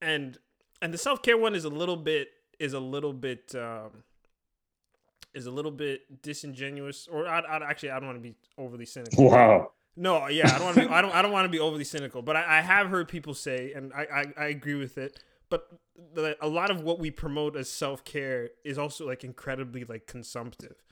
And 0.00 0.38
and 0.82 0.92
the 0.92 0.98
self 0.98 1.22
care 1.22 1.36
one 1.36 1.54
is 1.54 1.64
a 1.64 1.70
little 1.70 1.96
bit 1.96 2.28
is 2.58 2.72
a 2.72 2.80
little 2.80 3.12
bit 3.12 3.54
um, 3.54 4.02
is 5.34 5.46
a 5.46 5.50
little 5.50 5.70
bit 5.70 6.22
disingenuous, 6.22 7.08
or 7.10 7.26
I, 7.26 7.40
I 7.40 7.68
actually 7.68 7.90
I 7.90 8.00
don't 8.00 8.06
want 8.06 8.18
to 8.18 8.28
be 8.28 8.34
overly 8.58 8.86
cynical. 8.86 9.30
Wow. 9.30 9.72
No, 9.98 10.28
yeah, 10.28 10.46
I 10.46 10.58
don't 10.58 10.64
want 10.64 10.76
to 10.76 10.82
be. 10.82 10.88
I 10.88 11.02
don't. 11.02 11.14
I 11.14 11.22
don't 11.22 11.32
want 11.32 11.46
to 11.46 11.50
be 11.50 11.58
overly 11.58 11.84
cynical, 11.84 12.20
but 12.20 12.36
I, 12.36 12.58
I 12.58 12.60
have 12.60 12.88
heard 12.88 13.08
people 13.08 13.32
say, 13.32 13.72
and 13.72 13.92
I, 13.94 14.02
I, 14.02 14.24
I 14.36 14.46
agree 14.48 14.74
with 14.74 14.98
it. 14.98 15.18
But 15.48 15.68
the, 16.12 16.36
a 16.44 16.48
lot 16.48 16.70
of 16.70 16.82
what 16.82 16.98
we 16.98 17.10
promote 17.10 17.56
as 17.56 17.70
self 17.70 18.04
care 18.04 18.50
is 18.62 18.76
also 18.76 19.06
like 19.06 19.24
incredibly 19.24 19.84
like 19.84 20.06
consumptive, 20.06 20.84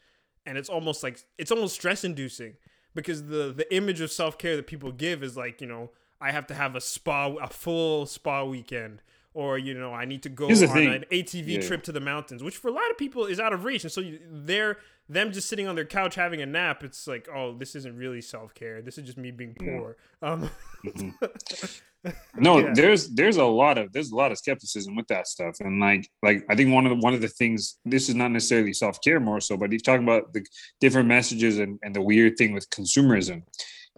and 0.46 0.56
it's 0.56 0.70
almost 0.70 1.02
like 1.02 1.20
it's 1.36 1.50
almost 1.50 1.74
stress 1.74 2.02
inducing 2.02 2.54
because 2.94 3.26
the 3.26 3.52
the 3.56 3.66
image 3.74 4.00
of 4.00 4.10
self 4.12 4.38
care 4.38 4.56
that 4.56 4.66
people 4.66 4.92
give 4.92 5.22
is 5.22 5.36
like 5.36 5.60
you 5.60 5.66
know 5.66 5.90
I 6.20 6.30
have 6.32 6.46
to 6.48 6.54
have 6.54 6.74
a 6.76 6.80
spa 6.80 7.26
a 7.36 7.48
full 7.48 8.06
spa 8.06 8.44
weekend. 8.44 9.02
Or 9.36 9.58
you 9.58 9.74
know, 9.74 9.92
I 9.92 10.04
need 10.04 10.22
to 10.22 10.28
go 10.28 10.46
on 10.48 10.54
thing. 10.54 10.88
an 10.88 11.04
ATV 11.10 11.54
Yeah. 11.54 11.60
trip 11.60 11.82
to 11.82 11.90
the 11.92 11.98
mountains, 11.98 12.40
which 12.44 12.56
for 12.56 12.68
a 12.68 12.70
lot 12.70 12.88
of 12.92 12.96
people 12.96 13.26
is 13.26 13.40
out 13.40 13.52
of 13.52 13.64
reach. 13.64 13.82
And 13.82 13.90
so 13.90 14.00
you, 14.00 14.20
they're 14.30 14.78
them 15.08 15.32
just 15.32 15.48
sitting 15.48 15.66
on 15.66 15.74
their 15.74 15.84
couch 15.84 16.14
having 16.14 16.40
a 16.40 16.46
nap. 16.46 16.84
It's 16.84 17.08
like, 17.08 17.28
oh, 17.34 17.52
this 17.52 17.74
isn't 17.74 17.96
really 17.96 18.20
self 18.20 18.54
care. 18.54 18.80
This 18.80 18.96
is 18.96 19.04
just 19.04 19.18
me 19.18 19.32
being 19.32 19.56
poor. 19.58 19.96
Um, 20.22 20.48
No, 22.36 22.58
Yeah. 22.60 22.72
there's 22.74 23.08
there's 23.10 23.36
a 23.36 23.44
lot 23.44 23.78
of 23.78 23.92
there's 23.92 24.10
a 24.10 24.16
lot 24.16 24.30
of 24.32 24.38
skepticism 24.38 24.94
with 24.96 25.06
that 25.08 25.26
stuff, 25.26 25.56
and 25.60 25.80
like 25.80 26.08
like 26.22 26.44
I 26.50 26.54
think 26.56 26.72
one 26.72 26.86
of 26.86 26.90
the 26.90 26.96
one 26.96 27.14
of 27.14 27.20
the 27.20 27.28
things 27.28 27.78
this 27.84 28.08
is 28.08 28.14
not 28.14 28.30
necessarily 28.30 28.72
self 28.72 29.00
care 29.02 29.20
more 29.20 29.40
so, 29.40 29.56
but 29.56 29.72
he's 29.72 29.82
talking 29.82 30.04
about 30.04 30.32
the 30.32 30.44
different 30.80 31.08
messages 31.08 31.58
and 31.58 31.78
and 31.82 31.94
the 31.94 32.02
weird 32.02 32.36
thing 32.36 32.52
with 32.52 32.68
consumerism 32.70 33.42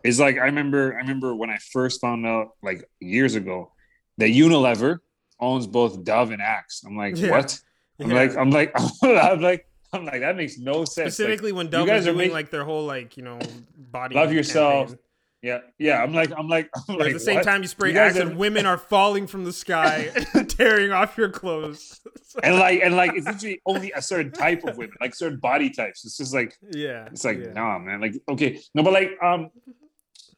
is 0.04 0.20
like 0.20 0.36
I 0.36 0.44
remember 0.44 0.94
I 0.94 0.98
remember 1.00 1.34
when 1.34 1.50
I 1.50 1.58
first 1.72 2.00
found 2.00 2.26
out 2.26 2.50
like 2.62 2.84
years 3.00 3.34
ago 3.34 3.72
that 4.18 4.30
Unilever 4.30 4.98
owns 5.40 5.66
both 5.66 6.02
Dove 6.04 6.30
and 6.30 6.40
Axe. 6.40 6.82
I'm 6.86 6.96
like, 6.96 7.16
Yeah. 7.16 7.30
what? 7.32 7.60
I'm 8.00 8.10
Yeah. 8.10 8.16
like 8.16 8.36
I'm 8.36 8.50
like 8.50 8.72
I'm 9.02 9.40
like 9.40 9.66
I'm 9.92 10.04
like 10.04 10.20
that 10.20 10.36
makes 10.36 10.58
no 10.58 10.84
sense. 10.84 10.96
Like, 10.96 11.12
specifically 11.12 11.52
when 11.52 11.66
you 11.66 11.72
Dove 11.72 11.86
guys 11.86 12.02
are 12.06 12.12
doing 12.12 12.18
make- 12.28 12.32
like 12.32 12.50
their 12.50 12.64
whole 12.64 12.84
like 12.86 13.16
you 13.16 13.22
know 13.24 13.38
body 13.76 14.14
Love 14.14 14.32
yourself. 14.32 14.88
campaign. 14.88 14.98
Yeah, 15.42 15.58
yeah. 15.78 16.02
I'm 16.02 16.12
like 16.12 16.32
I'm 16.36 16.48
like 16.48 16.68
I'm 16.88 17.00
At 17.00 17.12
the 17.12 17.20
same 17.20 17.36
what? 17.36 17.44
time, 17.44 17.62
you 17.62 17.68
spray 17.68 17.90
You 17.90 17.94
guys 17.94 18.16
Axe 18.16 18.24
are- 18.24 18.28
and 18.28 18.38
women 18.38 18.66
are 18.66 18.78
falling 18.78 19.26
from 19.26 19.44
the 19.44 19.52
sky, 19.52 20.10
tearing 20.48 20.92
off 20.92 21.16
your 21.18 21.28
clothes. 21.30 22.00
and 22.42 22.56
like 22.56 22.80
and 22.82 22.96
like 22.96 23.12
it's 23.14 23.26
literally 23.26 23.60
only 23.66 23.92
a 23.92 24.02
certain 24.02 24.32
type 24.32 24.64
of 24.64 24.76
women, 24.76 24.96
like 25.00 25.14
certain 25.14 25.38
body 25.38 25.70
types. 25.70 26.04
It's 26.04 26.16
just 26.16 26.34
like 26.34 26.56
yeah, 26.72 27.06
it's 27.12 27.24
like 27.24 27.38
yeah. 27.38 27.52
nah, 27.52 27.78
man. 27.78 28.00
Like 28.00 28.14
okay, 28.28 28.60
no, 28.74 28.82
but 28.82 28.92
like 28.92 29.10
um, 29.22 29.50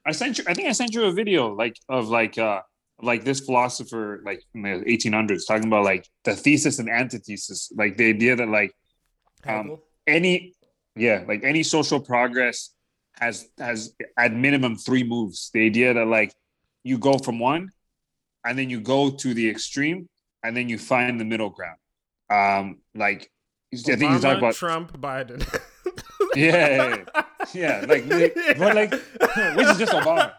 I 0.07 0.13
sent 0.13 0.39
you. 0.39 0.45
I 0.47 0.55
think 0.55 0.69
I 0.69 0.73
sent 0.73 0.95
you 0.95 1.05
a 1.05 1.13
video 1.13 1.55
like 1.55 1.77
of 1.89 2.09
like 2.09 2.39
uh 2.39 2.61
like 3.01 3.25
this 3.25 3.41
philosopher 3.41 4.21
like 4.27 4.43
in 4.55 4.63
the 4.63 4.69
1800s 4.71 5.47
talking 5.47 5.69
about 5.69 5.85
like 5.85 6.05
the 6.25 6.35
thesis 6.35 6.81
and 6.81 6.91
antithesis, 6.91 7.71
like 7.77 7.97
the 7.97 8.09
idea 8.09 8.35
that 8.35 8.49
like 8.49 8.73
um, 9.47 9.77
any 10.07 10.57
yeah 10.97 11.23
like 11.29 11.45
any 11.45 11.63
social 11.63 12.01
progress 12.01 12.71
has 13.21 13.49
has 13.59 13.95
at 14.17 14.33
minimum 14.33 14.77
three 14.77 15.03
moves 15.03 15.51
the 15.53 15.67
idea 15.67 15.95
that 15.95 16.07
like 16.07 16.33
you 16.85 16.99
go 16.99 17.19
from 17.19 17.39
one 17.39 17.71
and 18.45 18.59
then 18.59 18.71
you 18.71 18.81
go 18.81 19.11
to 19.11 19.35
the 19.35 19.49
extreme, 19.51 20.09
and 20.43 20.57
then 20.57 20.69
you 20.69 20.79
find 20.79 21.21
the 21.21 21.25
middle 21.25 21.51
ground. 21.51 21.79
Um, 22.31 22.79
like 22.95 23.31
I 23.75 23.77
think 23.77 24.13
you 24.13 24.19
talk 24.21 24.39
about 24.39 24.55
Trump, 24.55 24.99
Biden. 24.99 25.43
yeah, 26.35 26.97
yeah, 27.15 27.23
yeah, 27.53 27.85
like, 27.87 28.07
like- 28.09 28.35
but 28.59 28.75
like, 28.75 28.91
which 29.57 29.67
is 29.69 29.79
just 29.79 29.93
Obama, 29.93 30.33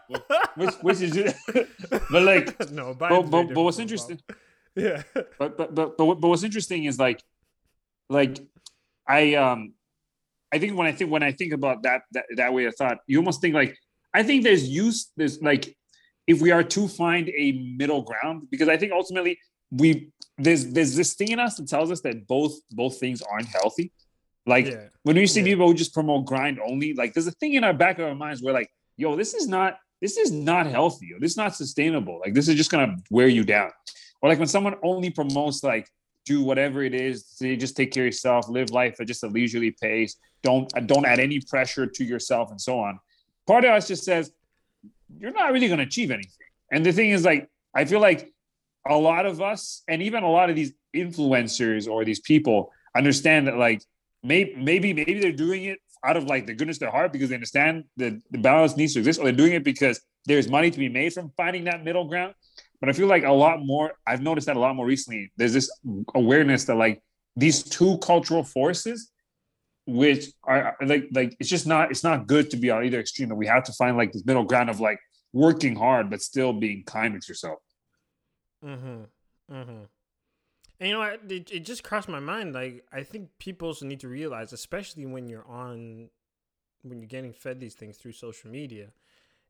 which 0.55 0.73
which 0.81 1.01
is 1.01 1.11
just, 1.11 1.35
but 2.11 2.23
like, 2.23 2.71
no, 2.71 2.93
but, 2.93 3.29
but, 3.29 3.53
but 3.53 3.61
what's 3.61 3.79
interesting, 3.79 4.19
Yeah. 4.75 5.03
but 5.37 5.57
but 5.57 5.75
but 5.75 5.97
but, 5.97 6.15
but 6.15 6.27
what's 6.27 6.43
interesting 6.43 6.85
is 6.85 6.97
like, 6.97 7.21
like, 8.09 8.39
I 9.07 9.35
um, 9.35 9.73
I 10.51 10.57
think 10.59 10.77
when 10.77 10.87
I 10.87 10.91
think 10.91 11.11
when 11.11 11.23
I 11.23 11.31
think 11.31 11.53
about 11.53 11.83
that 11.83 12.01
that, 12.13 12.25
that 12.37 12.53
way 12.53 12.65
of 12.65 12.75
thought, 12.75 12.97
you 13.07 13.17
almost 13.17 13.41
think 13.41 13.53
like 13.55 13.77
I 14.13 14.23
think 14.23 14.43
there's 14.43 14.67
use 14.67 15.11
there's 15.17 15.41
like 15.41 15.75
if 16.27 16.41
we 16.41 16.51
are 16.51 16.63
to 16.63 16.87
find 16.87 17.29
a 17.29 17.51
middle 17.77 18.01
ground 18.01 18.47
because 18.51 18.67
I 18.67 18.77
think 18.77 18.91
ultimately 18.91 19.37
we 19.71 20.11
there's 20.37 20.65
there's 20.67 20.95
this 20.95 21.13
thing 21.13 21.29
in 21.29 21.39
us 21.39 21.55
that 21.57 21.67
tells 21.67 21.91
us 21.91 22.01
that 22.01 22.27
both 22.27 22.53
both 22.71 22.99
things 22.99 23.21
aren't 23.21 23.47
healthy. 23.47 23.91
Like 24.45 24.67
Yeah. 24.67 24.87
when 25.03 25.15
we 25.15 25.27
see 25.27 25.41
Yeah. 25.41 25.45
people 25.47 25.67
who 25.67 25.73
just 25.75 25.93
promote 25.93 26.25
grind 26.25 26.59
only, 26.59 26.93
like 26.93 27.13
there's 27.13 27.27
a 27.27 27.31
thing 27.31 27.53
in 27.53 27.63
our 27.63 27.73
back 27.73 27.99
of 27.99 28.05
our 28.05 28.15
minds 28.15 28.41
where 28.41 28.53
like, 28.53 28.69
yo, 28.97 29.15
this 29.15 29.33
is 29.33 29.47
not 29.47 29.77
this 30.01 30.17
is 30.17 30.31
not 30.31 30.65
healthy. 30.65 31.13
Or 31.13 31.19
this 31.19 31.31
is 31.31 31.37
not 31.37 31.55
sustainable. 31.55 32.19
Like 32.23 32.33
this 32.33 32.47
is 32.47 32.55
just 32.55 32.71
gonna 32.71 32.95
wear 33.11 33.27
you 33.27 33.43
down. 33.43 33.69
Or 34.21 34.29
like 34.29 34.39
when 34.39 34.47
someone 34.47 34.75
only 34.81 35.11
promotes 35.11 35.63
like 35.63 35.87
do 36.29 36.43
whatever 36.43 36.83
it 36.83 36.93
is, 36.93 37.23
just 37.39 37.75
take 37.75 37.91
care 37.91 38.03
of 38.03 38.07
yourself, 38.13 38.47
live 38.47 38.69
life 38.69 39.01
at 39.01 39.07
just 39.07 39.23
a 39.23 39.27
leisurely 39.27 39.71
pace. 39.71 40.15
Don't 40.43 40.69
don't 40.85 41.05
add 41.05 41.19
any 41.19 41.39
pressure 41.39 41.87
to 41.87 42.03
yourself 42.03 42.51
and 42.51 42.61
so 42.61 42.79
on. 42.79 42.99
Part 43.47 43.65
of 43.65 43.71
us 43.71 43.87
just 43.87 44.03
says 44.03 44.31
you're 45.17 45.31
not 45.31 45.51
really 45.51 45.67
gonna 45.67 45.83
achieve 45.83 46.11
anything. 46.11 46.49
And 46.71 46.85
the 46.85 46.93
thing 46.93 47.09
is 47.09 47.25
like 47.25 47.49
I 47.75 47.85
feel 47.85 47.99
like 47.99 48.31
a 48.87 48.95
lot 48.95 49.25
of 49.25 49.41
us 49.41 49.81
and 49.87 50.03
even 50.03 50.21
a 50.23 50.29
lot 50.29 50.51
of 50.51 50.55
these 50.55 50.71
influencers 50.95 51.89
or 51.89 52.05
these 52.05 52.19
people 52.19 52.71
understand 52.95 53.47
that 53.47 53.57
like 53.57 53.81
maybe 54.23 54.53
maybe 54.55 54.93
maybe 54.93 55.19
they're 55.19 55.31
doing 55.47 55.63
it 55.65 55.79
out 56.05 56.15
of 56.15 56.25
like 56.25 56.45
the 56.45 56.53
goodness 56.53 56.77
of 56.77 56.81
their 56.81 56.91
heart 56.91 57.11
because 57.11 57.29
they 57.29 57.35
understand 57.35 57.85
that 57.97 58.13
the 58.29 58.37
balance 58.37 58.77
needs 58.77 58.93
to 58.93 58.99
exist 58.99 59.19
or 59.19 59.23
they're 59.23 59.41
doing 59.43 59.53
it 59.53 59.63
because 59.63 59.99
there's 60.25 60.47
money 60.47 60.69
to 60.69 60.77
be 60.77 60.89
made 60.89 61.11
from 61.11 61.31
finding 61.35 61.63
that 61.63 61.83
middle 61.83 62.05
ground 62.05 62.35
but 62.79 62.89
i 62.89 62.93
feel 62.93 63.07
like 63.07 63.23
a 63.23 63.31
lot 63.31 63.59
more 63.63 63.93
i've 64.07 64.21
noticed 64.21 64.47
that 64.47 64.55
a 64.55 64.59
lot 64.59 64.75
more 64.75 64.85
recently 64.85 65.31
there's 65.37 65.53
this 65.53 65.69
awareness 66.15 66.65
that 66.65 66.75
like 66.75 67.01
these 67.35 67.63
two 67.63 67.97
cultural 67.99 68.43
forces 68.43 69.11
which 69.85 70.27
are 70.43 70.75
like 70.81 71.05
like 71.13 71.35
it's 71.39 71.49
just 71.49 71.65
not 71.65 71.89
it's 71.89 72.03
not 72.03 72.27
good 72.27 72.49
to 72.49 72.57
be 72.57 72.69
on 72.69 72.83
either 72.83 72.99
extreme 72.99 73.29
that 73.29 73.35
we 73.35 73.47
have 73.47 73.63
to 73.63 73.73
find 73.73 73.97
like 73.97 74.11
this 74.11 74.25
middle 74.25 74.43
ground 74.43 74.69
of 74.69 74.79
like 74.79 74.99
working 75.33 75.75
hard 75.75 76.09
but 76.09 76.21
still 76.21 76.53
being 76.53 76.83
kind 76.85 77.13
with 77.13 77.27
yourself 77.27 77.59
Mm-hmm. 78.63 79.53
Mm-hmm. 79.53 79.83
And 80.81 80.89
you 80.89 80.93
know, 80.93 80.99
what? 80.99 81.19
it, 81.29 81.51
it 81.51 81.59
just 81.59 81.83
crossed 81.83 82.09
my 82.09 82.19
mind. 82.19 82.53
Like, 82.53 82.85
I 82.91 83.03
think 83.03 83.29
people 83.39 83.69
also 83.69 83.85
need 83.85 83.99
to 84.01 84.07
realize, 84.07 84.53
especially 84.53 85.05
when 85.05 85.27
you're 85.27 85.47
on, 85.47 86.09
when 86.83 86.99
you're 86.99 87.07
getting 87.07 87.33
fed 87.33 87.59
these 87.59 87.75
things 87.75 87.97
through 87.97 88.13
social 88.13 88.49
media, 88.49 88.89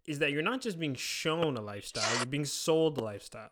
is 0.06 0.20
that 0.20 0.32
you're 0.32 0.42
not 0.42 0.62
just 0.62 0.80
being 0.80 0.96
shown 0.96 1.58
a 1.58 1.62
lifestyle; 1.62 2.16
you're 2.18 2.26
being 2.26 2.46
sold 2.46 2.98
a 2.98 3.04
lifestyle. 3.04 3.52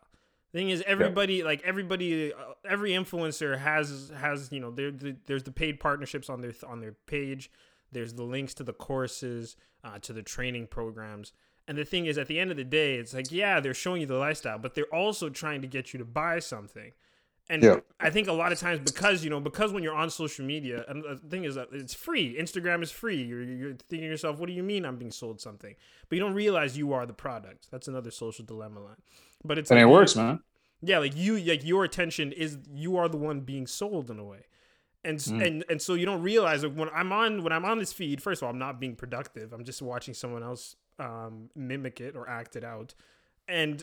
The 0.52 0.58
thing 0.58 0.70
is, 0.70 0.82
everybody, 0.86 1.42
like 1.42 1.62
everybody, 1.62 2.32
uh, 2.32 2.36
every 2.68 2.92
influencer 2.92 3.58
has 3.58 4.10
has 4.16 4.50
you 4.50 4.60
know, 4.60 4.70
there 4.70 4.90
the, 4.90 5.16
there's 5.26 5.42
the 5.42 5.52
paid 5.52 5.78
partnerships 5.78 6.30
on 6.30 6.40
their 6.40 6.52
on 6.66 6.80
their 6.80 6.92
page. 7.06 7.50
There's 7.92 8.14
the 8.14 8.22
links 8.22 8.54
to 8.54 8.64
the 8.64 8.72
courses, 8.72 9.56
uh, 9.84 9.98
to 10.00 10.12
the 10.12 10.22
training 10.22 10.66
programs. 10.66 11.32
And 11.66 11.76
the 11.76 11.84
thing 11.84 12.06
is, 12.06 12.16
at 12.16 12.28
the 12.28 12.38
end 12.38 12.50
of 12.50 12.56
the 12.56 12.64
day, 12.64 12.94
it's 12.94 13.12
like, 13.12 13.30
yeah, 13.30 13.60
they're 13.60 13.74
showing 13.74 14.00
you 14.00 14.06
the 14.06 14.16
lifestyle, 14.16 14.58
but 14.58 14.74
they're 14.74 14.84
also 14.92 15.28
trying 15.28 15.60
to 15.60 15.68
get 15.68 15.92
you 15.92 15.98
to 15.98 16.04
buy 16.04 16.38
something. 16.38 16.92
And 17.50 17.62
Yeah. 17.62 17.80
I 17.98 18.10
think 18.10 18.28
a 18.28 18.32
lot 18.32 18.52
of 18.52 18.58
times 18.58 18.80
because 18.80 19.24
you 19.24 19.30
know 19.30 19.40
because 19.40 19.72
when 19.72 19.82
you're 19.82 19.94
on 19.94 20.10
social 20.10 20.44
media, 20.44 20.84
and 20.88 21.02
the 21.02 21.16
thing 21.16 21.44
is 21.44 21.54
that 21.54 21.68
it's 21.72 21.94
free. 21.94 22.36
Instagram 22.38 22.82
is 22.82 22.90
free. 22.90 23.22
You're, 23.22 23.42
you're 23.42 23.74
thinking 23.74 24.00
to 24.00 24.06
yourself, 24.06 24.38
what 24.38 24.48
do 24.48 24.52
you 24.52 24.62
mean 24.62 24.84
I'm 24.84 24.96
being 24.98 25.10
sold 25.10 25.40
something? 25.40 25.74
But 26.08 26.16
you 26.16 26.20
don't 26.22 26.34
realize 26.34 26.76
you 26.76 26.92
are 26.92 27.06
the 27.06 27.14
product. 27.14 27.70
That's 27.70 27.88
another 27.88 28.10
social 28.10 28.44
dilemma 28.44 28.80
line. 28.80 28.96
But 29.44 29.58
it's 29.58 29.70
and 29.70 29.78
like 29.78 29.88
it 29.88 29.90
works 29.90 30.14
man 30.14 30.40
yeah, 30.80 30.98
like 30.98 31.16
you, 31.16 31.38
like 31.38 31.64
your 31.64 31.84
attention 31.84 32.32
is 32.32 32.58
you 32.72 32.96
are 32.96 33.08
the 33.08 33.16
one 33.16 33.40
being 33.40 33.66
sold 33.66 34.10
in 34.10 34.18
a 34.18 34.24
way, 34.24 34.46
and 35.04 35.18
s 35.18 35.26
and 35.26 35.64
and 35.68 35.82
so 35.82 35.94
you 35.94 36.06
don't 36.06 36.22
realize 36.22 36.62
that 36.62 36.74
when 36.74 36.88
I'm 36.94 37.12
on 37.12 37.42
when 37.42 37.52
I'm 37.52 37.64
on 37.64 37.78
this 37.78 37.92
feed. 37.92 38.22
First 38.22 38.42
of 38.42 38.46
all, 38.46 38.52
I'm 38.52 38.58
not 38.58 38.78
being 38.78 38.94
productive. 38.94 39.52
I'm 39.52 39.64
just 39.64 39.82
watching 39.82 40.14
someone 40.14 40.42
else 40.42 40.76
um, 40.98 41.50
mimic 41.56 42.00
it 42.00 42.14
or 42.16 42.28
act 42.28 42.54
it 42.54 42.62
out, 42.62 42.94
and 43.48 43.82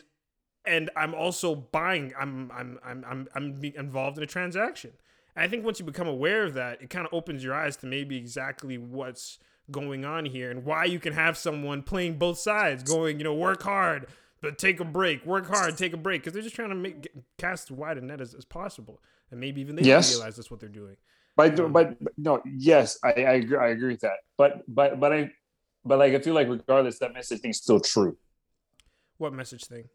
and 0.66 0.90
I'm 0.96 1.14
also 1.14 1.54
buying. 1.54 2.12
I'm 2.18 2.50
I'm 2.52 2.78
I'm 2.84 3.04
I'm 3.08 3.28
I'm 3.34 3.52
being 3.54 3.74
involved 3.76 4.18
in 4.18 4.24
a 4.24 4.26
transaction. 4.26 4.92
And 5.34 5.44
I 5.44 5.48
think 5.48 5.64
once 5.64 5.78
you 5.78 5.84
become 5.84 6.08
aware 6.08 6.44
of 6.44 6.54
that, 6.54 6.82
it 6.82 6.90
kind 6.90 7.06
of 7.06 7.12
opens 7.12 7.44
your 7.44 7.54
eyes 7.54 7.76
to 7.78 7.86
maybe 7.86 8.16
exactly 8.16 8.78
what's 8.78 9.38
going 9.70 10.04
on 10.04 10.24
here 10.26 10.50
and 10.50 10.64
why 10.64 10.84
you 10.84 10.98
can 11.00 11.12
have 11.12 11.36
someone 11.36 11.82
playing 11.82 12.18
both 12.18 12.38
sides, 12.38 12.82
going, 12.82 13.18
you 13.18 13.24
know, 13.24 13.34
work 13.34 13.62
hard, 13.62 14.06
but 14.40 14.58
take 14.58 14.78
a 14.80 14.84
break, 14.84 15.26
work 15.26 15.46
hard, 15.48 15.76
take 15.76 15.92
a 15.92 15.96
break, 15.96 16.22
because 16.22 16.32
they're 16.32 16.42
just 16.42 16.54
trying 16.54 16.68
to 16.68 16.74
make 16.74 17.08
cast 17.36 17.70
as 17.70 17.76
wide 17.76 17.98
a 17.98 18.00
net 18.00 18.20
as, 18.20 18.32
as 18.34 18.44
possible, 18.44 19.00
and 19.30 19.40
maybe 19.40 19.60
even 19.60 19.74
they 19.76 19.82
don't 19.82 19.88
Yes. 19.88 20.08
realize 20.08 20.36
that's 20.36 20.50
what 20.50 20.60
they're 20.60 20.68
doing. 20.68 20.96
But 21.36 21.56
but, 21.56 21.64
um, 21.64 21.72
but 21.72 21.96
no, 22.16 22.42
yes, 22.46 22.98
I, 23.04 23.10
I 23.10 23.32
agree. 23.34 23.58
I 23.58 23.68
agree 23.68 23.92
with 23.92 24.00
that. 24.00 24.18
But 24.38 24.62
but 24.68 24.98
but 24.98 25.12
I 25.12 25.30
but 25.84 25.98
like 25.98 26.14
I 26.14 26.20
feel 26.20 26.34
like 26.34 26.48
regardless, 26.48 26.98
that 27.00 27.12
message 27.12 27.40
thing's 27.40 27.58
still 27.58 27.80
true. 27.80 28.16
What 29.18 29.32
message 29.32 29.64
thing? 29.64 29.88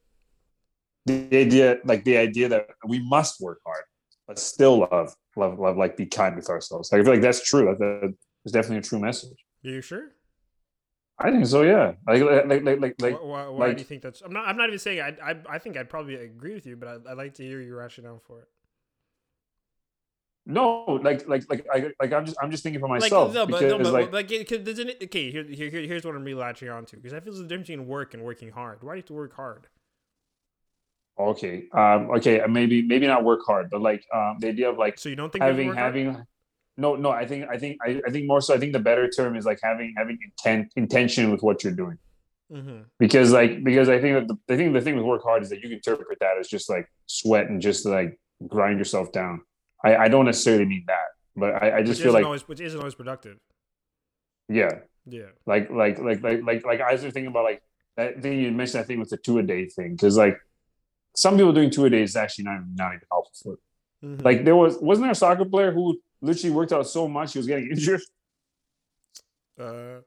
The 1.06 1.36
idea, 1.36 1.80
like 1.84 2.04
the 2.04 2.18
idea 2.18 2.48
that 2.50 2.68
we 2.88 3.00
must 3.00 3.42
work 3.42 3.60
hard, 3.66 3.84
but 4.28 4.38
still 4.38 4.88
love, 4.92 5.16
love, 5.36 5.60
love, 5.60 5.78
like 5.78 5.98
be 5.98 6.06
kind 6.06 6.36
with 6.36 6.50
ourselves. 6.50 6.92
Like, 6.92 7.02
I 7.02 7.04
feel 7.04 7.14
like 7.14 7.22
that's 7.22 7.44
true. 7.44 7.70
Like, 7.70 7.80
that 7.80 8.14
is 8.46 8.52
definitely 8.52 8.78
a 8.78 8.82
true 8.82 9.00
message. 9.00 9.38
Are 9.66 9.70
you 9.70 9.82
sure? 9.82 10.12
I 11.18 11.32
think 11.32 11.46
so. 11.46 11.62
Yeah. 11.62 11.94
Like 12.08 12.22
like 12.48 12.64
like 12.64 12.80
like 12.80 12.96
like. 13.02 13.22
why 13.22 13.44
why, 13.44 13.48
why 13.48 13.68
like- 13.68 13.78
do 13.78 13.82
you 13.82 13.86
think 13.86 14.02
that's? 14.02 14.22
I'm 14.22 14.34
not. 14.34 14.48
I'm 14.48 14.58
not 14.58 14.68
even 14.68 14.80
saying. 14.80 15.02
I. 15.02 15.32
I, 15.32 15.36
I 15.50 15.60
think 15.60 15.78
I'd 15.78 15.90
probably 15.90 16.16
agree 16.16 16.54
with 16.54 16.66
you, 16.66 16.76
but 16.76 16.88
I, 16.88 17.12
I'd 17.12 17.18
like 17.18 17.36
to 17.36 17.44
hear 17.44 17.62
your 17.62 17.78
rationale 17.78 18.22
for 18.26 18.42
it. 18.42 18.48
No, 20.46 21.00
like 21.04 21.28
like 21.28 21.48
like 21.50 21.68
I 21.72 21.92
like 22.02 22.12
I'm 22.12 22.26
just 22.26 22.38
I'm 22.42 22.50
just 22.50 22.64
thinking 22.64 22.80
for 22.80 22.90
Like 22.90 23.02
myself 23.02 23.32
no, 23.32 23.46
but 23.46 23.60
because 23.60 23.72
no, 23.72 23.78
but 23.78 23.94
like 23.94 24.12
like, 24.12 24.32
it, 24.32 24.50
cause 24.50 24.60
doesn't 24.60 24.90
it, 24.90 25.04
okay. 25.04 25.30
Here, 25.30 25.44
here, 25.44 25.70
here- 25.70 25.84
here's 25.84 26.04
what 26.04 26.16
I'm 26.16 26.26
relatching 26.26 26.38
latching 26.38 26.70
on 26.70 26.86
to 26.86 26.96
because 26.96 27.14
I 27.14 27.20
feel 27.20 27.34
a 27.36 27.44
difference 27.44 27.68
between 27.68 27.88
work 27.88 28.16
and 28.16 28.24
working 28.24 28.50
hard. 28.50 28.82
Why 28.82 28.94
do 28.94 28.98
you 28.98 29.02
have 29.02 29.06
to 29.08 29.14
work 29.14 29.36
hard? 29.36 29.68
Okay 31.30 31.68
um 31.74 32.10
okay 32.12 32.42
maybe 32.50 32.82
maybe 32.82 33.08
not 33.08 33.24
work 33.24 33.42
hard 33.46 33.70
but 33.70 33.82
like 33.82 34.04
um 34.14 34.38
the 34.40 34.48
idea 34.50 34.70
of 34.70 34.78
like 34.78 34.98
So 35.00 35.10
you 35.10 35.16
don't 35.16 35.32
think 35.32 35.42
to 35.42 35.48
having 35.48 35.68
hard? 35.68 35.78
having 35.78 36.18
no 36.78 36.96
no 36.96 37.10
i 37.12 37.26
think 37.26 37.48
i 37.50 37.58
think 37.58 37.78
I, 37.86 38.02
I 38.08 38.10
think 38.12 38.28
more 38.28 38.42
so 38.42 38.54
i 38.54 38.58
think 38.58 38.74
the 38.74 38.80
better 38.80 39.08
term 39.10 39.36
is 39.36 39.46
like 39.46 39.60
having 39.62 39.94
having 39.98 40.18
intent 40.24 40.72
intention 40.76 41.32
with 41.32 41.42
what 41.44 41.64
you're 41.64 41.74
doing 41.74 41.98
Mm-hmm. 42.52 42.82
because 43.00 43.32
like 43.32 43.64
because 43.64 43.88
i 43.88 43.98
think 44.02 44.14
that 44.18 44.28
the, 44.28 44.54
I 44.54 44.58
think 44.58 44.74
the 44.74 44.82
thing 44.82 44.98
with 44.98 45.06
work 45.06 45.24
hard 45.24 45.42
is 45.42 45.50
that 45.52 45.58
you 45.62 45.70
can 45.70 45.74
interpret 45.74 46.18
that 46.20 46.38
as 46.38 46.50
just 46.50 46.70
like 46.70 46.86
sweat 47.06 47.48
and 47.50 47.62
just 47.62 47.86
like 47.86 48.20
grind 48.46 48.78
yourself 48.78 49.14
down 49.14 49.40
i 49.86 49.96
i 49.96 50.08
don't 50.10 50.26
necessarily 50.26 50.66
mean 50.66 50.84
that 50.88 51.08
but 51.38 51.64
i, 51.64 51.78
I 51.78 51.80
just 51.82 51.92
isn't 52.02 52.04
feel 52.04 52.14
like 52.14 52.26
always, 52.26 52.46
which 52.50 52.60
isn't 52.60 52.78
always 52.78 52.96
productive. 52.96 53.38
yeah 54.50 54.80
Yeah. 55.06 55.32
like 55.46 55.70
like 55.72 55.98
like 56.00 56.22
like 56.24 56.44
like 56.44 56.66
like 56.66 56.82
I 56.82 56.92
was 56.94 57.02
thinking 57.02 57.28
about 57.28 57.46
like 57.46 57.62
that 57.98 58.22
thing 58.22 58.40
you 58.40 58.52
mentioned. 58.52 58.82
I 58.84 58.86
think 58.88 59.00
with 59.00 59.10
the 59.10 59.18
two 59.18 59.38
a 59.40 59.44
day 59.44 59.66
thing 59.68 59.92
because 59.96 60.16
like 60.18 60.38
some 61.16 61.36
people 61.36 61.54
doing 61.54 61.70
two 61.70 61.86
a 61.86 61.90
day 61.90 62.02
is 62.04 62.16
actually 62.16 62.46
not 62.46 62.62
not 62.76 62.94
even 62.94 63.08
helpful 63.12 63.34
for. 63.44 63.54
it. 63.54 63.60
Mhm. 64.06 64.24
Like 64.24 64.46
there 64.46 64.56
was 64.56 64.78
wasn't 64.80 65.06
there 65.06 65.12
a 65.12 65.16
soccer 65.16 65.46
player 65.46 65.72
who 65.72 66.00
literally 66.22 66.56
worked 66.56 66.72
out 66.74 66.88
so 66.88 67.08
much 67.08 67.34
he 67.34 67.40
was 67.40 67.48
getting 67.48 67.70
injured. 67.72 68.02
uh, 69.60 70.00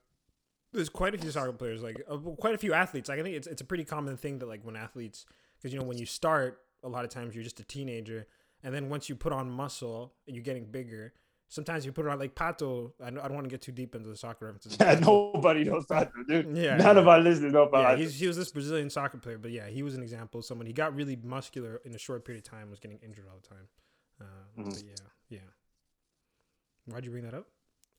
there's 0.73 0.89
quite 0.89 1.15
a 1.15 1.19
few 1.19 1.31
soccer 1.31 1.53
players, 1.53 1.83
like 1.83 2.03
uh, 2.11 2.17
quite 2.17 2.55
a 2.55 2.59
few 2.59 2.75
athletes. 2.75 3.09
Like 3.09 3.21
I 3.21 3.23
think 3.23 3.37
it's 3.37 3.47
it's 3.47 3.61
a 3.63 3.65
pretty 3.65 3.85
common 3.85 4.17
thing 4.17 4.39
that 4.41 4.47
like 4.49 4.65
when 4.65 4.77
athletes, 4.77 5.25
because 5.57 5.73
you 5.73 5.79
know 5.79 5.85
when 5.87 5.99
you 5.99 6.07
start, 6.07 6.61
a 6.83 6.89
lot 6.89 7.05
of 7.05 7.11
times 7.11 7.35
you're 7.35 7.45
just 7.45 7.61
a 7.61 7.65
teenager, 7.65 8.27
and 8.63 8.75
then 8.75 8.89
once 8.89 9.09
you 9.09 9.15
put 9.15 9.33
on 9.33 9.49
muscle, 9.51 10.15
and 10.27 10.35
you're 10.35 10.45
getting 10.45 10.65
bigger. 10.65 11.13
Sometimes 11.49 11.87
you 11.87 11.93
put 11.93 12.07
it 12.07 12.09
on 12.11 12.19
like 12.19 12.35
Pato. 12.35 12.93
I 13.03 13.11
don't, 13.11 13.33
want 13.33 13.45
to 13.45 13.51
get 13.51 13.63
too 13.63 13.71
deep 13.71 13.95
into 13.95 14.09
the 14.09 14.17
soccer 14.17 14.47
references. 14.47 14.77
Yeah, 14.81 14.95
nobody 15.01 15.65
knows 15.65 15.87
Pato, 15.87 16.11
dude. 16.27 16.57
Yeah, 16.57 16.77
none 16.77 16.97
yeah. 16.97 17.03
of 17.03 17.09
our 17.09 17.21
listeners 17.21 17.53
know 17.53 17.65
about 17.65 17.99
Yeah, 17.99 18.05
he's, 18.05 18.19
he 18.19 18.27
was 18.27 18.37
this 18.37 18.51
Brazilian 18.51 18.91
soccer 18.91 19.19
player, 19.19 19.39
but 19.39 19.53
yeah, 19.53 19.69
he 19.69 19.83
was 19.83 19.95
an 19.95 20.03
example 20.03 20.41
of 20.41 20.47
someone. 20.47 20.67
He 20.67 20.73
got 20.73 20.95
really 20.97 21.17
muscular 21.23 21.81
in 21.85 21.95
a 21.95 21.99
short 21.99 22.25
period 22.25 22.45
of 22.45 22.51
time, 22.51 22.71
was 22.71 22.81
getting 22.81 22.99
injured 23.05 23.27
all 23.31 23.39
the 23.41 23.49
time. 23.49 23.69
Uh, 24.21 24.25
Mm-hmm. 24.59 24.71
But 24.71 24.83
yeah, 24.85 25.39
yeah. 25.39 25.51
Why'd 26.87 27.05
you 27.05 27.11
bring 27.11 27.25
that 27.25 27.35
up? 27.35 27.47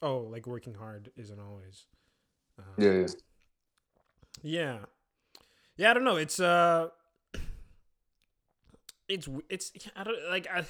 Oh, 0.02 0.20
like 0.20 0.48
working 0.48 0.74
hard 0.74 1.12
isn't 1.18 1.40
always. 1.40 1.86
Uh, 2.60 2.64
Yeah, 2.78 2.92
yeah. 2.92 3.08
yeah, 4.44 4.78
yeah. 5.78 5.92
I 5.92 5.94
don't 5.94 6.04
know. 6.04 6.18
It's 6.18 6.40
uh, 6.40 6.90
it's 9.08 9.28
it's 9.50 9.72
I 9.96 10.04
don't 10.04 10.30
like 10.30 10.48
I. 10.48 10.66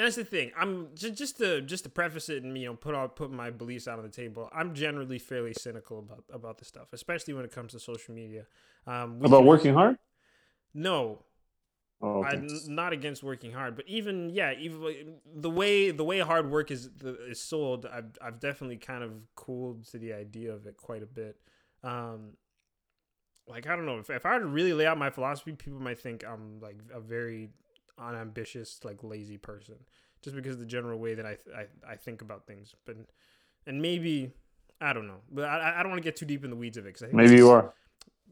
And 0.00 0.06
that's 0.06 0.16
the 0.16 0.24
thing. 0.24 0.50
I'm 0.56 0.88
just 0.94 1.14
just 1.14 1.36
to 1.38 1.60
just 1.60 1.84
to 1.84 1.90
preface 1.90 2.30
it 2.30 2.42
and 2.42 2.56
you 2.56 2.64
know 2.68 2.74
put 2.74 2.94
out 2.94 3.16
put 3.16 3.30
my 3.30 3.50
beliefs 3.50 3.86
out 3.86 3.98
on 3.98 4.04
the 4.06 4.10
table. 4.10 4.48
I'm 4.50 4.72
generally 4.74 5.18
fairly 5.18 5.52
cynical 5.52 5.98
about 5.98 6.24
about 6.32 6.56
this 6.56 6.68
stuff, 6.68 6.94
especially 6.94 7.34
when 7.34 7.44
it 7.44 7.52
comes 7.52 7.72
to 7.72 7.78
social 7.78 8.14
media. 8.14 8.46
Um, 8.86 9.18
About 9.22 9.40
can- 9.40 9.46
working 9.46 9.74
hard. 9.74 9.98
no, 10.72 11.22
Oh, 12.00 12.24
okay. 12.24 12.38
I'm 12.38 12.48
not 12.74 12.94
against 12.94 13.22
working 13.22 13.52
hard, 13.52 13.76
but 13.76 13.86
even 13.86 14.30
yeah, 14.30 14.54
even 14.58 14.82
like, 14.82 15.06
the 15.34 15.50
way 15.50 15.90
the 15.90 16.02
way 16.04 16.20
hard 16.20 16.50
work 16.50 16.70
is 16.70 16.88
is 17.28 17.38
sold, 17.38 17.84
I've 17.84 18.16
I've 18.22 18.40
definitely 18.40 18.78
kind 18.78 19.04
of 19.04 19.10
cooled 19.34 19.84
to 19.88 19.98
the 19.98 20.14
idea 20.14 20.50
of 20.54 20.66
it 20.66 20.78
quite 20.78 21.02
a 21.02 21.06
bit. 21.06 21.36
Um, 21.84 22.38
like 23.46 23.66
I 23.66 23.76
don't 23.76 23.84
know 23.84 23.98
if 23.98 24.08
if 24.08 24.24
I 24.24 24.32
were 24.32 24.40
to 24.40 24.46
really 24.46 24.72
lay 24.72 24.86
out 24.86 24.96
my 24.96 25.10
philosophy, 25.10 25.52
people 25.52 25.78
might 25.78 26.00
think 26.00 26.24
I'm 26.26 26.58
like 26.60 26.78
a 26.94 27.00
very 27.00 27.50
unambitious, 28.00 28.80
like 28.84 29.02
lazy 29.02 29.38
person, 29.38 29.76
just 30.22 30.36
because 30.36 30.54
of 30.54 30.60
the 30.60 30.66
general 30.66 30.98
way 30.98 31.14
that 31.14 31.26
I 31.26 31.36
I, 31.56 31.92
I 31.92 31.96
think 31.96 32.22
about 32.22 32.46
things. 32.46 32.74
But 32.86 32.96
and 33.66 33.80
maybe 33.82 34.32
I 34.80 34.92
don't 34.92 35.06
know, 35.06 35.20
but 35.30 35.44
I 35.44 35.78
I 35.78 35.82
don't 35.82 35.90
want 35.90 36.02
to 36.02 36.06
get 36.06 36.16
too 36.16 36.26
deep 36.26 36.44
in 36.44 36.50
the 36.50 36.56
weeds 36.56 36.76
of 36.76 36.84
it 36.84 36.88
because 36.94 37.02
I 37.02 37.06
think 37.06 37.16
Maybe 37.16 37.36
you 37.36 37.50
are. 37.50 37.74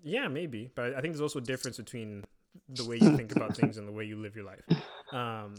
yeah, 0.02 0.28
maybe, 0.28 0.70
but 0.74 0.94
I 0.94 1.00
think 1.00 1.14
there's 1.14 1.20
also 1.20 1.38
a 1.40 1.42
difference 1.42 1.76
between 1.76 2.24
the 2.68 2.84
way 2.84 2.96
you 2.96 3.10
think 3.10 3.32
about 3.32 3.54
things 3.56 3.76
and 3.78 3.86
the 3.86 3.92
way 3.92 4.04
you 4.04 4.16
live 4.16 4.34
your 4.36 4.44
life. 4.44 4.64
Um, 5.12 5.54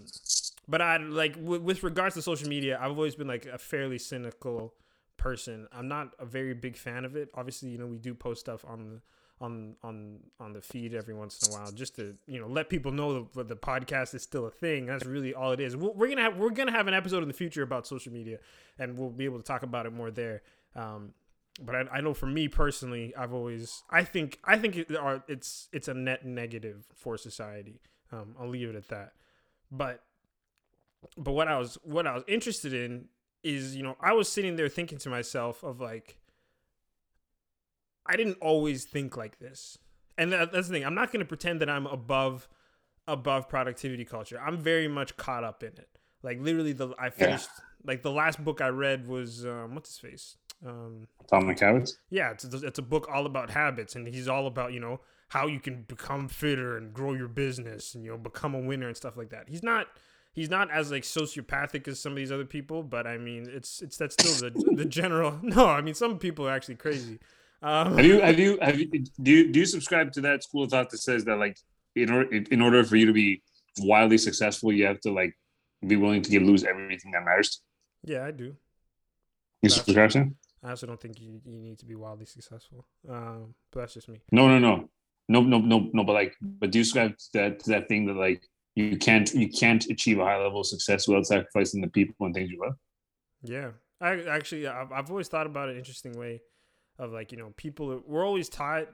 but 0.68 0.82
I 0.82 0.98
like 0.98 1.34
w- 1.36 1.62
with 1.62 1.84
regards 1.84 2.16
to 2.16 2.22
social 2.22 2.48
media, 2.48 2.78
I've 2.82 2.92
always 2.92 3.16
been 3.16 3.28
like 3.28 3.46
a 3.46 3.58
fairly 3.58 3.98
cynical 3.98 4.74
person. 5.18 5.68
I'm 5.72 5.88
not 5.88 6.14
a 6.20 6.26
very 6.26 6.54
big 6.54 6.78
fan 6.78 7.06
of 7.06 7.16
it. 7.16 7.30
Obviously, 7.34 7.70
you 7.70 7.78
know, 7.78 7.88
we 7.88 7.98
do 7.98 8.14
post 8.14 8.42
stuff 8.42 8.64
on 8.68 8.86
the 8.90 9.02
on 9.42 9.76
on 9.84 10.20
on 10.40 10.54
the 10.54 10.62
feed 10.62 10.94
every 10.94 11.14
once 11.14 11.42
in 11.48 11.54
a 11.54 11.58
while 11.58 11.72
just 11.72 11.96
to 11.96 12.16
you 12.28 12.40
know 12.40 12.48
let 12.48 12.70
people 12.70 12.92
know 12.92 13.28
that 13.36 13.48
the 13.48 13.56
podcast 13.56 14.14
is 14.14 14.22
still 14.22 14.46
a 14.46 14.52
thing 14.52 14.86
that's 14.86 15.06
really 15.06 15.34
all 15.34 15.52
it 15.54 15.60
is 15.62 15.76
We're- 15.78 16.10
gonna 16.10 16.22
have 16.24 16.38
we're 16.38 16.50
gonna 16.50 16.72
have 16.74 16.88
an 16.88 16.94
episode 16.94 17.22
in 17.22 17.28
the 17.30 17.34
future 17.34 17.64
about 17.64 17.88
social 17.88 18.12
media 18.12 18.40
and 18.78 18.98
we'll 18.98 19.10
be 19.12 19.26
able 19.26 19.38
to 19.38 19.44
talk 19.44 19.64
about 19.64 19.86
it 19.86 19.94
more 19.94 20.12
there 20.12 20.42
um 20.76 21.14
but 21.62 21.76
I, 21.76 21.98
I 21.98 22.02
know 22.02 22.14
for 22.14 22.26
me 22.26 22.48
personally, 22.48 23.14
I've 23.18 23.34
always 23.34 23.84
I 23.90 24.06
think 24.06 24.40
I 24.46 24.58
think 24.58 24.78
it 24.78 24.96
are 24.96 25.24
it's 25.28 25.68
it's 25.74 25.90
a 25.90 25.94
net 25.94 26.26
negative 26.26 26.86
for 26.96 27.18
society. 27.18 27.82
Um, 28.14 28.34
I'll 28.40 28.48
leave 28.48 28.70
it 28.70 28.76
at 28.78 28.88
that. 28.88 29.12
But 29.70 30.02
but 31.18 31.34
what 31.34 31.50
I 31.50 31.58
was 31.58 31.78
what 31.84 32.08
I 32.08 32.14
was 32.14 32.24
interested 32.30 32.74
in 32.74 33.10
is 33.44 33.76
you 33.76 33.84
know 33.84 33.98
I 34.00 34.14
was 34.14 34.30
sitting 34.30 34.56
there 34.56 34.70
thinking 34.70 35.00
to 35.00 35.10
myself 35.10 35.62
of 35.64 35.82
like 35.82 36.18
I 38.10 38.16
didn't 38.18 38.38
always 38.42 38.86
think 38.86 39.16
like 39.16 39.40
this, 39.40 39.78
and 40.18 40.32
that, 40.34 40.52
that's 40.52 40.68
the 40.68 40.74
thing. 40.74 40.86
I'm 40.86 40.96
not 40.96 41.12
going 41.12 41.20
to 41.20 41.26
pretend 41.26 41.62
that 41.62 41.70
I'm 41.70 41.86
above 41.86 42.48
above 43.08 43.48
productivity 43.50 44.06
culture. 44.06 44.40
I'm 44.40 44.58
very 44.58 44.88
much 44.88 45.16
caught 45.18 45.44
up 45.44 45.64
in 45.64 45.70
it. 45.70 45.90
Like 46.24 46.40
literally, 46.42 46.74
the 46.74 46.90
I 47.00 47.10
finished 47.10 47.50
like 47.86 48.02
the 48.04 48.12
last 48.12 48.44
book 48.44 48.62
I 48.62 48.68
read 48.68 49.08
was 49.08 49.46
um, 49.46 49.76
what's 49.76 49.90
his 49.90 50.00
face. 50.00 50.38
Um, 50.66 51.08
Atomic 51.24 51.60
Habits. 51.60 51.98
yeah, 52.10 52.32
it's 52.32 52.44
a, 52.44 52.58
it's 52.68 52.80
a 52.80 52.82
book 52.84 53.08
all 53.10 53.26
about 53.26 53.50
habits, 53.52 53.96
and 53.96 54.06
he's 54.08 54.28
all 54.28 54.46
about 54.48 54.74
you 54.74 54.80
know 54.80 55.00
how 55.30 55.48
you 55.48 55.60
can 55.60 55.84
become 55.84 56.28
fitter 56.28 56.76
and 56.76 56.94
grow 56.94 57.14
your 57.14 57.30
business, 57.30 57.96
and 57.96 58.04
you 58.04 58.12
know 58.12 58.18
become 58.18 58.54
a 58.56 58.60
winner 58.60 58.88
and 58.88 58.98
stuff 58.98 59.16
like 59.16 59.30
that. 59.30 59.48
He's 59.48 59.64
not 59.64 59.88
he's 60.34 60.50
not 60.50 60.70
as 60.72 60.92
like 60.92 61.04
sociopathic 61.04 61.88
as 61.88 62.00
some 62.00 62.12
of 62.12 62.18
these 62.18 62.32
other 62.32 62.46
people, 62.46 62.84
but 62.84 63.08
I 63.08 63.18
mean 63.18 63.48
it's 63.50 63.82
it's 63.82 63.96
that's 63.96 64.16
still 64.16 64.50
the 64.50 64.76
the 64.76 64.86
general. 64.86 65.40
No, 65.44 65.68
I 65.68 65.80
mean 65.82 65.94
some 65.94 66.20
people 66.20 66.48
are 66.48 66.52
actually 66.52 66.76
crazy. 66.76 67.20
Um, 67.62 67.98
Have 67.98 68.06
you 68.06 68.22
have 68.22 68.40
you 68.40 68.58
have 68.62 68.80
you 68.80 68.88
do 68.88 69.32
you 69.32 69.52
do 69.52 69.60
you 69.60 69.66
subscribe 69.66 70.14
to 70.14 70.22
that 70.22 70.44
school 70.44 70.64
of 70.64 70.72
thought 70.72 70.90
that 70.90 71.00
says 71.00 71.26
that 71.26 71.36
like 71.36 71.58
in 71.96 72.10
order 72.10 72.30
in 72.34 72.62
order 72.62 72.84
for 72.84 72.96
you 72.96 73.06
to 73.06 73.14
be 73.14 73.42
wildly 73.80 74.18
successful, 74.18 74.72
you 74.72 74.86
have 74.86 75.00
to 75.02 75.12
like 75.12 75.38
be 75.86 75.96
willing 75.96 76.22
to 76.22 76.30
give 76.30 76.44
lose 76.44 76.64
everything 76.64 77.12
that 77.12 77.24
matters? 77.24 77.62
yeah, 78.04 78.26
I 78.26 78.32
do. 78.32 78.56
You 79.62 79.70
subscribe 79.70 80.12
to? 80.12 80.32
I 80.64 80.70
also 80.72 80.88
don't 80.88 81.00
think 81.00 81.20
you, 81.20 81.42
you 81.46 81.60
need 81.60 81.80
to 81.80 81.86
be 81.86 81.96
wildly 81.96 82.26
successful. 82.26 82.86
Um, 83.10 83.54
but 83.72 83.82
that's 83.82 83.94
just 83.94 84.10
me. 84.10 84.20
No, 84.32 84.48
no, 84.48 84.60
no, 84.60 84.90
no, 85.28 85.42
no, 85.42 85.60
no, 85.60 85.90
no. 85.92 86.04
But 86.04 86.14
like, 86.14 86.36
but 86.42 86.72
do 86.72 86.80
you 86.80 86.84
subscribe 86.84 87.18
to 87.18 87.30
that 87.34 87.60
to 87.60 87.70
that 87.72 87.88
thing 87.90 88.06
that 88.06 88.16
like 88.16 88.44
you 88.76 88.98
can't 88.98 89.34
you 89.34 89.50
can't 89.50 89.86
achieve 89.88 90.20
a 90.20 90.26
high 90.26 90.42
level 90.42 90.62
of 90.62 90.68
success 90.68 91.08
without 91.08 91.26
sacrificing 91.26 91.82
the 91.82 91.90
people 91.90 92.26
and 92.26 92.34
things 92.34 92.50
you 92.50 92.62
love? 92.62 92.76
Yeah, 93.44 93.72
I 94.00 94.24
actually 94.24 94.68
I've, 94.68 94.92
I've 94.92 95.10
always 95.10 95.28
thought 95.28 95.46
about 95.46 95.70
an 95.70 95.78
interesting 95.78 96.18
way 96.18 96.42
of 97.00 97.12
like 97.12 97.32
you 97.32 97.38
know 97.38 97.54
people 97.58 98.04
we're 98.06 98.26
always 98.26 98.50
taught, 98.50 98.88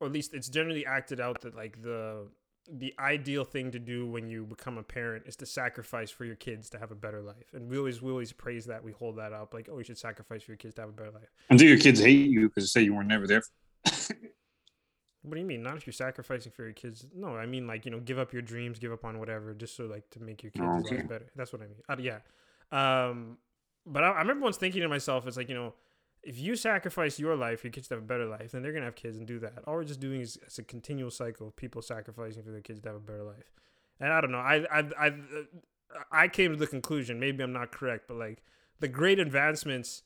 or 0.00 0.08
at 0.08 0.12
least 0.12 0.34
it's 0.34 0.48
generally 0.48 0.84
acted 0.84 1.20
out 1.20 1.42
that 1.42 1.54
like 1.54 1.80
the 1.82 2.26
the 2.68 2.92
ideal 2.98 3.44
thing 3.44 3.70
to 3.70 3.78
do 3.78 4.04
when 4.06 4.26
you 4.26 4.44
become 4.44 4.76
a 4.76 4.82
parent 4.82 5.24
is 5.26 5.36
to 5.36 5.46
sacrifice 5.46 6.10
for 6.10 6.24
your 6.24 6.34
kids 6.34 6.68
to 6.70 6.78
have 6.78 6.90
a 6.90 6.96
better 6.96 7.22
life, 7.22 7.52
and 7.52 7.70
we 7.70 7.78
always 7.78 8.02
we 8.02 8.10
always 8.10 8.32
praise 8.32 8.66
that 8.66 8.82
we 8.82 8.90
hold 8.90 9.16
that 9.18 9.32
up 9.32 9.54
like 9.54 9.68
oh 9.70 9.78
you 9.78 9.84
should 9.84 9.98
sacrifice 9.98 10.42
for 10.42 10.50
your 10.50 10.56
kids 10.58 10.74
to 10.74 10.80
have 10.80 10.90
a 10.90 10.92
better 10.92 11.12
life. 11.12 11.30
Until 11.50 11.68
your 11.68 11.78
kids 11.78 12.00
hate 12.00 12.28
you 12.28 12.48
because 12.48 12.64
they 12.64 12.80
say 12.80 12.84
you 12.84 12.94
were 12.94 13.04
never 13.04 13.26
there. 13.28 13.42
What 15.22 15.34
do 15.34 15.40
you 15.40 15.46
mean? 15.46 15.62
Not 15.62 15.76
if 15.76 15.86
you're 15.86 15.92
sacrificing 15.92 16.52
for 16.52 16.62
your 16.62 16.72
kids. 16.72 17.04
No, 17.12 17.36
I 17.36 17.46
mean 17.46 17.66
like 17.66 17.84
you 17.84 17.90
know, 17.90 17.98
give 17.98 18.16
up 18.18 18.32
your 18.32 18.42
dreams, 18.42 18.78
give 18.78 18.92
up 18.92 19.04
on 19.04 19.18
whatever, 19.18 19.54
just 19.54 19.76
so 19.76 19.86
like 19.86 20.08
to 20.10 20.20
make 20.20 20.42
your 20.42 20.52
kids' 20.52 20.64
Oh, 20.64 20.78
okay. 20.78 21.02
better. 21.02 21.26
That's 21.34 21.52
what 21.52 21.62
I 21.62 21.66
mean. 21.66 21.76
Uh, 21.88 21.96
yeah. 21.98 22.18
Um, 22.70 23.38
but 23.84 24.04
I, 24.04 24.10
I 24.10 24.20
remember 24.20 24.44
once 24.44 24.56
thinking 24.56 24.82
to 24.82 24.88
myself, 24.88 25.26
it's 25.26 25.36
like 25.36 25.48
you 25.48 25.56
know, 25.56 25.74
if 26.26 26.40
you 26.40 26.56
sacrifice 26.56 27.20
your 27.20 27.36
life, 27.36 27.62
your 27.62 27.70
kids 27.70 27.86
to 27.88 27.94
have 27.94 28.02
a 28.02 28.06
better 28.06 28.26
life, 28.26 28.50
then 28.50 28.62
they're 28.62 28.72
gonna 28.72 28.84
have 28.84 28.96
kids 28.96 29.16
and 29.16 29.26
do 29.26 29.38
that. 29.38 29.54
All 29.64 29.74
we're 29.74 29.84
just 29.84 30.00
doing 30.00 30.20
is 30.20 30.36
it's 30.42 30.58
a 30.58 30.64
continual 30.64 31.10
cycle 31.10 31.46
of 31.46 31.54
people 31.54 31.80
sacrificing 31.82 32.42
for 32.42 32.50
their 32.50 32.60
kids 32.60 32.80
to 32.80 32.88
have 32.88 32.96
a 32.96 33.00
better 33.00 33.22
life. 33.22 33.52
And 34.00 34.12
I 34.12 34.20
don't 34.20 34.32
know. 34.32 34.38
I 34.38 34.66
I 34.70 34.84
I 34.98 35.12
I 36.10 36.28
came 36.28 36.50
to 36.50 36.56
the 36.56 36.66
conclusion. 36.66 37.20
Maybe 37.20 37.44
I'm 37.44 37.52
not 37.52 37.70
correct, 37.70 38.08
but 38.08 38.16
like 38.16 38.42
the 38.80 38.88
great 38.88 39.20
advancements 39.20 40.02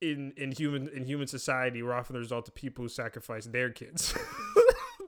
in 0.00 0.32
in 0.36 0.52
human 0.52 0.88
in 0.88 1.04
human 1.04 1.26
society 1.26 1.82
were 1.82 1.94
often 1.94 2.14
the 2.14 2.20
result 2.20 2.46
of 2.46 2.54
people 2.54 2.84
who 2.84 2.88
sacrificed 2.88 3.50
their 3.50 3.70
kids. 3.70 4.14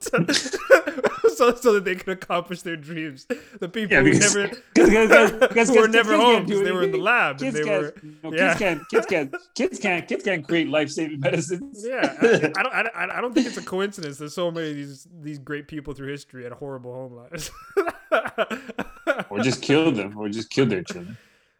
so, 1.35 1.55
so 1.55 1.73
that 1.73 1.85
they 1.85 1.95
could 1.95 2.09
accomplish 2.09 2.61
their 2.61 2.75
dreams. 2.77 3.25
The 3.59 3.69
people 3.69 3.95
Yeah, 3.97 4.03
who 4.03 4.13
never 4.19 4.47
because- 4.73 4.89
because- 4.89 5.31
because- 5.31 5.69
who 5.75 5.79
were 5.81 5.87
never 5.87 6.11
kids 6.13 6.23
home 6.23 6.45
because 6.45 6.61
they 6.63 6.71
were 6.71 6.83
in 6.83 6.91
the 6.91 6.97
lab 6.97 7.39
Kids 7.39 7.55
and 7.57 7.65
they 7.65 7.69
can't, 7.69 7.81
were 8.23 8.29
no, 8.31 8.37
yeah. 8.37 8.47
kids 8.47 8.59
can't, 8.59 8.89
kids 8.89 9.05
can't, 9.05 9.35
kids 9.55 9.79
can't, 9.79 10.07
kids 10.07 10.23
can't 10.23 10.47
create 10.47 10.67
life 10.69 10.89
saving 10.89 11.19
medicines. 11.19 11.85
yeah, 11.87 12.15
I, 12.21 12.25
I 12.27 12.39
don't, 12.63 12.73
I, 12.73 12.83
don't- 12.83 13.11
I 13.11 13.21
don't 13.21 13.33
think 13.33 13.47
it's 13.47 13.57
a 13.57 13.63
coincidence. 13.63 14.17
There's 14.17 14.33
so 14.33 14.51
many 14.51 14.69
of 14.71 14.75
these 14.75 15.07
these 15.21 15.39
great 15.39 15.67
people 15.67 15.93
through 15.93 16.07
history 16.11 16.43
had 16.43 16.53
horrible 16.53 16.93
home 16.93 17.13
lives. 17.13 17.51
or 19.29 19.39
just 19.39 19.61
killed 19.61 19.95
them, 19.95 20.17
or 20.17 20.29
just 20.29 20.49
killed 20.49 20.69
their 20.69 20.83
children. 20.83 21.17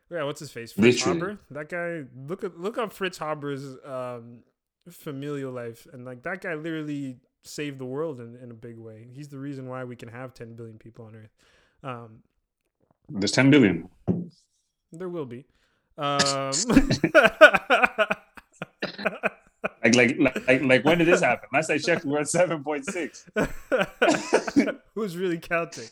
Yeah, 0.10 0.24
what's 0.24 0.40
his 0.40 0.52
face? 0.52 0.72
Fritz. 0.72 1.04
Haber. 1.04 1.38
That 1.52 1.70
guy. 1.70 2.04
Look 2.28 2.44
at 2.44 2.60
look 2.60 2.78
up 2.78 2.94
Fritz 2.94 3.18
Haber's 3.18 3.66
um, 3.86 4.40
familial 4.90 5.52
life, 5.52 5.88
and 5.92 6.06
like 6.06 6.24
that 6.24 6.42
guy 6.42 6.54
literally 6.56 7.18
saved 7.44 7.80
the 7.80 7.86
world 7.86 8.20
in, 8.20 8.36
in 8.42 8.52
a 8.52 8.54
big 8.54 8.78
way. 8.78 9.08
He's 9.14 9.30
the 9.30 9.40
reason 9.40 9.68
why 9.68 9.84
we 9.84 9.96
can 9.96 10.10
have 10.10 10.34
10 10.34 10.56
billion 10.56 10.78
people 10.78 11.06
on 11.06 11.16
Earth. 11.16 11.34
Um, 11.84 12.20
There's 13.10 13.32
10 13.32 13.50
billion. 13.52 13.90
there 14.92 15.10
will 15.10 15.26
be. 15.26 15.46
Um, 16.00 16.52
Like, 19.84 19.96
like, 19.96 20.18
like, 20.48 20.62
like, 20.64 20.86
when 20.86 20.98
did 20.98 21.08
this 21.08 21.22
happen? 21.22 21.48
Last 21.54 21.70
I 21.70 21.78
checked, 21.78 22.04
we 22.06 22.12
we're 22.12 22.20
at 22.20 22.26
7.6. 22.28 24.80
who's 24.96 25.16
really 25.18 25.38
counting? 25.38 25.88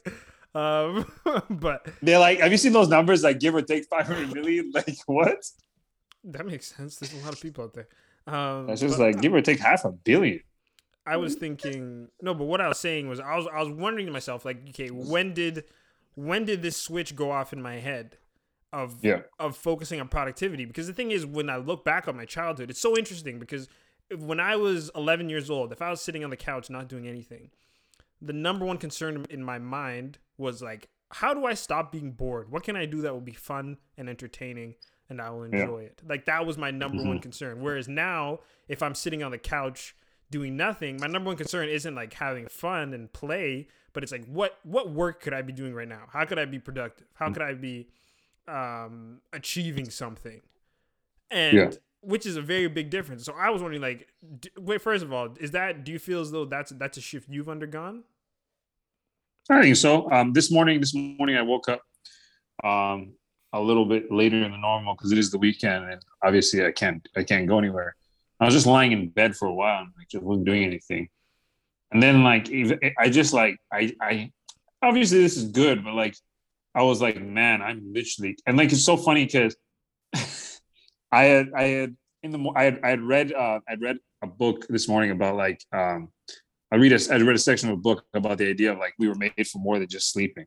Um, 0.53 1.09
but 1.49 1.87
They're 2.01 2.19
like, 2.19 2.39
have 2.39 2.51
you 2.51 2.57
seen 2.57 2.73
those 2.73 2.89
numbers? 2.89 3.23
Like, 3.23 3.39
give 3.39 3.55
or 3.55 3.61
take 3.61 3.85
500 3.85 4.33
million? 4.33 4.71
Like, 4.73 4.97
what? 5.05 5.45
that 6.25 6.45
makes 6.45 6.73
sense. 6.75 6.97
There's 6.97 7.13
a 7.13 7.23
lot 7.25 7.33
of 7.33 7.41
people 7.41 7.63
out 7.65 7.73
there. 7.73 7.87
Um, 8.27 8.67
That's 8.67 8.81
just 8.81 8.97
but- 8.97 9.03
like, 9.05 9.21
give 9.21 9.33
or 9.33 9.41
take 9.41 9.59
half 9.59 9.85
a 9.85 9.91
billion. 9.91 10.41
I 11.05 11.17
was 11.17 11.33
mm-hmm. 11.33 11.39
thinking 11.39 12.07
no, 12.21 12.33
but 12.33 12.45
what 12.45 12.61
I 12.61 12.67
was 12.67 12.79
saying 12.79 13.07
was 13.07 13.19
I 13.19 13.35
was 13.35 13.47
I 13.51 13.59
was 13.59 13.69
wondering 13.69 14.05
to 14.07 14.11
myself 14.11 14.45
like, 14.45 14.69
okay, 14.69 14.89
when 14.89 15.33
did 15.33 15.65
when 16.15 16.45
did 16.45 16.61
this 16.61 16.77
switch 16.77 17.15
go 17.15 17.31
off 17.31 17.53
in 17.53 17.61
my 17.61 17.79
head 17.79 18.17
of 18.73 19.03
Yeah. 19.03 19.21
of 19.39 19.55
focusing 19.55 19.99
on 19.99 20.07
productivity? 20.07 20.65
Because 20.65 20.87
the 20.87 20.93
thing 20.93 21.11
is, 21.11 21.25
when 21.25 21.49
I 21.49 21.57
look 21.57 21.85
back 21.85 22.07
on 22.07 22.17
my 22.17 22.25
childhood, 22.25 22.69
it's 22.69 22.81
so 22.81 22.97
interesting 22.97 23.39
because 23.39 23.67
when 24.17 24.39
I 24.39 24.55
was 24.55 24.91
11 24.95 25.29
years 25.29 25.49
old, 25.49 25.71
if 25.71 25.81
I 25.81 25.89
was 25.89 26.01
sitting 26.01 26.23
on 26.23 26.29
the 26.29 26.37
couch 26.37 26.69
not 26.69 26.87
doing 26.87 27.07
anything, 27.07 27.49
the 28.21 28.33
number 28.33 28.65
one 28.65 28.77
concern 28.77 29.25
in 29.29 29.43
my 29.43 29.59
mind 29.59 30.19
was 30.37 30.61
like, 30.61 30.89
how 31.11 31.33
do 31.33 31.45
I 31.45 31.53
stop 31.53 31.91
being 31.91 32.11
bored? 32.11 32.51
What 32.51 32.63
can 32.63 32.75
I 32.75 32.85
do 32.85 33.01
that 33.01 33.13
will 33.13 33.21
be 33.21 33.33
fun 33.33 33.77
and 33.97 34.09
entertaining 34.09 34.75
and 35.09 35.21
I 35.21 35.29
will 35.29 35.43
enjoy 35.43 35.83
it? 35.83 36.01
Like 36.07 36.25
that 36.25 36.45
was 36.45 36.57
my 36.57 36.71
number 36.71 36.97
one 36.97 37.13
mm-hmm. 37.13 37.19
concern. 37.19 37.61
Whereas 37.61 37.87
now, 37.87 38.39
if 38.67 38.81
I'm 38.81 38.95
sitting 38.95 39.23
on 39.23 39.31
the 39.31 39.37
couch 39.37 39.95
doing 40.31 40.57
nothing, 40.57 40.97
my 40.99 41.07
number 41.07 41.27
one 41.29 41.37
concern 41.37 41.69
isn't 41.69 41.95
like 41.95 42.13
having 42.13 42.47
fun 42.47 42.93
and 42.93 43.11
play, 43.13 43.67
but 43.93 44.03
it's 44.03 44.11
like 44.11 44.25
what 44.25 44.59
what 44.63 44.91
work 44.91 45.21
could 45.21 45.33
I 45.33 45.41
be 45.41 45.53
doing 45.53 45.73
right 45.73 45.87
now? 45.87 46.03
How 46.11 46.25
could 46.25 46.39
I 46.39 46.45
be 46.45 46.59
productive? 46.59 47.07
How 47.13 47.29
could 47.29 47.43
I 47.43 47.53
be 47.53 47.87
um 48.47 49.21
achieving 49.33 49.89
something? 49.89 50.41
And 51.31 51.55
Yeah. 51.57 51.71
which 52.01 52.25
is 52.25 52.37
a 52.37 52.41
very 52.41 52.67
big 52.67 52.89
difference. 52.89 53.25
So 53.25 53.33
I 53.33 53.49
was 53.49 53.61
wondering 53.61 53.81
like 53.81 54.07
d- 54.39 54.49
wait 54.57 54.81
first 54.81 55.03
of 55.03 55.13
all, 55.13 55.29
is 55.39 55.51
that 55.51 55.83
do 55.83 55.91
you 55.91 55.99
feel 55.99 56.21
as 56.21 56.31
though 56.31 56.45
that's 56.45 56.71
that's 56.71 56.97
a 56.97 57.01
shift 57.01 57.29
you've 57.29 57.49
undergone? 57.49 58.03
I 59.49 59.61
think 59.61 59.75
so. 59.75 60.09
Um, 60.11 60.33
this 60.33 60.51
morning, 60.51 60.79
this 60.79 60.93
morning 60.95 61.37
I 61.37 61.41
woke 61.43 61.69
up 61.69 61.81
um, 62.63 63.13
a 63.53 63.61
little 63.61 63.85
bit 63.85 64.11
later 64.11 64.39
than 64.39 64.59
normal 64.59 64.95
because 64.95 65.11
it 65.11 65.17
is 65.17 65.29
the 65.31 65.37
weekend, 65.37 65.85
and 65.91 66.01
obviously 66.23 66.65
I 66.65 66.71
can't 66.71 67.07
I 67.15 67.23
can't 67.23 67.47
go 67.47 67.59
anywhere. 67.59 67.95
I 68.39 68.45
was 68.45 68.53
just 68.53 68.65
lying 68.65 68.91
in 68.91 69.09
bed 69.09 69.35
for 69.35 69.47
a 69.47 69.53
while 69.53 69.81
and 69.81 69.91
like 69.97 70.09
just 70.09 70.23
wasn't 70.23 70.45
doing 70.45 70.63
anything. 70.63 71.09
And 71.91 72.01
then 72.01 72.23
like 72.23 72.49
I 72.99 73.09
just 73.09 73.33
like 73.33 73.57
I 73.71 73.93
I 74.01 74.31
obviously 74.81 75.21
this 75.21 75.37
is 75.37 75.45
good, 75.45 75.83
but 75.83 75.93
like 75.93 76.15
I 76.73 76.83
was 76.83 77.01
like, 77.01 77.21
man, 77.21 77.61
I'm 77.61 77.93
literally 77.93 78.37
and 78.45 78.57
like 78.57 78.71
it's 78.71 78.83
so 78.83 78.97
funny 78.97 79.25
because 79.25 79.55
I 81.11 81.23
had 81.23 81.49
I 81.55 81.63
had 81.63 81.95
in 82.23 82.31
the 82.31 82.51
I 82.55 82.63
had 82.65 82.79
I 82.83 82.89
had 82.89 83.01
read 83.01 83.31
uh 83.33 83.59
I'd 83.67 83.81
read 83.81 83.97
a 84.21 84.27
book 84.27 84.65
this 84.67 84.87
morning 84.87 85.11
about 85.11 85.35
like 85.35 85.63
um 85.71 86.09
I 86.71 86.75
read 86.75 86.91
a 86.91 86.99
I 87.13 87.17
read 87.17 87.35
a 87.35 87.39
section 87.39 87.69
of 87.69 87.75
a 87.75 87.81
book 87.81 88.03
about 88.13 88.37
the 88.37 88.49
idea 88.49 88.73
of 88.73 88.79
like 88.79 88.93
we 88.99 89.07
were 89.07 89.15
made 89.15 89.47
for 89.47 89.59
more 89.59 89.79
than 89.79 89.87
just 89.87 90.11
sleeping. 90.11 90.45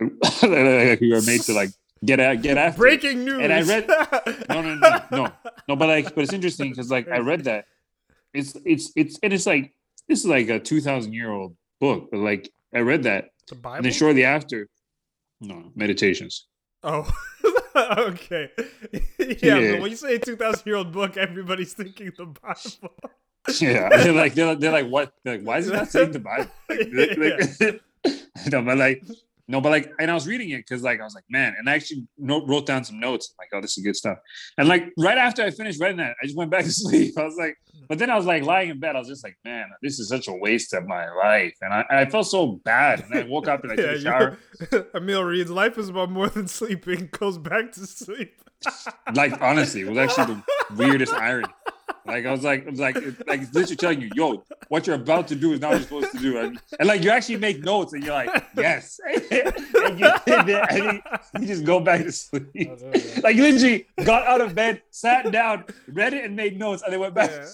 like 0.00 1.00
we 1.00 1.12
were 1.12 1.22
made 1.22 1.42
to 1.42 1.52
like 1.52 1.70
get 2.04 2.20
out 2.20 2.42
get 2.42 2.56
after 2.58 2.76
it. 2.76 3.00
Breaking 3.00 3.24
news. 3.24 3.40
And 3.42 3.52
I 3.52 3.62
read 3.62 3.86
no 4.48 4.62
no 4.62 4.74
no 4.76 5.00
no 5.10 5.32
no 5.68 5.76
but 5.76 5.88
like 5.88 6.14
but 6.14 6.24
it's 6.24 6.32
interesting 6.32 6.70
because 6.70 6.90
like 6.90 7.08
I 7.08 7.18
read 7.18 7.44
that 7.44 7.66
it's 8.34 8.56
it's 8.64 8.92
it's 8.96 9.18
and 9.22 9.32
it's 9.32 9.46
like 9.46 9.72
this 10.08 10.20
is 10.20 10.26
like 10.26 10.48
a 10.48 10.58
two 10.60 10.80
thousand 10.80 11.12
year 11.12 11.30
old 11.30 11.56
book 11.80 12.08
but 12.10 12.18
like 12.20 12.50
I 12.74 12.80
read 12.80 13.02
that 13.04 13.30
the 13.48 13.54
and 13.54 13.62
Bible. 13.62 13.82
then 13.82 13.92
shortly 13.92 14.24
after 14.24 14.68
no 15.40 15.70
meditations 15.74 16.46
Oh, 16.84 17.10
okay. 17.76 18.50
yeah, 19.18 19.56
Yeah. 19.58 19.72
but 19.72 19.80
when 19.82 19.90
you 19.90 19.96
say 19.96 20.14
a 20.14 20.18
2,000 20.20 20.62
year 20.64 20.76
old 20.76 20.92
book, 20.92 21.16
everybody's 21.16 21.72
thinking 21.72 22.12
the 22.16 22.26
Bible. 22.26 22.94
yeah 23.60 23.88
they're 23.88 24.12
like 24.12 24.34
they're, 24.34 24.54
they're 24.54 24.70
like 24.72 24.86
what 24.88 25.12
they're 25.24 25.38
like 25.38 25.46
why 25.46 25.58
is 25.58 25.66
he 25.66 25.72
not 25.72 25.88
saying 25.90 26.12
the 26.12 26.18
Bible 26.20 26.50
like, 26.68 27.16
like- 27.16 28.52
no 28.52 28.62
but 28.62 28.78
like 28.78 29.02
no 29.48 29.60
but 29.60 29.70
like 29.70 29.90
and 29.98 30.10
I 30.10 30.14
was 30.14 30.26
reading 30.26 30.50
it 30.50 30.58
because 30.58 30.82
like 30.82 31.00
I 31.00 31.04
was 31.04 31.14
like 31.14 31.24
man 31.28 31.54
and 31.58 31.68
I 31.68 31.74
actually 31.74 32.06
note, 32.16 32.44
wrote 32.46 32.66
down 32.66 32.84
some 32.84 33.00
notes 33.00 33.34
like 33.38 33.48
oh 33.54 33.60
this 33.60 33.76
is 33.76 33.84
good 33.84 33.96
stuff 33.96 34.18
and 34.56 34.68
like 34.68 34.92
right 34.96 35.18
after 35.18 35.42
I 35.42 35.50
finished 35.50 35.80
reading 35.80 35.96
that 35.98 36.14
I 36.22 36.26
just 36.26 36.36
went 36.36 36.50
back 36.50 36.64
to 36.64 36.72
sleep 36.72 37.18
I 37.18 37.24
was 37.24 37.36
like 37.36 37.56
but 37.88 37.98
then 37.98 38.10
I 38.10 38.16
was 38.16 38.26
like 38.26 38.42
lying 38.42 38.70
in 38.70 38.78
bed 38.78 38.96
I 38.96 38.98
was 38.98 39.08
just 39.08 39.24
like 39.24 39.36
man 39.44 39.66
this 39.82 39.98
is 39.98 40.08
such 40.08 40.28
a 40.28 40.32
waste 40.32 40.72
of 40.74 40.86
my 40.86 41.10
life 41.10 41.54
and 41.60 41.72
I, 41.72 41.84
I 41.90 42.04
felt 42.06 42.26
so 42.26 42.60
bad 42.64 43.04
and 43.04 43.14
I 43.14 43.24
woke 43.24 43.48
up 43.48 43.62
and 43.64 43.72
I 43.72 43.76
took 43.76 43.86
a 43.86 44.00
shower 44.00 44.38
Emil 44.94 45.24
reads, 45.24 45.50
Life 45.50 45.78
is 45.78 45.88
about 45.88 46.10
more 46.10 46.28
than 46.28 46.48
sleeping, 46.48 47.08
goes 47.18 47.38
back 47.38 47.72
to 47.72 47.86
sleep. 47.86 48.42
like 49.14 49.40
honestly, 49.40 49.82
it 49.82 49.88
was 49.88 49.98
actually 49.98 50.34
the 50.34 50.42
weirdest 50.76 51.12
irony. 51.12 51.48
Like 52.06 52.24
I 52.24 52.32
was 52.32 52.42
like, 52.42 52.66
I 52.66 52.70
was 52.70 52.80
like, 52.80 52.96
like 53.26 53.42
it's 53.42 53.54
literally 53.54 53.76
telling 53.76 54.00
you, 54.00 54.10
yo, 54.14 54.44
what 54.68 54.86
you're 54.86 54.96
about 54.96 55.28
to 55.28 55.34
do 55.34 55.52
is 55.52 55.60
not 55.60 55.72
what 55.72 55.76
you're 55.78 55.82
supposed 55.82 56.12
to 56.12 56.18
do, 56.18 56.38
and, 56.38 56.58
and 56.78 56.88
like 56.88 57.04
you 57.04 57.10
actually 57.10 57.36
make 57.36 57.62
notes, 57.62 57.92
and 57.92 58.02
you're 58.02 58.14
like, 58.14 58.44
yes, 58.56 58.98
and, 59.06 60.00
you, 60.00 60.06
and 60.26 60.48
then 60.48 61.02
you 61.40 61.46
just 61.46 61.64
go 61.64 61.80
back 61.80 62.02
to 62.02 62.12
sleep. 62.12 62.70
Oh, 62.70 62.92
like 63.22 63.36
you 63.36 63.42
literally 63.42 63.86
got 64.04 64.26
out 64.26 64.40
of 64.40 64.54
bed, 64.54 64.82
sat 64.90 65.30
down, 65.30 65.64
read 65.86 66.14
it, 66.14 66.24
and 66.24 66.34
made 66.34 66.58
notes, 66.58 66.82
and 66.82 66.92
then 66.92 67.00
went 67.00 67.14
back. 67.14 67.30
Yeah. 67.30 67.46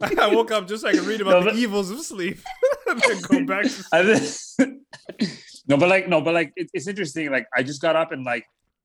I 0.20 0.34
woke 0.34 0.52
up 0.52 0.68
just 0.68 0.82
so 0.82 0.88
I 0.88 0.92
could 0.92 1.04
read 1.04 1.20
about 1.20 1.44
No, 1.44 1.52
the 1.52 1.58
evils 1.58 1.90
of 1.90 2.00
sleep 2.00 2.38
and 2.86 3.00
then 3.00 3.20
go 3.22 3.44
back 3.44 3.64
to 3.64 3.68
sleep. 3.68 4.46
Then, 4.58 4.84
no, 5.66 5.76
but 5.76 5.88
like, 5.88 6.08
no, 6.08 6.20
but 6.20 6.34
like, 6.34 6.52
it, 6.56 6.70
it's 6.72 6.86
interesting. 6.86 7.30
Like, 7.30 7.46
I 7.54 7.62
just 7.62 7.82
got 7.82 7.96
up 7.96 8.12
and 8.12 8.24
like, 8.24 8.44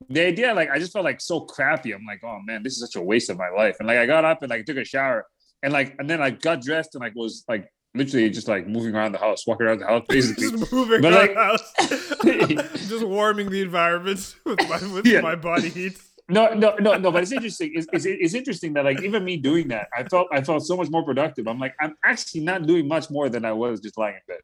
the 0.10 0.26
idea, 0.28 0.54
like, 0.54 0.70
I 0.70 0.80
just 0.80 0.92
felt 0.94 1.06
like 1.06 1.22
so 1.22 1.42
crappy. 1.42 1.94
I'm 1.94 2.06
like, 2.06 2.22
oh 2.24 2.40
man, 2.46 2.64
this 2.64 2.74
is 2.74 2.80
such 2.82 2.96
a 2.96 3.02
waste 3.02 3.30
of 3.30 3.38
my 3.38 3.50
life. 3.50 3.76
And 3.80 3.88
like, 3.88 3.98
I 3.98 4.06
got 4.06 4.26
up 4.26 4.42
and 4.44 4.50
like 4.50 4.66
took 4.66 4.78
a 4.78 4.84
shower 4.86 5.26
and 5.62 5.72
like, 5.72 5.96
and 6.00 6.10
then 6.10 6.22
I 6.22 6.30
got 6.32 6.62
dressed 6.62 6.96
and 6.96 7.02
like 7.02 7.16
was 7.16 7.46
like 7.48 7.68
literally 7.96 8.30
just 8.30 8.48
like 8.48 8.68
moving 8.68 8.96
around 8.96 9.12
the 9.14 9.20
house, 9.20 9.46
walking 9.48 9.68
around 9.68 9.80
the 9.80 9.86
house, 9.88 10.04
basically. 10.10 10.52
Just 10.52 10.74
moving 10.74 11.02
But, 11.02 11.14
around 11.14 11.22
like- 11.22 11.36
the 11.36 12.64
house. 12.64 12.88
just 12.90 13.06
warming 13.06 13.50
the 13.50 13.62
environment 13.62 14.36
with 14.46 14.60
my, 14.68 14.94
with 14.94 15.06
Yeah. 15.06 15.22
my 15.22 15.36
body 15.36 15.70
heat. 15.70 15.98
no, 16.30 16.54
no, 16.54 16.76
no, 16.80 16.98
no. 16.98 17.12
But 17.12 17.24
it's 17.24 17.32
interesting. 17.32 17.72
It's, 17.76 17.88
it's, 17.94 18.06
it's 18.06 18.34
interesting 18.34 18.74
that 18.74 18.86
like 18.86 19.02
even 19.04 19.24
me 19.24 19.38
doing 19.38 19.68
that, 19.70 19.88
I 19.96 20.04
felt 20.04 20.28
I 20.32 20.42
felt 20.42 20.66
so 20.66 20.76
much 20.76 20.90
more 20.90 21.04
productive. 21.06 21.48
I'm 21.48 21.60
like, 21.60 21.76
I'm 21.80 21.96
actually 22.04 22.42
not 22.42 22.66
doing 22.66 22.88
much 22.88 23.10
more 23.10 23.30
than 23.30 23.46
I 23.46 23.52
was 23.54 23.80
just 23.80 23.98
lying 23.98 24.16
in 24.16 24.22
bed. 24.28 24.42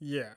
Yeah. 0.00 0.32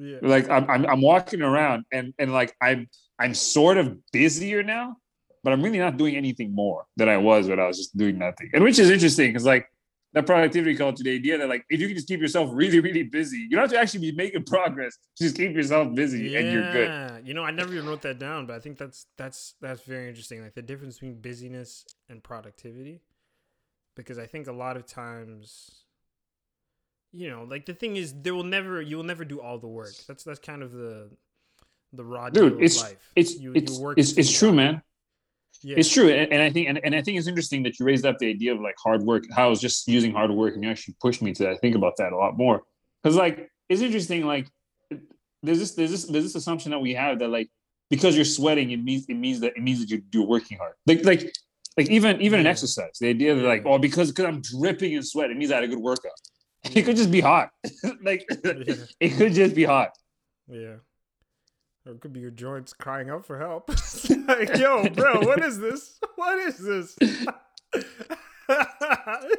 Yeah. 0.00 0.18
like 0.22 0.48
I'm, 0.48 0.68
I'm 0.70 0.86
I'm 0.86 1.00
walking 1.02 1.42
around 1.42 1.84
and 1.92 2.14
and 2.18 2.32
like 2.32 2.54
I'm 2.60 2.88
I'm 3.18 3.34
sort 3.34 3.76
of 3.76 3.98
busier 4.12 4.62
now, 4.62 4.96
but 5.44 5.52
I'm 5.52 5.62
really 5.62 5.78
not 5.78 5.98
doing 5.98 6.16
anything 6.16 6.54
more 6.54 6.86
than 6.96 7.08
I 7.08 7.18
was 7.18 7.48
when 7.48 7.60
I 7.60 7.66
was 7.66 7.76
just 7.76 7.96
doing 7.96 8.18
nothing. 8.18 8.50
And 8.54 8.64
which 8.64 8.78
is 8.78 8.90
interesting 8.90 9.28
because 9.28 9.44
like 9.44 9.66
that 10.14 10.26
productivity 10.26 10.74
culture, 10.74 11.04
the 11.04 11.14
idea 11.14 11.38
that 11.38 11.48
like 11.48 11.64
if 11.68 11.80
you 11.80 11.86
can 11.86 11.96
just 11.96 12.08
keep 12.08 12.20
yourself 12.20 12.48
really 12.52 12.80
really 12.80 13.02
busy, 13.02 13.36
you 13.36 13.50
don't 13.50 13.60
have 13.60 13.70
to 13.70 13.78
actually 13.78 14.10
be 14.10 14.12
making 14.12 14.44
progress. 14.44 14.96
Just 15.18 15.36
keep 15.36 15.54
yourself 15.54 15.94
busy 15.94 16.34
and 16.34 16.50
you're 16.50 16.72
good. 16.72 16.88
Yeah. 16.88 17.18
You 17.22 17.34
know, 17.34 17.44
I 17.44 17.50
never 17.50 17.74
even 17.74 17.86
wrote 17.86 18.02
that 18.02 18.18
down, 18.18 18.46
but 18.46 18.56
I 18.56 18.60
think 18.60 18.78
that's 18.78 19.06
that's 19.18 19.54
that's 19.60 19.82
very 19.82 20.08
interesting. 20.08 20.42
Like 20.42 20.54
the 20.54 20.62
difference 20.62 20.94
between 20.94 21.20
busyness 21.20 21.84
and 22.08 22.22
productivity. 22.22 23.02
Because 23.96 24.18
I 24.18 24.26
think 24.26 24.46
a 24.46 24.52
lot 24.52 24.76
of 24.76 24.86
times 24.86 25.84
you 27.12 27.28
know, 27.30 27.44
like 27.44 27.66
the 27.66 27.74
thing 27.74 27.96
is 27.96 28.14
there 28.22 28.34
will 28.34 28.44
never 28.44 28.80
you 28.80 28.96
will 28.96 29.04
never 29.04 29.24
do 29.24 29.40
all 29.40 29.58
the 29.58 29.68
work. 29.68 29.92
That's 30.06 30.24
that's 30.24 30.38
kind 30.40 30.62
of 30.62 30.72
the 30.72 31.10
the 31.92 32.04
raw 32.04 32.30
deal 32.30 32.44
Dude, 32.44 32.52
of 32.54 32.62
it's 32.62 32.80
life. 32.82 33.10
it's 33.16 33.34
You- 33.34 33.52
you 33.52 33.52
it's 33.54 33.78
work 33.78 33.98
it's, 33.98 34.12
it's 34.16 34.36
true, 34.38 34.52
man. 34.52 34.82
Yeah. 35.62 35.76
It's 35.78 35.92
true, 35.92 36.08
and, 36.08 36.32
and 36.32 36.40
I 36.40 36.48
think 36.48 36.68
and, 36.68 36.80
and 36.84 36.94
I 36.94 37.02
think 37.02 37.18
it's 37.18 37.26
interesting 37.26 37.62
that 37.64 37.78
you 37.78 37.84
raised 37.84 38.06
up 38.06 38.16
the 38.18 38.30
idea 38.30 38.54
of 38.54 38.60
like 38.60 38.76
hard 38.82 39.02
work. 39.02 39.24
How 39.34 39.46
I 39.46 39.50
was 39.50 39.60
just 39.60 39.86
using 39.88 40.12
hard 40.12 40.30
work, 40.30 40.54
and 40.54 40.64
you 40.64 40.70
actually 40.70 40.94
pushed 41.02 41.20
me 41.20 41.32
to 41.34 41.56
think 41.58 41.74
about 41.76 41.96
that 41.98 42.12
a 42.12 42.16
lot 42.16 42.38
more. 42.38 42.62
Because 43.02 43.16
like 43.16 43.50
it's 43.68 43.82
interesting, 43.82 44.24
like 44.24 44.46
there's 45.42 45.58
this 45.58 45.72
there's 45.74 45.90
this 45.90 46.04
there's 46.06 46.24
this 46.24 46.34
assumption 46.36 46.70
that 46.70 46.78
we 46.78 46.94
have 46.94 47.18
that 47.18 47.28
like 47.28 47.50
because 47.90 48.14
you're 48.16 48.24
sweating, 48.24 48.70
it 48.70 48.82
means 48.82 49.04
it 49.08 49.14
means 49.16 49.40
that 49.40 49.52
it 49.56 49.62
means 49.62 49.80
that 49.80 49.90
you're, 49.90 50.00
you're 50.12 50.26
working 50.26 50.56
hard. 50.56 50.74
Like 50.86 51.04
like 51.04 51.30
like 51.76 51.90
even 51.90 52.22
even 52.22 52.38
in 52.40 52.46
Yeah. 52.46 52.52
exercise, 52.52 52.96
the 52.98 53.08
idea 53.08 53.34
that 53.34 53.42
like 53.42 53.64
oh 53.66 53.78
because 53.78 54.10
because 54.12 54.24
I'm 54.26 54.40
dripping 54.40 54.92
in 54.94 55.02
sweat, 55.02 55.30
it 55.30 55.36
means 55.36 55.50
I 55.50 55.56
had 55.56 55.64
a 55.64 55.68
good 55.68 55.78
workout. 55.80 56.12
It 56.74 56.82
could 56.84 56.96
just 56.96 57.10
be 57.10 57.20
hot. 57.20 57.50
like 58.02 58.26
Yeah. 58.44 58.74
it 59.00 59.10
could 59.16 59.32
just 59.34 59.54
be 59.54 59.64
hot. 59.64 59.90
Yeah. 60.48 60.76
Or 61.86 61.92
it 61.92 62.00
could 62.00 62.12
be 62.12 62.20
your 62.20 62.30
joints 62.30 62.72
crying 62.74 63.08
out 63.08 63.24
for 63.24 63.38
help. 63.38 63.70
Like, 64.28 64.56
yo, 64.58 64.88
bro, 64.90 65.20
what 65.20 65.42
is 65.42 65.58
this? 65.58 65.98
What 66.16 66.38
is 66.38 66.58
this? 66.58 66.94
this 67.00 67.26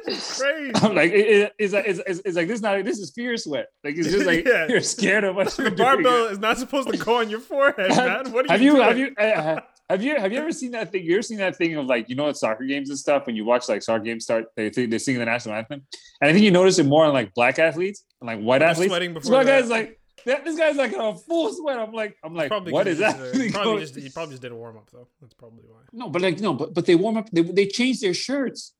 is 0.08 0.38
crazy. 0.40 0.72
I'm 0.76 0.94
like, 0.94 1.12
it, 1.12 1.26
it- 1.28 1.52
it's, 1.58 1.72
like 1.74 1.86
it's, 1.86 2.00
it's, 2.06 2.20
it's 2.24 2.36
like 2.36 2.48
this 2.48 2.56
is 2.56 2.62
not 2.62 2.84
this 2.84 2.98
is 2.98 3.12
fear 3.14 3.36
sweat. 3.36 3.68
Like 3.84 3.96
it's 3.96 4.10
just 4.10 4.26
like 4.26 4.46
Yeah. 4.46 4.66
you're 4.68 4.80
scared 4.80 5.24
of 5.24 5.36
what 5.36 5.50
The 5.50 5.62
you're 5.62 5.70
doing. 5.70 6.02
barbell 6.02 6.26
is 6.26 6.38
not 6.38 6.58
supposed 6.58 6.88
to 6.90 6.96
go 6.96 7.18
on 7.20 7.30
your 7.30 7.40
forehead, 7.40 7.90
man. 7.90 8.32
What 8.32 8.46
are 8.48 8.52
have 8.52 8.62
you, 8.62 8.72
you 8.72 8.76
doing? 8.76 8.88
have 8.88 8.98
you 8.98 9.14
uh, 9.18 9.60
have 9.90 10.02
you 10.02 10.16
have 10.16 10.32
you 10.32 10.38
ever 10.38 10.52
seen 10.52 10.70
that 10.72 10.90
thing? 10.92 11.04
You 11.04 11.14
ever 11.14 11.22
seen 11.22 11.38
that 11.38 11.56
thing 11.56 11.76
of 11.76 11.86
like 11.86 12.08
you 12.08 12.14
know 12.14 12.28
at 12.28 12.36
soccer 12.36 12.64
games 12.64 12.88
and 12.90 12.98
stuff 12.98 13.26
when 13.26 13.36
you 13.36 13.44
watch 13.44 13.68
like 13.68 13.82
soccer 13.82 14.04
games 14.04 14.24
start 14.24 14.46
they 14.56 14.70
they 14.70 14.86
they 14.86 14.98
sing 14.98 15.18
the 15.18 15.24
national 15.24 15.54
anthem 15.54 15.82
and 16.20 16.30
I 16.30 16.32
think 16.32 16.44
you 16.44 16.50
notice 16.50 16.78
it 16.78 16.86
more 16.86 17.04
on 17.04 17.12
like 17.12 17.34
black 17.34 17.58
athletes 17.58 18.04
and 18.20 18.26
like 18.26 18.40
white 18.40 18.62
athletes. 18.62 18.90
sweating 18.90 19.12
before 19.14 19.32
one 19.32 19.46
that. 19.46 19.60
guy's 19.60 19.70
like 19.70 19.98
that, 20.24 20.44
this 20.44 20.56
guy's 20.56 20.76
like 20.76 20.92
in 20.92 21.00
a 21.00 21.14
full 21.16 21.52
sweat. 21.52 21.78
I'm 21.78 21.92
like 21.92 22.16
I'm 22.24 22.34
like 22.34 22.48
Probably 22.48 22.72
what 22.72 22.86
is 22.86 22.98
he 22.98 23.04
that? 23.04 23.16
uh, 23.16 23.52
probably 23.52 23.80
just 23.80 23.96
he 23.96 24.08
probably 24.08 24.32
just 24.34 24.42
did 24.42 24.52
a 24.52 24.54
warm 24.56 24.76
up 24.76 24.88
though. 24.90 25.08
That's 25.20 25.34
probably 25.34 25.64
why. 25.66 25.80
no, 25.92 26.08
but 26.08 26.22
like 26.22 26.38
no, 26.40 26.54
but 26.54 26.72
but 26.72 26.86
they 26.86 26.94
warm 26.94 27.16
up. 27.16 27.28
They 27.30 27.42
they 27.42 27.66
change 27.66 28.00
their 28.00 28.14
shirts. 28.14 28.72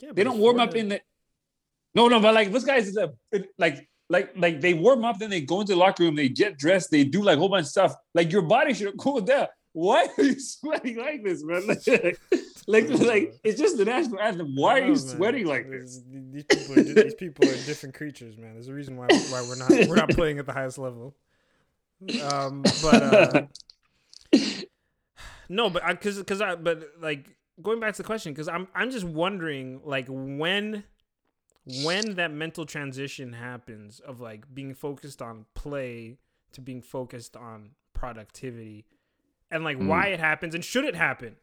Yeah, 0.00 0.12
They 0.14 0.24
don't 0.24 0.38
warm 0.38 0.58
up 0.58 0.74
in 0.74 0.88
the. 0.88 1.00
No, 1.94 2.08
no, 2.08 2.18
but 2.20 2.32
like 2.34 2.50
this 2.50 2.64
guy's 2.64 2.88
is 2.88 2.96
a 2.96 3.12
like 3.58 3.86
like 4.08 4.32
like 4.36 4.60
they 4.60 4.72
warm 4.74 5.04
up, 5.04 5.18
then 5.18 5.28
they 5.28 5.42
go 5.42 5.60
into 5.60 5.74
the 5.74 5.78
locker 5.78 6.02
room, 6.02 6.16
they 6.16 6.28
get 6.30 6.56
dressed, 6.58 6.90
they 6.90 7.04
do 7.04 7.22
like 7.22 7.36
a 7.36 7.40
whole 7.40 7.48
bunch 7.50 7.64
of 7.64 7.68
stuff. 7.68 7.94
Like 8.14 8.32
your 8.32 8.42
body 8.42 8.72
should 8.72 8.86
have 8.86 8.96
cooled 8.96 9.26
down. 9.26 9.48
Why 9.72 10.08
are 10.16 10.24
you 10.24 10.38
sweating 10.40 10.96
like 10.96 11.24
this, 11.24 11.42
man? 11.44 11.62
Like, 12.66 12.88
like, 12.88 13.00
like 13.00 13.34
it's 13.42 13.58
just 13.58 13.78
the 13.78 13.84
national 13.84 14.20
anthem. 14.20 14.54
Why 14.54 14.80
are 14.80 14.86
you 14.86 14.94
sweating 14.94 15.46
like 15.46 15.68
this? 15.68 16.02
These 16.06 16.44
people, 16.44 16.78
are, 16.78 16.82
these 16.82 17.14
people 17.14 17.48
are 17.48 17.56
different 17.64 17.94
creatures, 17.96 18.36
man. 18.36 18.52
There's 18.52 18.68
a 18.68 18.74
reason 18.74 18.96
why 18.96 19.06
why 19.06 19.44
we're 19.48 19.56
not 19.56 19.88
we're 19.88 19.96
not 19.96 20.10
playing 20.10 20.38
at 20.38 20.46
the 20.46 20.52
highest 20.52 20.78
level. 20.78 21.16
Um, 22.22 22.62
but 22.82 23.02
uh, 23.02 24.38
no, 25.48 25.70
but 25.70 25.82
I 25.82 25.94
because 25.94 26.18
because 26.18 26.40
I 26.40 26.54
but 26.54 26.84
like 27.00 27.34
going 27.60 27.80
back 27.80 27.94
to 27.94 28.02
the 28.02 28.06
question 28.06 28.32
because 28.32 28.46
I'm 28.46 28.68
I'm 28.74 28.90
just 28.90 29.04
wondering 29.06 29.80
like 29.84 30.06
when 30.08 30.84
when 31.84 32.14
that 32.16 32.30
mental 32.30 32.66
transition 32.66 33.32
happens 33.32 34.00
of 34.00 34.20
like 34.20 34.52
being 34.52 34.74
focused 34.74 35.20
on 35.22 35.46
play 35.54 36.18
to 36.52 36.60
being 36.60 36.82
focused 36.82 37.36
on 37.36 37.70
productivity 37.94 38.86
and 39.50 39.64
like 39.64 39.78
why 39.78 40.06
it 40.08 40.20
happens 40.20 40.54
and 40.54 40.64
should 40.64 40.84
it 40.84 40.94
happen 40.96 41.36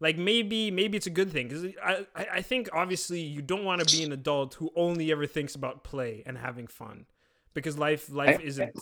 like 0.00 0.18
maybe 0.18 0.70
maybe 0.70 0.96
it's 0.96 1.06
a 1.06 1.10
good 1.10 1.30
thing 1.30 1.48
because 1.48 1.64
I, 1.82 2.06
I 2.14 2.26
I 2.38 2.42
think 2.42 2.68
obviously 2.72 3.20
you 3.20 3.42
don't 3.42 3.64
want 3.64 3.86
to 3.86 3.96
be 3.96 4.02
an 4.02 4.12
adult 4.12 4.54
who 4.54 4.70
only 4.74 5.12
ever 5.12 5.26
thinks 5.26 5.54
about 5.54 5.84
play 5.84 6.22
and 6.26 6.36
having 6.38 6.66
fun 6.66 7.06
because 7.54 7.78
life 7.78 8.10
life 8.10 8.38
I- 8.40 8.42
isn't 8.42 8.74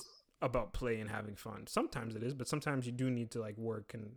about 0.43 0.73
play 0.73 0.99
and 1.01 1.11
having 1.11 1.37
fun 1.37 1.67
sometimes 1.67 2.17
it 2.17 2.23
is 2.23 2.33
but 2.35 2.49
sometimes 2.49 2.87
you 2.87 2.93
do 2.93 3.11
need 3.11 3.31
to 3.33 3.41
like 3.41 3.59
work 3.59 3.93
and 3.95 4.13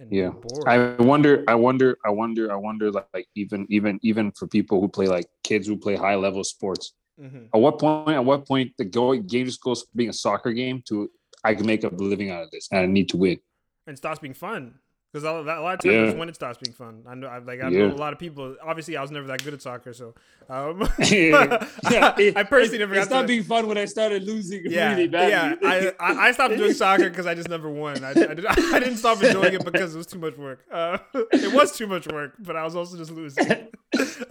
and 0.00 0.10
Yeah. 0.10 0.30
bored 0.30 0.66
I 0.66 0.96
wonder, 0.96 1.44
I 1.46 1.54
wonder, 1.54 1.96
I 2.04 2.10
wonder, 2.10 2.50
I 2.50 2.56
wonder, 2.56 2.90
like, 2.90 3.06
like 3.14 3.28
even 3.36 3.66
even 3.68 4.00
even 4.02 4.32
for 4.32 4.46
people 4.48 4.80
who 4.80 4.88
play 4.88 5.06
like 5.06 5.26
kids 5.44 5.68
who 5.68 5.76
play 5.76 5.94
high 5.94 6.16
level 6.16 6.42
sports, 6.42 6.94
Mhm. 7.20 7.48
at 7.54 7.60
what 7.60 7.78
point 7.78 8.16
at 8.20 8.24
what 8.24 8.46
point 8.46 8.72
the 8.78 8.86
go 8.86 9.14
game 9.14 9.44
just 9.46 9.60
goes 9.60 9.82
from 9.82 9.90
being 9.94 10.08
a 10.10 10.18
soccer 10.26 10.52
game 10.52 10.82
to 10.88 11.10
I 11.44 11.54
can 11.54 11.66
make 11.66 11.84
a 11.84 11.88
living 11.88 12.30
out 12.30 12.42
of 12.44 12.50
this 12.50 12.66
and 12.72 12.80
I 12.80 12.86
need 12.86 13.08
to 13.10 13.18
win. 13.18 13.38
And 13.86 13.96
stops 13.96 14.18
being 14.20 14.34
fun 14.34 14.74
Because 15.12 15.24
a 15.24 15.32
lot 15.32 15.74
of 15.74 15.80
times 15.80 15.84
Yeah. 15.84 16.12
when 16.20 16.28
it 16.28 16.36
stops 16.36 16.58
being 16.62 16.72
fun. 16.72 17.02
I 17.04 17.16
know, 17.16 17.26
I, 17.26 17.38
like 17.38 17.60
I 17.60 17.68
Yeah. 17.68 17.88
know 17.88 17.94
a 17.94 18.02
lot 18.06 18.12
of 18.12 18.20
people. 18.20 18.54
Obviously, 18.62 18.96
I 18.96 19.02
was 19.02 19.10
never 19.10 19.26
that 19.26 19.42
good 19.42 19.54
at 19.54 19.60
soccer, 19.60 19.92
so 19.92 20.14
um, 20.48 20.88
yeah, 21.00 21.66
I, 21.84 22.32
I 22.40 22.42
personally 22.44 22.78
never 22.78 22.94
it 22.94 22.98
got 22.98 23.06
stopped 23.06 23.22
to. 23.26 23.32
being 23.34 23.42
fun 23.42 23.66
when 23.66 23.76
I 23.76 23.86
started 23.86 24.22
losing 24.22 24.62
yeah, 24.66 24.90
really 24.94 25.08
yeah. 25.10 25.54
I, 25.64 25.92
I, 25.98 26.28
I 26.28 26.32
stopped 26.32 26.56
doing 26.56 26.74
soccer 26.74 27.08
because 27.10 27.26
I 27.26 27.34
just 27.34 27.48
never 27.48 27.68
won. 27.68 28.04
I, 28.04 28.10
I, 28.10 28.14
did, 28.14 28.46
I 28.76 28.78
didn't 28.78 28.98
stop 28.98 29.20
enjoying 29.20 29.54
it 29.54 29.64
because 29.64 29.94
it 29.96 29.98
was 29.98 30.06
too 30.06 30.20
much 30.20 30.36
work. 30.36 30.60
Uh, 30.70 30.98
it 31.32 31.52
was 31.52 31.72
too 31.72 31.88
much 31.88 32.06
work, 32.06 32.34
but 32.38 32.54
I 32.54 32.62
was 32.62 32.76
also 32.76 32.96
just 32.96 33.10
losing. 33.10 33.48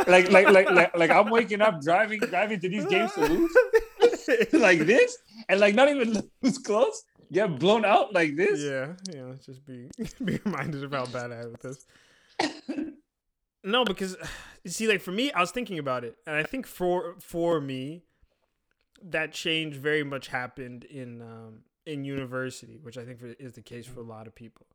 like, 0.08 0.32
like, 0.32 0.50
like, 0.50 0.70
like, 0.72 0.96
like, 0.98 1.12
I'm 1.12 1.30
waking 1.30 1.60
up 1.62 1.82
driving, 1.82 2.20
driving 2.22 2.60
to 2.62 2.70
these 2.70 2.86
games 2.86 3.12
to 3.16 3.22
lose 3.28 3.54
like 4.54 4.80
this, 4.80 5.18
and 5.50 5.60
like 5.60 5.76
not 5.76 5.90
even 5.90 6.24
lose 6.42 6.58
close, 6.58 7.04
get 7.32 7.60
blown 7.60 7.86
out 7.86 8.14
like 8.14 8.36
this. 8.36 8.62
Yeah, 8.62 8.94
yeah. 9.14 9.34
Just 9.46 9.66
be 9.66 9.90
be 10.24 10.40
reminded 10.46 10.84
of 10.84 10.92
how 10.92 11.06
bad 11.06 11.32
I 11.32 11.42
am 11.42 11.52
with 11.52 11.62
this. 11.62 11.86
No, 13.64 13.84
because 13.84 14.16
you 14.64 14.72
see, 14.72 14.88
like 14.88 15.02
for 15.02 15.12
me, 15.12 15.32
I 15.32 15.40
was 15.40 15.52
thinking 15.52 15.80
about 15.80 16.04
it, 16.04 16.18
and 16.26 16.36
I 16.36 16.44
think 16.44 16.66
for 16.66 17.16
for 17.20 17.60
me, 17.60 18.04
that 19.04 19.32
change 19.32 19.76
very 19.76 20.04
much 20.04 20.28
happened 20.28 20.84
in 20.86 21.22
um, 21.22 21.62
in 21.86 22.04
university, 22.04 22.80
which 22.82 22.98
I 22.98 23.06
think 23.06 23.20
for, 23.20 23.28
is 23.40 23.54
the 23.54 23.62
case 23.62 23.86
for 23.86 24.00
a 24.00 24.04
lot 24.04 24.28
of 24.28 24.36
people. 24.36 24.68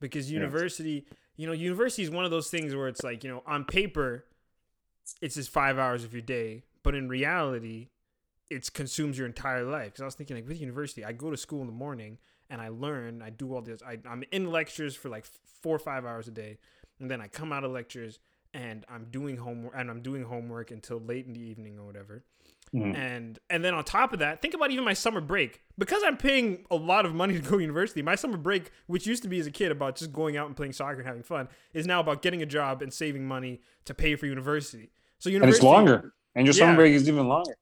Because 0.00 0.30
university, 0.32 1.06
you 1.36 1.46
know, 1.46 1.52
university 1.52 2.02
is 2.02 2.10
one 2.10 2.24
of 2.24 2.32
those 2.32 2.50
things 2.50 2.74
where 2.74 2.88
it's 2.88 3.04
like, 3.04 3.22
you 3.22 3.30
know, 3.30 3.42
on 3.46 3.64
paper, 3.64 4.24
it's 5.20 5.36
just 5.36 5.50
five 5.50 5.78
hours 5.78 6.02
of 6.02 6.12
your 6.12 6.22
day, 6.22 6.64
but 6.82 6.96
in 6.96 7.08
reality, 7.08 7.90
it 8.52 8.72
consumes 8.72 9.18
your 9.18 9.26
entire 9.26 9.64
life. 9.64 9.86
Because 9.86 10.02
I 10.02 10.04
was 10.04 10.14
thinking, 10.14 10.36
like, 10.36 10.48
with 10.48 10.60
university, 10.60 11.04
I 11.04 11.12
go 11.12 11.30
to 11.30 11.36
school 11.36 11.60
in 11.60 11.66
the 11.66 11.72
morning 11.72 12.18
and 12.50 12.60
I 12.60 12.68
learn, 12.68 13.22
I 13.22 13.30
do 13.30 13.54
all 13.54 13.62
this. 13.62 13.82
I, 13.82 13.98
I'm 14.08 14.24
in 14.30 14.50
lectures 14.50 14.94
for 14.94 15.08
like 15.08 15.24
four 15.62 15.74
or 15.74 15.78
five 15.78 16.04
hours 16.04 16.28
a 16.28 16.32
day, 16.32 16.58
and 17.00 17.10
then 17.10 17.20
I 17.20 17.28
come 17.28 17.52
out 17.52 17.64
of 17.64 17.70
lectures 17.70 18.18
and 18.54 18.84
I'm 18.88 19.06
doing 19.10 19.38
homework 19.38 19.72
and 19.76 19.90
I'm 19.90 20.02
doing 20.02 20.24
homework 20.24 20.70
until 20.70 21.00
late 21.00 21.26
in 21.26 21.32
the 21.32 21.40
evening 21.40 21.78
or 21.78 21.86
whatever. 21.86 22.24
Mhm. 22.74 22.94
And 22.94 23.38
and 23.50 23.64
then 23.64 23.74
on 23.74 23.84
top 23.84 24.12
of 24.12 24.18
that, 24.20 24.40
think 24.42 24.54
about 24.54 24.70
even 24.70 24.84
my 24.84 24.92
summer 24.94 25.20
break. 25.20 25.62
Because 25.78 26.02
I'm 26.04 26.16
paying 26.16 26.64
a 26.70 26.76
lot 26.76 27.06
of 27.06 27.14
money 27.14 27.34
to 27.34 27.40
go 27.40 27.56
to 27.56 27.58
university, 27.60 28.02
my 28.02 28.14
summer 28.14 28.36
break, 28.38 28.70
which 28.86 29.06
used 29.06 29.22
to 29.22 29.28
be 29.28 29.38
as 29.38 29.46
a 29.46 29.50
kid 29.50 29.72
about 29.72 29.96
just 29.96 30.12
going 30.12 30.36
out 30.36 30.46
and 30.46 30.56
playing 30.56 30.72
soccer 30.72 30.98
and 30.98 31.06
having 31.06 31.22
fun, 31.22 31.48
is 31.74 31.86
now 31.86 32.00
about 32.00 32.22
getting 32.22 32.42
a 32.42 32.46
job 32.46 32.82
and 32.82 32.92
saving 32.92 33.26
money 33.26 33.60
to 33.84 33.94
pay 33.94 34.16
for 34.16 34.26
university. 34.26 34.90
So 35.18 35.28
and 35.28 35.34
university 35.34 35.66
it's 35.66 35.72
longer, 35.72 36.12
and 36.34 36.46
your 36.46 36.54
Yeah. 36.54 36.58
summer 36.60 36.76
break 36.76 36.94
is 36.94 37.08
even 37.08 37.28
longer. 37.28 37.54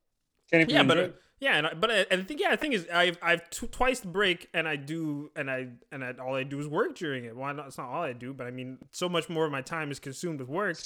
Can't 0.51 0.71
yeah, 0.71 0.83
but 0.83 0.99
uh, 0.99 1.09
yeah, 1.39 1.57
and 1.57 1.67
I, 1.67 1.75
but 1.75 1.91
I, 1.91 2.17
the 2.17 2.25
thing, 2.25 2.39
yeah, 2.39 2.51
the 2.51 2.57
thing 2.57 2.73
is, 2.73 2.87
I've 2.93 3.19
I've 3.23 3.49
twice 3.51 4.01
the 4.01 4.09
break, 4.09 4.49
and 4.53 4.69
I 4.69 4.77
do, 4.77 5.31
and 5.37 5.51
I 5.51 5.69
and 5.91 6.05
I, 6.05 6.13
all 6.21 6.35
I 6.35 6.43
do 6.43 6.59
is 6.59 6.67
work 6.67 6.97
during 6.97 7.25
it. 7.25 7.37
Well, 7.37 7.55
not, 7.55 7.69
it's 7.69 7.79
not 7.79 7.89
all 7.89 8.03
I 8.03 8.13
do, 8.13 8.35
but 8.35 8.47
I 8.47 8.51
mean, 8.51 8.79
so 8.91 9.09
much 9.09 9.29
more 9.29 9.47
of 9.47 9.53
my 9.53 9.63
time 9.63 9.91
is 9.91 9.99
consumed 9.99 10.41
with 10.41 10.49
work, 10.49 10.77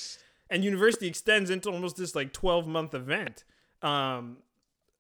and 0.51 0.63
university 0.63 1.09
extends 1.09 1.51
into 1.51 1.71
almost 1.71 1.97
this 1.97 2.15
like 2.15 2.33
twelve 2.33 2.67
month 2.67 2.95
event. 2.95 3.45
Um, 3.83 4.39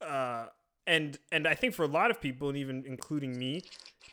uh, 0.00 0.46
and 0.86 1.18
and 1.30 1.46
I 1.46 1.54
think 1.54 1.74
for 1.74 1.84
a 1.84 1.88
lot 1.88 2.10
of 2.10 2.20
people, 2.20 2.48
and 2.48 2.58
even 2.58 2.84
including 2.86 3.38
me, 3.38 3.62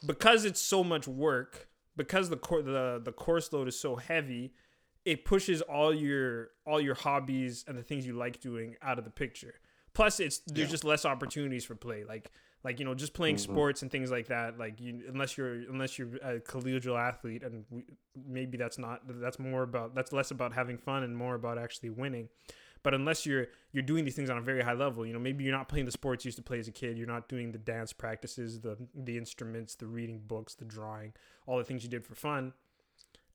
because 0.06 0.46
it's 0.46 0.62
so 0.62 0.84
much 0.84 1.08
work, 1.08 1.70
because 1.96 2.30
the 2.30 2.38
cor- 2.38 2.62
the 2.62 3.02
the 3.04 3.12
course 3.12 3.52
load 3.52 3.68
is 3.68 3.80
so 3.80 3.96
heavy, 3.96 4.54
it 5.06 5.26
pushes 5.26 5.62
all 5.62 5.94
your 5.94 6.50
all 6.68 6.80
your 6.80 6.96
hobbies 6.96 7.66
and 7.68 7.78
the 7.78 7.84
things 7.84 8.06
you 8.06 8.14
like 8.14 8.40
doing 8.40 8.76
out 8.82 9.00
of 9.00 9.06
the 9.06 9.12
picture. 9.12 9.56
Plus, 9.94 10.20
it's 10.20 10.42
there's 10.48 10.70
just 10.70 10.84
less 10.84 11.06
opportunities 11.06 11.66
for 11.66 11.76
play, 11.76 12.04
like 12.04 12.32
like 12.64 12.80
you 12.80 12.86
know 12.86 12.94
just 12.94 13.14
playing 13.14 13.36
mm-hmm. 13.36 13.52
sports 13.52 13.82
and 13.82 13.92
things 13.92 14.12
like 14.12 14.28
that. 14.28 14.58
Like 14.58 14.80
you 14.80 15.02
unless 15.08 15.38
you're 15.38 15.56
unless 15.70 16.00
you're 16.00 16.16
a 16.18 16.40
collegial 16.40 17.00
athlete, 17.00 17.44
and 17.44 17.66
we, 17.70 17.84
maybe 18.26 18.58
that's 18.58 18.78
not 18.78 19.02
that's 19.06 19.40
more 19.40 19.64
about 19.64 19.96
that's 19.96 20.14
less 20.14 20.32
about 20.32 20.54
having 20.54 20.78
fun 20.78 21.04
and 21.04 21.16
more 21.16 21.36
about 21.36 21.58
actually 21.58 21.90
winning. 21.90 22.30
But 22.84 22.94
unless 22.94 23.26
you're 23.26 23.48
you're 23.74 23.84
doing 23.84 24.06
these 24.06 24.16
things 24.16 24.30
on 24.30 24.38
a 24.38 24.42
very 24.42 24.62
high 24.62 24.74
level, 24.74 25.06
you 25.06 25.14
know 25.14 25.20
maybe 25.20 25.44
you're 25.44 25.56
not 25.56 25.68
playing 25.68 25.86
the 25.86 25.92
sports 25.92 26.24
you 26.24 26.30
used 26.30 26.38
to 26.38 26.44
play 26.44 26.60
as 26.60 26.68
a 26.68 26.72
kid. 26.72 26.98
You're 26.98 27.08
not 27.08 27.28
doing 27.28 27.52
the 27.52 27.60
dance 27.60 27.94
practices, 27.94 28.62
the 28.62 28.78
the 28.96 29.18
instruments, 29.18 29.76
the 29.76 29.88
reading 29.88 30.22
books, 30.26 30.56
the 30.56 30.66
drawing, 30.66 31.14
all 31.46 31.58
the 31.58 31.64
things 31.64 31.84
you 31.84 31.90
did 31.90 32.06
for 32.06 32.16
fun 32.16 32.54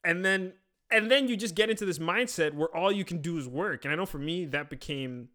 and 0.06 0.24
then 0.24 0.52
and 0.90 1.10
then 1.10 1.26
you 1.26 1.36
just 1.36 1.56
get 1.56 1.68
into 1.68 1.84
this 1.84 1.98
mindset 1.98 2.54
where 2.54 2.74
all 2.74 2.92
you 2.92 3.04
can 3.04 3.20
do 3.20 3.36
is 3.36 3.46
work 3.46 3.84
and 3.84 3.92
i 3.92 3.96
know 3.96 4.06
for 4.06 4.18
me 4.18 4.46
that 4.46 4.70
became 4.70 5.28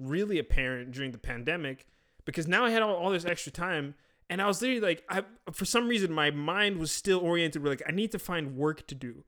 really 0.00 0.38
apparent 0.38 0.92
during 0.92 1.12
the 1.12 1.18
pandemic 1.18 1.86
because 2.24 2.48
now 2.48 2.64
i 2.64 2.70
had 2.70 2.82
all, 2.82 2.94
all 2.94 3.10
this 3.10 3.24
extra 3.24 3.52
time 3.52 3.94
and 4.28 4.40
i 4.40 4.46
was 4.46 4.60
literally 4.62 4.80
like 4.80 5.04
i 5.08 5.22
for 5.52 5.64
some 5.64 5.88
reason 5.88 6.12
my 6.12 6.30
mind 6.30 6.78
was 6.78 6.90
still 6.90 7.20
oriented 7.20 7.62
where 7.62 7.72
like 7.72 7.82
i 7.86 7.92
need 7.92 8.10
to 8.10 8.18
find 8.18 8.56
work 8.56 8.86
to 8.86 8.94
do 8.94 9.24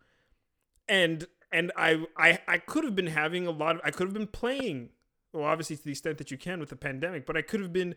and 0.88 1.26
and 1.52 1.70
i 1.76 2.04
i, 2.16 2.38
I 2.48 2.58
could 2.58 2.84
have 2.84 2.96
been 2.96 3.08
having 3.08 3.46
a 3.46 3.50
lot 3.50 3.76
of 3.76 3.82
i 3.84 3.90
could 3.90 4.06
have 4.06 4.14
been 4.14 4.26
playing 4.26 4.90
well 5.32 5.44
obviously 5.44 5.76
to 5.76 5.84
the 5.84 5.90
extent 5.90 6.18
that 6.18 6.30
you 6.30 6.38
can 6.38 6.60
with 6.60 6.70
the 6.70 6.76
pandemic 6.76 7.26
but 7.26 7.36
i 7.36 7.42
could 7.42 7.60
have 7.60 7.72
been 7.72 7.94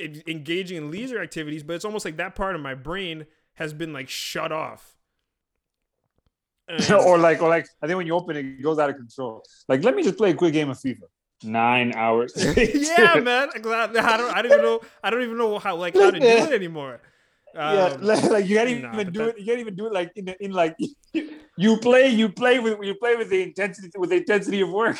engaging 0.00 0.76
in 0.78 0.90
leisure 0.90 1.20
activities 1.20 1.62
but 1.62 1.74
it's 1.74 1.84
almost 1.84 2.04
like 2.04 2.16
that 2.16 2.34
part 2.34 2.54
of 2.54 2.60
my 2.60 2.74
brain 2.74 3.26
has 3.54 3.72
been 3.74 3.92
like 3.92 4.08
shut 4.08 4.50
off 4.50 4.96
And- 6.68 6.90
or 6.92 7.18
like, 7.18 7.42
or 7.42 7.48
like, 7.48 7.66
I 7.82 7.86
think 7.86 7.96
when 7.96 8.06
you 8.06 8.14
open 8.14 8.36
it, 8.36 8.46
it 8.46 8.62
goes 8.62 8.78
out 8.78 8.88
of 8.88 8.96
control. 8.96 9.42
Like, 9.68 9.82
let 9.82 9.94
me 9.94 10.02
just 10.02 10.16
play 10.16 10.30
a 10.30 10.34
quick 10.34 10.52
game 10.52 10.70
of 10.70 10.78
FIFA. 10.78 11.02
Nine 11.44 11.92
hours. 11.94 12.32
yeah, 12.56 13.14
man. 13.20 13.48
I, 13.54 13.58
I 13.58 14.16
don't. 14.16 14.36
I 14.36 14.42
don't 14.42 14.52
even 14.52 14.62
know. 14.62 14.80
I 15.02 15.10
don't 15.10 15.22
even 15.22 15.38
know 15.38 15.58
how 15.58 15.76
like 15.76 15.94
how 15.94 16.10
to 16.10 16.18
do 16.20 16.26
it 16.26 16.52
anymore. 16.52 17.00
Yeah, 17.54 17.84
Um, 17.84 18.02
like, 18.02 18.24
like 18.24 18.46
you 18.46 18.56
can't 18.56 18.68
even 18.70 18.82
nah, 18.82 19.02
do 19.02 19.10
that- 19.18 19.28
it. 19.30 19.38
You 19.40 19.44
can't 19.44 19.60
even 19.60 19.74
do 19.74 19.86
it 19.86 19.92
like 19.92 20.12
in 20.16 20.24
the, 20.26 20.42
in 20.44 20.52
like 20.52 20.76
you 21.56 21.76
play. 21.78 22.08
You 22.08 22.28
play 22.28 22.58
with 22.60 22.78
you 22.82 22.94
play 22.94 23.16
with 23.16 23.28
the 23.30 23.42
intensity 23.42 23.90
with 23.98 24.10
the 24.10 24.16
intensity 24.16 24.60
of 24.62 24.70
work. 24.70 24.96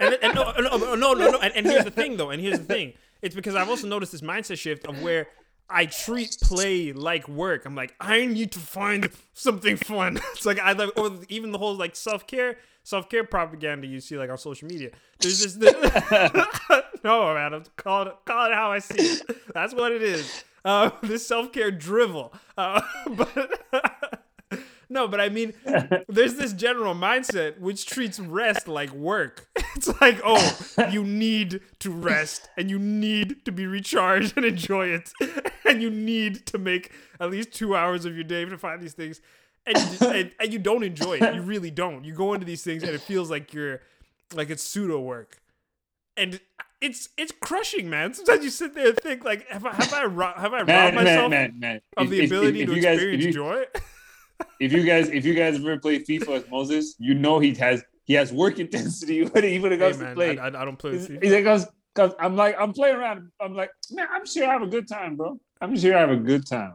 and, 0.00 0.16
and 0.22 0.34
no, 0.34 0.52
no, 0.52 0.76
no, 0.76 0.94
no, 0.94 1.14
no, 1.14 1.30
no. 1.32 1.38
And, 1.40 1.52
and 1.56 1.66
here's 1.66 1.84
the 1.84 1.90
thing, 1.90 2.16
though. 2.16 2.30
And 2.30 2.40
here's 2.40 2.58
the 2.58 2.64
thing. 2.64 2.92
It's 3.22 3.34
because 3.34 3.54
I've 3.54 3.68
also 3.68 3.86
noticed 3.88 4.12
this 4.12 4.20
mindset 4.20 4.58
shift 4.58 4.86
of 4.86 5.02
where 5.02 5.26
I 5.68 5.86
treat 5.86 6.36
play 6.40 6.92
like 6.92 7.28
work. 7.28 7.64
I'm 7.64 7.74
like, 7.74 7.94
I 8.00 8.26
need 8.26 8.52
to 8.52 8.58
find 8.58 9.10
something 9.32 9.76
fun. 9.76 10.18
It's 10.34 10.46
like 10.46 10.58
I 10.58 10.72
like, 10.72 10.96
or 10.98 11.18
even 11.28 11.52
the 11.52 11.58
whole 11.58 11.74
like 11.74 11.96
self 11.96 12.26
care, 12.26 12.58
self 12.82 13.08
care 13.08 13.24
propaganda 13.24 13.86
you 13.86 14.00
see 14.00 14.16
like 14.16 14.30
on 14.30 14.38
social 14.38 14.68
media. 14.68 14.90
There's 15.18 15.40
just 15.40 15.60
this, 15.60 15.74
no. 17.04 17.22
I'm 17.28 17.64
call 17.76 18.02
it 18.08 18.14
call 18.24 18.50
it 18.50 18.54
how 18.54 18.72
I 18.72 18.78
see 18.78 19.02
it. 19.02 19.52
That's 19.54 19.74
what 19.74 19.92
it 19.92 20.02
is. 20.02 20.44
Uh, 20.64 20.90
this 21.02 21.26
self 21.26 21.52
care 21.52 21.70
drivel. 21.70 22.32
Uh, 22.56 22.82
but. 23.10 23.92
No, 24.94 25.08
but 25.08 25.20
I 25.20 25.28
mean, 25.28 25.52
there's 26.08 26.36
this 26.36 26.52
general 26.52 26.94
mindset 26.94 27.58
which 27.58 27.84
treats 27.84 28.18
rest 28.20 28.68
like 28.68 28.90
work. 28.92 29.48
It's 29.76 30.00
like, 30.00 30.20
oh, 30.24 30.56
you 30.92 31.02
need 31.24 31.60
to 31.80 31.90
rest 31.90 32.48
and 32.56 32.70
you 32.70 32.78
need 32.78 33.44
to 33.44 33.50
be 33.50 33.66
recharged 33.66 34.34
and 34.36 34.46
enjoy 34.46 34.86
it. 34.86 35.12
And 35.64 35.82
you 35.82 35.90
need 35.90 36.46
to 36.46 36.58
make 36.58 36.92
at 37.18 37.28
least 37.32 37.52
two 37.52 37.74
hours 37.74 38.04
of 38.04 38.14
your 38.14 38.22
day 38.22 38.44
to 38.44 38.56
find 38.56 38.80
these 38.80 38.94
things. 38.94 39.20
And, 39.66 39.76
and, 40.00 40.30
and 40.38 40.52
you 40.52 40.60
don't 40.60 40.84
enjoy 40.84 41.14
it. 41.20 41.34
You 41.34 41.42
really 41.42 41.72
don't. 41.72 42.04
You 42.04 42.14
go 42.14 42.34
into 42.34 42.46
these 42.46 42.62
things 42.62 42.84
and 42.84 42.92
it 42.92 43.00
feels 43.00 43.30
like 43.32 43.52
you're, 43.52 43.80
like 44.32 44.48
it's 44.48 44.62
pseudo 44.62 45.00
work. 45.00 45.42
And 46.16 46.38
it's 46.80 47.08
it's 47.18 47.32
crushing, 47.40 47.90
man. 47.90 48.14
Sometimes 48.14 48.44
you 48.44 48.50
sit 48.50 48.74
there 48.74 48.90
and 48.90 48.96
think 48.98 49.24
like, 49.24 49.48
have 49.48 49.66
I 49.66 49.72
have 49.74 49.92
I 49.92 50.04
ro- 50.04 50.32
have 50.36 50.52
I 50.54 50.58
robbed 50.58 50.68
Man, 50.68 50.94
myself 50.94 51.30
man, 51.30 51.58
man, 51.58 51.80
of 51.96 52.04
If- 52.04 52.10
the 52.10 52.20
if- 52.20 52.30
ability 52.30 52.60
if 52.62 52.68
to 52.68 52.74
you 52.76 52.80
guys- 52.80 52.94
experience 52.94 53.22
if 53.24 53.26
you, 53.26 53.32
joy? 53.32 53.64
If 54.60 54.72
you 54.72 54.82
guys 54.84 55.08
if 55.08 55.24
you 55.24 55.34
guys 55.34 55.56
ever 55.56 55.78
play 55.78 55.98
FIFA 56.00 56.28
with 56.28 56.50
Moses, 56.50 56.94
you 56.98 57.14
know 57.14 57.38
he 57.38 57.54
has 57.54 57.82
he 58.04 58.14
has 58.14 58.32
work 58.32 58.58
intensity 58.58 59.24
when 59.26 59.44
he 59.44 59.58
when 59.58 59.72
it 59.72 59.78
Hey, 59.80 59.90
comes 59.92 59.98
to 59.98 60.14
play. 60.14 60.38
I, 60.38 60.44
I, 60.44 60.62
I 60.62 60.64
don't 60.64 60.78
play 60.78 60.92
with 60.92 61.08
FIFA. 61.08 61.22
he's 61.22 61.32
like, 61.32 61.44
cause, 61.44 61.66
cause 61.94 62.12
I'm 62.18 62.36
like, 62.36 62.56
I'm 62.58 62.72
playing 62.72 62.96
around. 62.96 63.30
I'm 63.40 63.54
like, 63.54 63.70
man, 63.90 64.06
I'm 64.12 64.26
sure 64.26 64.46
I 64.48 64.52
have 64.52 64.62
a 64.62 64.66
good 64.66 64.88
time, 64.88 65.16
bro. 65.16 65.38
I'm 65.60 65.76
sure 65.78 65.96
I 65.96 66.00
have 66.00 66.10
a 66.10 66.16
good 66.16 66.46
time. 66.46 66.74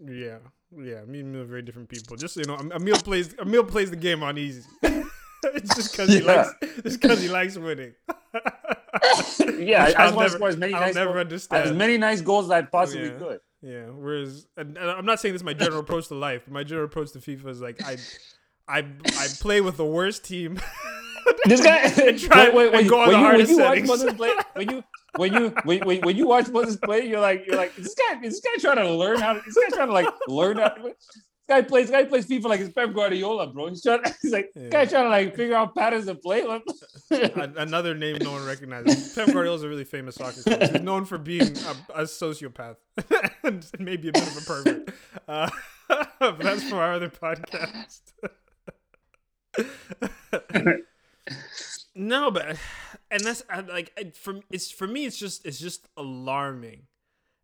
Yeah, 0.00 0.38
yeah. 0.76 1.04
Me 1.06 1.20
and 1.20 1.28
Emil 1.34 1.42
are 1.42 1.44
very 1.44 1.62
different 1.62 1.88
people. 1.88 2.16
Just 2.16 2.34
so 2.34 2.40
you 2.40 2.46
know, 2.46 2.56
Em- 2.56 2.72
Emil 2.72 2.96
plays 2.96 3.34
Emil 3.40 3.64
plays 3.64 3.90
the 3.90 3.96
game 3.96 4.22
on 4.22 4.36
easy. 4.36 4.62
it's 4.82 5.74
just 5.76 5.92
because 5.92 6.08
he 6.10 6.20
likes 6.20 6.50
just 6.82 7.00
because 7.00 7.20
he 7.20 7.28
likes 7.28 7.56
winning. 7.56 7.94
Yeah, 9.58 9.84
I 9.84 9.86
I'll 9.86 9.92
just 9.92 9.96
want 9.98 10.16
never- 10.16 10.24
to 10.28 10.30
score 10.30 10.48
as 10.48 10.56
many 10.56 10.74
I'll 10.74 10.80
nice 10.80 10.94
never 10.94 11.12
goals, 11.12 11.20
understand. 11.24 11.68
as 11.70 11.76
many 11.76 11.98
nice 11.98 12.20
goals 12.20 12.46
as 12.46 12.50
I 12.50 12.62
possibly 12.62 13.08
Yeah. 13.08 13.18
could. 13.18 13.40
Yeah. 13.66 13.86
Whereas, 13.86 14.46
and, 14.56 14.78
and 14.78 14.90
I'm 14.90 15.04
not 15.04 15.18
saying 15.20 15.34
this 15.34 15.40
is 15.40 15.44
my 15.44 15.52
general 15.54 15.80
approach 15.86 16.08
to 16.08 16.14
life. 16.14 16.42
But 16.44 16.52
my 16.54 16.62
general 16.64 16.86
approach 16.86 17.12
to 17.12 17.18
FIFA 17.18 17.48
is 17.48 17.60
like 17.60 17.82
I, 17.84 17.96
I, 18.68 18.78
I 18.78 19.26
play 19.40 19.60
with 19.60 19.76
the 19.76 19.86
worst 19.86 20.24
team. 20.24 20.60
This 21.46 21.60
guy, 21.60 21.78
And 21.78 22.18
try- 22.20 22.46
and 22.50 22.88
go 22.88 23.00
on 23.00 23.08
the 23.08 23.14
you, 23.18 23.18
hardest 23.18 23.50
when 23.50 23.58
you 23.58 23.64
watch 23.64 23.68
settings. 23.70 23.88
Moses 23.88 24.12
play, 24.14 24.32
when 24.54 24.70
you 24.70 24.84
when 25.16 25.32
you 25.34 25.54
when, 25.64 25.80
when, 25.80 26.00
when 26.02 26.16
you 26.16 26.24
watch 26.28 26.48
Moses 26.48 26.76
play, 26.76 27.04
you're 27.08 27.20
like 27.20 27.44
you're 27.48 27.56
like 27.56 27.76
is 27.76 27.84
this 27.86 27.94
guy 27.96 28.20
is 28.22 28.40
this 28.40 28.40
guy 28.40 28.60
trying 28.60 28.86
to 28.86 28.92
learn 28.94 29.18
how 29.18 29.32
to 29.32 29.42
this 29.44 29.54
guy 29.56 29.74
trying 29.74 29.88
to 29.88 29.92
like 29.92 30.06
learn 30.28 30.58
how 30.58 30.68
to 30.68 30.82
this 30.82 30.94
guy 31.48 31.62
plays 31.62 31.86
this 31.88 31.90
guy 31.90 32.04
plays 32.04 32.28
FIFA 32.28 32.44
like 32.44 32.60
it's 32.60 32.72
Pep 32.72 32.92
Guardiola, 32.94 33.48
bro. 33.48 33.68
He's 33.68 33.82
trying 33.82 34.02
he's 34.22 34.30
like 34.32 34.50
this 34.54 34.70
guy 34.70 34.84
trying 34.84 35.04
to 35.04 35.08
like 35.10 35.34
figure 35.34 35.56
out 35.56 35.74
patterns 35.74 36.06
of 36.06 36.22
play. 36.22 36.44
Another 37.10 37.94
name 37.96 38.18
no 38.20 38.30
one 38.32 38.46
recognizes. 38.46 39.12
Pep 39.14 39.26
Guardiola 39.26 39.56
is 39.56 39.62
a 39.64 39.68
really 39.68 39.84
famous 39.84 40.14
soccer 40.14 40.42
coach. 40.42 40.70
He's 40.70 40.82
known 40.82 41.04
for 41.04 41.18
being 41.18 41.42
a, 41.42 41.76
a 41.94 42.02
sociopath 42.02 42.76
and 43.46 43.66
maybe 43.78 44.08
a 44.08 44.12
bit 44.12 44.26
of 44.26 44.36
a 44.36 44.40
pervert. 44.42 44.88
Uh, 45.28 45.50
but 46.20 46.38
that's 46.38 46.62
for 46.68 46.76
our 46.76 46.92
other 46.92 47.08
podcast. 47.08 48.00
no, 51.94 52.30
but 52.30 52.56
and 53.10 53.20
that's 53.22 53.42
like 53.68 54.14
for 54.14 54.40
it's 54.50 54.70
for 54.70 54.86
me 54.86 55.04
it's 55.06 55.16
just 55.18 55.44
it's 55.46 55.58
just 55.58 55.88
alarming. 55.96 56.82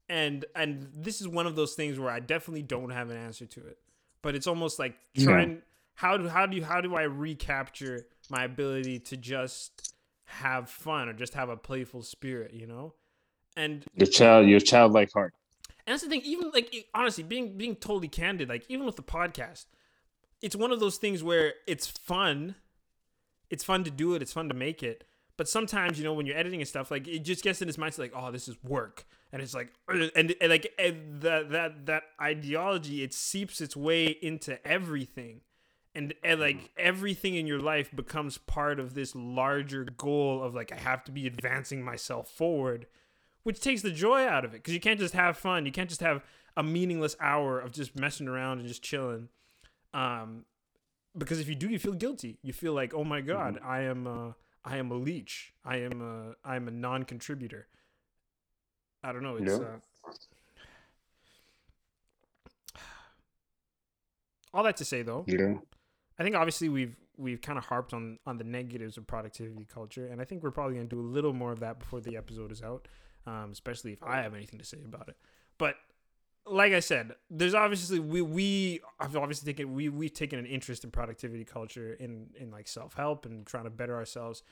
And 0.08 0.44
and 0.54 0.88
this 0.94 1.20
is 1.20 1.28
one 1.28 1.46
of 1.46 1.56
those 1.56 1.74
things 1.74 1.98
where 1.98 2.10
I 2.10 2.20
definitely 2.20 2.62
don't 2.62 2.90
have 2.90 3.10
an 3.10 3.16
answer 3.16 3.46
to 3.46 3.60
it. 3.66 3.78
But 4.22 4.34
it's 4.34 4.46
almost 4.46 4.78
like 4.78 4.94
Yeah. 5.14 5.24
trying 5.24 5.62
how 5.94 6.16
do 6.16 6.28
how 6.28 6.46
do 6.46 6.56
you 6.56 6.64
how 6.64 6.80
do 6.80 6.94
I 6.94 7.02
recapture 7.02 8.06
my 8.30 8.44
ability 8.44 9.00
to 9.00 9.16
just 9.16 9.94
have 10.26 10.68
fun 10.70 11.08
or 11.08 11.12
just 11.14 11.34
have 11.34 11.48
a 11.48 11.56
playful 11.56 12.02
spirit, 12.02 12.52
you 12.54 12.66
know? 12.66 12.94
And 13.56 13.84
Your 13.94 14.06
child, 14.06 14.48
your 14.48 14.60
childlike 14.60 15.12
heart. 15.12 15.34
And 15.86 15.92
that's 15.92 16.02
the 16.02 16.08
thing. 16.08 16.22
Even 16.24 16.50
like 16.52 16.74
it- 16.74 16.86
honestly, 16.94 17.24
being 17.24 17.56
being 17.56 17.76
totally 17.76 18.08
candid, 18.08 18.48
like 18.48 18.64
even 18.68 18.86
with 18.86 18.96
the 18.96 19.02
podcast, 19.02 19.66
it's 20.40 20.56
one 20.56 20.72
of 20.72 20.80
those 20.80 20.96
things 20.96 21.22
where 21.22 21.54
it's 21.66 21.86
fun. 21.86 22.56
It's 23.50 23.64
fun 23.64 23.84
to 23.84 23.90
do 23.90 24.14
it. 24.14 24.22
It's 24.22 24.32
fun 24.32 24.48
to 24.48 24.54
make 24.54 24.82
it. 24.82 25.04
But 25.36 25.48
sometimes, 25.48 25.98
you 25.98 26.04
know, 26.04 26.12
when 26.12 26.26
you're 26.26 26.36
editing 26.36 26.60
and 26.60 26.68
stuff, 26.68 26.90
like 26.90 27.08
it 27.08 27.20
just 27.20 27.42
gets 27.42 27.60
in 27.60 27.68
his 27.68 27.76
mindset, 27.76 27.98
like, 27.98 28.12
oh, 28.14 28.30
this 28.30 28.48
is 28.48 28.62
work, 28.62 29.06
and 29.32 29.42
it's 29.42 29.54
like, 29.54 29.72
and, 29.88 30.34
and 30.40 30.50
like 30.50 30.72
and 30.78 31.20
that 31.22 31.50
that 31.50 31.86
that 31.86 32.02
ideology, 32.20 33.02
it 33.02 33.12
seeps 33.12 33.60
its 33.60 33.76
way 33.76 34.06
into 34.06 34.64
everything, 34.66 35.40
and 35.94 36.14
and 36.22 36.40
like 36.40 36.56
mm-hmm. 36.56 36.66
everything 36.76 37.34
in 37.34 37.46
your 37.46 37.60
life 37.60 37.90
becomes 37.94 38.38
part 38.38 38.78
of 38.78 38.94
this 38.94 39.16
larger 39.16 39.84
goal 39.84 40.42
of 40.42 40.54
like 40.54 40.70
I 40.70 40.76
have 40.76 41.02
to 41.04 41.12
be 41.12 41.26
advancing 41.26 41.82
myself 41.82 42.28
forward 42.28 42.86
which 43.44 43.60
takes 43.60 43.82
the 43.82 43.90
joy 43.90 44.26
out 44.26 44.44
of 44.44 44.52
it 44.54 44.58
because 44.58 44.74
you 44.74 44.80
can't 44.80 45.00
just 45.00 45.14
have 45.14 45.36
fun. 45.36 45.66
You 45.66 45.72
can't 45.72 45.88
just 45.88 46.00
have 46.00 46.22
a 46.56 46.62
meaningless 46.62 47.16
hour 47.20 47.58
of 47.60 47.72
just 47.72 47.96
messing 47.98 48.28
around 48.28 48.58
and 48.60 48.68
just 48.68 48.82
chilling. 48.82 49.28
Um, 49.94 50.44
because 51.16 51.40
if 51.40 51.48
you 51.48 51.54
do, 51.54 51.68
you 51.68 51.78
feel 51.78 51.92
guilty. 51.94 52.38
You 52.42 52.52
feel 52.52 52.72
like, 52.72 52.94
oh 52.94 53.04
my 53.04 53.20
god, 53.20 53.58
I 53.64 53.80
am, 53.82 54.06
uh, 54.06 54.32
I 54.64 54.76
am 54.78 54.90
a 54.90 54.94
leech. 54.94 55.52
I 55.64 55.78
am 55.78 56.00
a, 56.00 56.48
I 56.48 56.56
am 56.56 56.68
a 56.68 56.70
non-contributor. 56.70 57.66
I 59.04 59.12
don't 59.12 59.22
know. 59.22 59.36
It's 59.36 59.50
Yeah. 59.58 59.58
uh, 59.58 60.10
all 64.54 64.62
that 64.64 64.76
to 64.78 64.84
say 64.84 65.02
though. 65.02 65.24
Yeah. 65.26 65.54
I 66.18 66.22
think 66.22 66.36
obviously 66.36 66.68
we've 66.68 66.96
we've 67.16 67.40
kind 67.40 67.58
of 67.58 67.64
harped 67.66 67.92
on 67.92 68.18
on 68.26 68.38
the 68.38 68.44
negatives 68.44 68.96
of 68.96 69.06
productivity 69.06 69.64
culture, 69.64 70.06
and 70.06 70.20
I 70.20 70.24
think 70.24 70.42
we're 70.42 70.50
probably 70.50 70.76
gonna 70.76 70.88
do 70.88 71.00
a 71.00 71.02
little 71.02 71.32
more 71.32 71.52
of 71.52 71.60
that 71.60 71.78
before 71.78 72.00
the 72.00 72.16
episode 72.16 72.52
is 72.52 72.62
out, 72.62 72.86
um, 73.26 73.50
especially 73.52 73.92
if 73.92 74.02
I 74.02 74.22
have 74.22 74.34
anything 74.34 74.58
to 74.58 74.64
say 74.64 74.78
about 74.84 75.08
it. 75.08 75.16
But 75.58 75.76
like 76.46 76.72
I 76.72 76.80
said, 76.80 77.12
there's 77.30 77.54
obviously 77.54 78.00
we 78.00 78.22
we 78.22 78.80
have 79.00 79.16
obviously 79.16 79.52
taken 79.52 79.74
we 79.74 79.88
we've 79.88 80.12
taken 80.12 80.38
an 80.38 80.46
interest 80.46 80.84
in 80.84 80.90
productivity 80.90 81.44
culture 81.44 81.94
in 81.94 82.28
in 82.38 82.50
like 82.50 82.68
self 82.68 82.94
help 82.94 83.26
and 83.26 83.46
trying 83.46 83.64
to 83.64 83.70
better 83.70 83.94
ourselves. 83.94 84.42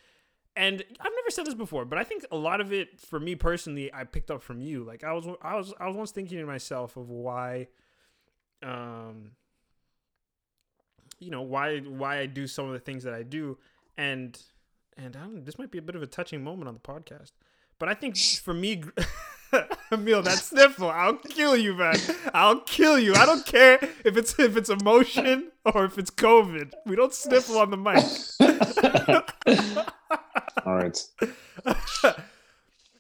And 0.57 0.83
I've 0.83 1.13
never 1.17 1.31
said 1.31 1.47
this 1.47 1.55
before, 1.55 1.85
but 1.85 1.99
I 1.99 2.05
think 2.05 2.25
a 2.33 2.37
lot 2.37 2.61
of 2.61 2.73
it 2.73 3.01
for 3.01 3.21
me 3.21 3.35
personally, 3.37 3.93
I 3.93 4.05
picked 4.05 4.31
up 4.31 4.43
from 4.43 4.61
you. 4.61 4.83
Like 4.85 5.05
I 5.05 5.13
was 5.13 5.27
I 5.43 5.57
was 5.57 5.75
I 5.81 5.87
was 5.87 5.97
once 5.97 6.11
thinking 6.11 6.39
to 6.39 6.47
myself 6.47 6.97
of 6.97 7.09
why, 7.09 7.69
um, 8.63 9.33
you 11.19 11.31
know 11.31 11.43
why 11.43 11.79
why 11.79 12.19
I 12.19 12.27
do 12.27 12.47
some 12.47 12.67
of 12.67 12.73
the 12.73 12.81
things 12.81 13.05
that 13.05 13.15
I 13.15 13.23
do, 13.23 13.59
and 13.97 14.41
and 14.97 15.17
I 15.17 15.21
don't, 15.21 15.45
this 15.45 15.59
might 15.59 15.71
be 15.71 15.79
a 15.79 15.83
bit 15.83 15.97
of 15.97 16.03
a 16.03 16.07
touching 16.07 16.43
moment 16.43 16.69
on 16.69 16.75
the 16.75 16.81
podcast, 16.81 17.33
but 17.81 17.89
I 17.89 17.95
think 17.95 18.17
for 18.17 18.55
me, 18.55 18.77
gr- 18.77 18.91
Emil, 19.93 20.23
that 20.23 20.39
sniffle, 20.39 20.91
I'll 20.91 21.17
kill 21.17 21.57
you, 21.57 21.75
man. 21.75 21.97
I'll 22.33 22.61
kill 22.61 22.99
you. 22.99 23.15
I 23.17 23.27
don't 23.27 23.45
care 23.45 23.79
if 24.05 24.17
it's 24.17 24.39
if 24.39 24.57
it's 24.57 24.71
emotion 24.71 25.51
or 25.65 25.85
if 25.87 25.99
it's 25.99 26.11
COVID. 26.11 26.73
We 26.87 26.95
don't 26.95 27.13
sniffle 27.13 27.59
on 27.59 27.71
the 27.71 27.77
mic. 27.77 28.05
All 30.67 30.77
right. 30.77 31.03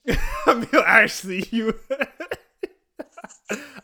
Emil, 0.49 0.83
actually, 0.85 1.47
you. 1.53 1.75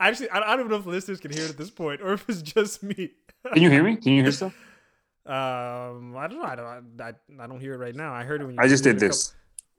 Actually, 0.01 0.31
I 0.31 0.39
I 0.39 0.57
don't 0.57 0.61
even 0.61 0.71
know 0.73 0.79
if 0.79 0.87
listeners 0.87 1.21
can 1.21 1.31
hear 1.31 1.45
it 1.45 1.51
at 1.51 1.59
this 1.59 1.71
point, 1.71 2.01
or 2.01 2.15
if 2.15 2.29
it's 2.29 2.43
just 2.43 2.83
me. 2.83 3.13
Can 3.53 3.63
you 3.63 3.71
hear 3.71 3.85
me? 3.85 3.97
Can 3.97 4.13
you 4.13 4.23
hear 4.23 4.33
stuff? 4.33 4.55
Um, 5.25 6.17
I 6.17 6.27
don't 6.29 6.39
know. 6.39 6.45
I 6.45 6.57
don't. 6.57 7.01
I, 7.01 7.13
I 7.43 7.47
don't 7.47 7.61
hear 7.61 7.75
it 7.75 7.79
right 7.79 7.95
now. 7.95 8.13
I 8.13 8.25
heard 8.25 8.41
it 8.41 8.47
when 8.47 8.55
you. 8.55 8.61
I 8.61 8.67
just 8.67 8.83
did 8.83 9.01
you 9.01 9.09
this. 9.09 9.35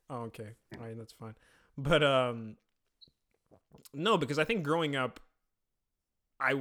Oh, 0.10 0.22
okay. 0.24 0.50
All 0.76 0.86
right, 0.86 0.98
that's 0.98 1.14
fine. 1.14 1.36
But 1.78 2.04
um, 2.04 2.56
no, 3.94 4.18
because 4.18 4.40
I 4.40 4.44
think 4.44 4.64
growing 4.64 4.96
up, 4.96 5.20
I 6.40 6.54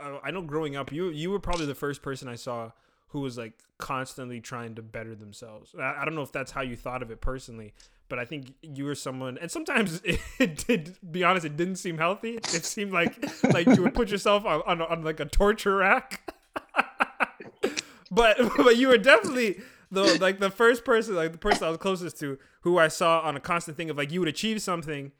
I 0.00 0.30
know 0.30 0.42
growing 0.42 0.76
up, 0.76 0.92
you 0.92 1.08
you 1.08 1.30
were 1.30 1.40
probably 1.40 1.66
the 1.66 1.74
first 1.74 2.02
person 2.02 2.28
I 2.28 2.36
saw 2.36 2.72
who 3.08 3.20
was 3.20 3.36
like 3.36 3.54
constantly 3.78 4.40
trying 4.40 4.74
to 4.76 4.82
better 4.82 5.14
themselves. 5.14 5.74
I, 5.78 5.96
I 6.00 6.04
don't 6.04 6.14
know 6.14 6.22
if 6.22 6.32
that's 6.32 6.52
how 6.52 6.62
you 6.62 6.76
thought 6.76 7.02
of 7.02 7.10
it 7.10 7.20
personally, 7.20 7.74
but 8.08 8.18
I 8.18 8.24
think 8.24 8.54
you 8.62 8.84
were 8.84 8.94
someone, 8.94 9.36
and 9.38 9.50
sometimes 9.50 10.00
it, 10.38 10.66
did. 10.66 10.96
Be 11.10 11.24
honest, 11.24 11.44
it 11.44 11.56
didn't 11.56 11.76
seem 11.76 11.98
healthy. 11.98 12.36
It 12.36 12.64
seemed 12.64 12.92
like 12.92 13.16
like 13.52 13.66
you 13.66 13.82
would 13.82 13.94
put 13.94 14.10
yourself 14.10 14.44
on 14.44 14.62
on, 14.66 14.82
on 14.82 15.02
like 15.02 15.20
a 15.20 15.26
torture 15.26 15.76
rack. 15.76 16.32
but 18.10 18.36
but 18.56 18.76
you 18.76 18.88
were 18.88 18.98
definitely 18.98 19.60
the 19.90 20.18
like 20.20 20.38
the 20.38 20.50
first 20.50 20.84
person 20.84 21.14
like 21.14 21.32
the 21.32 21.38
person 21.38 21.64
I 21.64 21.70
was 21.70 21.78
closest 21.78 22.18
to 22.20 22.38
who 22.62 22.78
I 22.78 22.88
saw 22.88 23.20
on 23.20 23.36
a 23.36 23.40
constant 23.40 23.76
thing 23.76 23.90
of 23.90 23.96
like 23.96 24.12
you 24.12 24.20
would 24.20 24.28
achieve 24.28 24.62
something 24.62 25.12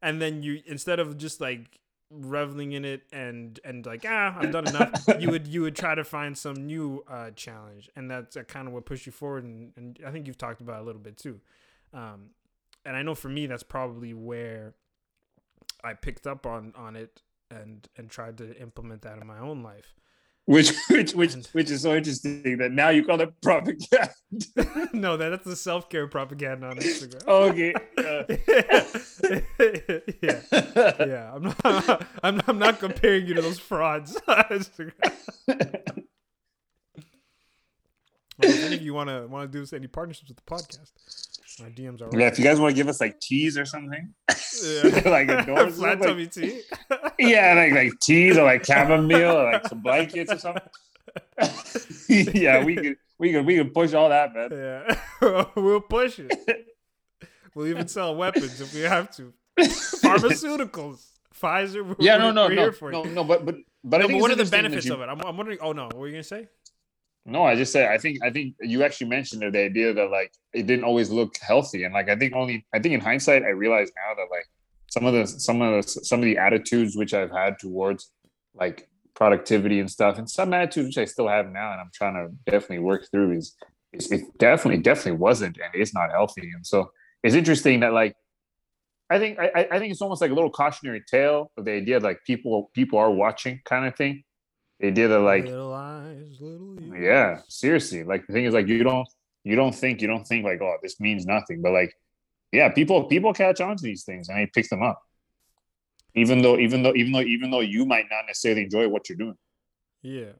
and 0.00 0.20
then 0.20 0.42
you 0.42 0.62
instead 0.66 1.00
of 1.00 1.18
just 1.18 1.40
like 1.40 1.80
reveling 2.10 2.72
in 2.72 2.84
it 2.84 3.02
and 3.12 3.58
and 3.64 3.86
like 3.86 4.04
ah 4.06 4.36
I've 4.38 4.52
done 4.52 4.68
enough 4.68 4.92
you 5.18 5.30
would 5.30 5.46
you 5.46 5.62
would 5.62 5.74
try 5.74 5.94
to 5.94 6.04
find 6.04 6.36
some 6.36 6.66
new 6.66 7.04
uh 7.08 7.30
challenge 7.30 7.90
and 7.96 8.10
that's 8.10 8.36
uh, 8.36 8.42
kind 8.42 8.68
of 8.68 8.74
what 8.74 8.84
pushed 8.84 9.06
you 9.06 9.12
forward 9.12 9.44
and, 9.44 9.72
and 9.76 9.98
I 10.06 10.10
think 10.10 10.26
you've 10.26 10.38
talked 10.38 10.60
about 10.60 10.78
it 10.78 10.82
a 10.82 10.84
little 10.84 11.00
bit 11.00 11.16
too. 11.16 11.40
Um 11.92 12.30
and 12.84 12.96
I 12.96 13.02
know 13.02 13.14
for 13.14 13.28
me 13.28 13.46
that's 13.46 13.62
probably 13.62 14.12
where 14.12 14.74
I 15.82 15.94
picked 15.94 16.26
up 16.26 16.46
on 16.46 16.74
on 16.76 16.96
it 16.96 17.22
and 17.50 17.88
and 17.96 18.10
tried 18.10 18.38
to 18.38 18.60
implement 18.60 19.02
that 19.02 19.18
in 19.18 19.26
my 19.26 19.38
own 19.38 19.62
life 19.62 19.94
Which 20.46 20.72
which 20.90 21.14
which 21.14 21.34
which 21.52 21.70
is 21.70 21.82
so 21.82 21.94
interesting 21.94 22.58
that 22.58 22.72
now 22.72 22.88
you 22.88 23.04
call 23.04 23.20
it 23.20 23.32
propaganda. 23.42 24.10
no, 24.92 25.16
that, 25.16 25.28
that's 25.28 25.44
the 25.44 25.54
self 25.54 25.88
care 25.88 26.08
propaganda 26.08 26.66
on 26.66 26.78
Instagram. 26.78 27.28
okay. 27.28 27.74
Uh, 28.02 29.38
yeah, 30.20 30.40
yeah. 31.06 31.32
I'm 31.32 31.42
not. 31.44 32.06
I'm, 32.24 32.42
I'm 32.48 32.58
not 32.58 32.80
comparing 32.80 33.26
you 33.26 33.34
to 33.34 33.42
those 33.42 33.60
frauds 33.60 34.16
on 34.26 34.44
Instagram. 34.44 34.92
Well, 38.38 38.50
if 38.50 38.64
any 38.64 38.76
of 38.76 38.82
you 38.82 38.94
want 38.94 39.10
to 39.10 39.26
want 39.28 39.52
to 39.52 39.64
do 39.64 39.76
any 39.76 39.86
partnerships 39.86 40.28
with 40.28 40.38
the 40.38 40.42
podcast, 40.42 40.92
my 41.60 41.68
DMs 41.68 42.00
are 42.02 42.08
yeah, 42.18 42.28
if 42.28 42.38
you 42.38 42.44
guys 42.44 42.58
want 42.60 42.72
to 42.72 42.76
give 42.76 42.88
us 42.88 43.00
like 43.00 43.20
teas 43.20 43.56
or 43.58 43.64
something, 43.64 44.14
yeah. 44.64 44.82
like 45.06 45.28
a 45.28 45.42
door, 45.46 45.70
flat 45.70 45.98
like- 46.00 46.08
tummy 46.08 46.26
tea. 46.26 46.62
yeah, 47.18 47.54
like 47.54 47.72
like 47.72 47.92
teas 48.00 48.36
or 48.38 48.44
like 48.44 48.64
chamomile 48.64 49.36
or 49.38 49.52
like 49.52 49.66
some 49.68 49.80
blankets 49.82 50.32
or 50.32 50.38
something. 50.38 50.62
yeah, 52.08 52.64
we 52.64 52.76
could 52.76 52.96
we 53.18 53.32
could 53.32 53.44
we 53.46 53.56
could 53.56 53.74
push 53.74 53.92
all 53.94 54.08
that, 54.08 54.34
man. 54.34 54.48
yeah, 55.20 55.44
we'll 55.56 55.80
push 55.80 56.18
it. 56.18 56.32
We'll 57.54 57.66
even 57.66 57.86
sell 57.88 58.14
weapons 58.16 58.60
if 58.60 58.72
we 58.74 58.80
have 58.80 59.10
to. 59.16 59.32
Pharmaceuticals, 59.60 61.04
Pfizer. 61.38 61.84
We're, 61.86 61.96
Yeah, 61.98 62.16
no, 62.16 62.30
no, 62.32 62.46
we're 62.48 62.54
no, 62.54 62.62
here 62.62 62.72
for 62.72 62.90
no, 62.90 63.02
no, 63.04 63.24
but 63.24 63.44
but 63.44 63.56
but 63.84 64.00
I 64.00 64.02
No, 64.02 64.08
think 64.08 64.18
but 64.18 64.22
what 64.22 64.30
are 64.30 64.42
the 64.42 64.50
benefits 64.50 64.86
you- 64.86 64.94
of 64.94 65.00
it? 65.00 65.08
I'm, 65.08 65.20
I'm 65.20 65.36
wondering. 65.36 65.58
Oh 65.60 65.72
no, 65.72 65.84
what 65.84 65.96
were 65.96 66.06
you 66.06 66.14
gonna 66.14 66.22
say? 66.22 66.48
No, 67.24 67.44
I 67.44 67.54
just 67.54 67.72
said 67.72 67.88
I 67.88 67.98
think 67.98 68.18
I 68.22 68.30
think 68.30 68.54
you 68.60 68.82
actually 68.82 69.08
mentioned 69.08 69.42
the 69.54 69.58
idea 69.60 69.92
that 69.94 70.10
like 70.10 70.32
it 70.52 70.66
didn't 70.66 70.84
always 70.84 71.10
look 71.10 71.36
healthy, 71.40 71.84
and 71.84 71.94
like 71.94 72.08
I 72.08 72.16
think 72.16 72.34
only 72.34 72.66
I 72.74 72.78
think 72.80 72.94
in 72.94 73.00
hindsight 73.00 73.42
I 73.44 73.50
realize 73.50 73.90
now 73.94 74.14
that 74.16 74.28
like 74.30 74.46
some 74.90 75.06
of 75.06 75.14
the 75.14 75.26
some 75.26 75.62
of 75.62 75.84
the 75.84 75.88
some 75.88 76.18
of 76.20 76.24
the 76.24 76.36
attitudes 76.38 76.96
which 76.96 77.14
I've 77.14 77.30
had 77.30 77.58
towards 77.60 78.10
like 78.54 78.88
productivity 79.14 79.78
and 79.78 79.90
stuff, 79.90 80.18
and 80.18 80.28
some 80.28 80.52
attitudes 80.52 80.88
which 80.88 80.98
I 80.98 81.04
still 81.04 81.28
have 81.28 81.50
now, 81.50 81.70
and 81.72 81.80
I'm 81.80 81.90
trying 81.94 82.14
to 82.14 82.50
definitely 82.50 82.80
work 82.80 83.06
through 83.10 83.32
is, 83.36 83.54
is 83.92 84.10
it 84.10 84.22
definitely 84.38 84.82
definitely 84.82 85.18
wasn't 85.20 85.58
and 85.58 85.70
it's 85.74 85.94
not 85.94 86.10
healthy, 86.10 86.50
and 86.54 86.66
so 86.66 86.90
it's 87.22 87.36
interesting 87.36 87.80
that 87.80 87.92
like 87.92 88.16
I 89.10 89.18
think 89.20 89.38
I, 89.38 89.68
I- 89.70 89.78
think 89.78 89.92
it's 89.92 90.02
almost 90.02 90.22
like 90.22 90.30
a 90.32 90.34
little 90.34 90.50
cautionary 90.50 91.02
tale 91.08 91.52
of 91.56 91.66
the 91.66 91.72
idea 91.72 92.00
like 92.00 92.18
people 92.26 92.70
people 92.74 92.98
are 92.98 93.10
watching 93.12 93.60
kind 93.64 93.86
of 93.86 93.94
thing. 93.94 94.24
The 94.80 94.88
idea 94.88 95.06
that 95.06 95.20
like 95.20 95.44
little 95.44 95.72
eyes, 95.72 96.38
little. 96.40 96.71
Yeah 96.94 97.40
seriously 97.48 98.04
like 98.04 98.26
the 98.26 98.32
thing 98.32 98.44
is 98.44 98.54
like 98.54 98.68
you 98.68 98.82
don't 98.82 99.08
you 99.44 99.56
don't 99.56 99.74
think 99.74 100.00
you 100.00 100.08
don't 100.08 100.26
think 100.26 100.44
like 100.44 100.60
oh 100.60 100.76
this 100.82 101.00
means 101.00 101.26
nothing 101.26 101.62
but 101.62 101.72
like 101.72 101.94
yeah 102.52 102.68
people 102.70 103.04
people 103.04 103.32
catch 103.32 103.60
on 103.60 103.76
to 103.76 103.82
these 103.82 104.04
things 104.04 104.28
and 104.28 104.38
they 104.38 104.46
pick 104.46 104.68
them 104.68 104.82
up 104.82 105.02
even 106.14 106.42
though 106.42 106.58
even 106.58 106.82
though 106.82 106.94
even 106.94 107.12
though 107.12 107.22
even 107.22 107.50
though 107.50 107.60
you 107.60 107.84
might 107.86 108.06
not 108.10 108.24
necessarily 108.26 108.62
enjoy 108.64 108.88
what 108.88 109.08
you're 109.08 109.18
doing 109.18 109.36
Yeah. 110.02 110.32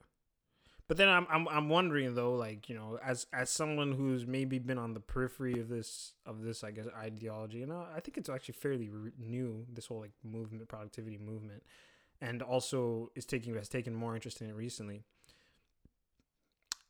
But 0.89 0.99
then 0.99 1.09
I'm 1.09 1.27
I'm 1.31 1.49
I'm 1.49 1.69
wondering 1.71 2.15
though, 2.15 2.35
like 2.35 2.69
you 2.69 2.75
know, 2.75 2.99
as 3.03 3.27
as 3.33 3.49
someone 3.49 3.93
who's 3.93 4.27
maybe 4.27 4.59
been 4.59 4.79
on 4.79 4.93
the 4.93 5.01
periphery 5.01 5.59
of 5.59 5.69
this 5.69 6.13
of 6.27 6.43
this, 6.43 6.63
I 6.63 6.71
guess 6.71 6.87
ideology, 6.99 7.63
and 7.63 7.73
I 7.73 8.01
think 8.01 8.19
it's 8.19 8.29
actually 8.29 8.55
fairly 8.55 8.91
new. 9.19 9.65
This 9.73 9.87
whole 9.87 10.01
like 10.01 10.11
movement, 10.23 10.69
productivity 10.69 11.17
movement, 11.17 11.63
and 12.21 12.43
also 12.43 13.11
is 13.15 13.25
taking 13.25 13.55
has 13.55 13.71
taken 13.71 13.95
more 13.95 14.15
interest 14.15 14.43
in 14.43 14.51
it 14.51 14.55
recently. 14.55 15.05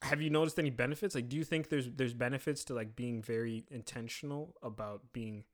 Have 0.02 0.20
you 0.20 0.30
noticed 0.30 0.58
any 0.58 0.70
benefits? 0.70 1.14
Like, 1.14 1.28
do 1.28 1.36
you 1.36 1.44
think 1.44 1.68
there's 1.68 1.88
there's 1.90 2.14
benefits 2.14 2.64
to 2.64 2.74
like 2.74 2.94
being 2.96 3.22
very 3.22 3.64
intentional 3.70 4.54
about 4.62 5.00
being 5.12 5.44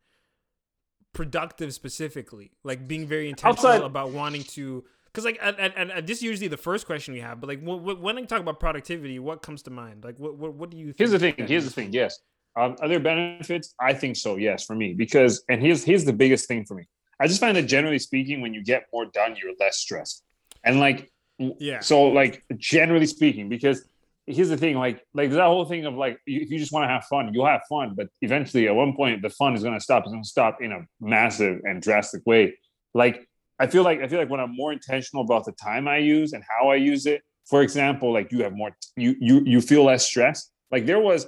productive 1.12 1.72
specifically, 1.74 2.52
like 2.64 2.86
being 2.86 3.06
very 3.06 3.28
intentional 3.28 3.66
Outside- 3.72 3.84
about 3.86 4.10
wanting 4.10 4.42
to? 4.44 4.84
Because 5.06 5.24
like, 5.24 5.38
and, 5.42 5.56
and, 5.58 5.90
and- 5.90 6.06
this 6.06 6.18
is 6.18 6.22
usually 6.22 6.48
the 6.48 6.56
first 6.56 6.86
question 6.86 7.14
we 7.14 7.20
have, 7.20 7.40
but 7.40 7.48
like, 7.48 7.60
wh- 7.62 7.80
wh- 7.82 8.02
when 8.02 8.18
I 8.18 8.22
talk 8.24 8.40
about 8.40 8.60
productivity, 8.60 9.18
what 9.18 9.42
comes 9.42 9.62
to 9.64 9.70
mind? 9.70 10.04
Like, 10.04 10.18
what 10.18 10.36
what, 10.36 10.54
what 10.54 10.70
do 10.70 10.76
you? 10.76 10.94
Here's 10.96 11.10
the 11.10 11.18
thing. 11.18 11.34
Here's 11.38 11.64
the 11.64 11.70
thing. 11.70 11.92
Yes. 11.92 12.18
Um, 12.56 12.76
are 12.80 12.88
there 12.88 13.00
benefits? 13.00 13.74
I 13.80 13.94
think 13.94 14.16
so. 14.16 14.36
Yes, 14.36 14.64
for 14.64 14.74
me, 14.74 14.92
because 14.94 15.42
and 15.48 15.62
here's 15.62 15.84
here's 15.84 16.04
the 16.04 16.12
biggest 16.12 16.48
thing 16.48 16.64
for 16.64 16.74
me. 16.74 16.84
I 17.20 17.26
just 17.26 17.40
find 17.40 17.56
that 17.56 17.62
generally 17.64 17.98
speaking, 17.98 18.40
when 18.40 18.54
you 18.54 18.62
get 18.62 18.84
more 18.92 19.06
done, 19.06 19.36
you're 19.40 19.52
less 19.58 19.76
stressed. 19.78 20.22
And 20.64 20.78
like, 20.80 21.10
Yeah. 21.38 21.80
So 21.80 22.04
like 22.04 22.44
generally 22.56 23.06
speaking, 23.06 23.48
because 23.48 23.84
here's 24.28 24.48
the 24.48 24.56
thing, 24.56 24.76
like 24.76 25.02
like 25.14 25.30
that 25.30 25.44
whole 25.44 25.64
thing 25.64 25.86
of 25.86 25.94
like 25.94 26.18
you- 26.26 26.40
if 26.40 26.50
you 26.50 26.58
just 26.58 26.72
want 26.72 26.84
to 26.84 26.88
have 26.88 27.04
fun, 27.04 27.32
you'll 27.32 27.46
have 27.46 27.62
fun, 27.68 27.94
but 27.96 28.08
eventually 28.22 28.68
at 28.68 28.74
one 28.74 28.94
point 28.94 29.22
the 29.22 29.30
fun 29.30 29.54
is 29.54 29.62
going 29.62 29.74
to 29.74 29.80
stop. 29.80 30.02
It's 30.04 30.12
going 30.12 30.22
to 30.22 30.28
stop 30.28 30.58
in 30.60 30.72
a 30.72 30.80
massive 31.00 31.60
and 31.64 31.82
drastic 31.82 32.22
way. 32.26 32.56
Like 32.94 33.26
I 33.58 33.66
feel 33.66 33.82
like 33.82 34.00
I 34.00 34.08
feel 34.08 34.18
like 34.18 34.30
when 34.30 34.40
I'm 34.40 34.54
more 34.54 34.72
intentional 34.72 35.24
about 35.24 35.44
the 35.44 35.52
time 35.52 35.88
I 35.88 35.98
use 35.98 36.32
and 36.32 36.44
how 36.48 36.68
I 36.68 36.76
use 36.76 37.06
it. 37.06 37.22
For 37.46 37.62
example, 37.62 38.12
like 38.12 38.30
you 38.30 38.42
have 38.44 38.52
more 38.54 38.70
you 38.96 39.16
you 39.20 39.42
you 39.44 39.60
feel 39.60 39.84
less 39.84 40.06
stress. 40.06 40.50
Like 40.70 40.84
there 40.86 41.00
was 41.00 41.26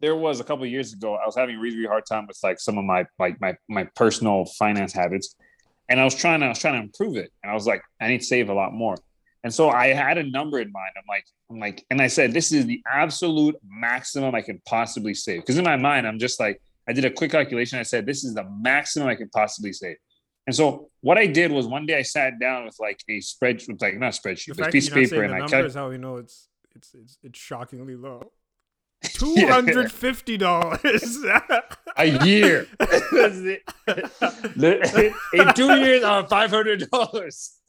there 0.00 0.16
was 0.16 0.40
a 0.40 0.44
couple 0.44 0.66
years 0.66 0.92
ago, 0.92 1.14
I 1.14 1.24
was 1.24 1.36
having 1.36 1.56
a 1.56 1.58
really, 1.60 1.76
really 1.76 1.88
hard 1.88 2.04
time 2.06 2.26
with 2.26 2.38
like 2.42 2.60
some 2.60 2.76
of 2.78 2.84
my 2.84 3.06
like 3.18 3.40
my 3.40 3.56
my 3.68 3.84
personal 3.94 4.44
finance 4.44 4.92
habits, 4.92 5.34
and 5.88 5.98
I 6.00 6.04
was 6.04 6.14
trying 6.14 6.40
to 6.40 6.46
I 6.46 6.48
was 6.50 6.58
trying 6.58 6.74
to 6.74 6.80
improve 6.80 7.16
it, 7.16 7.30
and 7.42 7.50
I 7.50 7.54
was 7.54 7.66
like, 7.66 7.82
I 8.00 8.08
need 8.08 8.18
to 8.18 8.24
save 8.24 8.48
a 8.50 8.54
lot 8.54 8.72
more, 8.74 8.96
and 9.44 9.52
so 9.52 9.70
I 9.70 9.88
had 9.88 10.18
a 10.18 10.22
number 10.24 10.58
in 10.60 10.72
mind. 10.72 10.90
I'm 10.96 11.04
like, 11.08 11.24
I'm 11.50 11.58
like, 11.58 11.84
and 11.90 12.00
I 12.02 12.08
said, 12.08 12.32
this 12.32 12.52
is 12.52 12.66
the 12.66 12.82
absolute 12.90 13.56
maximum 13.68 14.34
I 14.34 14.42
can 14.42 14.60
possibly 14.66 15.14
save, 15.14 15.40
because 15.40 15.58
in 15.58 15.64
my 15.64 15.76
mind, 15.76 16.06
I'm 16.06 16.18
just 16.18 16.40
like, 16.40 16.60
I 16.88 16.92
did 16.92 17.04
a 17.04 17.10
quick 17.10 17.32
calculation. 17.32 17.78
I 17.78 17.82
said, 17.82 18.06
this 18.06 18.24
is 18.24 18.34
the 18.34 18.44
maximum 18.44 19.08
I 19.08 19.14
can 19.14 19.28
possibly 19.28 19.72
save. 19.72 19.96
And 20.46 20.54
so 20.54 20.90
what 21.00 21.18
I 21.18 21.26
did 21.26 21.50
was 21.50 21.66
one 21.66 21.86
day 21.86 21.98
I 21.98 22.02
sat 22.02 22.38
down 22.38 22.66
with 22.66 22.76
like 22.78 23.00
a 23.08 23.18
spreadsheet, 23.18 23.68
with, 23.68 23.82
like 23.82 23.98
not 23.98 24.16
a 24.16 24.20
spreadsheet, 24.20 24.56
but 24.56 24.68
a 24.68 24.70
piece 24.70 24.88
of 24.88 24.94
you're 24.94 25.02
not 25.02 25.08
saying 25.10 25.20
paper, 25.20 25.22
and 25.24 25.32
the 25.32 25.36
I 25.36 25.38
number 25.40 25.56
cal- 25.56 25.64
is 25.66 25.74
how 25.74 25.88
we 25.88 25.98
know 25.98 26.16
it's 26.18 26.48
it's 26.76 26.94
it's, 26.94 27.18
it's 27.24 27.38
shockingly 27.38 27.96
low. 27.96 28.30
Two 29.02 29.34
hundred 29.46 29.90
fifty 29.90 30.36
dollars. 30.36 31.18
a 31.96 32.24
year. 32.24 32.66
That's 32.78 33.38
it. 33.38 33.62
The- 33.86 35.12
in 35.32 35.52
two 35.54 35.74
years, 35.80 36.04
I'm 36.04 36.26
five 36.28 36.50
hundred 36.50 36.88
dollars. 36.90 37.58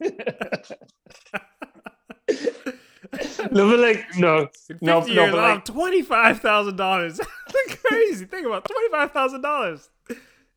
no, 3.52 3.70
but 3.70 3.78
like 3.78 4.04
no, 4.16 4.48
no, 4.80 5.00
no, 5.00 5.06
years, 5.06 5.30
but 5.30 5.38
I'm 5.38 5.54
like 5.56 5.64
twenty 5.64 6.02
five 6.02 6.40
thousand 6.40 6.76
dollars. 6.76 7.18
That's 7.46 7.80
Crazy. 7.82 8.24
Think 8.26 8.46
about 8.46 8.64
twenty 8.64 8.88
five 8.90 9.12
thousand 9.12 9.42
dollars. 9.42 9.88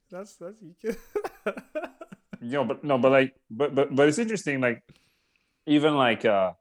That's 0.10 0.36
that's 0.36 0.56
you 0.62 0.76
can. 0.82 0.98
you 2.42 2.52
know, 2.52 2.66
but 2.66 2.84
no, 2.84 2.98
but 2.98 3.12
like, 3.12 3.36
but 3.50 3.76
but 3.76 3.96
but 3.96 4.10
it's 4.10 4.18
interesting. 4.18 4.62
Like, 4.62 4.84
even 5.66 5.96
like, 5.96 6.26
uh 6.26 6.54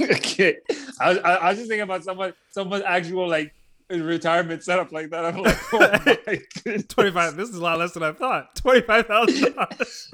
okay, 0.00 0.56
I 1.00 1.08
was 1.10 1.18
I, 1.18 1.34
I 1.34 1.48
was 1.50 1.58
just 1.58 1.68
thinking 1.68 1.82
about 1.82 2.04
someone 2.04 2.34
someone's 2.50 2.84
actual 2.84 3.28
like 3.28 3.54
retirement 3.90 4.62
setup 4.62 4.92
like 4.92 5.10
that. 5.10 5.24
I'm 5.24 5.42
like, 5.42 5.58
oh 5.72 5.78
my 5.78 6.42
goodness. 6.64 6.86
Twenty 6.88 7.10
five. 7.12 7.36
This 7.36 7.50
is 7.50 7.56
a 7.56 7.62
lot 7.62 7.78
less 7.78 7.92
than 7.92 8.02
I 8.02 8.12
thought. 8.12 8.56
Twenty 8.56 8.80
five 8.80 9.06
thousand 9.06 9.54
dollars. 9.54 10.10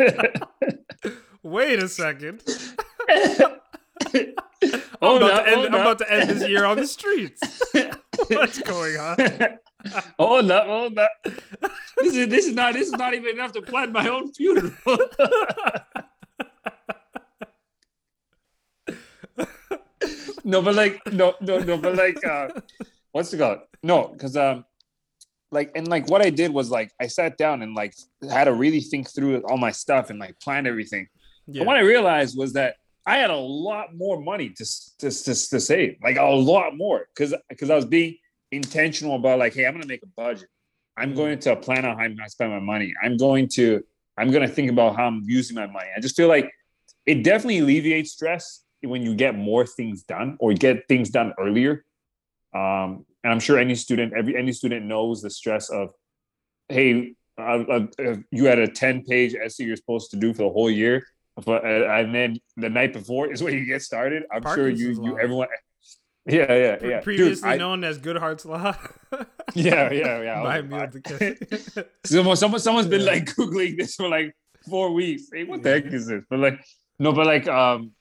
Wait 1.43 1.83
a 1.83 1.89
second. 1.89 2.43
I'm, 3.09 4.35
Oh, 5.03 5.17
about 5.17 5.49
end, 5.49 5.75
I'm 5.75 5.81
about 5.81 5.99
to 5.99 6.13
end 6.13 6.29
this 6.29 6.47
year 6.47 6.67
on 6.67 6.77
the 6.77 6.87
streets. 6.87 7.41
What's 8.29 8.61
going 8.61 8.99
on? 8.99 9.17
oh 10.19 10.43
no, 10.43 10.63
oh 10.67 10.91
no. 10.93 11.07
This 11.97 12.15
is 12.15 12.29
this 12.29 12.45
is 12.47 12.55
not 12.55 12.75
this 12.75 12.89
is 12.89 12.93
not 12.93 13.15
even 13.15 13.31
enough 13.31 13.53
to 13.53 13.63
plan 13.63 13.93
my 13.93 14.07
own 14.09 14.31
funeral. 14.35 14.71
no, 20.45 20.61
but 20.61 20.75
like 20.75 21.01
no, 21.11 21.35
no, 21.41 21.61
no, 21.61 21.79
but 21.79 21.95
like 21.97 22.23
uh 22.23 22.49
what's 23.13 23.33
it 23.33 23.39
called? 23.39 23.61
No, 23.83 24.09
because 24.09 24.37
um 24.37 24.67
like 25.51 25.73
and 25.75 25.89
like 25.89 26.11
what 26.11 26.21
I 26.21 26.29
did 26.29 26.53
was 26.53 26.71
like 26.71 26.93
I 27.01 27.07
sat 27.07 27.39
down 27.39 27.63
and 27.63 27.75
like 27.75 27.95
had 28.31 28.45
to 28.45 28.53
really 28.53 28.81
think 28.81 29.11
through 29.11 29.41
all 29.45 29.57
my 29.57 29.71
stuff 29.71 30.11
and 30.11 30.19
like 30.19 30.39
plan 30.41 30.67
everything. 30.67 31.09
Yeah. 31.47 31.61
And 31.61 31.67
what 31.67 31.77
I 31.77 31.81
realized 31.81 32.37
was 32.37 32.53
that 32.55 32.77
I 33.07 33.17
had 33.17 33.31
a 33.31 33.37
lot 33.37 33.95
more 33.95 34.21
money 34.21 34.51
to 34.51 34.65
to 34.99 35.11
to, 35.11 35.35
to 35.35 35.61
save, 35.61 35.97
like 36.03 36.17
a 36.17 36.25
lot 36.25 36.77
more, 36.77 37.07
because 37.15 37.35
because 37.49 37.71
I 37.71 37.77
was 37.77 37.85
being 37.85 38.17
intentional 38.53 39.17
about 39.17 39.39
like, 39.39 39.55
hey, 39.55 39.67
I'm 39.67 39.75
gonna 39.75 39.87
make 39.87 40.03
a 40.03 40.13
budget. 40.17 40.49
I'm 40.97 41.15
going 41.15 41.39
to 41.41 41.57
plan 41.57 41.85
out 41.85 41.97
how 41.97 42.05
I'm 42.05 42.17
gonna 42.17 42.29
spend 42.29 42.53
my 42.53 42.61
money. 42.61 42.93
I'm 43.03 43.17
going 43.17 43.49
to 43.55 43.83
I'm 44.19 44.31
gonna 44.31 44.49
think 44.49 44.71
about 44.71 44.97
how 44.97 45.07
I'm 45.07 45.23
using 45.25 45.57
my 45.57 45.67
money. 45.67 45.89
I 45.97 46.01
just 46.01 46.17
feel 46.17 46.29
like 46.29 46.53
it 47.07 47.25
definitely 47.25 47.61
alleviates 47.61 48.13
stress 48.13 48.63
when 48.83 49.03
you 49.03 49.15
get 49.15 49.37
more 49.37 49.67
things 49.67 50.03
done 50.03 50.37
or 50.41 50.53
get 50.53 50.87
things 50.89 51.11
done 51.11 51.33
earlier. 51.39 51.85
Um, 52.55 53.07
and 53.23 53.33
I'm 53.33 53.41
sure 53.41 53.59
any 53.59 53.75
student, 53.75 54.13
every 54.17 54.37
any 54.37 54.53
student 54.53 54.87
knows 54.87 55.23
the 55.23 55.31
stress 55.31 55.71
of, 55.71 55.91
hey, 56.69 57.15
you 58.31 58.45
had 58.45 58.59
a 58.59 58.69
10 58.69 59.05
page 59.05 59.35
essay 59.35 59.65
you're 59.65 59.77
supposed 59.77 60.11
to 60.11 60.17
do 60.17 60.33
for 60.33 60.43
the 60.43 60.51
whole 60.51 60.71
year, 60.71 61.07
but 61.45 61.65
uh, 61.65 61.69
and 61.93 62.15
then 62.15 62.37
the 62.57 62.71
night 62.71 62.93
before 62.93 63.33
is 63.33 63.43
when 63.43 63.55
you 63.55 63.65
get 63.65 63.83
started. 63.83 64.25
I'm 64.33 64.43
sure 64.43 64.69
you 64.69 64.89
you 64.91 64.95
law. 64.95 65.17
everyone. 65.17 65.49
Yeah, 66.27 66.53
yeah, 66.53 66.77
yeah. 66.83 67.01
Previously 67.01 67.35
Dude, 67.37 67.45
I- 67.45 67.57
known 67.57 67.83
as 67.83 67.99
Goodhart's 67.99 68.45
Law. 68.45 68.77
Yeah, 69.55 69.91
yeah, 69.91 70.21
yeah. 70.21 70.43
By 70.43 70.61
was 70.61 71.01
Emil. 71.03 71.87
Someone, 72.05 72.37
someone, 72.37 72.61
someone's 72.61 72.89
been 72.89 73.07
like 73.07 73.25
googling 73.35 73.79
this 73.79 73.95
for 73.95 74.07
like 74.07 74.37
four 74.69 74.93
weeks. 74.93 75.25
Hey, 75.33 75.45
what 75.45 75.63
the 75.63 75.71
heck 75.71 75.87
is 75.87 76.07
this? 76.07 76.23
But 76.29 76.41
like, 76.41 76.61
no, 76.99 77.13
but 77.13 77.27
like, 77.27 77.49
um, 77.49 77.93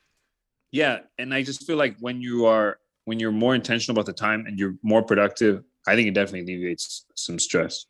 yeah. 0.70 1.00
And 1.18 1.34
I 1.34 1.44
just 1.44 1.66
feel 1.66 1.78
like 1.78 1.96
when 2.02 2.22
you 2.22 2.46
are 2.46 2.78
when 3.06 3.20
you're 3.20 3.32
more 3.32 3.56
intentional 3.56 3.96
about 3.96 4.06
the 4.06 4.14
time 4.14 4.46
and 4.46 4.60
you're 4.60 4.76
more 4.84 5.02
productive, 5.02 5.64
I 5.88 5.96
think 5.96 6.10
it 6.10 6.14
definitely 6.14 6.42
alleviates 6.42 7.06
some 7.16 7.40
stress. 7.40 7.86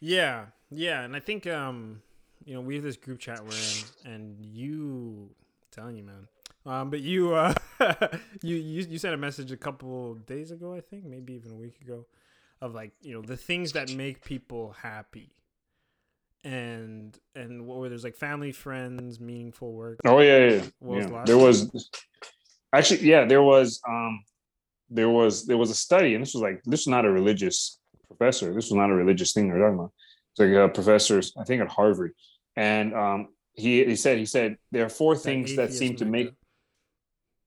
Yeah, 0.00 0.46
yeah, 0.70 1.02
and 1.02 1.14
I 1.14 1.20
think 1.20 1.46
um, 1.46 2.02
you 2.44 2.54
know, 2.54 2.60
we 2.60 2.74
have 2.74 2.84
this 2.84 2.96
group 2.96 3.18
chat 3.18 3.44
we're 3.44 3.50
in, 3.52 4.12
and 4.12 4.44
you 4.44 5.30
telling 5.70 5.96
you, 5.96 6.04
man. 6.04 6.28
Um, 6.64 6.90
but 6.90 7.00
you 7.00 7.34
uh, 7.34 7.54
you 8.42 8.56
you 8.56 8.86
you 8.88 8.98
sent 8.98 9.14
a 9.14 9.18
message 9.18 9.50
a 9.50 9.56
couple 9.56 10.14
days 10.14 10.50
ago, 10.50 10.74
I 10.74 10.80
think, 10.80 11.04
maybe 11.04 11.34
even 11.34 11.50
a 11.50 11.56
week 11.56 11.80
ago, 11.80 12.06
of 12.60 12.74
like 12.74 12.92
you 13.00 13.14
know 13.14 13.22
the 13.22 13.36
things 13.36 13.72
that 13.72 13.92
make 13.92 14.24
people 14.24 14.74
happy, 14.80 15.32
and 16.44 17.18
and 17.34 17.66
what 17.66 17.78
were 17.78 17.88
there's 17.88 18.04
like 18.04 18.16
family, 18.16 18.52
friends, 18.52 19.18
meaningful 19.18 19.72
work. 19.72 19.98
Oh 20.04 20.20
yeah, 20.20 20.38
yeah. 20.38 20.62
What 20.78 21.10
was 21.10 21.26
There 21.26 21.38
was 21.38 21.90
actually, 22.72 23.08
yeah, 23.08 23.24
there 23.24 23.42
was 23.42 23.80
um, 23.88 24.22
there 24.88 25.08
was 25.08 25.46
there 25.46 25.58
was 25.58 25.70
a 25.70 25.74
study, 25.74 26.14
and 26.14 26.22
this 26.22 26.34
was 26.34 26.42
like 26.42 26.62
this 26.64 26.80
was 26.80 26.88
not 26.88 27.04
a 27.04 27.10
religious 27.10 27.78
professor. 28.06 28.54
This 28.54 28.66
was 28.66 28.74
not 28.74 28.90
a 28.90 28.94
religious 28.94 29.32
thing 29.32 29.48
they're 29.48 29.58
talking 29.58 29.78
about. 29.78 29.92
It's 30.32 30.40
like 30.40 30.50
a 30.50 30.68
professor, 30.72 31.20
I 31.38 31.44
think 31.44 31.60
at 31.60 31.68
Harvard, 31.68 32.14
and 32.56 32.94
um, 32.94 33.28
he 33.54 33.84
he 33.84 33.96
said 33.96 34.18
he 34.18 34.26
said 34.26 34.56
there 34.70 34.84
are 34.84 34.88
four 34.88 35.16
things 35.16 35.56
that 35.56 35.72
seem 35.72 35.96
to 35.96 36.04
Mecca. 36.04 36.24
make. 36.24 36.34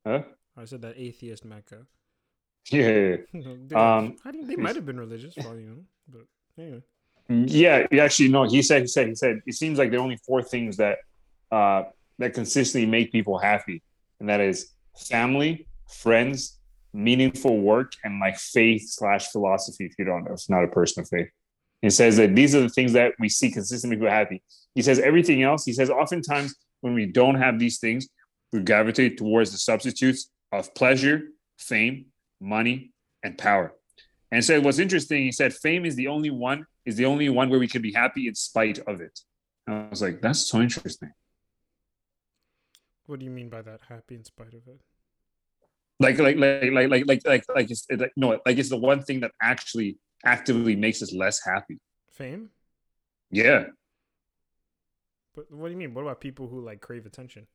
Huh? 0.06 0.22
I 0.57 0.65
said 0.65 0.82
that 0.84 0.95
atheist 0.98 1.45
Mecca. 1.45 1.86
Yeah, 2.72 3.18
They- 3.34 3.76
Um, 3.76 4.15
I 4.26 4.32
think 4.32 4.48
they 4.48 4.56
might 4.56 4.76
have 4.76 4.86
been 4.88 4.99
religious, 4.99 5.36
well, 5.38 5.56
you 5.56 5.68
know, 5.69 5.84
but 6.07 6.22
anyway. 6.57 6.82
yeah. 7.30 7.86
Actually, 8.03 8.30
no. 8.30 8.44
He 8.45 8.61
said 8.64 8.82
he 8.82 8.88
said 8.88 9.07
he 9.07 9.15
said 9.15 9.41
it 9.45 9.53
seems 9.53 9.77
like 9.77 9.91
there 9.91 9.99
are 9.99 10.03
only 10.03 10.18
four 10.26 10.41
things 10.41 10.77
that 10.77 10.98
uh, 11.52 11.84
that 12.18 12.34
consistently 12.34 12.88
make 12.90 13.11
people 13.11 13.38
happy, 13.38 13.84
and 14.19 14.30
that 14.30 14.41
is 14.41 14.72
family, 14.98 15.68
friends, 15.91 16.60
meaningful 16.94 17.60
work, 17.60 17.91
and 18.03 18.19
like 18.19 18.38
faith 18.40 18.90
slash 18.90 19.27
philosophy. 19.27 19.86
If 19.86 19.94
you 19.99 20.06
don't 20.06 20.23
know, 20.23 20.34
it's 20.34 20.49
not 20.49 20.64
a 20.64 20.68
person 20.68 21.02
of 21.03 21.10
faith. 21.10 21.30
He 21.84 21.91
says 21.91 22.18
that 22.18 22.34
these 22.36 22.56
are 22.56 22.61
the 22.61 22.69
things 22.69 22.94
that 22.94 23.14
we 23.19 23.30
see 23.30 23.52
consistently 23.52 23.98
make 23.98 24.02
people 24.06 24.11
happy. 24.11 24.41
He 24.76 24.81
says 24.81 24.99
everything 24.99 25.41
else. 25.41 25.65
He 25.65 25.73
says 25.73 25.89
oftentimes 25.89 26.56
when 26.81 26.93
we 26.93 27.06
don't 27.06 27.35
have 27.35 27.57
these 27.57 27.80
things, 27.80 28.07
we 28.52 28.60
gravitate 28.60 29.18
towards 29.18 29.52
the 29.52 29.57
substitutes 29.57 30.30
of 30.52 30.76
pleasure, 30.76 31.30
fame, 31.57 32.07
money, 32.39 32.91
and 33.23 33.38
power. 33.38 33.73
And 34.31 34.43
so 34.43 34.60
what's 34.60 34.80
interesting. 34.80 35.23
He 35.23 35.31
said 35.31 35.53
fame 35.53 35.85
is 35.85 35.95
the 35.95 36.07
only 36.07 36.30
one 36.30 36.65
is 36.85 36.95
the 36.97 37.06
only 37.06 37.30
one 37.30 37.49
where 37.49 37.60
we 37.60 37.68
can 37.68 37.81
be 37.81 37.91
happy 37.91 38.27
in 38.27 38.35
spite 38.35 38.80
of 38.80 39.02
it. 39.02 39.19
And 39.65 39.76
I 39.76 39.88
was 39.89 40.02
like, 40.02 40.22
that's 40.22 40.41
so 40.41 40.61
interesting. 40.61 41.11
What 43.07 43.19
do 43.19 43.26
you 43.26 43.31
mean 43.31 43.49
by 43.49 43.61
that? 43.61 43.81
Happy 43.88 44.15
in 44.15 44.23
spite 44.23 44.53
of 44.53 44.68
it? 44.68 44.81
Like, 45.99 46.19
like, 46.19 46.38
like, 46.38 46.72
like, 46.72 46.89
like, 46.89 47.07
like, 47.07 47.22
like, 47.26 47.43
like 47.56 47.72
it's 47.72 47.88
like, 47.89 48.11
no, 48.18 48.39
like 48.45 48.57
it's 48.57 48.69
the 48.69 48.77
one 48.77 49.02
thing 49.02 49.22
that 49.22 49.31
actually 49.41 49.97
actively 50.23 50.76
makes 50.76 51.02
us 51.02 51.14
less 51.14 51.43
happy. 51.43 51.80
Fame? 52.11 52.49
Yeah, 53.31 53.65
But 55.36 55.52
what 55.52 55.68
do 55.68 55.72
you 55.72 55.78
mean? 55.78 55.94
What 55.94 56.02
about 56.02 56.22
people 56.22 56.48
who 56.48 56.62
like 56.62 56.82
crave 56.82 57.06
attention? 57.06 57.48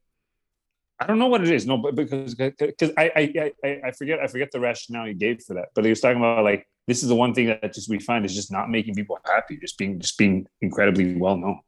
I 0.98 1.07
don't 1.07 1.19
know 1.19 1.28
what 1.28 1.43
it 1.43 1.51
is. 1.51 1.66
No, 1.66 1.78
but 1.78 1.94
because 1.94 2.35
because 2.35 2.93
I, 2.98 3.11
I 3.16 3.52
I 3.65 3.81
I 3.86 3.90
forget 3.93 4.20
I 4.20 4.27
forget 4.27 4.51
the 4.52 4.61
rationale 4.61 5.07
he 5.07 5.15
gave 5.15 5.43
for 5.43 5.55
that. 5.55 5.69
But 5.74 5.85
he 5.85 5.90
was 5.90 6.01
talking 6.01 6.19
about 6.19 6.44
like 6.44 6.69
this 6.86 7.02
is 7.02 7.09
the 7.09 7.16
one 7.16 7.32
thing 7.32 7.47
that 7.47 7.73
just 7.73 7.89
we 7.89 7.98
find 7.98 8.24
is 8.27 8.35
just 8.35 8.52
not 8.52 8.69
making 8.69 8.94
people 8.94 9.19
happy, 9.24 9.57
just 9.57 9.78
being 9.78 9.98
just 9.98 10.19
being 10.19 10.47
incredibly 10.61 11.16
well 11.16 11.36
known. 11.39 11.61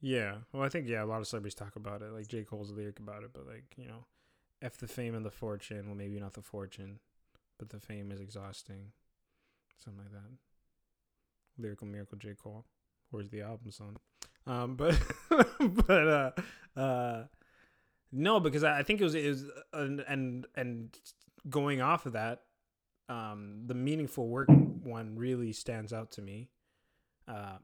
Yeah. 0.00 0.34
Well, 0.52 0.62
I 0.62 0.68
think 0.68 0.88
yeah, 0.88 1.02
a 1.02 1.06
lot 1.06 1.20
of 1.20 1.26
celebrities 1.26 1.54
talk 1.56 1.74
about 1.74 2.02
it. 2.02 2.12
Like 2.12 2.28
J. 2.28 2.44
Cole's 2.44 2.70
lyric 2.70 3.00
about 3.00 3.24
it, 3.24 3.30
but 3.32 3.46
like 3.46 3.64
you 3.76 3.88
know, 3.88 4.06
f 4.60 4.76
the 4.76 4.86
fame 4.86 5.16
and 5.16 5.26
the 5.26 5.30
fortune. 5.30 5.86
Well, 5.86 5.96
maybe 5.96 6.20
not 6.20 6.34
the 6.34 6.42
fortune, 6.42 7.00
but 7.58 7.70
the 7.70 7.80
fame 7.80 8.12
is 8.12 8.20
exhausting. 8.20 8.92
Something 9.82 10.02
like 10.04 10.12
that. 10.12 10.30
Lyrical 11.58 11.88
miracle 11.88 12.18
J. 12.18 12.34
Cole. 12.40 12.64
Where's 13.10 13.30
the 13.30 13.42
album, 13.42 13.72
son? 13.72 13.96
Um, 14.46 14.76
but 14.76 14.98
but 15.28 16.08
uh 16.08 16.30
uh 16.76 17.24
no, 18.10 18.40
because 18.40 18.64
I 18.64 18.80
I 18.80 18.82
think 18.82 19.00
it 19.00 19.04
was 19.04 19.14
it 19.14 19.28
was 19.28 19.44
and 19.72 20.00
and 20.00 20.46
and 20.54 20.98
going 21.48 21.80
off 21.80 22.06
of 22.06 22.12
that, 22.12 22.42
um, 23.08 23.62
the 23.66 23.74
meaningful 23.74 24.28
work 24.28 24.48
one 24.48 25.16
really 25.16 25.52
stands 25.52 25.92
out 25.92 26.10
to 26.12 26.22
me. 26.22 26.50
Uh, 27.26 27.58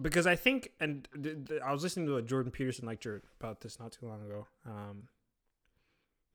because 0.00 0.26
I 0.26 0.36
think, 0.36 0.72
and 0.78 1.08
th- 1.20 1.36
th- 1.48 1.60
I 1.60 1.72
was 1.72 1.82
listening 1.82 2.06
to 2.06 2.16
a 2.16 2.22
Jordan 2.22 2.52
Peterson 2.52 2.86
lecture 2.86 3.22
about 3.40 3.60
this 3.60 3.80
not 3.80 3.92
too 3.92 4.06
long 4.06 4.22
ago, 4.22 4.46
um, 4.64 5.08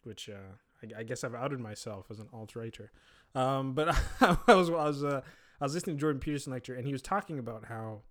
which 0.04 0.30
uh, 0.30 0.58
I, 0.84 1.00
I 1.00 1.04
guess 1.04 1.24
I've 1.24 1.36
outed 1.36 1.60
myself 1.60 2.08
as 2.12 2.20
an 2.20 2.28
alt 2.34 2.56
writer. 2.56 2.92
Um, 3.36 3.74
but 3.74 3.90
I 4.22 4.54
was 4.54 4.70
I 4.70 4.74
was 4.74 5.04
uh, 5.04 5.22
I 5.62 5.64
was 5.64 5.74
listening 5.74 5.96
to 5.96 6.02
Jordan 6.02 6.20
Peterson 6.20 6.52
lecture, 6.52 6.76
and 6.76 6.86
he 6.86 6.92
was 6.92 7.02
talking 7.02 7.40
about 7.40 7.66
how, 7.66 8.02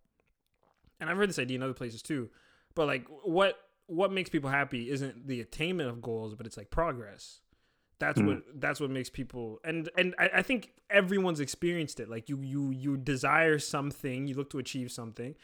and 1.02 1.10
I've 1.10 1.16
heard 1.18 1.28
this 1.28 1.38
idea 1.38 1.56
in 1.56 1.62
other 1.62 1.74
places 1.74 2.00
too, 2.00 2.30
but 2.74 2.86
like 2.86 3.04
what 3.24 3.58
what 3.86 4.10
makes 4.12 4.30
people 4.30 4.48
happy 4.48 4.88
isn't 4.88 5.26
the 5.26 5.40
attainment 5.42 5.90
of 5.90 6.00
goals, 6.00 6.34
but 6.34 6.46
it's 6.46 6.56
like 6.56 6.70
progress. 6.70 7.40
That's 7.98 8.20
Mm. 8.20 8.26
what 8.26 8.42
that's 8.54 8.80
what 8.80 8.90
makes 8.90 9.10
people 9.10 9.60
and 9.64 9.90
and 9.98 10.14
I, 10.18 10.30
I 10.36 10.42
think 10.42 10.70
everyone's 10.88 11.40
experienced 11.40 12.00
it. 12.00 12.08
Like 12.08 12.28
you 12.30 12.40
you 12.40 12.70
you 12.70 12.96
desire 12.96 13.58
something, 13.58 14.26
you 14.26 14.34
look 14.34 14.50
to 14.50 14.58
achieve 14.58 14.90
something, 14.90 15.34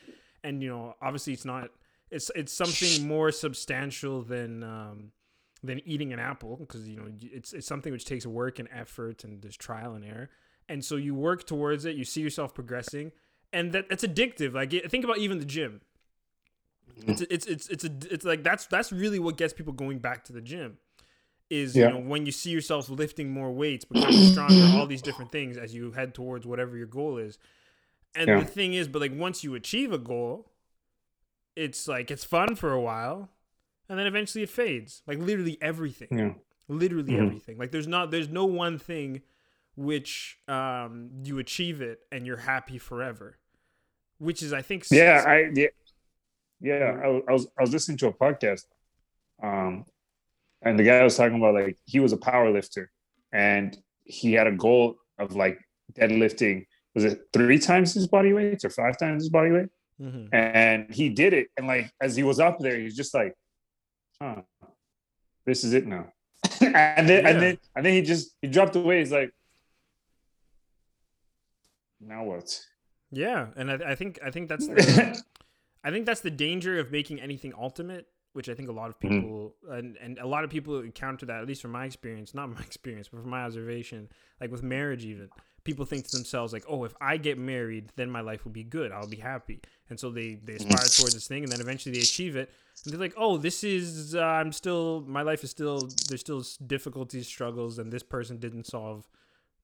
and 0.42 0.62
you 0.62 0.68
know 0.70 0.94
obviously 1.02 1.34
it's 1.34 1.44
not 1.44 1.70
it's 2.10 2.30
it's 2.34 2.52
something 2.52 3.06
more 3.06 3.30
substantial 3.32 4.22
than 4.22 4.62
um 4.62 5.12
than 5.62 5.80
eating 5.86 6.12
an 6.12 6.18
apple 6.20 6.56
because 6.56 6.88
you 6.88 6.96
know 6.96 7.08
it's 7.20 7.52
it's 7.52 7.66
something 7.66 7.92
which 7.92 8.04
takes 8.04 8.24
work 8.24 8.58
and 8.60 8.68
effort 8.72 9.24
and 9.24 9.42
there's 9.42 9.56
trial 9.56 9.94
and 9.94 10.04
error 10.04 10.30
and 10.68 10.84
so 10.84 10.94
you 10.96 11.14
work 11.14 11.44
towards 11.46 11.84
it 11.84 11.96
you 11.96 12.04
see 12.04 12.20
yourself 12.20 12.54
progressing 12.54 13.10
and 13.52 13.72
that 13.72 13.88
that's 13.88 14.04
addictive 14.04 14.52
like 14.54 14.70
think 14.90 15.04
about 15.04 15.18
even 15.18 15.38
the 15.38 15.44
gym 15.44 15.80
it's 17.06 17.20
it's 17.22 17.46
it's 17.46 17.68
it's 17.68 17.84
a, 17.84 17.90
it's 18.10 18.24
like 18.24 18.42
that's 18.42 18.66
that's 18.66 18.92
really 18.92 19.18
what 19.18 19.36
gets 19.36 19.52
people 19.52 19.72
going 19.72 19.98
back 19.98 20.24
to 20.24 20.32
the 20.32 20.40
gym 20.40 20.78
is 21.50 21.76
Yeah. 21.76 21.88
you 21.88 21.94
know 21.94 22.00
when 22.00 22.26
you 22.26 22.32
see 22.32 22.50
yourself 22.50 22.90
lifting 22.90 23.30
more 23.30 23.50
weights 23.52 23.84
becoming 23.84 24.22
stronger 24.22 24.68
all 24.68 24.86
these 24.86 25.02
different 25.02 25.30
things 25.32 25.56
as 25.56 25.74
you 25.74 25.92
head 25.92 26.14
towards 26.14 26.46
whatever 26.46 26.76
your 26.76 26.86
goal 26.86 27.16
is 27.18 27.38
and 28.14 28.28
Yeah. 28.28 28.40
the 28.40 28.44
thing 28.44 28.74
is 28.74 28.88
but 28.88 29.00
like 29.00 29.12
once 29.14 29.42
you 29.44 29.54
achieve 29.54 29.92
a 29.92 29.98
goal 29.98 30.50
it's 31.56 31.88
like 31.88 32.10
it's 32.10 32.24
fun 32.24 32.54
for 32.54 32.72
a 32.72 32.80
while 32.80 33.30
and 33.88 33.98
then 33.98 34.06
eventually 34.06 34.42
it 34.44 34.50
fades 34.50 35.02
like 35.06 35.18
literally 35.18 35.56
everything 35.60 36.08
Yeah. 36.10 36.34
literally 36.68 37.12
Mhm. 37.14 37.26
everything 37.26 37.58
like 37.58 37.70
there's 37.70 37.88
not 37.88 38.10
there's 38.10 38.28
no 38.28 38.44
one 38.44 38.78
thing 38.78 39.22
which 39.78 40.38
um 40.48 41.08
you 41.22 41.38
achieve 41.38 41.80
it 41.80 42.00
and 42.10 42.26
you're 42.26 42.36
happy 42.54 42.78
forever 42.78 43.38
which 44.18 44.42
is 44.42 44.52
i 44.52 44.60
think 44.60 44.84
Yeah, 44.90 45.22
I 45.24 45.36
yeah, 45.54 45.68
yeah. 46.60 47.00
I, 47.04 47.06
was- 47.08 47.22
I 47.28 47.32
was 47.32 47.46
I 47.58 47.60
was 47.62 47.72
listening 47.72 47.98
to 47.98 48.08
a 48.08 48.12
podcast, 48.12 48.64
um, 49.40 49.84
and 50.62 50.76
the 50.78 50.82
guy 50.82 51.04
was 51.04 51.16
talking 51.16 51.36
about 51.38 51.54
like 51.54 51.76
he 51.84 52.00
was 52.00 52.12
a 52.12 52.16
power 52.16 52.50
lifter, 52.50 52.90
and 53.32 53.76
he 54.02 54.32
had 54.32 54.48
a 54.48 54.52
goal 54.66 54.96
of 55.20 55.36
like 55.36 55.58
deadlifting. 55.94 56.66
Was 56.96 57.04
it 57.04 57.20
three 57.32 57.60
times 57.60 57.94
his 57.94 58.08
body 58.08 58.32
weight 58.32 58.64
or 58.64 58.70
five 58.70 58.98
times 58.98 59.22
his 59.22 59.30
body 59.30 59.52
weight? 59.52 59.68
Mhm. 60.00 60.28
And 60.32 60.92
he 60.92 61.06
did 61.10 61.32
it, 61.40 61.46
and 61.56 61.68
like 61.68 61.86
as 62.02 62.16
he 62.16 62.24
was 62.24 62.40
up 62.40 62.58
there, 62.58 62.76
he's 62.82 62.96
just 62.96 63.14
like, 63.14 63.34
"Huh, 64.20 64.42
this 65.46 65.62
is 65.62 65.72
it 65.74 65.86
now." 65.86 66.04
and 66.60 67.04
then 67.08 67.22
Yeah. 67.22 67.28
and 67.30 67.36
then 67.42 67.58
and 67.76 67.86
then 67.86 67.92
he 67.92 68.02
just 68.02 68.34
he 68.42 68.48
dropped 68.48 68.74
away. 68.74 68.98
He's 68.98 69.12
like, 69.12 69.30
"Now 72.00 72.24
what?" 72.24 72.60
yeah 73.10 73.46
and 73.56 73.70
I, 73.70 73.92
I 73.92 73.94
think 73.94 74.18
i 74.22 74.30
think 74.30 74.48
that's 74.50 74.66
the, 74.66 75.22
I 75.84 75.90
think 75.90 76.04
that's 76.06 76.20
the 76.20 76.30
danger 76.30 76.78
of 76.78 76.90
making 76.90 77.20
anything 77.20 77.54
ultimate, 77.56 78.08
which 78.32 78.48
I 78.48 78.54
think 78.54 78.68
a 78.68 78.72
lot 78.72 78.90
of 78.90 78.98
Mhm. 78.98 79.10
people 79.10 79.54
and, 79.70 79.96
and 79.98 80.18
a 80.18 80.26
lot 80.26 80.42
of 80.44 80.50
people 80.50 80.80
encounter 80.80 81.24
that, 81.26 81.40
at 81.40 81.46
least 81.46 81.62
from 81.62 81.70
my 81.70 81.84
experience, 81.86 82.34
not 82.34 82.50
my 82.58 82.60
experience, 82.60 83.08
but 83.08 83.20
from 83.22 83.30
my 83.30 83.42
observation, 83.44 84.08
like 84.40 84.50
with 84.50 84.62
marriage 84.62 85.04
even. 85.04 85.30
People 85.64 85.84
think 85.86 86.04
to 86.04 86.10
themselves 86.10 86.52
like, 86.52 86.64
"Oh, 86.68 86.84
if 86.84 86.94
I 87.00 87.16
get 87.16 87.38
married, 87.38 87.92
then 87.96 88.10
my 88.10 88.20
life 88.22 88.44
will 88.44 88.52
be 88.52 88.64
good. 88.64 88.90
I'll 88.90 89.06
be 89.06 89.18
happy." 89.18 89.60
And 89.88 89.98
so 90.00 90.10
they 90.10 90.34
they 90.34 90.54
aspire 90.54 90.88
towards 90.88 91.14
this 91.14 91.28
thing, 91.28 91.44
and 91.44 91.52
then 91.52 91.60
eventually 91.60 91.94
they 91.96 92.02
achieve 92.02 92.36
it, 92.36 92.50
and 92.84 92.92
they're 92.92 93.00
like, 93.00 93.14
"Oh, 93.16 93.36
this 93.38 93.62
is 93.62 94.14
uh, 94.14 94.20
I'm 94.22 94.52
still 94.52 95.02
my 95.06 95.22
life 95.22 95.44
is 95.44 95.50
still 95.50 95.94
there's 96.08 96.20
still 96.20 96.42
difficulties, 96.66 97.26
struggles, 97.26 97.78
and 97.78 97.92
this 97.92 98.02
person 98.02 98.38
didn't 98.38 98.64
solve 98.66 99.08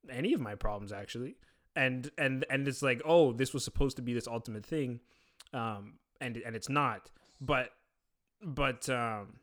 any 0.08 0.32
of 0.32 0.40
my 0.40 0.54
problems 0.54 0.92
actually." 0.92 1.36
And 1.76 2.10
and 2.16 2.44
and 2.48 2.68
it's 2.68 2.82
like, 2.82 3.02
"Oh, 3.04 3.32
this 3.32 3.52
was 3.52 3.64
supposed 3.64 3.96
to 3.96 4.02
be 4.02 4.14
this 4.14 4.28
ultimate 4.28 4.64
thing." 4.64 5.00
um, 5.54 5.94
and 6.20 6.36
and 6.36 6.54
it's 6.54 6.68
not. 6.68 7.10
But 7.40 7.70
but 8.42 8.88
um, 8.88 9.34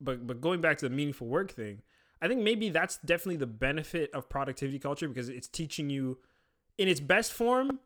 but 0.00 0.26
but 0.26 0.40
going 0.40 0.60
back 0.60 0.78
to 0.78 0.88
the 0.88 0.94
meaningful 0.94 1.26
work 1.26 1.52
thing, 1.52 1.82
I 2.20 2.28
think 2.28 2.42
maybe 2.42 2.68
that's 2.68 2.98
definitely 2.98 3.36
the 3.36 3.46
benefit 3.46 4.10
of 4.12 4.28
productivity 4.28 4.78
culture 4.78 5.08
because 5.08 5.28
it's 5.28 5.48
teaching 5.48 5.88
you, 5.88 6.18
in 6.76 6.88
its 6.88 7.00
best 7.00 7.32
form, 7.32 7.78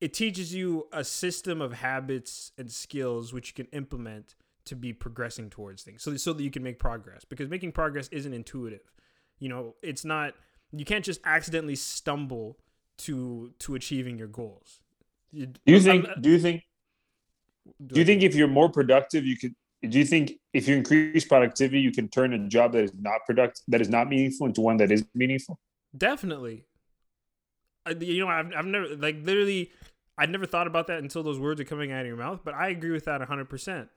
it 0.00 0.14
teaches 0.14 0.54
you 0.54 0.88
a 0.92 1.04
system 1.04 1.60
of 1.60 1.74
habits 1.74 2.52
and 2.58 2.72
skills 2.72 3.32
which 3.32 3.48
you 3.48 3.54
can 3.54 3.66
implement 3.72 4.34
to 4.64 4.74
be 4.74 4.92
progressing 4.92 5.50
towards 5.50 5.82
things, 5.82 6.02
so 6.02 6.16
so 6.16 6.32
that 6.32 6.42
you 6.42 6.50
can 6.50 6.62
make 6.62 6.78
progress. 6.78 7.24
Because 7.24 7.48
making 7.48 7.72
progress 7.72 8.08
isn't 8.08 8.32
intuitive. 8.32 8.92
You 9.38 9.50
know, 9.50 9.74
it's 9.82 10.04
not. 10.04 10.34
You 10.72 10.84
can't 10.84 11.04
just 11.04 11.20
accidentally 11.24 11.76
stumble 11.76 12.58
to 12.98 13.52
to 13.60 13.74
achieving 13.74 14.18
your 14.18 14.28
goals. 14.28 14.80
You, 15.32 15.46
Do 15.46 15.58
you 15.66 15.80
think? 15.80 16.08
I'm- 16.08 16.20
Do 16.20 16.30
you 16.30 16.38
think? 16.38 16.62
Do 17.86 18.00
you 18.00 18.04
think 18.06 18.22
if 18.22 18.34
you're 18.34 18.48
more 18.48 18.68
productive, 18.68 19.24
you 19.24 19.36
could? 19.36 19.54
Do 19.88 19.98
you 19.98 20.04
think 20.04 20.32
if 20.52 20.68
you 20.68 20.76
increase 20.76 21.24
productivity, 21.24 21.80
you 21.80 21.90
can 21.92 22.08
turn 22.08 22.32
a 22.34 22.48
job 22.48 22.72
that 22.72 22.84
is 22.84 22.92
not 22.98 23.20
productive, 23.26 23.62
that 23.68 23.80
is 23.80 23.88
not 23.88 24.08
meaningful, 24.08 24.46
into 24.46 24.60
one 24.60 24.76
that 24.76 24.90
is 24.90 25.04
meaningful? 25.14 25.58
Definitely. 25.96 26.66
I, 27.86 27.92
you 27.92 28.20
know, 28.20 28.28
I've, 28.28 28.52
I've 28.54 28.66
never, 28.66 28.94
like, 28.94 29.16
literally, 29.24 29.70
I'd 30.18 30.28
never 30.28 30.44
thought 30.44 30.66
about 30.66 30.86
that 30.88 30.98
until 30.98 31.22
those 31.22 31.38
words 31.38 31.62
are 31.62 31.64
coming 31.64 31.92
out 31.92 32.02
of 32.02 32.06
your 32.06 32.16
mouth, 32.16 32.40
but 32.44 32.52
I 32.52 32.68
agree 32.68 32.90
with 32.90 33.06
that 33.06 33.22
100%. 33.22 33.88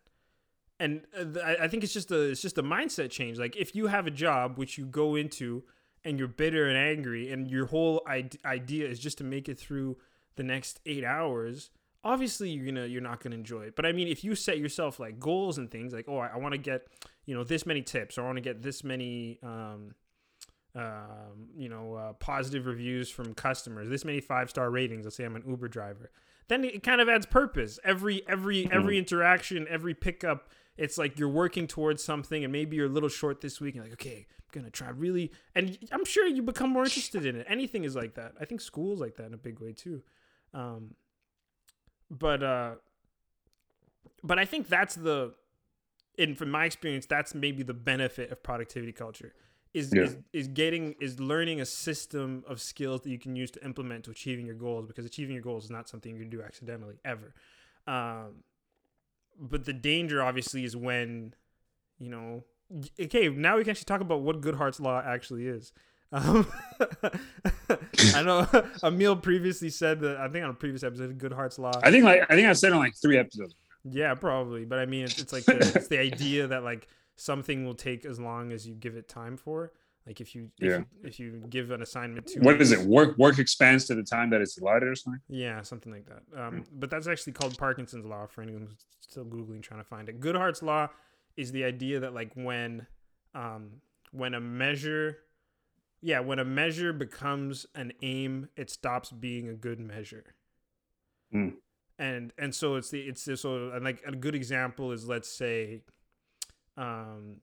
And 0.79 1.01
uh, 1.17 1.39
I 1.41 1.63
I 1.63 1.67
think 1.67 1.83
it's 1.83 1.93
just 1.93 2.11
a 2.11 2.21
it's 2.31 2.41
just 2.41 2.57
a 2.57 2.63
mindset 2.63 3.09
change. 3.11 3.37
Like 3.37 3.55
if 3.57 3.75
you 3.75 3.87
have 3.87 4.07
a 4.07 4.11
job 4.11 4.57
which 4.57 4.77
you 4.77 4.85
go 4.85 5.15
into 5.15 5.63
and 6.05 6.19
you're 6.19 6.27
bitter 6.27 6.67
and 6.67 6.77
angry, 6.77 7.31
and 7.31 7.49
your 7.49 7.67
whole 7.67 8.01
ide- 8.07 8.37
idea 8.45 8.87
is 8.87 8.99
just 8.99 9.17
to 9.19 9.23
make 9.23 9.47
it 9.47 9.59
through 9.59 9.97
the 10.35 10.43
next 10.43 10.79
eight 10.85 11.03
hours, 11.03 11.69
obviously 12.03 12.49
you're 12.49 12.65
gonna 12.65 12.85
you're 12.85 13.01
not 13.01 13.23
gonna 13.23 13.35
enjoy 13.35 13.63
it. 13.63 13.75
But 13.75 13.85
I 13.85 13.91
mean, 13.91 14.07
if 14.07 14.23
you 14.23 14.35
set 14.35 14.57
yourself 14.57 14.99
like 14.99 15.19
goals 15.19 15.57
and 15.57 15.69
things 15.69 15.93
like, 15.93 16.05
oh, 16.07 16.17
I, 16.17 16.27
I 16.27 16.37
want 16.37 16.53
to 16.53 16.57
get 16.57 16.87
you 17.25 17.35
know 17.35 17.43
this 17.43 17.65
many 17.65 17.81
tips, 17.81 18.17
or 18.17 18.21
I 18.21 18.25
want 18.25 18.37
to 18.37 18.41
get 18.41 18.61
this 18.61 18.83
many 18.83 19.39
um, 19.43 19.93
um, 20.75 21.49
you 21.55 21.69
know, 21.69 21.93
uh, 21.93 22.13
positive 22.13 22.65
reviews 22.65 23.09
from 23.09 23.33
customers, 23.33 23.89
this 23.89 24.05
many 24.05 24.19
five 24.19 24.49
star 24.49 24.69
ratings. 24.69 25.05
Let's 25.05 25.15
say 25.15 25.23
I'm 25.23 25.35
an 25.35 25.43
Uber 25.47 25.67
driver. 25.67 26.11
Then 26.47 26.63
it 26.63 26.83
kind 26.83 26.99
of 26.99 27.07
adds 27.07 27.25
purpose. 27.25 27.79
Every 27.83 28.27
every 28.27 28.69
every 28.71 28.97
interaction, 28.97 29.67
every 29.69 29.93
pickup, 29.93 30.49
it's 30.77 30.97
like 30.97 31.19
you're 31.19 31.29
working 31.29 31.67
towards 31.67 32.03
something, 32.03 32.43
and 32.43 32.51
maybe 32.51 32.75
you're 32.75 32.87
a 32.87 32.89
little 32.89 33.09
short 33.09 33.41
this 33.41 33.61
week. 33.61 33.75
And 33.75 33.83
you're 33.83 33.91
like, 33.91 34.01
okay, 34.01 34.25
I'm 34.39 34.61
gonna 34.61 34.71
try 34.71 34.89
really, 34.89 35.31
and 35.55 35.77
I'm 35.91 36.05
sure 36.05 36.25
you 36.27 36.41
become 36.41 36.69
more 36.71 36.83
interested 36.83 37.25
in 37.25 37.35
it. 37.35 37.45
Anything 37.49 37.83
is 37.83 37.95
like 37.95 38.15
that. 38.15 38.33
I 38.39 38.45
think 38.45 38.61
school's 38.61 38.99
like 38.99 39.15
that 39.17 39.25
in 39.27 39.33
a 39.33 39.37
big 39.37 39.59
way 39.59 39.73
too. 39.73 40.01
Um, 40.53 40.95
but 42.09 42.43
uh, 42.43 42.75
but 44.23 44.39
I 44.39 44.45
think 44.45 44.67
that's 44.69 44.95
the, 44.95 45.33
in 46.17 46.35
from 46.35 46.49
my 46.51 46.65
experience, 46.65 47.05
that's 47.05 47.33
maybe 47.35 47.63
the 47.63 47.73
benefit 47.73 48.31
of 48.31 48.41
productivity 48.43 48.91
culture 48.91 49.33
is, 49.73 49.91
Yeah. 49.93 50.03
is 50.03 50.17
is 50.31 50.47
getting 50.47 50.93
is 51.01 51.19
learning 51.19 51.59
a 51.61 51.65
system 51.65 52.43
of 52.47 52.61
skills 52.61 53.01
that 53.01 53.09
you 53.09 53.17
can 53.19 53.35
use 53.35 53.49
to 53.51 53.65
implement 53.65 54.05
to 54.05 54.11
achieving 54.11 54.45
your 54.45 54.55
goals 54.55 54.85
because 54.85 55.05
achieving 55.05 55.33
your 55.33 55.43
goals 55.43 55.65
is 55.65 55.71
not 55.71 55.89
something 55.89 56.13
you 56.13 56.21
can 56.21 56.29
do 56.29 56.41
accidentally 56.43 56.95
ever 57.03 57.33
um 57.87 58.43
but 59.39 59.65
the 59.65 59.73
danger 59.73 60.21
obviously 60.21 60.63
is 60.63 60.75
when 60.75 61.33
you 61.99 62.09
know 62.09 62.43
okay 62.99 63.29
now 63.29 63.57
we 63.57 63.63
can 63.63 63.71
actually 63.71 63.85
talk 63.85 64.01
about 64.01 64.21
what 64.21 64.41
goodhart's 64.41 64.79
law 64.79 65.01
actually 65.05 65.47
is 65.47 65.71
Um, 66.13 66.45
I 68.13 68.21
know 68.21 68.47
Emil 68.83 69.15
previously 69.15 69.71
said 69.71 69.99
that 70.01 70.17
I 70.17 70.27
think 70.27 70.43
on 70.43 70.51
a 70.51 70.53
previous 70.53 70.83
episode, 70.83 71.17
Goodhart's 71.17 71.57
Law. 71.57 71.71
I 71.81 71.89
think 71.89 72.05
like 72.05 72.21
I 72.29 72.35
think 72.35 72.47
I 72.47 72.53
said 72.53 72.71
on 72.71 72.77
like 72.77 72.95
three 72.95 73.17
episodes. 73.17 73.55
Yeah, 73.83 74.13
probably. 74.13 74.63
But 74.63 74.77
I 74.77 74.85
mean, 74.85 75.05
it's, 75.05 75.19
it's 75.19 75.33
like 75.33 75.45
the, 75.45 75.73
it's 75.75 75.87
the 75.87 75.97
idea 75.97 76.45
that 76.45 76.63
like 76.63 76.87
something 77.15 77.65
will 77.65 77.73
take 77.73 78.05
as 78.05 78.19
long 78.19 78.51
as 78.51 78.67
you 78.67 78.75
give 78.75 78.95
it 78.95 79.09
time 79.09 79.37
for. 79.37 79.71
Like 80.05 80.19
if 80.19 80.35
you 80.35 80.51
if, 80.59 80.69
Yeah. 80.69 80.77
you, 80.79 80.85
if 81.03 81.19
you 81.19 81.43
give 81.49 81.71
an 81.71 81.81
assignment 81.81 82.27
to 82.27 82.39
What 82.41 82.61
is 82.61 82.71
it? 82.71 82.81
Work 82.81 83.17
work 83.17 83.39
expands 83.39 83.85
to 83.85 83.95
the 83.95 84.03
time 84.03 84.29
that 84.31 84.41
it's 84.41 84.57
allotted 84.57 84.89
or 84.89 84.95
something. 84.95 85.21
Yeah, 85.29 85.61
something 85.61 85.91
like 85.91 86.05
that. 86.07 86.23
Um, 86.39 86.65
but 86.73 86.89
that's 86.89 87.07
actually 87.07 87.33
called 87.33 87.57
Parkinson's 87.57 88.05
law 88.05 88.25
for 88.27 88.41
anyone 88.41 88.63
who's 88.63 88.75
still 88.99 89.25
googling 89.25 89.61
trying 89.61 89.79
to 89.79 89.85
find 89.87 90.09
it. 90.09 90.19
Goodhart's 90.19 90.61
law 90.61 90.89
is 91.37 91.51
the 91.51 91.63
idea 91.63 92.01
that 92.01 92.13
like 92.13 92.31
when 92.35 92.87
um, 93.33 93.81
when 94.11 94.33
a 94.33 94.41
measure 94.41 95.19
yeah, 96.01 96.19
when 96.19 96.37
a 96.37 96.43
measure 96.43 96.91
becomes 96.91 97.65
an 97.75 97.93
aim, 98.01 98.49
it 98.57 98.69
stops 98.69 99.09
being 99.09 99.47
a 99.47 99.53
good 99.53 99.79
measure. 99.79 100.35
Hmm. 101.31 101.49
And 101.97 102.33
and 102.37 102.53
so 102.53 102.75
it's 102.75 102.89
the 102.89 102.99
it's 103.01 103.23
the, 103.23 103.37
so 103.37 103.71
and 103.71 103.85
like 103.85 104.01
a 104.05 104.11
good 104.11 104.35
example 104.35 104.91
is 104.91 105.07
let's 105.07 105.29
say 105.29 105.83
um 106.75 107.37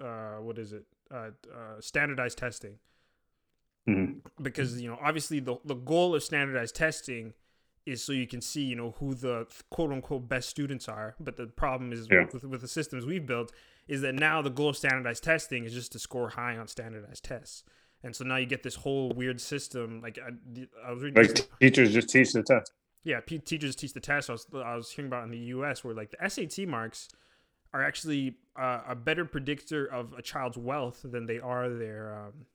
uh 0.00 0.36
what 0.36 0.58
is 0.58 0.72
it? 0.72 0.84
Uh, 1.10 1.30
uh 1.52 1.80
standardized 1.80 2.38
testing 2.38 2.78
Mhm. 3.86 4.20
because 4.40 4.80
you 4.80 4.88
know 4.88 4.98
obviously 5.02 5.38
the 5.40 5.56
the 5.64 5.74
goal 5.74 6.14
of 6.14 6.22
standardized 6.22 6.74
testing 6.74 7.34
is 7.84 8.02
so 8.02 8.12
you 8.12 8.26
can 8.26 8.40
see 8.40 8.62
you 8.62 8.74
know 8.74 8.92
who 8.92 9.14
the 9.14 9.46
quote 9.68 9.92
unquote 9.92 10.26
best 10.26 10.48
students 10.48 10.88
are 10.88 11.14
but 11.20 11.36
the 11.36 11.46
problem 11.46 11.92
is 11.92 12.08
Yeah. 12.10 12.26
with, 12.32 12.44
with 12.44 12.60
the 12.62 12.68
systems 12.68 13.04
we've 13.04 13.26
built 13.26 13.52
is 13.86 14.00
that 14.00 14.14
now 14.14 14.40
the 14.40 14.48
goal 14.50 14.70
of 14.70 14.76
standardized 14.78 15.22
testing 15.22 15.64
is 15.64 15.74
just 15.74 15.92
to 15.92 15.98
score 15.98 16.30
high 16.30 16.56
on 16.56 16.66
standardized 16.68 17.22
tests 17.24 17.62
and 18.02 18.16
so 18.16 18.24
now 18.24 18.36
you 18.36 18.46
get 18.46 18.62
this 18.62 18.76
whole 18.76 19.10
weird 19.10 19.38
system 19.42 20.00
like 20.00 20.18
i, 20.18 20.30
I 20.88 20.90
was 20.92 21.02
reading 21.02 21.22
Like 21.22 21.46
teachers 21.60 21.92
just 21.92 22.08
teach 22.08 22.32
the 22.32 22.42
test. 22.42 22.72
yeah, 23.04 23.20
P- 23.20 23.38
teachers 23.38 23.76
teach 23.76 23.92
the 23.92 24.00
test. 24.00 24.30
I 24.30 24.32
was 24.32 24.46
I 24.54 24.74
was 24.74 24.90
hearing 24.90 25.10
about 25.10 25.24
in 25.24 25.30
the 25.30 25.44
U.S. 25.56 25.84
where 25.84 25.92
like 25.94 26.10
the 26.10 26.26
SAT 26.30 26.66
marks 26.66 27.08
are 27.74 27.82
actually 27.82 28.36
uh, 28.56 28.82
a 28.88 28.94
better 28.94 29.24
predictor 29.24 29.84
of 29.84 30.14
a 30.14 30.22
child's 30.22 30.56
wealth 30.56 31.00
than 31.04 31.26
they 31.26 31.40
are 31.40 31.68
their 31.68 32.14
um, 32.16 32.46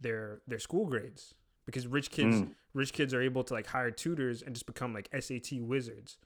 their 0.00 0.42
their 0.46 0.58
school 0.58 0.84
grades 0.84 1.34
because 1.64 1.86
rich 1.86 2.10
kids 2.10 2.42
rich 2.74 2.92
kids 2.92 3.14
are 3.14 3.22
able 3.22 3.42
to 3.42 3.54
like 3.54 3.66
hire 3.66 3.90
tutors 3.90 4.42
and 4.42 4.54
just 4.54 4.66
become 4.66 4.92
like 4.92 5.08
SAT 5.18 5.60
wizards. 5.60 6.18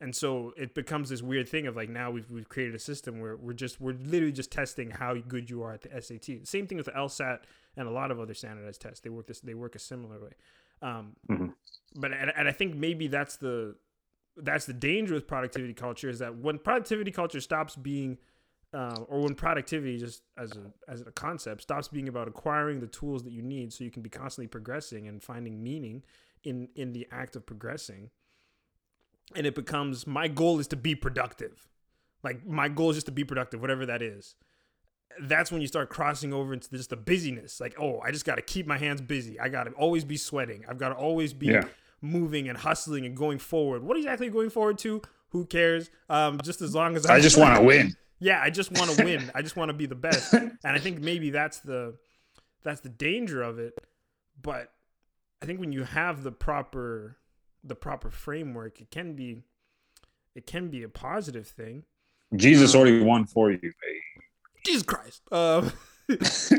And 0.00 0.14
so 0.14 0.52
it 0.56 0.74
becomes 0.74 1.08
this 1.08 1.22
weird 1.22 1.48
thing 1.48 1.66
of 1.66 1.76
like 1.76 1.88
now 1.88 2.10
we've, 2.10 2.30
we've 2.30 2.48
created 2.48 2.74
a 2.74 2.78
system 2.78 3.20
where 3.20 3.36
we're 3.36 3.54
just 3.54 3.80
we're 3.80 3.94
literally 3.94 4.32
just 4.32 4.52
testing 4.52 4.90
how 4.90 5.14
good 5.14 5.50
you 5.50 5.62
are 5.62 5.72
at 5.72 5.82
the 5.82 6.00
SAT. 6.00 6.46
Same 6.46 6.66
thing 6.66 6.78
with 6.78 6.86
the 6.86 6.92
LSAT 6.92 7.40
and 7.76 7.88
a 7.88 7.90
lot 7.90 8.10
of 8.10 8.20
other 8.20 8.34
standardized 8.34 8.80
tests. 8.80 9.00
They 9.00 9.10
work 9.10 9.26
this 9.26 9.40
they 9.40 9.54
work 9.54 9.74
a 9.74 9.80
similar 9.80 10.20
way. 10.20 10.32
Um, 10.82 11.16
but 11.96 12.12
and, 12.12 12.32
and 12.36 12.46
I 12.46 12.52
think 12.52 12.76
maybe 12.76 13.08
that's 13.08 13.36
the 13.36 13.76
that's 14.36 14.66
the 14.66 14.72
danger 14.72 15.14
with 15.14 15.26
productivity 15.26 15.74
culture 15.74 16.08
is 16.08 16.18
that 16.18 16.36
when 16.36 16.58
productivity 16.58 17.10
culture 17.10 17.40
stops 17.40 17.76
being 17.76 18.18
uh, 18.72 18.96
or 19.06 19.20
when 19.20 19.34
productivity 19.34 19.96
just 19.98 20.22
as 20.36 20.52
a 20.52 20.90
as 20.90 21.00
a 21.02 21.12
concept 21.12 21.62
stops 21.62 21.86
being 21.88 22.08
about 22.08 22.26
acquiring 22.26 22.80
the 22.80 22.88
tools 22.88 23.22
that 23.22 23.32
you 23.32 23.42
need 23.42 23.72
so 23.72 23.84
you 23.84 23.90
can 23.90 24.02
be 24.02 24.10
constantly 24.10 24.48
progressing 24.48 25.06
and 25.06 25.22
finding 25.22 25.62
meaning 25.62 26.02
in 26.42 26.68
in 26.74 26.92
the 26.92 27.06
act 27.12 27.36
of 27.36 27.46
progressing 27.46 28.10
and 29.34 29.46
it 29.46 29.54
becomes 29.54 30.06
my 30.06 30.28
goal 30.28 30.58
is 30.58 30.66
to 30.68 30.76
be 30.76 30.94
productive. 30.94 31.68
Like 32.22 32.46
my 32.46 32.68
goal 32.68 32.90
is 32.90 32.96
just 32.96 33.06
to 33.06 33.12
be 33.12 33.24
productive 33.24 33.60
whatever 33.60 33.86
that 33.86 34.02
is. 34.02 34.34
That's 35.20 35.52
when 35.52 35.60
you 35.60 35.68
start 35.68 35.90
crossing 35.90 36.32
over 36.32 36.52
into 36.52 36.68
just 36.70 36.90
the 36.90 36.96
busyness. 36.96 37.60
Like 37.60 37.74
oh 37.80 38.00
i 38.00 38.10
just 38.10 38.24
got 38.24 38.36
to 38.36 38.42
keep 38.42 38.66
my 38.66 38.78
hands 38.78 39.00
busy. 39.00 39.38
I 39.38 39.48
got 39.48 39.64
to 39.64 39.70
always 39.72 40.04
be 40.04 40.16
sweating. 40.16 40.64
I've 40.68 40.78
got 40.78 40.90
to 40.90 40.94
always 40.96 41.32
be 41.32 41.46
Yeah. 41.46 41.64
Moving 42.04 42.48
and 42.48 42.58
hustling 42.58 43.04
and 43.06 43.16
going 43.16 43.38
forward. 43.38 43.82
What 43.82 43.96
exactly 43.96 44.28
going 44.28 44.50
forward 44.50 44.78
to? 44.78 45.02
Who 45.30 45.46
cares? 45.46 45.90
Um 46.08 46.38
just 46.44 46.60
as 46.62 46.74
long 46.74 46.94
as 46.96 47.06
I 47.06 47.18
just 47.20 47.38
want 47.38 47.56
to 47.56 47.62
win. 47.72 47.96
yeah 48.20 48.40
i 48.40 48.50
just 48.50 48.70
want 48.72 48.90
to 48.92 49.04
win. 49.04 49.30
I 49.34 49.42
just 49.42 49.56
want 49.56 49.70
to 49.70 49.72
be 49.72 49.86
the 49.86 49.94
best. 49.96 50.32
And 50.34 50.58
i 50.64 50.78
think 50.78 51.00
maybe 51.00 51.30
that's 51.30 51.58
the 51.60 51.96
that's 52.62 52.80
the 52.80 52.88
danger 52.88 53.42
of 53.42 53.58
it. 53.58 53.74
But 54.40 54.70
i 55.42 55.46
think 55.46 55.58
when 55.60 55.72
you 55.72 55.84
have 55.84 56.22
the 56.22 56.32
proper 56.32 57.16
the 57.64 57.74
proper 57.74 58.10
framework 58.10 58.80
it 58.80 58.90
can 58.90 59.14
be 59.14 59.42
it 60.34 60.46
can 60.46 60.68
be 60.68 60.82
a 60.82 60.88
positive 60.88 61.46
thing. 61.46 61.84
Jesus 62.36 62.74
already 62.74 63.00
won 63.00 63.24
for 63.26 63.50
you. 63.50 63.58
babe. 63.58 64.22
jesus 64.66 64.82
christ. 64.82 65.22
Um 65.32 65.72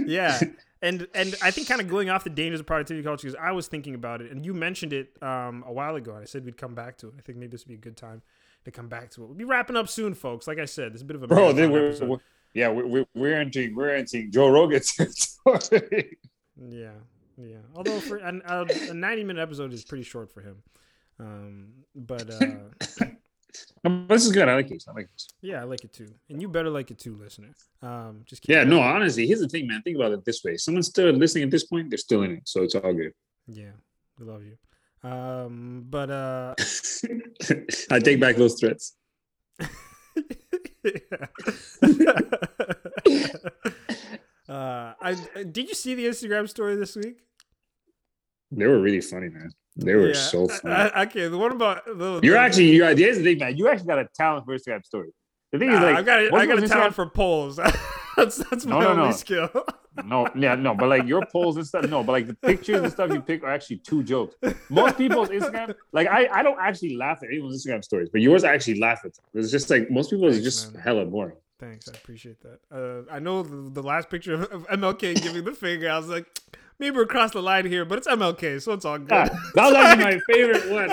yeah 0.06 0.40
and 0.82 1.08
and 1.14 1.36
i 1.42 1.52
think 1.52 1.68
kind 1.68 1.80
of 1.82 1.88
going 1.88 2.10
off 2.10 2.24
the 2.24 2.30
dangers 2.30 2.60
of 2.60 2.66
productivity 2.66 3.04
culture 3.04 3.28
because 3.28 3.40
i 3.42 3.52
was 3.52 3.68
thinking 3.68 3.96
about 3.96 4.22
it 4.22 4.32
and 4.32 4.46
you 4.46 4.54
mentioned 4.54 4.92
it 4.94 5.12
um 5.22 5.64
a 5.68 5.72
while 5.72 5.96
ago 5.96 6.14
and 6.14 6.22
i 6.22 6.26
said 6.26 6.44
we'd 6.46 6.58
come 6.58 6.76
back 6.76 6.98
to 6.98 7.08
it 7.08 7.14
i 7.18 7.22
think 7.22 7.38
maybe 7.38 7.52
this 7.52 7.64
would 7.64 7.70
be 7.70 7.76
a 7.76 7.78
good 7.78 7.96
time 7.98 8.22
to 8.66 8.72
come 8.72 8.88
back 8.88 9.10
to 9.10 9.22
it 9.24 9.26
we'll 9.28 9.36
be 9.36 9.44
wrapping 9.46 9.76
up 9.78 9.88
soon 9.88 10.14
folks 10.14 10.48
like 10.48 10.60
i 10.60 10.66
said 10.66 10.92
this 10.94 10.98
is 10.98 11.02
a 11.04 11.06
bit 11.06 11.16
of 11.16 11.24
a 11.24 11.28
Bro, 11.28 11.54
we're, 11.54 11.70
we're- 11.70 12.20
yeah, 12.54 12.70
we're, 12.70 12.88
we're, 12.88 13.06
we're 13.14 13.36
entering 13.38 13.76
we're 13.76 13.94
entering 13.94 14.32
Joe 14.32 14.48
Rogan 14.50 14.80
territory. 15.44 16.18
Yeah, 16.70 16.92
yeah. 17.38 17.58
Although 17.76 18.00
for 18.00 18.16
an, 18.16 18.42
uh, 18.46 18.64
a 18.90 18.94
ninety-minute 18.94 19.42
episode 19.42 19.74
is 19.74 19.84
pretty 19.84 20.06
short 20.06 20.32
for 20.32 20.40
him. 20.40 20.64
Um, 21.20 21.68
but 21.94 22.30
uh, 22.30 22.56
This 24.10 24.26
is 24.26 24.32
good. 24.32 24.48
I 24.50 24.56
like 24.56 24.72
it. 24.72 24.84
I 24.88 24.92
like 24.94 25.10
this. 25.12 25.28
yeah, 25.42 25.62
I 25.62 25.64
like 25.66 25.84
it 25.84 25.94
too, 25.94 26.08
and 26.30 26.42
you 26.42 26.48
better 26.48 26.70
like 26.70 26.90
it 26.92 26.98
too, 27.00 27.16
listener. 27.16 27.52
Um, 27.82 28.22
just 28.26 28.42
keep 28.42 28.50
Yeah, 28.54 28.62
it- 28.64 28.68
no, 28.68 28.80
honestly, 28.80 29.28
here's 29.28 29.42
the 29.42 29.48
thing, 29.50 29.68
man. 29.68 29.82
Think 29.84 29.98
about 29.98 30.12
it 30.12 30.26
this 30.26 30.44
way. 30.44 30.58
Someone's 30.58 30.88
still 30.88 31.12
listening 31.12 31.44
at 31.46 31.52
this 31.52 31.66
point, 31.66 31.90
they're 31.92 31.98
still 31.98 32.24
in 32.24 32.32
it. 32.38 32.42
So 32.46 32.64
it's 32.64 32.74
all 32.76 32.94
good. 32.94 33.14
yeah, 33.48 33.72
we 34.18 34.26
love 34.26 34.42
you. 34.44 34.58
Um, 35.10 35.86
but 35.90 36.10
uh, 36.10 36.56
I 37.92 38.00
take 38.00 38.20
back 38.20 38.38
those 38.38 38.60
threats. 38.60 38.96
uh, 44.50 44.94
I 45.02 45.16
did 45.52 45.70
you 45.70 45.76
see 45.76 45.96
the 45.96 46.06
Instagram 46.06 46.48
story 46.50 46.76
this 46.76 46.96
week? 46.96 47.20
They 48.52 48.66
were 48.68 48.80
really 48.80 49.02
funny, 49.02 49.30
man. 49.30 49.52
They 49.78 49.94
were 49.96 50.08
Yeah, 50.08 50.14
so 50.14 50.50
I- 50.50 50.58
funny. 50.58 50.74
I- 50.76 51.04
okay, 51.04 51.28
the 51.28 51.38
one 51.38 51.52
about 51.52 51.86
the, 51.86 52.20
you're 52.24 52.38
actually, 52.38 52.72
you're, 52.76 52.96
here's 52.96 53.18
the 53.18 53.24
thing, 53.24 53.40
man. 53.40 53.58
You 53.58 53.68
actually 53.68 53.88
got 53.88 54.00
a 54.00 54.08
talent 54.16 54.46
for 54.46 54.56
Instagram 54.58 54.86
story. 54.86 55.10
The 55.52 55.60
thing 55.60 55.70
is, 55.70 55.80
like, 55.80 55.96
I 55.98 56.02
got 56.02 56.32
most 56.32 56.42
I 56.42 56.46
got 56.48 56.64
a 56.64 56.68
talent 56.68 56.92
Instagram- 56.94 56.96
for 56.96 57.10
polls. 57.10 57.56
that's 58.18 58.38
that's 58.50 58.66
No, 58.66 58.76
my 58.78 58.84
no, 58.84 58.90
only 58.92 59.04
no. 59.06 59.12
skill. 59.12 59.50
No, 60.04 60.28
yeah, 60.36 60.56
no, 60.56 60.76
but 60.76 60.90
like 60.90 61.06
your 61.08 61.26
polls 61.32 61.56
and 61.56 61.66
stuff, 61.66 61.88
no, 61.90 62.04
but 62.04 62.12
like 62.12 62.28
the 62.28 62.34
pictures 62.34 62.82
and 62.82 62.92
stuff 62.92 63.12
you 63.12 63.22
pick 63.22 63.44
are 63.44 63.52
actually 63.52 63.78
two 63.78 64.04
jokes. 64.04 64.36
Most 64.70 64.98
people's 64.98 65.30
Instagram, 65.30 65.74
like 65.94 66.08
I, 66.10 66.28
I 66.28 66.44
don't 66.44 66.60
actually 66.60 66.98
laugh 66.98 67.20
at 67.24 67.30
anyone's 67.30 67.66
Instagram 67.66 67.82
stories, 67.84 68.10
but 68.12 68.20
yours 68.20 68.44
I 68.44 68.54
actually 68.54 68.80
laugh 68.80 69.00
at. 69.06 69.14
Them. 69.14 69.24
It's 69.36 69.52
just 69.52 69.70
like 69.70 69.90
most 69.90 70.10
people 70.10 70.28
is 70.28 70.36
Thanks, 70.36 70.44
just 70.46 70.74
man. 70.74 70.84
hella 70.84 71.06
boring. 71.06 71.38
Thanks, 71.62 71.88
I 71.88 71.94
appreciate 71.96 72.36
that. 72.42 72.60
Uh, 72.70 73.10
I 73.10 73.20
know 73.20 73.42
the, 73.42 73.70
the 73.70 73.82
last 73.82 74.10
picture 74.10 74.34
of, 74.34 74.44
of 74.52 74.68
MLK 74.68 75.22
giving 75.24 75.46
the 75.46 75.54
finger. 75.54 75.90
I 75.90 75.98
was 75.98 76.10
like, 76.10 76.26
maybe 76.80 76.96
we're 76.96 77.04
across 77.04 77.32
the 77.32 77.42
line 77.42 77.66
here, 77.66 77.86
but 77.86 77.98
it's 77.98 78.08
MLK, 78.08 78.62
so 78.62 78.74
it's 78.74 78.86
all 78.86 78.98
good. 78.98 79.12
Ah, 79.12 79.30
that 79.56 79.66
was 79.66 79.76
actually 79.76 80.04
my 80.06 80.20
favorite 80.28 80.72
one. 80.72 80.88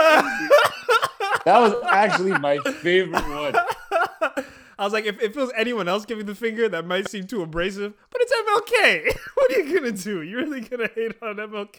That 1.45 1.61
was 1.61 1.75
actually 1.91 2.39
my 2.39 2.59
favorite 2.59 3.29
one. 3.29 3.57
I 4.79 4.85
was 4.85 4.93
like, 4.93 5.05
if, 5.05 5.21
if 5.23 5.37
it 5.37 5.41
was 5.41 5.53
anyone 5.55 5.87
else 5.89 6.05
giving 6.05 6.27
the 6.27 6.35
finger, 6.35 6.69
that 6.69 6.87
might 6.87 7.09
seem 7.09 7.27
too 7.27 7.43
abrasive, 7.43 7.95
but 8.11 8.21
it's 8.21 8.33
MLK. 8.33 9.19
what 9.35 9.53
are 9.53 9.61
you 9.61 9.75
gonna 9.75 9.93
do? 9.93 10.23
You're 10.23 10.41
really 10.41 10.61
gonna 10.61 10.89
hate 10.95 11.15
on 11.23 11.37
MLK? 11.37 11.79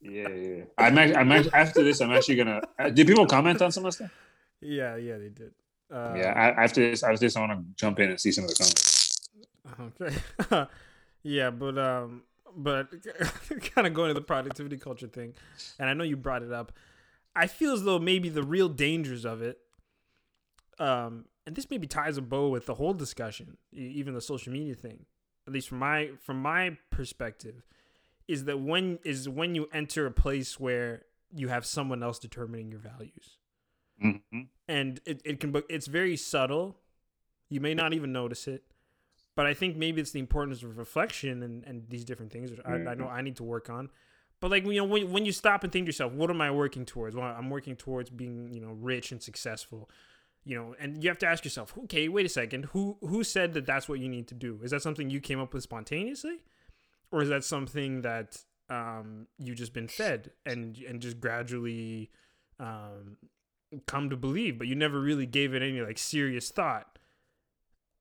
Yeah, 0.00 0.28
yeah. 0.28 0.64
I'm 0.76 0.98
actually, 0.98 1.16
I'm 1.16 1.32
actually, 1.32 1.52
after 1.52 1.82
this, 1.84 2.00
I'm 2.00 2.10
actually 2.10 2.36
gonna. 2.36 2.62
Uh, 2.78 2.90
did 2.90 3.06
people 3.06 3.26
comment 3.26 3.62
on 3.62 3.72
some 3.72 3.84
of 3.84 3.92
the 3.92 4.04
stuff? 4.04 4.10
Yeah, 4.60 4.96
yeah, 4.96 5.18
they 5.18 5.28
did. 5.28 5.52
Uh, 5.90 6.14
yeah. 6.16 6.32
I, 6.32 6.64
after 6.64 6.80
this, 6.80 7.02
after 7.02 7.18
this, 7.18 7.36
I 7.36 7.40
want 7.40 7.52
to 7.52 7.64
jump 7.76 8.00
in 8.00 8.10
and 8.10 8.20
see 8.20 8.32
some 8.32 8.44
of 8.44 8.50
the 8.50 8.56
comments. 8.56 9.28
Okay. 9.80 10.66
yeah, 11.22 11.50
but 11.50 11.78
um, 11.78 12.22
but 12.56 12.88
kind 13.74 13.86
of 13.86 13.94
going 13.94 14.08
to 14.08 14.14
the 14.14 14.20
productivity 14.20 14.76
culture 14.76 15.06
thing, 15.08 15.34
and 15.78 15.88
I 15.88 15.94
know 15.94 16.04
you 16.04 16.16
brought 16.16 16.42
it 16.42 16.52
up. 16.52 16.72
I 17.36 17.46
feel 17.46 17.72
as 17.72 17.82
though 17.84 17.98
maybe 17.98 18.28
the 18.28 18.42
real 18.42 18.68
dangers 18.68 19.24
of 19.24 19.42
it, 19.42 19.58
um, 20.78 21.26
and 21.46 21.54
this 21.54 21.70
maybe 21.70 21.86
ties 21.86 22.16
a 22.16 22.22
bow 22.22 22.48
with 22.48 22.66
the 22.66 22.74
whole 22.74 22.94
discussion, 22.94 23.56
even 23.72 24.14
the 24.14 24.20
social 24.20 24.52
media 24.52 24.74
thing. 24.74 25.06
At 25.46 25.52
least 25.52 25.68
from 25.68 25.78
my 25.78 26.10
from 26.22 26.40
my 26.40 26.78
perspective, 26.90 27.66
is 28.26 28.44
that 28.44 28.60
when 28.60 28.98
is 29.04 29.28
when 29.28 29.54
you 29.54 29.68
enter 29.72 30.06
a 30.06 30.10
place 30.10 30.58
where 30.58 31.02
you 31.36 31.48
have 31.48 31.66
someone 31.66 32.02
else 32.02 32.18
determining 32.18 32.70
your 32.70 32.78
values 32.80 33.38
Mhm. 34.02 34.48
and 34.68 35.00
it, 35.04 35.20
it 35.24 35.40
can 35.40 35.52
it's 35.68 35.86
very 35.88 36.16
subtle 36.16 36.76
you 37.48 37.60
may 37.60 37.74
not 37.74 37.92
even 37.92 38.12
notice 38.12 38.46
it 38.46 38.62
but 39.36 39.46
i 39.46 39.54
think 39.54 39.76
maybe 39.76 40.00
it's 40.00 40.12
the 40.12 40.20
importance 40.20 40.62
of 40.62 40.78
reflection 40.78 41.42
and, 41.42 41.64
and 41.64 41.84
these 41.88 42.04
different 42.04 42.32
things 42.32 42.50
which 42.50 42.60
I, 42.64 42.74
I 42.74 42.94
know 42.94 43.08
i 43.08 43.20
need 43.22 43.36
to 43.36 43.44
work 43.44 43.70
on. 43.70 43.90
But 44.40 44.50
like 44.50 44.66
you 44.66 44.74
know 44.74 44.84
when, 44.84 45.10
when 45.10 45.24
you 45.24 45.32
stop 45.32 45.64
and 45.64 45.72
think 45.72 45.86
to 45.86 45.88
yourself 45.88 46.12
what 46.12 46.30
am 46.30 46.40
i 46.40 46.50
working 46.50 46.84
towards? 46.84 47.16
Well 47.16 47.24
i'm 47.24 47.50
working 47.50 47.76
towards 47.76 48.10
being 48.10 48.52
you 48.52 48.60
know 48.60 48.72
rich 48.72 49.12
and 49.12 49.22
successful 49.22 49.88
you 50.44 50.56
know 50.56 50.74
and 50.78 51.02
you 51.02 51.08
have 51.08 51.18
to 51.20 51.26
ask 51.26 51.44
yourself 51.44 51.72
okay 51.84 52.08
wait 52.08 52.26
a 52.26 52.28
second 52.28 52.66
who 52.66 52.98
who 53.00 53.24
said 53.24 53.54
that 53.54 53.64
that's 53.64 53.88
what 53.88 54.00
you 54.00 54.08
need 54.08 54.28
to 54.28 54.34
do? 54.34 54.60
Is 54.62 54.70
that 54.72 54.82
something 54.82 55.08
you 55.08 55.20
came 55.20 55.40
up 55.40 55.54
with 55.54 55.62
spontaneously? 55.62 56.42
Or 57.10 57.22
is 57.22 57.28
that 57.28 57.44
something 57.44 58.02
that 58.02 58.36
um, 58.68 59.26
you've 59.38 59.56
just 59.56 59.72
been 59.72 59.88
fed 59.88 60.32
and 60.44 60.76
and 60.88 61.00
just 61.00 61.20
gradually 61.20 62.10
um, 62.58 63.16
come 63.86 64.10
to 64.10 64.16
believe, 64.16 64.58
but 64.58 64.66
you 64.66 64.74
never 64.74 65.00
really 65.00 65.26
gave 65.26 65.54
it 65.54 65.62
any 65.62 65.80
like 65.80 65.98
serious 65.98 66.50
thought. 66.50 66.93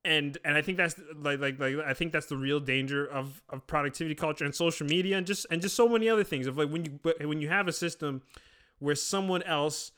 And 0.06 0.38
and 0.44 0.58
I 0.58 0.62
think 0.62 0.78
that's 0.78 0.96
like 1.16 1.40
like 1.40 1.60
like 1.60 1.76
I 1.78 1.94
think 1.94 2.12
that's 2.12 2.26
the 2.26 2.36
real 2.36 2.60
danger 2.60 3.06
of 3.06 3.42
of 3.50 3.66
productivity 3.68 4.16
culture 4.16 4.44
and 4.44 4.54
social 4.54 4.86
media 4.86 5.18
and 5.18 5.26
just 5.26 5.46
and 5.50 5.62
just 5.62 5.76
so 5.76 5.88
many 5.88 6.10
other 6.10 6.26
things 6.26 6.46
of 6.46 6.58
like 6.58 6.70
when 6.70 6.84
you 6.86 7.00
when 7.26 7.40
you 7.40 7.48
have 7.48 7.70
a 7.70 7.72
system 7.72 8.22
where 8.80 8.96
someone 8.96 9.44
else 9.44 9.92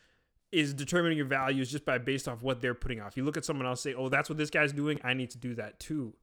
is 0.52 0.73
determining 0.73 1.18
your 1.18 1.27
values 1.27 1.72
just 1.72 1.86
by 1.86 1.98
based 1.98 2.27
off 2.27 2.41
what 2.41 2.61
they're 2.61 2.76
putting 2.76 3.02
off. 3.02 3.18
You 3.18 3.23
look 3.23 3.36
at 3.36 3.44
someone 3.44 3.65
else 3.65 3.82
say, 3.82 3.94
"Oh, 3.94 4.10
that's 4.10 4.30
what 4.30 4.38
this 4.38 4.49
guy's 4.49 4.72
doing. 4.72 4.99
I 5.03 5.14
need 5.14 5.32
to 5.32 5.38
do 5.38 5.56
that 5.56 5.80
too." 5.80 6.14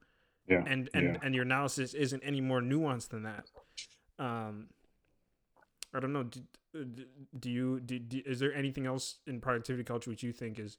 Yeah. 0.49 0.63
And 0.67 0.89
and 0.95 1.15
yeah. 1.15 1.21
and 1.23 1.35
your 1.35 1.45
analysis 1.45 1.93
isn't 1.93 2.23
any 2.25 2.41
more 2.41 2.61
nuanced 2.61 3.09
than 3.09 3.25
that. 3.25 3.47
Um, 4.19 4.69
I 5.95 6.01
don't 6.01 6.13
know. 6.13 6.23
Do, 6.23 6.41
do 7.39 7.51
you 7.51 7.81
do, 7.81 7.99
do, 7.99 8.23
is 8.25 8.39
there 8.39 8.55
anything 8.55 8.87
else 8.87 9.19
in 9.27 9.41
productivity 9.41 9.85
culture 9.85 10.09
which 10.09 10.23
you 10.23 10.33
think 10.33 10.59
is 10.59 10.79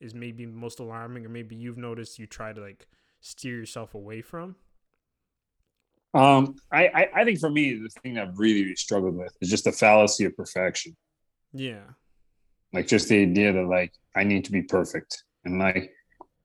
is 0.00 0.14
maybe 0.14 0.46
most 0.46 0.80
alarming, 0.80 1.26
or 1.26 1.28
maybe 1.28 1.54
you've 1.54 1.78
noticed 1.78 2.18
you 2.18 2.26
try 2.26 2.52
to 2.52 2.60
like 2.60 2.88
steer 3.20 3.56
yourself 3.56 3.94
away 3.94 4.22
from? 4.22 4.56
Um, 6.12 6.56
I, 6.72 6.86
I, 6.88 7.08
I 7.16 7.24
think 7.24 7.38
for 7.38 7.50
me, 7.50 7.74
the 7.74 7.88
thing 8.02 8.18
I've 8.18 8.38
really, 8.38 8.62
really 8.62 8.76
struggled 8.76 9.16
with 9.16 9.36
is 9.40 9.48
just 9.50 9.64
the 9.64 9.72
fallacy 9.72 10.24
of 10.24 10.36
perfection. 10.36 10.96
Yeah. 11.52 11.82
Like 12.72 12.88
just 12.88 13.08
the 13.08 13.22
idea 13.22 13.52
that 13.52 13.66
like 13.66 13.92
I 14.16 14.24
need 14.24 14.44
to 14.46 14.52
be 14.52 14.62
perfect, 14.62 15.24
and 15.44 15.58
like, 15.58 15.92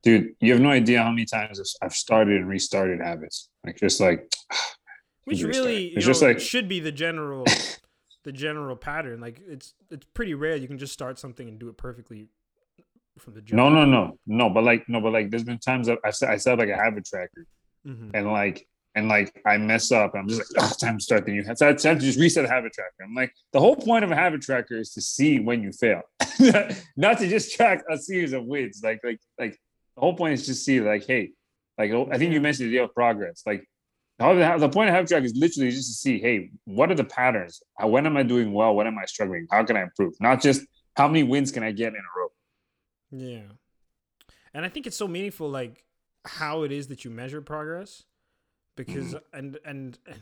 dude, 0.04 0.34
you 0.40 0.52
have 0.54 0.62
no 0.62 0.70
idea 0.70 1.04
how 1.04 1.10
many 1.10 1.26
times 1.26 1.76
I've 1.82 1.94
started 1.94 2.38
and 2.38 2.50
restarted 2.50 3.00
habits. 3.00 3.50
Like 3.64 3.78
just 3.78 4.00
like, 4.02 4.28
which 5.26 5.44
really 5.44 5.88
it's 5.88 6.06
just 6.06 6.22
know, 6.22 6.30
like 6.30 6.40
should 6.40 6.68
be 6.68 6.80
the 6.80 6.92
general 6.92 7.46
the 8.24 8.32
general 8.32 8.76
pattern. 8.76 9.22
Like 9.22 9.40
it's 9.48 9.76
it's 9.92 10.06
pretty 10.14 10.34
rare 10.34 10.56
you 10.56 10.68
can 10.68 10.80
just 10.80 10.94
start 10.94 11.20
something 11.20 11.48
and 11.48 11.60
do 11.60 11.70
it 11.70 11.78
perfectly 11.78 12.28
from 13.20 13.34
the 13.36 13.42
jump. 13.42 13.58
no, 13.58 13.70
no, 13.70 13.86
no, 13.86 14.18
no. 14.28 14.50
But 14.50 14.64
like, 14.64 14.88
no, 14.90 15.00
but 15.02 15.14
like, 15.14 15.30
there's 15.30 15.44
been 15.44 15.60
times 15.60 15.88
that 15.88 16.00
I've 16.04 16.16
set, 16.16 16.30
I 16.30 16.38
set 16.38 16.54
up 16.54 16.60
like 16.60 16.70
a 16.70 16.76
habit 16.76 17.06
tracker, 17.06 17.46
Mhm. 17.88 18.12
and 18.14 18.32
like 18.32 18.68
and 18.96 19.08
like 19.10 19.42
I 19.46 19.58
mess 19.58 19.92
up. 19.92 20.14
I'm 20.16 20.28
just 20.28 20.56
like, 20.56 20.66
oh, 20.72 20.74
time 20.80 20.98
to 20.98 21.04
start 21.04 21.26
the 21.26 21.32
new. 21.34 21.44
So 21.56 21.66
I 21.66 21.70
have 21.70 21.78
to 21.82 21.96
just 22.00 22.20
reset 22.20 22.44
the 22.48 22.50
habit 22.54 22.74
tracker. 22.74 22.94
I'm 23.04 23.14
like, 23.14 23.34
the 23.52 23.60
whole 23.60 23.76
point 23.76 24.04
of 24.06 24.12
a 24.12 24.16
habit 24.16 24.42
tracker 24.42 24.78
is 24.78 24.92
to 24.94 25.02
see 25.02 25.40
when 25.40 25.62
you 25.64 25.72
fail, 25.72 26.02
not 26.98 27.18
to 27.20 27.28
just 27.28 27.54
track 27.56 27.84
a 27.90 27.98
series 27.98 28.34
of 28.34 28.46
wins. 28.46 28.82
Like, 28.84 29.00
like, 29.04 29.20
like 29.40 29.52
the 29.96 30.02
whole 30.02 30.16
point 30.16 30.34
is 30.36 30.46
just 30.46 30.64
see, 30.66 30.80
like, 30.80 31.06
hey, 31.06 31.32
like 31.78 31.92
oh, 31.92 32.08
I 32.12 32.18
think 32.18 32.34
you 32.34 32.40
mentioned 32.42 32.68
the 32.70 32.74
idea 32.76 32.84
of 32.86 32.94
progress. 32.94 33.44
Like, 33.46 33.68
the, 34.18 34.56
the 34.60 34.70
point 34.70 34.88
of 34.90 34.96
habit 34.96 35.10
tracker 35.10 35.26
is 35.26 35.36
literally 35.36 35.72
just 35.72 35.90
to 35.90 35.94
see, 35.94 36.20
hey, 36.22 36.52
what 36.64 36.90
are 36.90 36.96
the 36.96 37.04
patterns? 37.04 37.62
When 37.84 38.06
am 38.06 38.16
I 38.16 38.24
doing 38.24 38.54
well? 38.54 38.74
When 38.76 38.88
am 38.88 38.98
I 38.98 39.04
struggling? 39.06 39.46
How 39.52 39.64
can 39.66 39.76
I 39.76 39.82
improve? 39.84 40.14
Not 40.22 40.42
just 40.42 40.62
how 40.96 41.08
many 41.10 41.24
wins 41.24 41.52
can 41.52 41.64
I 41.64 41.72
get 41.74 41.90
in 41.90 42.00
a 42.00 42.20
row. 42.20 42.30
Yeah. 43.12 43.42
And 44.54 44.66
I 44.66 44.70
think 44.70 44.88
it's 44.88 44.98
so 44.98 45.08
meaningful 45.08 45.50
like 45.50 45.84
how 46.26 46.64
it 46.64 46.72
is 46.72 46.88
that 46.88 47.06
you 47.06 47.12
measure 47.12 47.42
progress 47.42 48.04
because 48.76 49.14
mm-hmm. 49.14 49.38
and, 49.38 49.58
and 49.66 50.00
and 50.08 50.22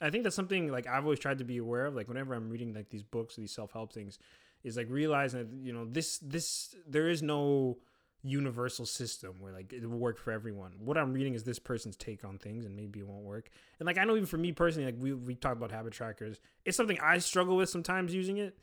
I 0.00 0.10
think 0.10 0.24
that's 0.24 0.36
something 0.36 0.70
like 0.70 0.86
I've 0.86 1.04
always 1.04 1.18
tried 1.18 1.38
to 1.38 1.44
be 1.44 1.58
aware 1.58 1.86
of 1.86 1.94
like 1.94 2.08
whenever 2.08 2.34
I'm 2.34 2.50
reading 2.50 2.74
like 2.74 2.90
these 2.90 3.02
books 3.02 3.38
or 3.38 3.42
these 3.42 3.54
self-help 3.54 3.92
things 3.92 4.18
is 4.64 4.76
like 4.76 4.88
realizing 4.90 5.40
that 5.40 5.48
you 5.64 5.72
know 5.72 5.84
this 5.84 6.18
this 6.18 6.74
there 6.86 7.08
is 7.08 7.22
no 7.22 7.78
universal 8.24 8.86
system 8.86 9.34
where 9.40 9.52
like 9.52 9.72
it 9.72 9.88
will 9.88 9.98
work 9.98 10.18
for 10.18 10.30
everyone. 10.30 10.72
What 10.78 10.96
I'm 10.96 11.12
reading 11.12 11.34
is 11.34 11.42
this 11.42 11.58
person's 11.58 11.96
take 11.96 12.24
on 12.24 12.38
things 12.38 12.64
and 12.64 12.76
maybe 12.76 13.00
it 13.00 13.06
won't 13.06 13.24
work. 13.24 13.50
And 13.78 13.86
like 13.86 13.98
I 13.98 14.04
know 14.04 14.14
even 14.14 14.26
for 14.26 14.38
me 14.38 14.52
personally 14.52 14.86
like 14.86 15.00
we 15.00 15.12
we 15.12 15.34
talked 15.34 15.56
about 15.56 15.72
habit 15.72 15.92
trackers. 15.92 16.38
It's 16.64 16.76
something 16.76 16.98
I 17.00 17.18
struggle 17.18 17.56
with 17.56 17.68
sometimes 17.68 18.14
using 18.14 18.38
it 18.38 18.58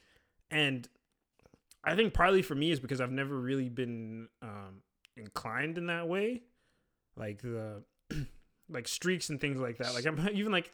and 0.49 0.87
I 1.83 1.95
think 1.95 2.13
partly 2.13 2.41
for 2.41 2.55
me 2.55 2.71
is 2.71 2.79
because 2.79 2.99
I've 3.01 3.11
never 3.11 3.39
really 3.39 3.69
been 3.69 4.27
um, 4.41 4.81
inclined 5.15 5.77
in 5.77 5.87
that 5.87 6.07
way, 6.07 6.41
like 7.15 7.41
the 7.41 7.83
like 8.69 8.87
streaks 8.87 9.29
and 9.29 9.39
things 9.39 9.59
like 9.59 9.77
that. 9.77 9.93
Like 9.93 10.05
I'm 10.05 10.29
even 10.33 10.51
like 10.51 10.71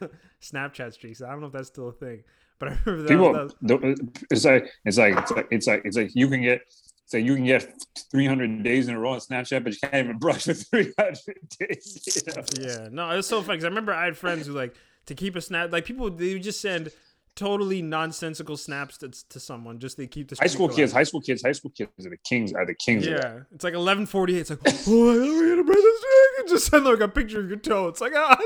Snapchat 0.42 0.92
streaks. 0.94 1.22
I 1.22 1.30
don't 1.30 1.40
know 1.40 1.46
if 1.48 1.52
that's 1.52 1.68
still 1.68 1.88
a 1.88 1.92
thing, 1.92 2.22
but 2.58 2.70
I 2.70 2.78
remember 2.84 3.02
that. 3.02 3.08
People, 3.08 3.32
that 3.62 3.82
was- 3.82 4.00
it's 4.30 4.44
like 4.44 4.70
it's 4.84 4.98
like 4.98 5.16
it's 5.18 5.30
like 5.30 5.48
it's 5.50 5.66
like 5.66 5.82
it's 5.84 5.96
like 5.96 6.10
you 6.14 6.28
can 6.28 6.42
get 6.42 6.62
say 7.06 7.20
you 7.20 7.34
can 7.34 7.44
get 7.46 7.72
300 8.10 8.62
days 8.62 8.86
in 8.88 8.94
a 8.94 9.00
row 9.00 9.12
on 9.12 9.18
Snapchat, 9.20 9.64
but 9.64 9.72
you 9.72 9.78
can't 9.82 9.94
even 9.94 10.18
brush 10.18 10.44
for 10.44 10.54
300 10.54 11.18
days. 11.58 12.22
you 12.26 12.32
know? 12.34 12.44
yeah, 12.60 12.88
no, 12.90 13.10
it 13.10 13.16
was 13.16 13.26
so 13.26 13.42
funny 13.42 13.58
'cause 13.58 13.64
I 13.64 13.68
remember 13.68 13.92
I 13.92 14.04
had 14.04 14.16
friends 14.16 14.46
who 14.46 14.52
like 14.52 14.74
to 15.06 15.14
keep 15.14 15.36
a 15.36 15.40
snap. 15.40 15.72
Like 15.72 15.84
people, 15.84 16.10
they 16.10 16.34
would 16.34 16.42
just 16.42 16.60
send 16.60 16.90
totally 17.38 17.80
nonsensical 17.82 18.56
snaps 18.56 18.98
to, 18.98 19.08
to 19.28 19.38
someone 19.38 19.78
just 19.78 19.96
they 19.96 20.08
keep 20.08 20.28
the 20.28 20.36
High 20.36 20.48
school 20.48 20.68
kids, 20.68 20.92
high 20.92 21.04
school 21.04 21.20
kids, 21.20 21.42
high 21.42 21.52
school 21.52 21.70
kids 21.70 22.04
are 22.04 22.10
the 22.10 22.16
kings. 22.18 22.52
Are 22.52 22.66
the 22.66 22.74
kings. 22.74 23.06
Yeah, 23.06 23.40
it's 23.54 23.62
like 23.62 23.74
eleven 23.74 24.06
forty 24.06 24.36
eight. 24.36 24.40
It's 24.40 24.50
like, 24.50 24.58
oh, 24.64 25.12
I 25.12 25.16
we're 25.16 25.50
gonna 25.50 25.64
break 25.64 25.78
this. 25.78 26.04
And 26.40 26.48
just 26.48 26.66
send 26.66 26.84
like 26.84 27.00
a 27.00 27.08
picture 27.08 27.40
of 27.40 27.48
your 27.48 27.58
toe. 27.58 27.86
It's 27.88 28.00
like, 28.00 28.12
ah, 28.16 28.36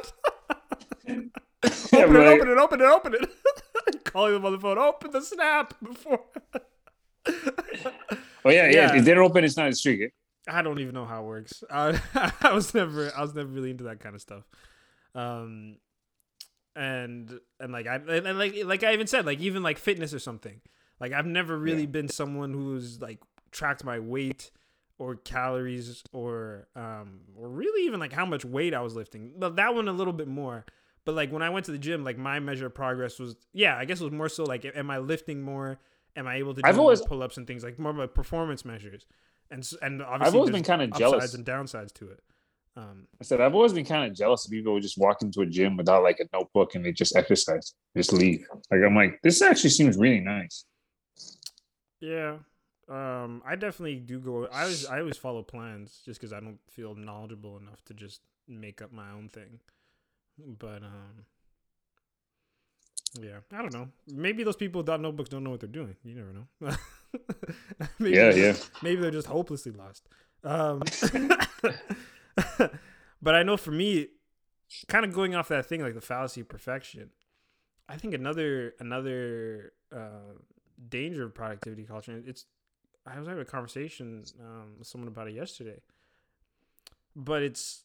Yeah, 1.08 2.04
open, 2.04 2.12
but 2.12 2.26
it, 2.26 2.28
open 2.28 2.48
it, 2.48 2.58
open 2.58 2.80
it, 2.80 2.84
open 2.84 3.14
it. 3.14 4.04
Calling 4.04 4.34
them 4.34 4.44
on 4.44 4.52
the 4.52 4.58
phone. 4.58 4.76
Open 4.76 5.10
the 5.10 5.22
snap 5.22 5.74
before. 5.82 6.20
Oh 7.26 8.50
yeah, 8.50 8.66
yeah. 8.66 8.70
Yeah. 8.70 8.96
If 8.96 9.04
they 9.06 9.14
don't 9.14 9.24
open, 9.24 9.42
it's 9.42 9.56
not 9.56 9.68
a 9.68 9.74
streak. 9.74 10.12
I 10.48 10.60
don't 10.60 10.80
even 10.80 10.92
know 10.94 11.06
how 11.06 11.22
it 11.22 11.26
works. 11.26 11.64
I, 11.70 11.98
I 12.42 12.52
was 12.52 12.74
never, 12.74 13.12
I 13.16 13.22
was 13.22 13.34
never 13.34 13.48
really 13.48 13.70
into 13.70 13.84
that 13.84 14.00
kind 14.00 14.14
of 14.14 14.20
stuff. 14.20 14.42
Um, 15.14 15.76
and 16.76 17.38
and 17.60 17.72
like 17.72 17.86
I 17.86 17.96
and 17.96 18.38
like 18.38 18.56
like 18.64 18.82
I 18.82 18.92
even 18.92 19.06
said 19.06 19.26
like 19.26 19.40
even 19.40 19.62
like 19.62 19.78
fitness 19.78 20.12
or 20.14 20.18
something. 20.18 20.60
Like 21.00 21.12
I've 21.12 21.26
never 21.26 21.58
really 21.58 21.86
been 21.86 22.08
someone 22.08 22.52
who's 22.52 23.00
like 23.02 23.18
tracked 23.50 23.84
my 23.84 23.98
weight 23.98 24.50
or 24.98 25.16
calories 25.16 26.02
or 26.12 26.68
um 26.76 27.20
or 27.36 27.48
really 27.48 27.86
even 27.86 27.98
like 28.00 28.12
how 28.12 28.24
much 28.24 28.44
weight 28.44 28.72
I 28.74 28.80
was 28.80 28.94
lifting. 28.94 29.32
But 29.36 29.56
that 29.56 29.74
one 29.74 29.88
a 29.88 29.92
little 29.92 30.12
bit 30.12 30.28
more. 30.28 30.64
But 31.04 31.14
like 31.16 31.32
when 31.32 31.42
I 31.42 31.50
went 31.50 31.66
to 31.66 31.72
the 31.72 31.78
gym, 31.78 32.04
like 32.04 32.16
my 32.16 32.38
measure 32.38 32.66
of 32.66 32.74
progress 32.74 33.18
was 33.18 33.34
yeah, 33.52 33.76
I 33.76 33.84
guess 33.84 34.00
it 34.00 34.04
was 34.04 34.12
more 34.12 34.28
so 34.28 34.44
like 34.44 34.64
am 34.74 34.90
I 34.90 34.98
lifting 34.98 35.42
more? 35.42 35.78
Am 36.14 36.26
I 36.26 36.36
able 36.36 36.54
to 36.54 36.62
do 36.62 36.68
I've 36.68 36.78
always- 36.78 37.00
pull-ups 37.02 37.36
and 37.36 37.46
things 37.46 37.64
like 37.64 37.78
more 37.78 37.90
about 37.92 38.14
performance 38.14 38.64
measures? 38.64 39.06
And 39.50 39.68
and 39.82 40.02
obviously 40.02 40.26
I've 40.26 40.34
always 40.34 40.50
been 40.50 40.62
kind 40.62 40.82
of 40.82 40.90
upsides 40.92 41.10
jealous. 41.10 41.34
and 41.34 41.44
downsides 41.44 41.92
to 41.94 42.08
it. 42.08 42.20
Um, 42.74 43.06
I 43.20 43.24
said 43.24 43.40
I've 43.40 43.54
always 43.54 43.74
been 43.74 43.84
kind 43.84 44.10
of 44.10 44.16
jealous 44.16 44.46
of 44.46 44.50
people 44.50 44.72
who 44.72 44.80
just 44.80 44.96
walk 44.96 45.20
into 45.20 45.42
a 45.42 45.46
gym 45.46 45.76
without 45.76 46.02
like 46.02 46.20
a 46.20 46.36
notebook 46.36 46.74
and 46.74 46.84
they 46.84 46.92
just 46.92 47.14
exercise, 47.14 47.74
just 47.96 48.12
leave. 48.12 48.46
Like 48.70 48.80
I'm 48.84 48.96
like, 48.96 49.20
this 49.22 49.42
actually 49.42 49.70
seems 49.70 49.98
really 49.98 50.20
nice. 50.20 50.64
yeah, 52.00 52.36
um, 52.88 53.42
I 53.46 53.56
definitely 53.56 53.96
do 53.96 54.18
go. 54.20 54.46
I 54.46 54.62
always 54.62 54.86
I 54.86 55.00
always 55.00 55.18
follow 55.18 55.42
plans 55.42 56.00
just 56.04 56.20
because 56.20 56.32
I 56.32 56.40
don't 56.40 56.58
feel 56.70 56.94
knowledgeable 56.94 57.58
enough 57.58 57.84
to 57.86 57.94
just 57.94 58.22
make 58.48 58.80
up 58.80 58.92
my 58.92 59.10
own 59.10 59.28
thing. 59.28 59.60
But 60.38 60.82
um, 60.82 61.26
yeah, 63.20 63.38
I 63.52 63.62
don't 63.62 63.72
know. 63.72 63.88
Maybe 64.06 64.44
those 64.44 64.56
people 64.56 64.80
without 64.80 65.00
notebooks 65.00 65.28
don't 65.28 65.44
know 65.44 65.50
what 65.50 65.60
they're 65.60 65.68
doing. 65.68 65.96
You 66.04 66.14
never 66.14 66.32
know. 66.32 66.76
maybe 67.98 68.16
Yeah, 68.16 68.30
yeah. 68.30 68.56
Maybe 68.82 69.00
they're 69.00 69.10
just 69.10 69.26
hopelessly 69.28 69.72
lost. 69.72 70.08
Um, 70.44 70.82
but 73.22 73.34
I 73.34 73.42
know 73.42 73.56
for 73.56 73.70
me, 73.70 74.08
kind 74.88 75.04
of 75.04 75.12
going 75.12 75.34
off 75.34 75.48
that 75.48 75.66
thing 75.66 75.82
like 75.82 75.94
the 75.94 76.00
fallacy 76.00 76.40
of 76.40 76.48
perfection. 76.48 77.10
I 77.88 77.96
think 77.96 78.14
another 78.14 78.74
another 78.80 79.72
uh, 79.94 80.38
danger 80.88 81.24
of 81.24 81.34
productivity 81.34 81.84
culture. 81.84 82.22
It's 82.26 82.46
I 83.06 83.18
was 83.18 83.26
having 83.26 83.42
a 83.42 83.46
conversation 83.46 84.24
um, 84.40 84.74
with 84.78 84.86
someone 84.86 85.08
about 85.08 85.28
it 85.28 85.34
yesterday, 85.34 85.80
but 87.14 87.42
it's 87.42 87.84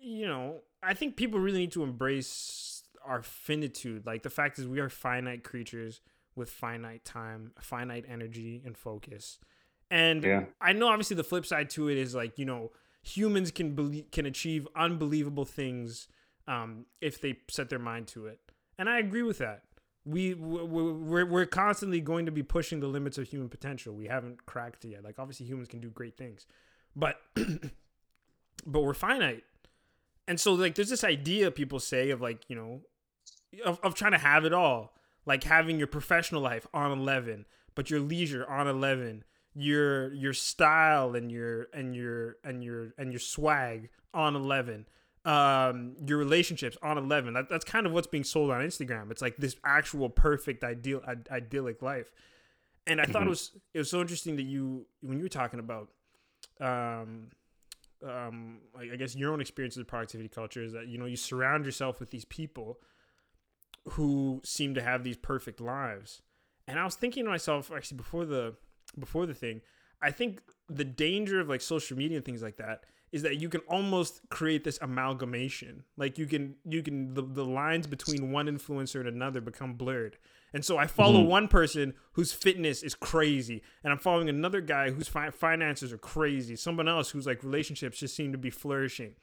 you 0.00 0.26
know 0.26 0.60
I 0.82 0.94
think 0.94 1.16
people 1.16 1.40
really 1.40 1.58
need 1.58 1.72
to 1.72 1.82
embrace 1.82 2.82
our 3.04 3.22
finitude. 3.22 4.06
Like 4.06 4.22
the 4.22 4.30
fact 4.30 4.58
is, 4.58 4.66
we 4.66 4.80
are 4.80 4.88
finite 4.88 5.42
creatures 5.42 6.00
with 6.36 6.50
finite 6.50 7.04
time, 7.04 7.52
finite 7.60 8.04
energy, 8.08 8.62
and 8.64 8.76
focus. 8.76 9.38
And 9.90 10.22
Yeah. 10.22 10.44
I 10.60 10.72
know 10.72 10.88
obviously 10.88 11.16
the 11.16 11.24
flip 11.24 11.44
side 11.44 11.70
to 11.70 11.88
it 11.88 11.98
is 11.98 12.14
like 12.14 12.38
you 12.38 12.44
know 12.44 12.70
humans 13.02 13.50
can 13.50 13.74
believe 13.74 14.10
can 14.10 14.26
achieve 14.26 14.66
unbelievable 14.76 15.44
things 15.44 16.08
um, 16.48 16.86
if 17.00 17.20
they 17.20 17.38
set 17.48 17.68
their 17.70 17.78
mind 17.78 18.06
to 18.08 18.26
it, 18.26 18.40
and 18.78 18.88
I 18.88 18.98
agree 18.98 19.22
with 19.22 19.38
that. 19.38 19.64
We 20.04 20.34
we- 20.34 20.62
we're 20.64 21.26
we're 21.26 21.46
constantly 21.46 22.00
going 22.00 22.26
to 22.26 22.32
be 22.32 22.42
pushing 22.42 22.80
the 22.80 22.86
limits 22.88 23.18
of 23.18 23.28
human 23.28 23.48
potential. 23.48 23.94
We 23.94 24.06
haven't 24.06 24.46
cracked 24.46 24.84
it 24.84 24.88
yet. 24.90 25.04
Like 25.04 25.18
obviously 25.18 25.46
humans 25.46 25.68
can 25.68 25.80
do 25.80 25.90
great 25.90 26.16
things, 26.16 26.46
but 26.96 27.16
but 28.66 28.80
we're 28.80 28.94
finite. 28.94 29.44
And 30.26 30.38
so 30.40 30.54
like 30.54 30.74
there's 30.74 30.90
this 30.90 31.04
idea 31.04 31.50
people 31.50 31.80
say 31.80 32.10
of 32.10 32.20
like, 32.20 32.42
you 32.48 32.56
know, 32.56 32.82
of, 33.64 33.80
of 33.82 33.94
trying 33.94 34.12
to 34.12 34.18
have 34.18 34.44
it 34.44 34.52
all. 34.52 34.94
Like 35.26 35.44
having 35.44 35.76
your 35.78 35.86
professional 35.86 36.40
life 36.40 36.66
on 36.72 36.92
11, 36.92 37.44
but 37.74 37.90
your 37.90 38.00
leisure 38.00 38.48
on 38.48 38.66
11, 38.66 39.22
your 39.54 40.12
your 40.14 40.32
style 40.32 41.14
and 41.14 41.30
your 41.30 41.68
and 41.74 41.94
your 41.94 42.36
and 42.44 42.62
your 42.62 42.92
and 42.98 43.12
your 43.12 43.20
swag 43.20 43.90
on 44.14 44.36
11. 44.36 44.86
um, 45.24 45.96
your 46.06 46.16
relationships 46.18 46.76
on 46.82 46.96
11. 46.96 47.34
That, 47.34 47.48
that's 47.48 47.64
kind 47.64 47.84
of 47.86 47.92
what's 47.92 48.06
being 48.06 48.24
sold 48.24 48.50
on 48.50 48.60
Instagram. 48.62 49.10
It's 49.10 49.20
like 49.20 49.36
this 49.36 49.54
actual 49.64 50.08
perfect 50.08 50.64
ideal 50.64 51.02
I- 51.06 51.34
idyllic 51.36 51.82
life. 51.82 52.10
And 52.86 53.00
I 53.00 53.04
thought 53.04 53.26
it 53.26 53.28
was 53.28 53.52
it 53.74 53.78
was 53.78 53.90
so 53.90 54.00
interesting 54.00 54.36
that 54.36 54.44
you 54.44 54.86
when 55.02 55.18
you 55.18 55.24
were 55.24 55.28
talking 55.28 55.60
about 55.60 55.88
um 56.60 57.28
um 58.06 58.60
like 58.74 58.90
I 58.92 58.96
guess 58.96 59.14
your 59.14 59.32
own 59.32 59.40
experience 59.40 59.76
of 59.76 59.86
productivity 59.86 60.28
culture 60.28 60.62
is 60.62 60.72
that 60.72 60.88
you 60.88 60.96
know 60.96 61.04
you 61.06 61.16
surround 61.16 61.66
yourself 61.66 62.00
with 62.00 62.10
these 62.10 62.24
people 62.24 62.78
who 63.90 64.40
seem 64.44 64.74
to 64.74 64.82
have 64.82 65.04
these 65.04 65.16
perfect 65.16 65.60
lives. 65.60 66.22
And 66.66 66.78
I 66.78 66.84
was 66.84 66.94
thinking 66.94 67.24
to 67.24 67.30
myself 67.30 67.70
actually 67.74 67.96
before 67.98 68.24
the 68.24 68.54
before 68.98 69.26
the 69.26 69.34
thing, 69.34 69.60
I 70.02 70.10
think 70.10 70.40
the 70.68 70.84
danger 70.84 71.40
of 71.40 71.48
like 71.48 71.60
social 71.60 71.96
media 71.96 72.16
and 72.16 72.24
things 72.24 72.42
like 72.42 72.56
that 72.56 72.84
is 73.12 73.22
that 73.22 73.40
you 73.40 73.48
can 73.48 73.60
almost 73.62 74.20
create 74.28 74.62
this 74.62 74.78
amalgamation. 74.80 75.84
Like 75.96 76.16
you 76.16 76.26
can 76.26 76.54
you 76.64 76.82
can 76.82 77.14
the, 77.14 77.22
the 77.22 77.44
lines 77.44 77.86
between 77.86 78.30
one 78.30 78.46
influencer 78.46 79.00
and 79.00 79.08
another 79.08 79.40
become 79.40 79.74
blurred. 79.74 80.16
And 80.52 80.64
so 80.64 80.78
I 80.78 80.86
follow 80.86 81.20
mm-hmm. 81.20 81.28
one 81.28 81.48
person 81.48 81.94
whose 82.12 82.32
fitness 82.32 82.82
is 82.82 82.94
crazy, 82.94 83.62
and 83.84 83.92
I'm 83.92 83.98
following 83.98 84.28
another 84.28 84.60
guy 84.60 84.90
whose 84.90 85.06
fi- 85.06 85.30
finances 85.30 85.92
are 85.92 85.98
crazy. 85.98 86.56
Someone 86.56 86.88
else 86.88 87.10
whose 87.10 87.26
like 87.26 87.42
relationships 87.42 87.98
just 87.98 88.16
seem 88.16 88.32
to 88.32 88.38
be 88.38 88.50
flourishing. 88.50 89.14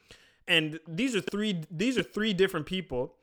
And 0.47 0.79
these 0.87 1.15
are 1.15 1.21
three 1.21 1.63
these 1.71 1.97
are 1.97 2.03
three 2.03 2.33
different 2.33 2.65
people 2.65 3.15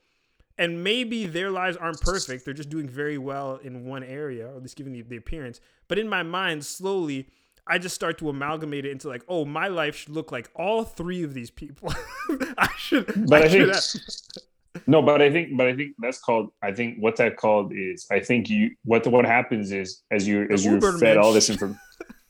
and 0.57 0.83
maybe 0.83 1.25
their 1.25 1.51
lives 1.51 1.75
aren't 1.77 1.99
perfect. 2.01 2.45
They're 2.45 2.53
just 2.53 2.69
doing 2.69 2.87
very 2.87 3.17
well 3.17 3.59
in 3.61 3.85
one 3.85 4.03
area, 4.03 4.47
or 4.47 4.55
at 4.55 4.61
least 4.61 4.77
giving 4.77 4.93
the, 4.93 5.01
the 5.01 5.17
appearance. 5.17 5.59
But 5.87 5.99
in 5.99 6.09
my 6.09 6.23
mind, 6.23 6.65
slowly, 6.65 7.27
I 7.67 7.77
just 7.77 7.95
start 7.95 8.17
to 8.19 8.29
amalgamate 8.29 8.85
it 8.85 8.91
into 8.91 9.07
like, 9.07 9.23
oh, 9.27 9.45
my 9.45 9.67
life 9.67 9.95
should 9.95 10.13
look 10.13 10.31
like 10.31 10.49
all 10.55 10.83
three 10.83 11.23
of 11.23 11.33
these 11.33 11.49
people. 11.49 11.93
I 12.57 12.69
should. 12.77 13.27
But 13.27 13.43
I, 13.43 13.49
think 13.49 13.73
should 13.73 14.01
no, 14.87 15.01
but 15.01 15.21
I 15.21 15.31
think, 15.31 15.57
but 15.57 15.67
I 15.67 15.75
think 15.75 15.95
that's 15.99 16.19
called. 16.19 16.49
I 16.61 16.71
think 16.71 16.97
what 16.99 17.15
that 17.17 17.37
called 17.37 17.73
is. 17.73 18.05
I 18.11 18.19
think 18.19 18.49
you 18.49 18.71
what 18.83 19.05
what 19.07 19.25
happens 19.25 19.71
is 19.71 20.03
as 20.11 20.27
you 20.27 20.47
as 20.51 20.63
you 20.63 20.77
Ubermensch. 20.77 20.99
fed 20.99 21.17
all 21.17 21.33
this 21.33 21.49
information. 21.49 21.79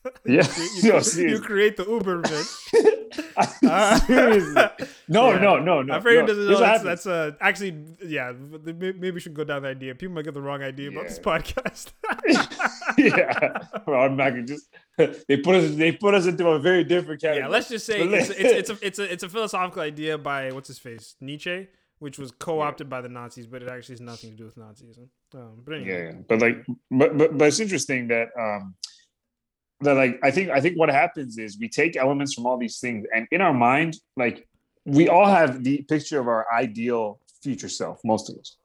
Yeah, 0.25 0.47
you, 0.81 0.91
no, 0.91 0.99
you 1.15 1.39
create 1.39 1.77
the 1.77 1.85
Ubermensch. 1.85 2.51
Seriously. 4.07 4.63
No, 5.07 5.31
Yeah. 5.31 5.39
no, 5.39 5.57
no, 5.57 5.81
no. 5.81 5.93
My 5.93 5.99
friend 5.99 6.21
no. 6.21 6.27
doesn't 6.27 6.47
know 6.47 6.59
that's, 6.59 6.83
that's 6.83 7.05
uh, 7.05 7.31
actually 7.39 7.85
yeah. 8.05 8.33
Maybe 8.63 9.11
we 9.11 9.19
should 9.19 9.33
go 9.33 9.43
down 9.43 9.61
that 9.63 9.69
idea. 9.69 9.95
People 9.95 10.15
might 10.15 10.25
get 10.25 10.33
the 10.33 10.41
wrong 10.41 10.63
idea 10.63 10.89
about 10.89 11.07
this 11.07 11.19
podcast. 11.19 11.91
yeah, 12.97 13.59
well, 13.85 14.01
I'm 14.01 14.17
not 14.17 14.31
gonna 14.31 14.43
just. 14.43 14.67
They 14.97 15.37
put 15.37 15.55
us. 15.55 15.75
They 15.75 15.91
put 15.91 16.13
us 16.13 16.25
into 16.25 16.47
a 16.47 16.59
very 16.59 16.83
different 16.83 17.21
category. 17.21 17.43
Yeah, 17.43 17.49
let's 17.49 17.69
just 17.69 17.85
say 17.85 18.01
it's, 18.01 18.29
it's, 18.29 18.39
it's, 18.39 18.69
a, 18.69 18.85
it's 18.85 18.99
a 18.99 19.13
it's 19.13 19.23
a 19.23 19.29
philosophical 19.29 19.81
idea 19.81 20.17
by 20.17 20.51
what's 20.51 20.67
his 20.67 20.79
face 20.79 21.15
Nietzsche, 21.21 21.67
which 21.99 22.17
was 22.17 22.31
co-opted 22.31 22.89
by 22.89 23.01
the 23.01 23.09
Nazis, 23.09 23.47
but 23.47 23.61
it 23.61 23.69
actually 23.69 23.93
has 23.93 24.01
nothing 24.01 24.31
to 24.31 24.37
do 24.37 24.45
with 24.45 24.57
Nazism. 24.57 25.07
Um, 25.33 25.61
but 25.65 25.75
anyway, 25.75 25.89
yeah, 25.89 26.11
yeah. 26.11 26.21
But 26.27 26.41
like, 26.41 26.65
but, 26.91 27.17
but 27.17 27.37
but 27.37 27.47
it's 27.47 27.59
interesting 27.59 28.07
that 28.07 28.29
um 28.39 28.75
that 29.81 29.93
like 29.95 30.19
I 30.23 30.31
think 30.31 30.49
I 30.49 30.61
think 30.61 30.77
what 30.77 30.89
happens 30.89 31.37
is 31.37 31.57
we 31.59 31.67
take 31.69 31.95
elements 31.97 32.33
from 32.33 32.45
all 32.45 32.57
these 32.57 32.79
things, 32.79 33.05
and 33.13 33.27
in 33.31 33.41
our 33.41 33.53
mind, 33.53 33.97
like 34.15 34.47
we 34.85 35.09
all 35.09 35.25
have 35.27 35.63
the 35.63 35.81
picture 35.83 36.19
of 36.19 36.27
our 36.27 36.45
ideal 36.53 37.19
future 37.41 37.69
self, 37.69 37.99
most 38.03 38.29
of 38.29 38.37
us. 38.37 38.55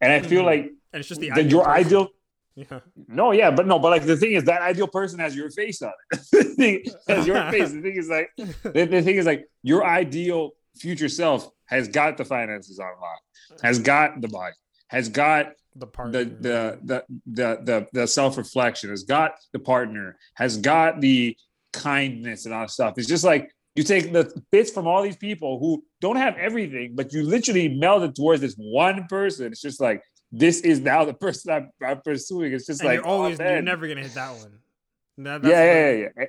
And 0.00 0.12
I 0.12 0.20
feel 0.20 0.42
Mhm. 0.42 0.46
like 0.46 0.64
and 0.92 1.00
it's 1.00 1.08
just 1.08 1.20
the 1.20 1.30
that 1.30 1.50
your 1.50 1.64
person. 1.64 1.86
ideal 1.86 2.08
Yeah. 2.56 2.80
No, 3.08 3.32
yeah, 3.32 3.50
but 3.50 3.66
no, 3.66 3.80
but 3.80 3.90
like 3.90 4.04
the 4.06 4.16
thing 4.16 4.32
is 4.32 4.44
that 4.44 4.62
ideal 4.62 4.86
person 4.86 5.18
has 5.18 5.34
your 5.34 5.50
face 5.50 5.82
on 5.82 5.92
it. 6.12 6.56
thing 6.56 6.84
has 7.08 7.26
your 7.26 7.50
face. 7.50 7.72
The 7.72 7.80
thing 7.80 7.96
is 7.96 8.08
like 8.08 8.30
the, 8.36 8.86
the 8.86 9.02
thing 9.02 9.16
is 9.16 9.26
like 9.26 9.48
your 9.62 9.84
ideal 9.84 10.50
future 10.76 11.08
self 11.08 11.50
has 11.66 11.88
got 11.88 12.16
the 12.16 12.24
finances 12.24 12.78
on 12.78 12.86
lock, 13.00 13.20
has 13.62 13.78
got 13.80 14.20
the 14.20 14.28
body, 14.28 14.54
has 14.94 15.08
got 15.08 15.52
the 15.74 15.86
part 15.86 16.12
the 16.12 16.24
the 16.24 16.78
the 16.84 17.04
the 17.26 17.88
the, 17.92 18.06
self 18.06 18.38
reflection, 18.38 18.90
has 18.90 19.02
got 19.02 19.32
the 19.52 19.58
partner, 19.58 20.16
has 20.34 20.56
got 20.56 21.00
the 21.00 21.36
kindness 21.72 22.44
and 22.44 22.54
all 22.54 22.60
that 22.60 22.70
stuff. 22.70 22.94
It's 22.96 23.08
just 23.08 23.24
like 23.24 23.50
you 23.74 23.82
take 23.82 24.12
the 24.12 24.32
bits 24.52 24.70
from 24.70 24.86
all 24.86 25.02
these 25.02 25.16
people 25.16 25.58
who 25.58 25.84
don't 26.00 26.16
have 26.16 26.36
everything, 26.36 26.92
but 26.94 27.12
you 27.12 27.24
literally 27.24 27.68
meld 27.68 28.04
it 28.04 28.14
towards 28.14 28.40
this 28.40 28.54
one 28.56 29.06
person. 29.08 29.46
It's 29.46 29.60
just 29.60 29.80
like 29.80 30.00
this 30.30 30.60
is 30.60 30.78
now 30.78 31.04
the 31.04 31.14
person 31.14 31.52
I'm, 31.52 31.70
I'm 31.84 32.00
pursuing. 32.00 32.52
It's 32.52 32.66
just 32.66 32.80
and 32.80 32.88
like 32.88 32.96
you're 32.98 33.06
always 33.06 33.40
oh, 33.40 33.44
you're 33.44 33.62
never 33.62 33.88
gonna 33.88 34.02
hit 34.02 34.14
that 34.14 34.36
one. 34.36 34.60
That, 35.18 35.44
yeah, 35.44 35.64
yeah, 35.64 35.90
yeah, 35.90 36.08
yeah. 36.16 36.24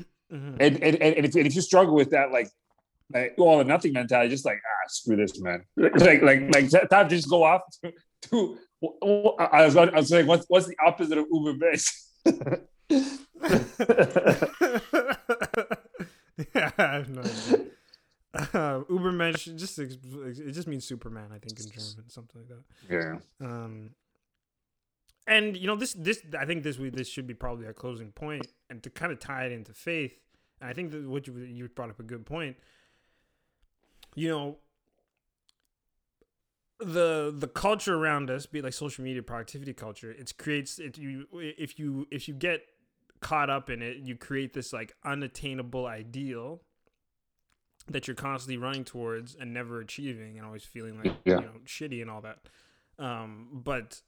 Mhm. 0.32 0.56
And, 0.58 0.82
and, 0.82 0.96
and, 0.96 1.16
and 1.16 1.26
if, 1.26 1.34
and 1.36 1.46
if 1.46 1.54
you 1.54 1.60
struggle 1.60 1.94
with 1.94 2.10
that, 2.10 2.32
like, 2.32 2.48
like 3.12 3.34
all 3.38 3.60
or 3.60 3.64
nothing 3.64 3.92
mentality, 3.92 4.30
just 4.30 4.44
like 4.44 4.60
ah, 4.64 4.88
screw 4.88 5.16
this, 5.16 5.40
man. 5.40 5.64
Like, 5.76 6.22
like, 6.22 6.54
like, 6.54 6.68
to 6.70 7.06
just 7.08 7.28
go 7.28 7.44
off 7.44 7.62
to. 7.82 7.92
to 8.30 8.58
I 9.40 9.64
was, 9.64 9.76
I 9.76 9.84
was 9.84 10.08
saying, 10.08 10.26
what's 10.26 10.46
what's 10.48 10.66
the 10.66 10.76
opposite 10.84 11.16
of 11.18 11.26
Uber 11.30 11.54
base? 11.54 12.10
yeah, 16.54 16.70
I 16.76 16.92
have 16.92 17.08
no 17.08 17.22
idea. 17.22 17.66
Uh, 18.34 18.80
Ubermensch 18.90 19.54
just 19.56 19.78
it 19.78 20.52
just 20.52 20.66
means 20.66 20.84
Superman, 20.84 21.30
I 21.32 21.38
think 21.38 21.58
in 21.60 21.66
German, 21.70 22.08
something 22.08 22.40
like 22.40 22.48
that. 22.48 22.64
yeah, 22.90 23.46
Um, 23.46 23.90
and 25.26 25.56
you 25.56 25.66
know 25.68 25.76
this 25.76 25.94
this 25.94 26.20
I 26.38 26.44
think 26.44 26.64
this 26.64 26.78
we 26.78 26.90
this 26.90 27.08
should 27.08 27.26
be 27.26 27.34
probably 27.34 27.66
our 27.66 27.72
closing 27.72 28.10
point, 28.10 28.46
and 28.68 28.82
to 28.82 28.90
kind 28.90 29.12
of 29.12 29.20
tie 29.20 29.44
it 29.44 29.52
into 29.52 29.72
faith. 29.72 30.18
And 30.60 30.68
I 30.68 30.72
think 30.72 30.90
that 30.90 31.08
what 31.08 31.26
you 31.26 31.36
you 31.38 31.68
brought 31.68 31.90
up 31.90 32.00
a 32.00 32.02
good 32.02 32.26
point. 32.26 32.56
You 34.14 34.28
know, 34.28 34.56
the 36.78 37.32
the 37.36 37.48
culture 37.48 37.94
around 37.94 38.30
us, 38.30 38.46
be 38.46 38.58
it 38.58 38.64
like 38.64 38.72
social 38.72 39.04
media 39.04 39.22
productivity 39.22 39.72
culture, 39.72 40.10
it 40.10 40.32
creates 40.38 40.78
it 40.78 40.98
you 40.98 41.26
if 41.32 41.78
you 41.78 42.06
if 42.10 42.28
you 42.28 42.34
get 42.34 42.62
caught 43.20 43.48
up 43.50 43.70
in 43.70 43.80
it, 43.82 43.98
you 43.98 44.16
create 44.16 44.52
this 44.52 44.72
like 44.72 44.92
unattainable 45.04 45.86
ideal 45.86 46.60
that 47.88 48.06
you're 48.06 48.14
constantly 48.16 48.56
running 48.56 48.84
towards 48.84 49.34
and 49.34 49.52
never 49.52 49.80
achieving 49.80 50.36
and 50.38 50.46
always 50.46 50.64
feeling 50.64 50.98
like 51.02 51.14
Yeah. 51.24 51.36
you 51.40 51.42
know 51.42 51.52
shitty 51.66 52.00
and 52.02 52.10
all 52.10 52.20
that. 52.22 52.38
Um, 52.98 53.48
but 53.52 54.02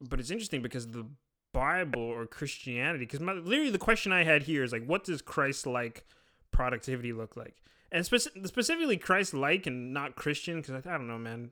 but 0.00 0.20
it's 0.20 0.30
interesting 0.30 0.62
because 0.62 0.90
the 0.90 1.06
Bible 1.52 2.02
or 2.02 2.26
Christianity, 2.26 3.04
because 3.06 3.20
literally 3.20 3.70
the 3.70 3.78
question 3.78 4.12
I 4.12 4.24
had 4.24 4.42
here 4.42 4.62
is 4.62 4.72
like, 4.72 4.84
what 4.84 5.04
does 5.04 5.22
Christ 5.22 5.66
like 5.66 6.04
productivity 6.50 7.12
look 7.14 7.36
like? 7.36 7.56
And 7.92 8.04
speci- 8.04 8.46
specifically 8.46 8.96
Christ 8.96 9.32
like 9.34 9.66
and 9.66 9.92
not 9.92 10.16
Christian, 10.16 10.60
because 10.60 10.86
I, 10.86 10.94
I 10.94 10.98
don't 10.98 11.08
know, 11.08 11.18
man. 11.18 11.50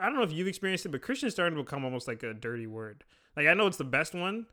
I 0.00 0.06
don't 0.06 0.16
know 0.16 0.22
if 0.22 0.32
you've 0.32 0.48
experienced 0.48 0.86
it, 0.86 0.90
but 0.90 1.02
Christian 1.02 1.26
is 1.26 1.34
starting 1.34 1.56
to 1.56 1.62
become 1.62 1.84
almost 1.84 2.08
like 2.08 2.22
a 2.22 2.32
dirty 2.32 2.66
word. 2.66 3.04
Like 3.36 3.46
I 3.46 3.54
know 3.54 3.66
it's 3.66 3.76
the 3.76 3.84
best 3.84 4.14
one 4.14 4.46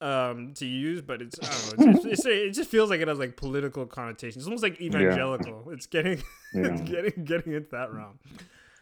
um, 0.00 0.52
to 0.54 0.66
use, 0.66 1.00
but 1.00 1.22
it's 1.22 1.38
I 1.40 1.76
don't 1.76 1.78
know. 1.78 1.92
It's, 1.92 2.04
it's, 2.04 2.26
it 2.26 2.50
just 2.52 2.70
feels 2.70 2.90
like 2.90 3.00
it 3.00 3.08
has 3.08 3.18
like 3.18 3.36
political 3.36 3.86
connotations. 3.86 4.38
It's 4.38 4.46
almost 4.46 4.62
like 4.62 4.80
evangelical. 4.80 5.70
It's 5.70 5.86
getting 5.86 6.22
it's 6.54 6.80
getting 6.82 7.24
getting 7.24 7.52
into 7.52 7.68
that 7.70 7.92
realm. 7.92 8.18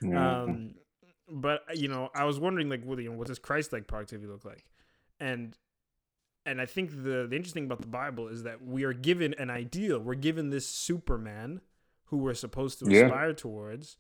yeah. 0.01 0.43
Um, 0.43 0.74
but 1.28 1.62
you 1.74 1.89
know, 1.89 2.10
I 2.14 2.24
was 2.24 2.40
wondering 2.40 2.68
like, 2.68 2.85
what 2.85 2.98
you 2.98 3.10
know, 3.10 3.16
what 3.16 3.28
does 3.28 3.39
Christ 3.39 3.72
like 3.72 3.86
productivity 3.86 4.27
look 4.27 4.44
like? 4.44 4.64
And 5.20 5.56
and 6.47 6.60
I 6.60 6.66
think 6.66 6.90
the 6.90 7.27
the 7.28 7.36
interesting 7.36 7.66
about 7.66 7.82
the 7.82 7.89
Bible 7.89 8.28
is 8.28 8.44
that 8.44 8.64
we 8.64 8.85
are 8.85 8.94
given 8.94 9.35
an 9.35 9.51
ideal. 9.51 10.01
We're 10.01 10.14
given 10.14 10.51
this 10.51 10.66
Superman 10.66 11.60
who 12.11 12.19
we're 12.19 12.35
supposed 12.35 12.78
to 12.81 12.91
Yeah. 12.91 13.07
aspire 13.07 13.32
towards, 13.32 13.97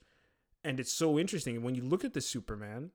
and 0.62 0.78
it's 0.78 0.92
so 0.92 1.18
interesting. 1.18 1.62
When 1.62 1.74
you 1.74 1.82
look 1.82 2.04
at 2.04 2.12
the 2.12 2.20
Superman, 2.20 2.90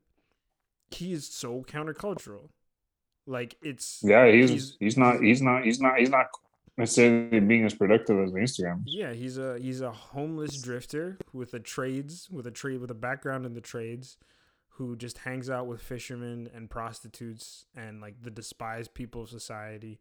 he 0.92 1.12
is 1.14 1.28
so 1.28 1.64
countercultural. 1.64 2.50
Like 3.26 3.56
it's 3.64 4.02
yeah, 4.04 4.30
he's, 4.32 4.50
he's- 4.50 4.78
he's 4.80 4.98
not 4.98 5.20
he's 5.22 5.42
not 5.42 5.66
he's 5.66 5.82
not 5.82 5.98
he's 5.98 6.10
not 6.12 6.28
necessarily 6.78 7.40
being 7.40 7.66
as 7.66 7.74
productive 7.74 8.20
as 8.20 8.32
Instagram. 8.34 8.84
Yeah, 8.86 9.14
he's 9.14 9.38
a 9.38 9.58
he's 9.60 9.82
a 9.82 9.92
homeless 9.92 10.62
drifter 10.62 11.18
with 11.34 11.54
a 11.56 11.60
trades 11.60 12.30
with 12.30 12.46
a 12.46 12.52
trade 12.52 12.82
with 12.82 12.92
a 12.92 12.96
background 12.96 13.46
in 13.46 13.54
the 13.56 13.62
trades, 13.62 14.18
who 14.70 14.96
just 14.96 15.20
hangs 15.20 15.50
out 15.50 15.66
with 15.66 15.82
fishermen 15.82 16.50
and 16.54 16.70
prostitutes 16.70 17.66
and 17.76 18.00
like 18.00 18.22
the 18.22 18.30
despised 18.30 18.94
people 18.94 19.24
of 19.24 19.30
society. 19.30 20.00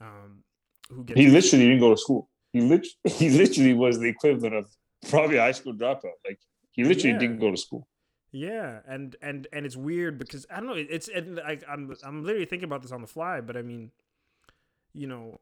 Um, 0.00 0.42
who 0.90 1.04
gets 1.04 1.18
He 1.20 1.28
literally 1.28 1.66
didn't 1.66 1.80
go 1.80 1.90
to 1.90 1.96
school. 1.96 2.28
He 2.56 2.62
lit- 2.62 2.86
he 3.20 3.28
literally 3.30 3.74
was 3.74 3.98
the 3.98 4.08
equivalent 4.08 4.54
of 4.54 4.66
probably 5.10 5.36
a 5.36 5.42
high 5.42 5.52
school 5.52 5.74
dropout. 5.74 6.16
Like 6.26 6.38
he 6.72 6.84
literally 6.84 7.12
Yeah. 7.14 7.18
didn't 7.18 7.38
go 7.40 7.50
to 7.50 7.56
school. 7.56 7.86
Yeah, 8.32 8.80
and 8.86 9.14
and 9.22 9.46
and 9.52 9.64
it's 9.66 9.76
weird 9.76 10.18
because 10.18 10.46
I 10.50 10.56
don't 10.60 10.66
know. 10.66 10.74
It's 10.96 11.08
and 11.08 11.36
like 11.36 11.62
I'm 11.68 11.94
I'm 12.04 12.22
literally 12.24 12.46
thinking 12.46 12.68
about 12.70 12.82
this 12.82 12.92
on 12.92 13.00
the 13.00 13.06
fly, 13.06 13.40
but 13.40 13.56
I 13.56 13.62
mean, 13.62 13.90
you 14.92 15.06
know, 15.06 15.40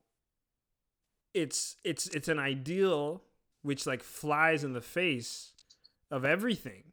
it's 1.33 1.77
it's 1.85 2.07
it's 2.09 2.29
an 2.29 2.39
ideal 2.39 3.23
which 3.63 3.87
like 3.87 4.03
flies 4.03 4.63
in 4.65 4.73
the 4.73 4.81
face 4.81 5.53
of 6.11 6.25
everything 6.25 6.85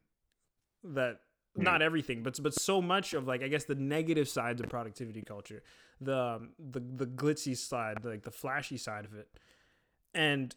that 0.84 1.20
Yeah. 1.56 1.64
not 1.64 1.82
everything, 1.82 2.24
but 2.24 2.42
but 2.42 2.54
so 2.54 2.82
much 2.82 3.14
of 3.14 3.28
like 3.28 3.44
I 3.44 3.48
guess 3.50 3.66
the 3.66 3.76
negative 3.76 4.28
sides 4.30 4.62
of 4.62 4.70
productivity 4.70 5.22
culture, 5.22 5.62
the 6.00 6.18
um, 6.18 6.50
the 6.58 6.80
the 6.80 7.06
glitzy 7.06 7.56
side, 7.56 8.04
like 8.06 8.24
the 8.24 8.32
flashy 8.32 8.78
side 8.78 9.06
of 9.06 9.14
it, 9.14 9.28
and 10.14 10.56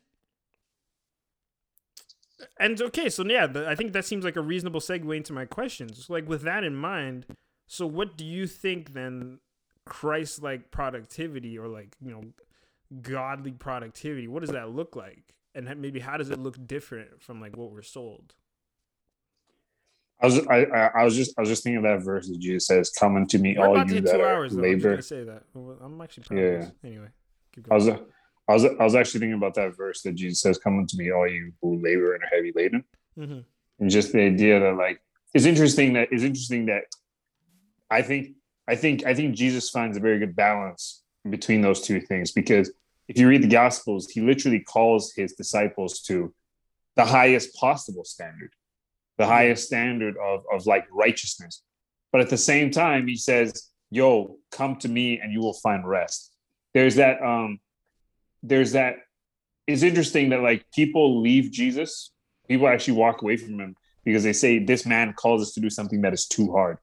and 2.59 2.81
okay, 2.81 3.09
so 3.09 3.25
yeah, 3.25 3.47
I 3.67 3.75
think 3.75 3.93
that 3.93 4.05
seems 4.05 4.25
like 4.25 4.37
a 4.37 4.41
reasonable 4.43 4.81
segue 4.81 5.17
into 5.17 5.33
my 5.33 5.45
questions. 5.45 6.09
Like 6.09 6.29
with 6.29 6.43
that 6.43 6.65
in 6.65 6.75
mind, 6.75 7.27
so 7.67 7.87
what 7.87 8.17
do 8.17 8.25
you 8.25 8.47
think 8.47 8.93
then 8.93 9.39
Christ-like 9.87 10.71
productivity 10.71 11.59
or 11.59 11.69
like 11.69 11.97
you 12.01 12.11
know 12.11 12.23
godly 13.03 13.53
productivity? 13.53 14.29
What 14.29 14.41
does 14.41 14.51
that 14.51 14.71
look 14.71 14.97
like? 14.97 15.35
And 15.55 15.69
maybe 15.81 16.01
how 16.01 16.17
does 16.17 16.31
it 16.31 16.39
look 16.39 16.57
different 16.67 17.23
from 17.23 17.41
like 17.41 17.57
what 17.57 17.71
we're 17.71 17.83
sold? 17.83 18.35
I 20.21 20.27
was 20.27 20.47
I, 20.47 20.65
I 20.65 21.05
was 21.05 21.17
just 21.17 21.35
I 21.39 21.43
was 21.43 21.49
just 21.49 21.63
thinking 21.63 21.79
of 21.79 21.83
that 21.85 22.05
verse 22.05 22.29
that 22.29 22.39
Jesus 22.39 22.67
says, 22.67 22.91
"Come 22.91 23.17
unto 23.17 23.39
me, 23.39 23.57
We're 23.59 23.67
all 23.67 23.87
you 23.87 24.01
that 24.01 24.21
hours. 24.21 24.55
Labor." 24.55 25.01
say 25.03 25.25
that. 25.25 25.43
I'm 25.55 26.01
actually 26.01 26.25
Yeah. 26.41 26.71
Anyway, 26.83 27.09
keep 27.53 27.67
I 27.71 27.79
going. 27.79 27.97
was 27.97 28.01
I 28.49 28.55
was 28.55 28.65
I 28.65 28.85
was 28.85 28.95
actually 28.95 29.21
thinking 29.21 29.39
about 29.39 29.55
that 29.55 29.77
verse 29.77 30.03
that 30.03 30.15
Jesus 30.15 30.41
says, 30.41 30.59
"Come 30.59 30.79
unto 30.79 30.97
me, 30.97 31.11
all 31.11 31.29
you 31.29 31.53
who 31.63 31.81
labor 31.83 32.15
and 32.15 32.23
are 32.25 32.29
heavy 32.29 32.53
laden." 32.55 32.85
hmm 33.17 33.41
and 33.81 33.91
just 33.91 34.13
the 34.13 34.21
idea 34.21 34.61
that 34.61 34.77
like 34.77 35.01
it's 35.35 35.47
interesting 35.47 35.95
that 35.95 36.09
it's 36.13 36.23
interesting 36.23 36.67
that 36.67 36.85
I 37.91 38.03
think 38.03 38.37
I 38.69 38.77
think 38.77 39.05
I 39.05 39.15
think 39.15 39.35
Jesus 39.35 39.71
finds 39.71 39.97
a 39.97 40.01
very 40.01 40.19
good 40.19 40.37
balance 40.37 41.03
between 41.29 41.61
those 41.61 41.81
two 41.81 42.01
things 42.01 42.31
because 42.31 42.73
if 43.09 43.19
you 43.19 43.29
read 43.29 43.43
the 43.43 43.49
gospels 43.49 44.09
he 44.09 44.21
literally 44.21 44.61
calls 44.61 45.13
his 45.13 45.33
disciples 45.33 46.01
to 46.03 46.33
the 46.97 47.05
highest 47.05 47.55
possible 47.57 48.05
standard 48.05 48.53
the 49.19 49.27
highest 49.27 49.67
standard 49.67 50.17
of 50.17 50.45
of 50.53 50.67
like 50.67 50.87
righteousness. 50.91 51.63
But 52.13 52.21
at 52.21 52.31
the 52.31 52.39
same 52.39 52.71
time 52.71 53.07
he 53.07 53.17
says 53.17 53.71
yo 53.91 54.37
come 54.51 54.77
to 54.77 54.89
me 54.89 55.21
and 55.21 55.33
you 55.33 55.41
will 55.41 55.55
find 55.55 55.87
rest. 55.87 56.33
There's 56.75 56.97
that 56.97 57.23
um 57.23 57.59
there's 58.47 58.73
that 58.73 58.97
it's 59.67 59.83
interesting 59.83 60.29
that 60.29 60.43
like 60.43 60.67
people 60.73 61.21
leave 61.23 61.51
Jesus 61.51 62.13
people 62.47 62.69
actually 62.69 62.95
walk 62.95 63.23
away 63.23 63.37
from 63.39 63.59
him 63.59 63.75
because 64.05 64.23
they 64.23 64.35
say 64.35 64.59
this 64.63 64.85
man 64.85 65.15
calls 65.15 65.41
us 65.43 65.53
to 65.55 65.61
do 65.61 65.71
something 65.71 66.03
that 66.03 66.13
is 66.13 66.27
too 66.27 66.53
hard. 66.53 66.79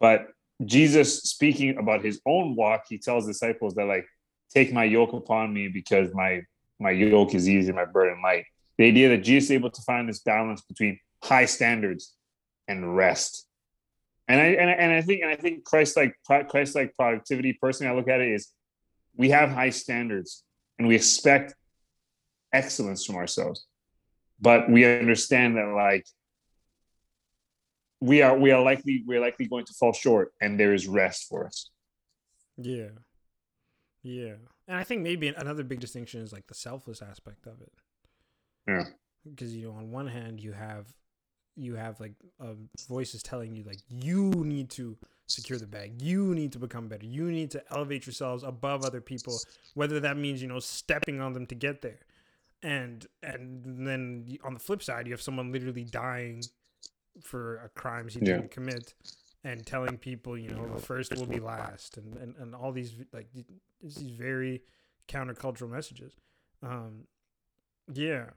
But 0.00 0.28
jesus 0.64 1.22
speaking 1.24 1.76
about 1.78 2.04
his 2.04 2.20
own 2.24 2.54
walk 2.54 2.84
he 2.88 2.96
tells 2.96 3.26
disciples 3.26 3.74
that 3.74 3.86
like 3.86 4.06
take 4.54 4.72
my 4.72 4.84
yoke 4.84 5.12
upon 5.12 5.52
me 5.52 5.66
because 5.66 6.14
my 6.14 6.42
my 6.78 6.92
yoke 6.92 7.34
is 7.34 7.48
easy 7.48 7.72
my 7.72 7.84
burden 7.84 8.22
light. 8.22 8.44
The 8.78 8.84
idea 8.86 9.08
that 9.08 9.24
jesus 9.24 9.48
is 9.50 9.56
able 9.56 9.70
to 9.70 9.82
find 9.82 10.08
this 10.08 10.20
balance 10.20 10.62
between 10.62 11.00
high 11.24 11.46
standards 11.46 12.14
and 12.68 12.96
rest. 12.96 13.48
And 14.28 14.40
i 14.40 14.44
and, 14.44 14.70
I- 14.70 14.74
and 14.74 14.92
i 14.92 15.02
think 15.02 15.22
and 15.22 15.30
i 15.30 15.36
think 15.36 15.64
christ 15.64 15.96
like 15.96 16.14
christ 16.48 16.76
like 16.76 16.94
productivity 16.94 17.52
personally 17.60 17.92
i 17.92 17.96
look 17.96 18.08
at 18.08 18.20
it 18.20 18.30
is 18.32 18.50
we 19.16 19.30
have 19.30 19.50
high 19.50 19.70
standards 19.70 20.43
and 20.78 20.88
we 20.88 20.96
expect 20.96 21.54
excellence 22.52 23.04
from 23.04 23.16
ourselves. 23.16 23.66
But 24.40 24.70
we 24.70 24.84
understand 24.84 25.56
that 25.56 25.66
like 25.74 26.06
we 28.00 28.22
are 28.22 28.36
we 28.36 28.50
are 28.50 28.62
likely 28.62 29.02
we're 29.06 29.20
likely 29.20 29.46
going 29.46 29.64
to 29.66 29.72
fall 29.74 29.92
short 29.92 30.32
and 30.40 30.58
there 30.58 30.74
is 30.74 30.86
rest 30.86 31.26
for 31.28 31.46
us. 31.46 31.70
Yeah, 32.56 32.90
yeah, 34.02 34.34
and 34.68 34.76
I 34.76 34.84
think 34.84 35.02
maybe 35.02 35.28
another 35.28 35.64
big 35.64 35.80
distinction 35.80 36.20
is 36.20 36.32
like 36.32 36.46
the 36.46 36.54
selfless 36.54 37.02
aspect 37.02 37.46
of 37.46 37.60
it. 37.60 37.72
yeah. 38.68 38.84
Because 39.28 39.54
you 39.56 39.68
know 39.68 39.74
on 39.76 39.90
one 39.90 40.06
hand 40.06 40.40
you 40.40 40.52
have 40.52 40.86
you 41.56 41.74
have 41.76 42.00
like 42.00 42.14
uh, 42.40 42.54
voices 42.88 43.22
telling 43.22 43.54
you 43.54 43.62
like 43.64 43.78
you 43.88 44.30
need 44.44 44.70
to 44.70 44.96
secure 45.26 45.58
the 45.58 45.66
bag. 45.66 46.02
You 46.02 46.34
need 46.34 46.52
to 46.52 46.58
become 46.58 46.88
better. 46.88 47.06
You 47.06 47.30
need 47.30 47.50
to 47.52 47.62
elevate 47.70 48.06
yourselves 48.06 48.42
above 48.42 48.84
other 48.84 49.00
people 49.00 49.38
whether 49.74 50.00
that 50.00 50.16
means 50.16 50.42
you 50.42 50.48
know 50.48 50.58
stepping 50.60 51.20
on 51.20 51.32
them 51.32 51.46
to 51.46 51.54
get 51.54 51.80
there. 51.82 52.00
And 52.62 53.06
and 53.22 53.86
then 53.86 54.36
on 54.44 54.54
the 54.54 54.60
flip 54.60 54.82
side 54.82 55.06
you 55.06 55.12
have 55.12 55.22
someone 55.22 55.52
literally 55.52 55.84
dying 55.84 56.42
for 57.22 57.56
a 57.58 57.68
crimes 57.68 58.14
he 58.14 58.20
Yeah. 58.20 58.36
didn't 58.38 58.50
commit 58.50 58.94
and 59.44 59.64
telling 59.64 59.98
people 59.98 60.36
you 60.36 60.50
know 60.50 60.66
the 60.74 60.82
first 60.82 61.14
will 61.16 61.26
be 61.26 61.38
last 61.40 61.96
and 61.98 62.16
and, 62.16 62.34
and 62.36 62.54
all 62.54 62.72
these 62.72 62.94
like 63.12 63.28
these 63.32 63.96
very 64.10 64.62
countercultural 65.08 65.70
messages. 65.70 66.16
Um 66.62 67.06
yeah. 67.92 68.30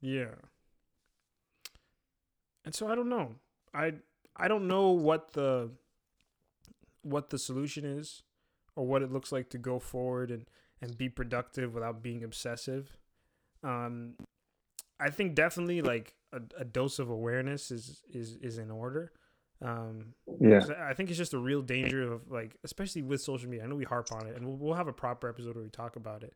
Yeah. 0.00 0.34
And 2.64 2.74
so 2.74 2.88
I 2.88 2.94
don't 2.94 3.08
know. 3.08 3.34
I 3.74 3.94
I 4.36 4.48
don't 4.48 4.66
know 4.66 4.90
what 4.90 5.32
the 5.32 5.70
what 7.02 7.30
the 7.30 7.38
solution 7.38 7.84
is 7.84 8.22
or 8.76 8.86
what 8.86 9.02
it 9.02 9.12
looks 9.12 9.30
like 9.30 9.50
to 9.50 9.58
go 9.58 9.78
forward 9.78 10.30
and 10.30 10.46
and 10.80 10.96
be 10.96 11.08
productive 11.08 11.74
without 11.74 12.02
being 12.02 12.24
obsessive. 12.24 12.96
Um 13.62 14.14
I 15.00 15.10
think 15.10 15.34
definitely 15.34 15.82
like 15.82 16.14
a, 16.32 16.40
a 16.58 16.64
dose 16.64 16.98
of 16.98 17.10
awareness 17.10 17.70
is 17.70 18.02
is 18.12 18.36
is 18.36 18.58
in 18.58 18.70
order. 18.70 19.12
Um 19.62 20.14
yeah 20.40 20.60
I 20.88 20.94
think 20.94 21.10
it's 21.10 21.18
just 21.18 21.34
a 21.34 21.38
real 21.38 21.62
danger 21.62 22.12
of 22.12 22.30
like, 22.30 22.56
especially 22.64 23.02
with 23.02 23.20
social 23.20 23.48
media. 23.48 23.64
I 23.64 23.68
know 23.68 23.76
we 23.76 23.84
harp 23.84 24.12
on 24.12 24.26
it, 24.26 24.36
and 24.36 24.46
we'll, 24.46 24.56
we'll 24.56 24.74
have 24.74 24.88
a 24.88 24.92
proper 24.92 25.28
episode 25.28 25.54
where 25.54 25.64
we 25.64 25.70
talk 25.70 25.96
about 25.96 26.22
it. 26.22 26.34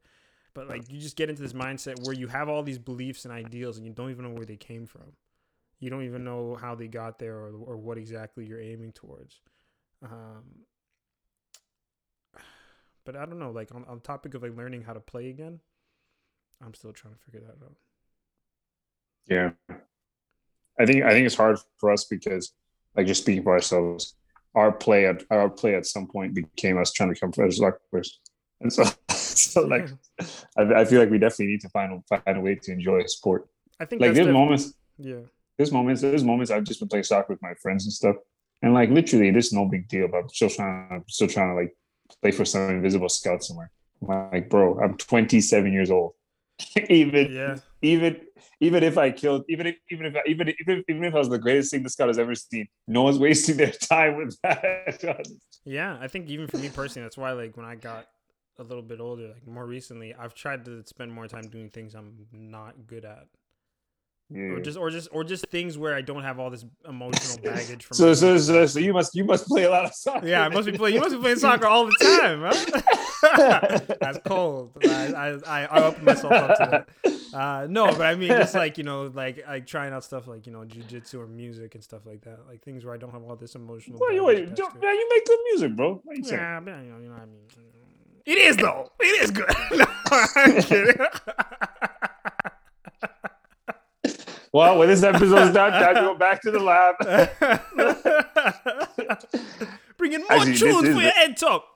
But 0.54 0.68
like, 0.68 0.90
you 0.90 0.98
just 0.98 1.16
get 1.16 1.28
into 1.30 1.42
this 1.42 1.52
mindset 1.52 2.04
where 2.04 2.14
you 2.14 2.26
have 2.26 2.48
all 2.48 2.62
these 2.62 2.78
beliefs 2.78 3.24
and 3.24 3.32
ideals, 3.32 3.76
and 3.76 3.86
you 3.86 3.92
don't 3.92 4.10
even 4.10 4.24
know 4.24 4.30
where 4.32 4.46
they 4.46 4.56
came 4.56 4.86
from. 4.86 5.12
You 5.80 5.90
don't 5.90 6.04
even 6.04 6.24
know 6.24 6.56
how 6.60 6.74
they 6.74 6.88
got 6.88 7.18
there, 7.18 7.36
or 7.36 7.52
or 7.64 7.76
what 7.76 7.98
exactly 7.98 8.44
you're 8.46 8.60
aiming 8.60 8.92
towards. 8.92 9.40
Um, 10.02 10.44
but 13.04 13.16
I 13.16 13.24
don't 13.26 13.38
know. 13.38 13.50
Like 13.50 13.74
on 13.74 13.84
on 13.84 14.00
topic 14.00 14.34
of 14.34 14.42
like 14.42 14.56
learning 14.56 14.82
how 14.82 14.92
to 14.92 15.00
play 15.00 15.30
again, 15.30 15.60
I'm 16.64 16.74
still 16.74 16.92
trying 16.92 17.14
to 17.14 17.20
figure 17.20 17.40
that 17.40 17.64
out. 17.64 17.76
yeah 19.28 19.50
i 20.80 20.86
think 20.86 21.04
i 21.04 21.10
think 21.10 21.26
it's 21.26 21.34
hard 21.34 21.58
for 21.78 21.90
us 21.92 22.04
because 22.04 22.52
like 22.96 23.06
just 23.06 23.22
speaking 23.22 23.42
for 23.42 23.52
ourselves 23.52 24.14
our 24.54 24.72
play 24.72 25.06
at 25.06 25.22
our 25.30 25.48
play 25.48 25.74
at 25.74 25.86
some 25.86 26.06
point 26.06 26.34
became 26.34 26.78
us 26.78 26.92
trying 26.92 27.10
to 27.10 27.14
become 27.14 27.30
professional 27.30 27.72
players 27.90 28.20
and 28.60 28.72
so 28.72 28.84
so 29.10 29.62
like 29.62 29.88
I, 30.56 30.62
I 30.80 30.84
feel 30.84 31.00
like 31.00 31.10
we 31.10 31.18
definitely 31.18 31.48
need 31.48 31.60
to 31.60 31.68
find 31.68 32.02
find 32.08 32.38
a 32.38 32.40
way 32.40 32.54
to 32.54 32.72
enjoy 32.72 33.00
a 33.00 33.08
sport 33.08 33.48
I 33.78 33.84
think 33.84 34.00
like 34.00 34.14
there's 34.14 34.28
moments 34.28 34.74
yeah. 34.98 35.20
There's 35.58 35.72
moments 35.72 36.00
there's 36.02 36.24
moments 36.24 36.50
I've 36.50 36.64
just 36.64 36.80
been 36.80 36.88
playing 36.88 37.04
soccer 37.04 37.32
with 37.34 37.42
my 37.42 37.54
friends 37.54 37.84
and 37.84 37.92
stuff, 37.92 38.16
and 38.62 38.72
like 38.74 38.90
literally, 38.90 39.30
this 39.30 39.48
is 39.48 39.52
no 39.52 39.66
big 39.66 39.88
deal. 39.88 40.08
But 40.08 40.18
I'm 40.18 40.28
still 40.30 40.50
trying, 40.50 40.88
I'm 40.90 41.04
still 41.08 41.28
trying 41.28 41.50
to 41.50 41.54
like 41.60 41.76
play 42.22 42.30
for 42.30 42.44
some 42.44 42.70
invisible 42.70 43.08
scout 43.08 43.44
somewhere. 43.44 43.70
I'm 44.02 44.30
like, 44.32 44.48
bro, 44.48 44.78
I'm 44.80 44.96
27 44.96 45.72
years 45.72 45.90
old. 45.90 46.12
even, 46.88 47.32
Yeah. 47.32 47.56
even, 47.82 48.20
even 48.60 48.82
if 48.82 48.98
I 48.98 49.10
killed, 49.10 49.44
even 49.48 49.66
if, 49.68 49.76
even 49.90 50.06
if, 50.06 50.16
I, 50.16 50.20
even 50.26 50.48
if, 50.48 50.56
even 50.60 50.78
if, 50.78 50.84
even 50.88 51.04
if 51.04 51.14
I 51.14 51.18
was 51.18 51.28
the 51.28 51.38
greatest 51.38 51.70
thing 51.70 51.82
the 51.82 51.90
scout 51.90 52.08
has 52.08 52.18
ever 52.18 52.34
seen, 52.34 52.66
no 52.86 53.02
one's 53.02 53.18
wasting 53.18 53.56
their 53.56 53.70
time 53.88 54.16
with 54.16 54.36
that. 54.42 55.26
Yeah, 55.64 55.96
I 56.00 56.08
think 56.08 56.28
even 56.28 56.46
for 56.48 56.58
me 56.58 56.68
personally, 56.68 57.04
that's 57.04 57.16
why 57.18 57.32
like 57.32 57.56
when 57.56 57.66
I 57.66 57.74
got 57.76 58.06
a 58.58 58.62
little 58.62 58.82
bit 58.82 59.00
older, 59.00 59.28
like 59.28 59.46
more 59.46 59.66
recently, 59.66 60.14
I've 60.14 60.34
tried 60.34 60.64
to 60.64 60.82
spend 60.86 61.12
more 61.12 61.28
time 61.28 61.48
doing 61.48 61.70
things 61.70 61.94
I'm 61.94 62.26
not 62.32 62.86
good 62.86 63.04
at, 63.04 63.26
or 64.34 64.60
just 64.60 64.76
or 64.76 64.90
just 64.90 65.08
or 65.10 65.24
just 65.24 65.46
things 65.48 65.78
where 65.78 65.94
I 65.94 66.02
don't 66.02 66.22
have 66.22 66.38
all 66.38 66.50
this 66.50 66.64
emotional 66.86 67.38
baggage 67.42 67.84
from. 67.84 67.94
so, 67.96 68.12
so, 68.14 68.36
so, 68.38 68.66
so 68.66 68.78
you 68.78 68.92
must, 68.92 69.14
you 69.14 69.24
must 69.24 69.46
play 69.46 69.64
a 69.64 69.70
lot 69.70 69.86
of 69.86 69.94
soccer. 69.94 70.26
yeah, 70.26 70.44
I 70.44 70.48
must 70.48 70.66
be 70.66 70.72
playing. 70.72 70.96
You 70.96 71.00
must 71.00 71.14
be 71.14 71.20
playing 71.20 71.38
soccer 71.38 71.66
all 71.66 71.86
the 71.86 71.96
time, 72.20 72.42
huh? 72.42 73.78
That's 74.00 74.18
cold. 74.26 74.76
I 74.84 75.38
I 75.46 75.64
I, 75.64 75.84
open 75.84 76.04
myself 76.04 76.32
up 76.32 76.58
to 76.58 76.86
that. 77.02 77.18
Uh, 77.34 77.66
no, 77.68 77.86
but 77.86 78.02
I 78.02 78.14
mean, 78.14 78.28
just 78.28 78.54
like 78.54 78.76
you 78.78 78.84
know, 78.84 79.10
like 79.14 79.44
like 79.46 79.66
trying 79.66 79.92
out 79.92 80.04
stuff 80.04 80.26
like 80.26 80.46
you 80.46 80.52
know, 80.52 80.60
jujitsu 80.60 81.20
or 81.20 81.26
music 81.26 81.74
and 81.74 81.82
stuff 81.82 82.04
like 82.04 82.22
that, 82.22 82.46
like 82.46 82.62
things 82.62 82.84
where 82.84 82.94
I 82.94 82.98
don't 82.98 83.10
have 83.12 83.22
all 83.22 83.36
this 83.36 83.54
emotional. 83.54 83.98
You, 84.12 84.24
wait, 84.24 84.54
don't- 84.54 84.80
man, 84.80 84.94
you 84.94 85.08
make 85.10 85.24
good 85.26 85.38
music, 85.52 85.76
bro. 85.76 86.00
What? 86.04 86.18
Yeah, 86.30 86.60
but, 86.60 86.70
you 86.70 86.92
know, 86.92 86.98
you 86.98 87.08
know 87.08 87.14
what 87.14 87.22
I 87.22 87.26
mean. 87.26 87.46
It 88.26 88.36
is 88.38 88.56
though. 88.58 88.92
It 89.00 89.22
is 89.22 89.30
good. 89.30 89.48
no, 89.72 89.86
I'm 90.10 90.62
kidding. 90.62 90.96
Well, 94.52 94.78
when 94.78 94.88
this 94.88 95.02
episode's 95.02 95.52
done, 95.52 95.72
time 95.72 95.94
to 95.94 96.00
go 96.00 96.14
back 96.16 96.40
to 96.42 96.50
the 96.50 96.58
lab. 96.58 96.96
Bringing 99.98 100.20
more 100.20 100.32
Actually, 100.32 100.56
tunes 100.56 100.94
for 100.94 101.02
your 101.02 101.10
head 101.10 101.36
top. 101.36 101.66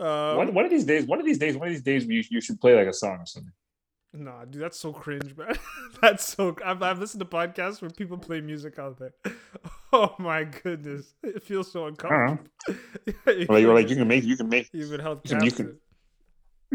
Uh, 0.00 0.34
one, 0.34 0.54
one 0.54 0.64
of 0.64 0.70
these 0.70 0.84
days, 0.84 1.06
one 1.06 1.18
of 1.18 1.26
these 1.26 1.38
days, 1.38 1.56
one 1.56 1.68
of 1.68 1.74
these 1.74 1.82
days, 1.82 2.04
you, 2.04 2.22
you 2.30 2.40
should 2.40 2.60
play 2.60 2.74
like 2.74 2.86
a 2.86 2.92
song 2.92 3.18
or 3.18 3.26
something. 3.26 3.52
Nah, 4.14 4.44
dude, 4.46 4.62
that's 4.62 4.78
so 4.78 4.92
cringe, 4.92 5.36
man. 5.36 5.54
that's 6.00 6.34
so. 6.34 6.56
I've, 6.64 6.82
I've 6.82 6.98
listened 6.98 7.20
to 7.20 7.26
podcasts 7.26 7.82
where 7.82 7.90
people 7.90 8.16
play 8.16 8.40
music 8.40 8.78
out 8.78 8.98
there. 8.98 9.12
Oh 9.92 10.14
my 10.18 10.44
goodness, 10.44 11.14
it 11.22 11.42
feels 11.42 11.70
so 11.70 11.86
uncomfortable. 11.86 12.48
Or 13.26 13.44
like, 13.48 13.66
like 13.66 13.90
you 13.90 13.96
can 13.96 14.08
make, 14.08 14.24
you 14.24 14.36
can 14.36 14.48
make. 14.48 14.68
you 14.72 14.88
would 14.90 15.00
help. 15.00 15.28
you 15.28 15.50
can- 15.50 15.78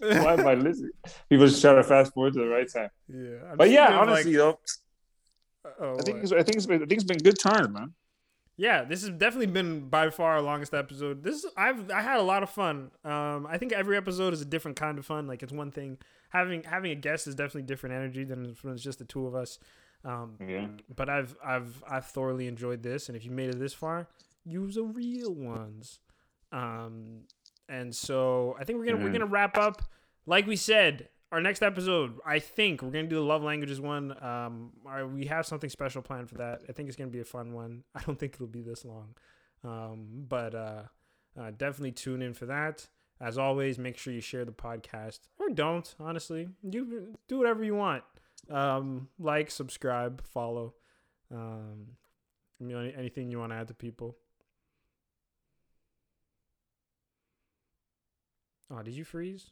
Why 0.00 0.32
am 0.34 0.46
I 0.46 0.54
listening? 0.54 0.90
People 1.28 1.46
just 1.46 1.60
try 1.60 1.74
to 1.74 1.82
fast 1.84 2.12
forward 2.12 2.32
to 2.34 2.40
the 2.40 2.48
right 2.48 2.68
time. 2.72 2.90
Yeah, 3.08 3.50
I'm 3.50 3.56
But 3.56 3.70
yeah, 3.70 3.98
honestly, 3.98 4.36
like, 4.36 4.56
though, 5.64 5.70
oh, 5.80 5.96
I 5.98 6.02
think 6.02 6.22
it's, 6.22 6.32
I 6.32 6.42
think 6.42 6.56
it's 6.56 6.66
been, 6.66 6.82
I 6.82 6.86
think 6.86 6.92
it's 7.00 7.04
been 7.04 7.18
good 7.18 7.38
times, 7.38 7.68
man. 7.68 7.92
yeah, 8.56 8.84
this 8.84 9.02
has 9.02 9.10
definitely 9.10 9.46
been 9.46 9.88
by 9.88 10.10
far 10.10 10.32
our 10.32 10.42
longest 10.42 10.74
episode. 10.74 11.22
This 11.22 11.46
I've 11.56 11.90
I 11.90 12.02
had 12.02 12.18
a 12.18 12.22
lot 12.22 12.42
of 12.42 12.50
fun. 12.50 12.90
Um, 13.04 13.46
I 13.48 13.58
think 13.58 13.72
every 13.72 13.96
episode 13.96 14.32
is 14.32 14.40
a 14.40 14.44
different 14.44 14.76
kind 14.76 14.98
of 14.98 15.06
fun. 15.06 15.26
Like 15.26 15.42
it's 15.42 15.52
one 15.52 15.70
thing 15.70 15.98
having 16.30 16.64
having 16.64 16.90
a 16.90 16.96
guest 16.96 17.26
is 17.26 17.34
definitely 17.34 17.62
different 17.62 17.94
energy 17.94 18.24
than 18.24 18.56
when 18.62 18.74
it's 18.74 18.82
just 18.82 18.98
the 18.98 19.04
two 19.04 19.26
of 19.26 19.34
us. 19.34 19.58
Um, 20.04 20.34
Yeah. 20.46 20.66
but 20.94 21.08
I've 21.08 21.34
I've 21.44 21.82
I've 21.88 22.06
thoroughly 22.06 22.46
enjoyed 22.48 22.82
this, 22.82 23.08
and 23.08 23.16
if 23.16 23.24
you 23.24 23.30
made 23.30 23.50
it 23.50 23.58
this 23.58 23.72
far, 23.72 24.08
use 24.44 24.74
the 24.74 24.82
real 24.84 25.32
ones. 25.32 26.00
Um, 26.52 27.22
and 27.68 27.94
so 27.94 28.56
I 28.58 28.64
think 28.64 28.78
we're 28.78 28.86
gonna 28.86 28.98
we're 29.04 29.10
Mhm. 29.10 29.14
gonna 29.14 29.26
wrap 29.26 29.56
up. 29.58 29.82
Like 30.26 30.46
we 30.46 30.56
said, 30.56 31.08
our 31.32 31.40
next 31.40 31.62
episode, 31.62 32.18
I 32.24 32.38
think 32.38 32.80
we're 32.82 32.90
gonna 32.90 33.08
do 33.08 33.16
the 33.16 33.20
love 33.22 33.42
languages 33.42 33.80
one. 33.80 34.12
Um, 34.22 34.72
I- 34.86 35.04
we 35.04 35.26
have 35.26 35.46
something 35.46 35.68
special 35.70 36.00
planned 36.02 36.28
for 36.28 36.36
that. 36.36 36.62
I 36.68 36.72
think 36.72 36.88
it's 36.88 36.96
gonna 36.96 37.10
be 37.10 37.20
a 37.20 37.24
fun 37.24 37.52
one. 37.52 37.84
I 37.94 38.02
don't 38.02 38.18
think 38.18 38.34
it'll 38.34 38.46
be 38.46 38.62
this 38.62 38.84
long, 38.84 39.14
um, 39.64 40.24
but 40.28 40.54
uh, 40.54 40.82
uh, 41.38 41.50
definitely 41.50 41.92
tune 41.92 42.22
in 42.22 42.34
for 42.34 42.46
that. 42.46 42.88
As 43.20 43.38
always, 43.38 43.78
make 43.78 43.96
sure 43.96 44.12
you 44.12 44.20
share 44.20 44.44
the 44.44 44.52
podcast 44.52 45.20
or 45.38 45.48
don't. 45.48 45.94
Honestly, 46.00 46.48
you 46.62 47.16
do 47.28 47.38
whatever 47.38 47.64
you 47.64 47.74
want. 47.74 48.02
Um, 48.50 49.08
like, 49.18 49.50
subscribe, 49.50 50.22
follow. 50.26 50.74
Um, 51.30 51.96
you 52.60 52.68
know, 52.68 52.78
anything 52.80 53.30
you 53.30 53.38
want 53.38 53.52
to 53.52 53.56
add 53.56 53.68
to 53.68 53.74
people? 53.74 54.16
Oh, 58.70 58.82
did 58.82 58.94
you 58.94 59.04
freeze? 59.04 59.50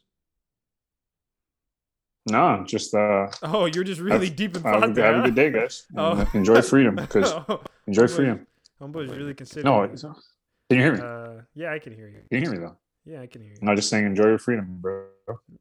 No, 2.29 2.63
just 2.65 2.93
uh, 2.93 3.27
Oh, 3.41 3.65
you're 3.65 3.83
just 3.83 3.99
really 3.99 4.27
have- 4.27 4.35
deep 4.35 4.55
in 4.55 4.63
have, 4.63 4.79
thought 4.79 4.89
a, 4.89 4.93
there. 4.93 5.13
have 5.13 5.23
a 5.25 5.27
good 5.27 5.35
day, 5.35 5.51
guys. 5.51 5.85
Oh. 5.97 6.11
Uh, 6.19 6.25
Enjoy 6.33 6.61
freedom, 6.61 6.95
because 6.95 7.31
huh? 7.31 7.57
enjoy 7.87 8.07
freedom. 8.07 8.47
Homeboy's 8.81 9.11
really 9.15 9.33
considering. 9.33 9.65
No, 9.65 9.87
can 9.87 10.77
you 10.77 10.77
hear 10.83 10.93
me? 10.93 11.01
Uh, 11.01 11.41
yeah, 11.53 11.73
I 11.73 11.79
can 11.79 11.93
hear 11.93 12.07
you. 12.07 12.19
Can 12.29 12.39
you 12.43 12.49
hear 12.49 12.51
me 12.51 12.57
though? 12.57 12.77
Yeah, 13.05 13.21
I 13.21 13.27
can 13.27 13.41
hear 13.41 13.51
you. 13.51 13.57
I'm 13.61 13.67
not 13.67 13.75
just 13.75 13.89
saying 13.89 14.05
enjoy 14.05 14.27
your 14.27 14.37
freedom, 14.39 14.77
bro. 14.79 15.05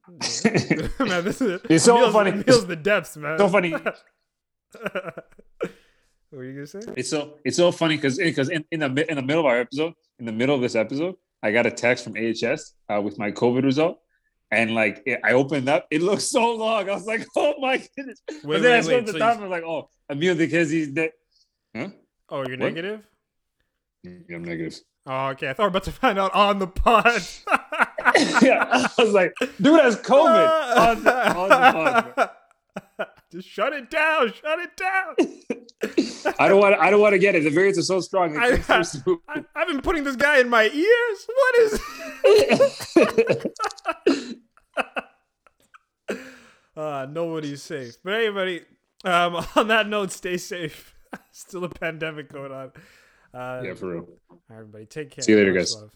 man, 0.06 1.24
this 1.24 1.40
is 1.40 1.60
It's 1.68 1.84
so 1.84 2.10
funny. 2.12 2.42
Feels 2.44 2.66
the 2.66 2.76
depths, 2.76 3.16
man. 3.16 3.38
so 3.38 3.48
funny. 3.48 3.72
what 3.72 3.94
were 6.30 6.44
you 6.44 6.54
gonna 6.54 6.66
say? 6.66 6.80
It's 6.96 7.10
so 7.10 7.38
it's 7.44 7.56
so 7.56 7.72
funny 7.72 7.96
because 7.96 8.16
because 8.18 8.48
in, 8.48 8.64
in 8.70 8.80
the 8.80 9.10
in 9.10 9.16
the 9.16 9.22
middle 9.22 9.40
of 9.40 9.46
our 9.46 9.58
episode, 9.58 9.94
in 10.20 10.24
the 10.26 10.32
middle 10.32 10.54
of 10.54 10.60
this 10.62 10.74
episode, 10.76 11.16
I 11.42 11.50
got 11.52 11.66
a 11.66 11.70
text 11.70 12.04
from 12.04 12.14
AHS 12.16 12.74
uh, 12.88 13.00
with 13.02 13.18
my 13.18 13.30
COVID 13.32 13.64
result, 13.64 13.98
and 14.50 14.74
like 14.74 15.02
it, 15.06 15.20
I 15.24 15.32
opened 15.32 15.68
up, 15.68 15.86
it 15.90 16.02
looked 16.02 16.22
so 16.22 16.54
long. 16.54 16.88
I 16.88 16.94
was 16.94 17.04
like, 17.06 17.26
oh 17.36 17.54
my 17.58 17.78
goodness. 17.96 18.20
Wait, 18.44 18.56
and 18.56 18.64
then 18.64 18.84
wait, 18.84 18.88
wait, 18.88 18.98
at 19.00 19.06
the 19.06 19.12
so 19.12 19.18
top, 19.18 19.36
you- 19.36 19.40
I 19.44 19.48
was 19.48 19.50
like, 19.50 19.64
oh, 19.64 19.88
Emil 20.10 20.34
because 20.36 20.70
he's 20.70 20.88
dead. 20.88 21.10
Huh? 21.76 21.88
Oh, 22.28 22.38
you're 22.46 22.50
What? 22.58 22.74
negative. 22.74 23.02
Yeah, 24.04 24.36
I'm 24.36 24.44
negative. 24.44 24.78
Oh, 25.06 25.26
okay. 25.28 25.48
I 25.50 25.52
thought 25.52 25.62
we 25.62 25.66
are 25.66 25.68
about 25.68 25.84
to 25.84 25.92
find 25.92 26.18
out 26.18 26.32
on 26.34 26.58
the 26.60 26.66
pod. 26.68 27.06
yeah, 28.42 28.66
I 28.70 28.88
was 28.98 29.12
like, 29.12 29.32
dude 29.60 29.80
has 29.80 29.96
COVID 29.96 30.76
on, 30.78 31.02
the- 31.04 31.36
on 31.36 31.48
the 31.48 32.12
pod. 32.14 32.30
Just 33.32 33.48
shut 33.48 33.72
it 33.72 33.88
down. 33.90 34.32
Shut 34.32 34.58
it 34.58 34.76
down. 34.76 36.34
I 36.38 36.48
don't 36.48 36.60
want. 36.60 36.78
I 36.78 36.90
don't 36.90 37.00
want 37.00 37.14
to 37.14 37.18
get 37.18 37.34
it. 37.34 37.44
The 37.44 37.50
variants 37.50 37.78
are 37.78 37.82
so 37.82 38.00
strong. 38.00 38.36
I, 38.36 38.48
It 38.48 38.56
takes 38.56 38.70
us 38.70 39.02
to- 39.04 39.22
I, 39.26 39.42
I've 39.56 39.66
been 39.68 39.80
putting 39.80 40.04
this 40.04 40.16
guy 40.16 40.38
in 40.38 40.48
my 40.50 40.64
ears. 40.68 41.26
What 41.26 41.58
is? 41.58 41.80
uh, 46.76 47.06
nobody's 47.10 47.62
safe. 47.62 47.96
But 48.04 48.14
anybody, 48.14 48.62
um, 49.04 49.36
on 49.56 49.68
that 49.68 49.88
note, 49.88 50.12
stay 50.12 50.36
safe. 50.36 50.94
Still 51.30 51.64
a 51.64 51.68
pandemic 51.68 52.30
going 52.32 52.52
on. 52.52 52.72
Uh, 53.34 53.62
yeah, 53.64 53.74
for 53.74 53.92
real. 53.94 54.08
everybody, 54.50 54.86
take 54.86 55.10
care. 55.10 55.22
See 55.22 55.32
you 55.32 55.38
later, 55.38 55.52
guys. 55.52 55.74
love. 55.74 55.90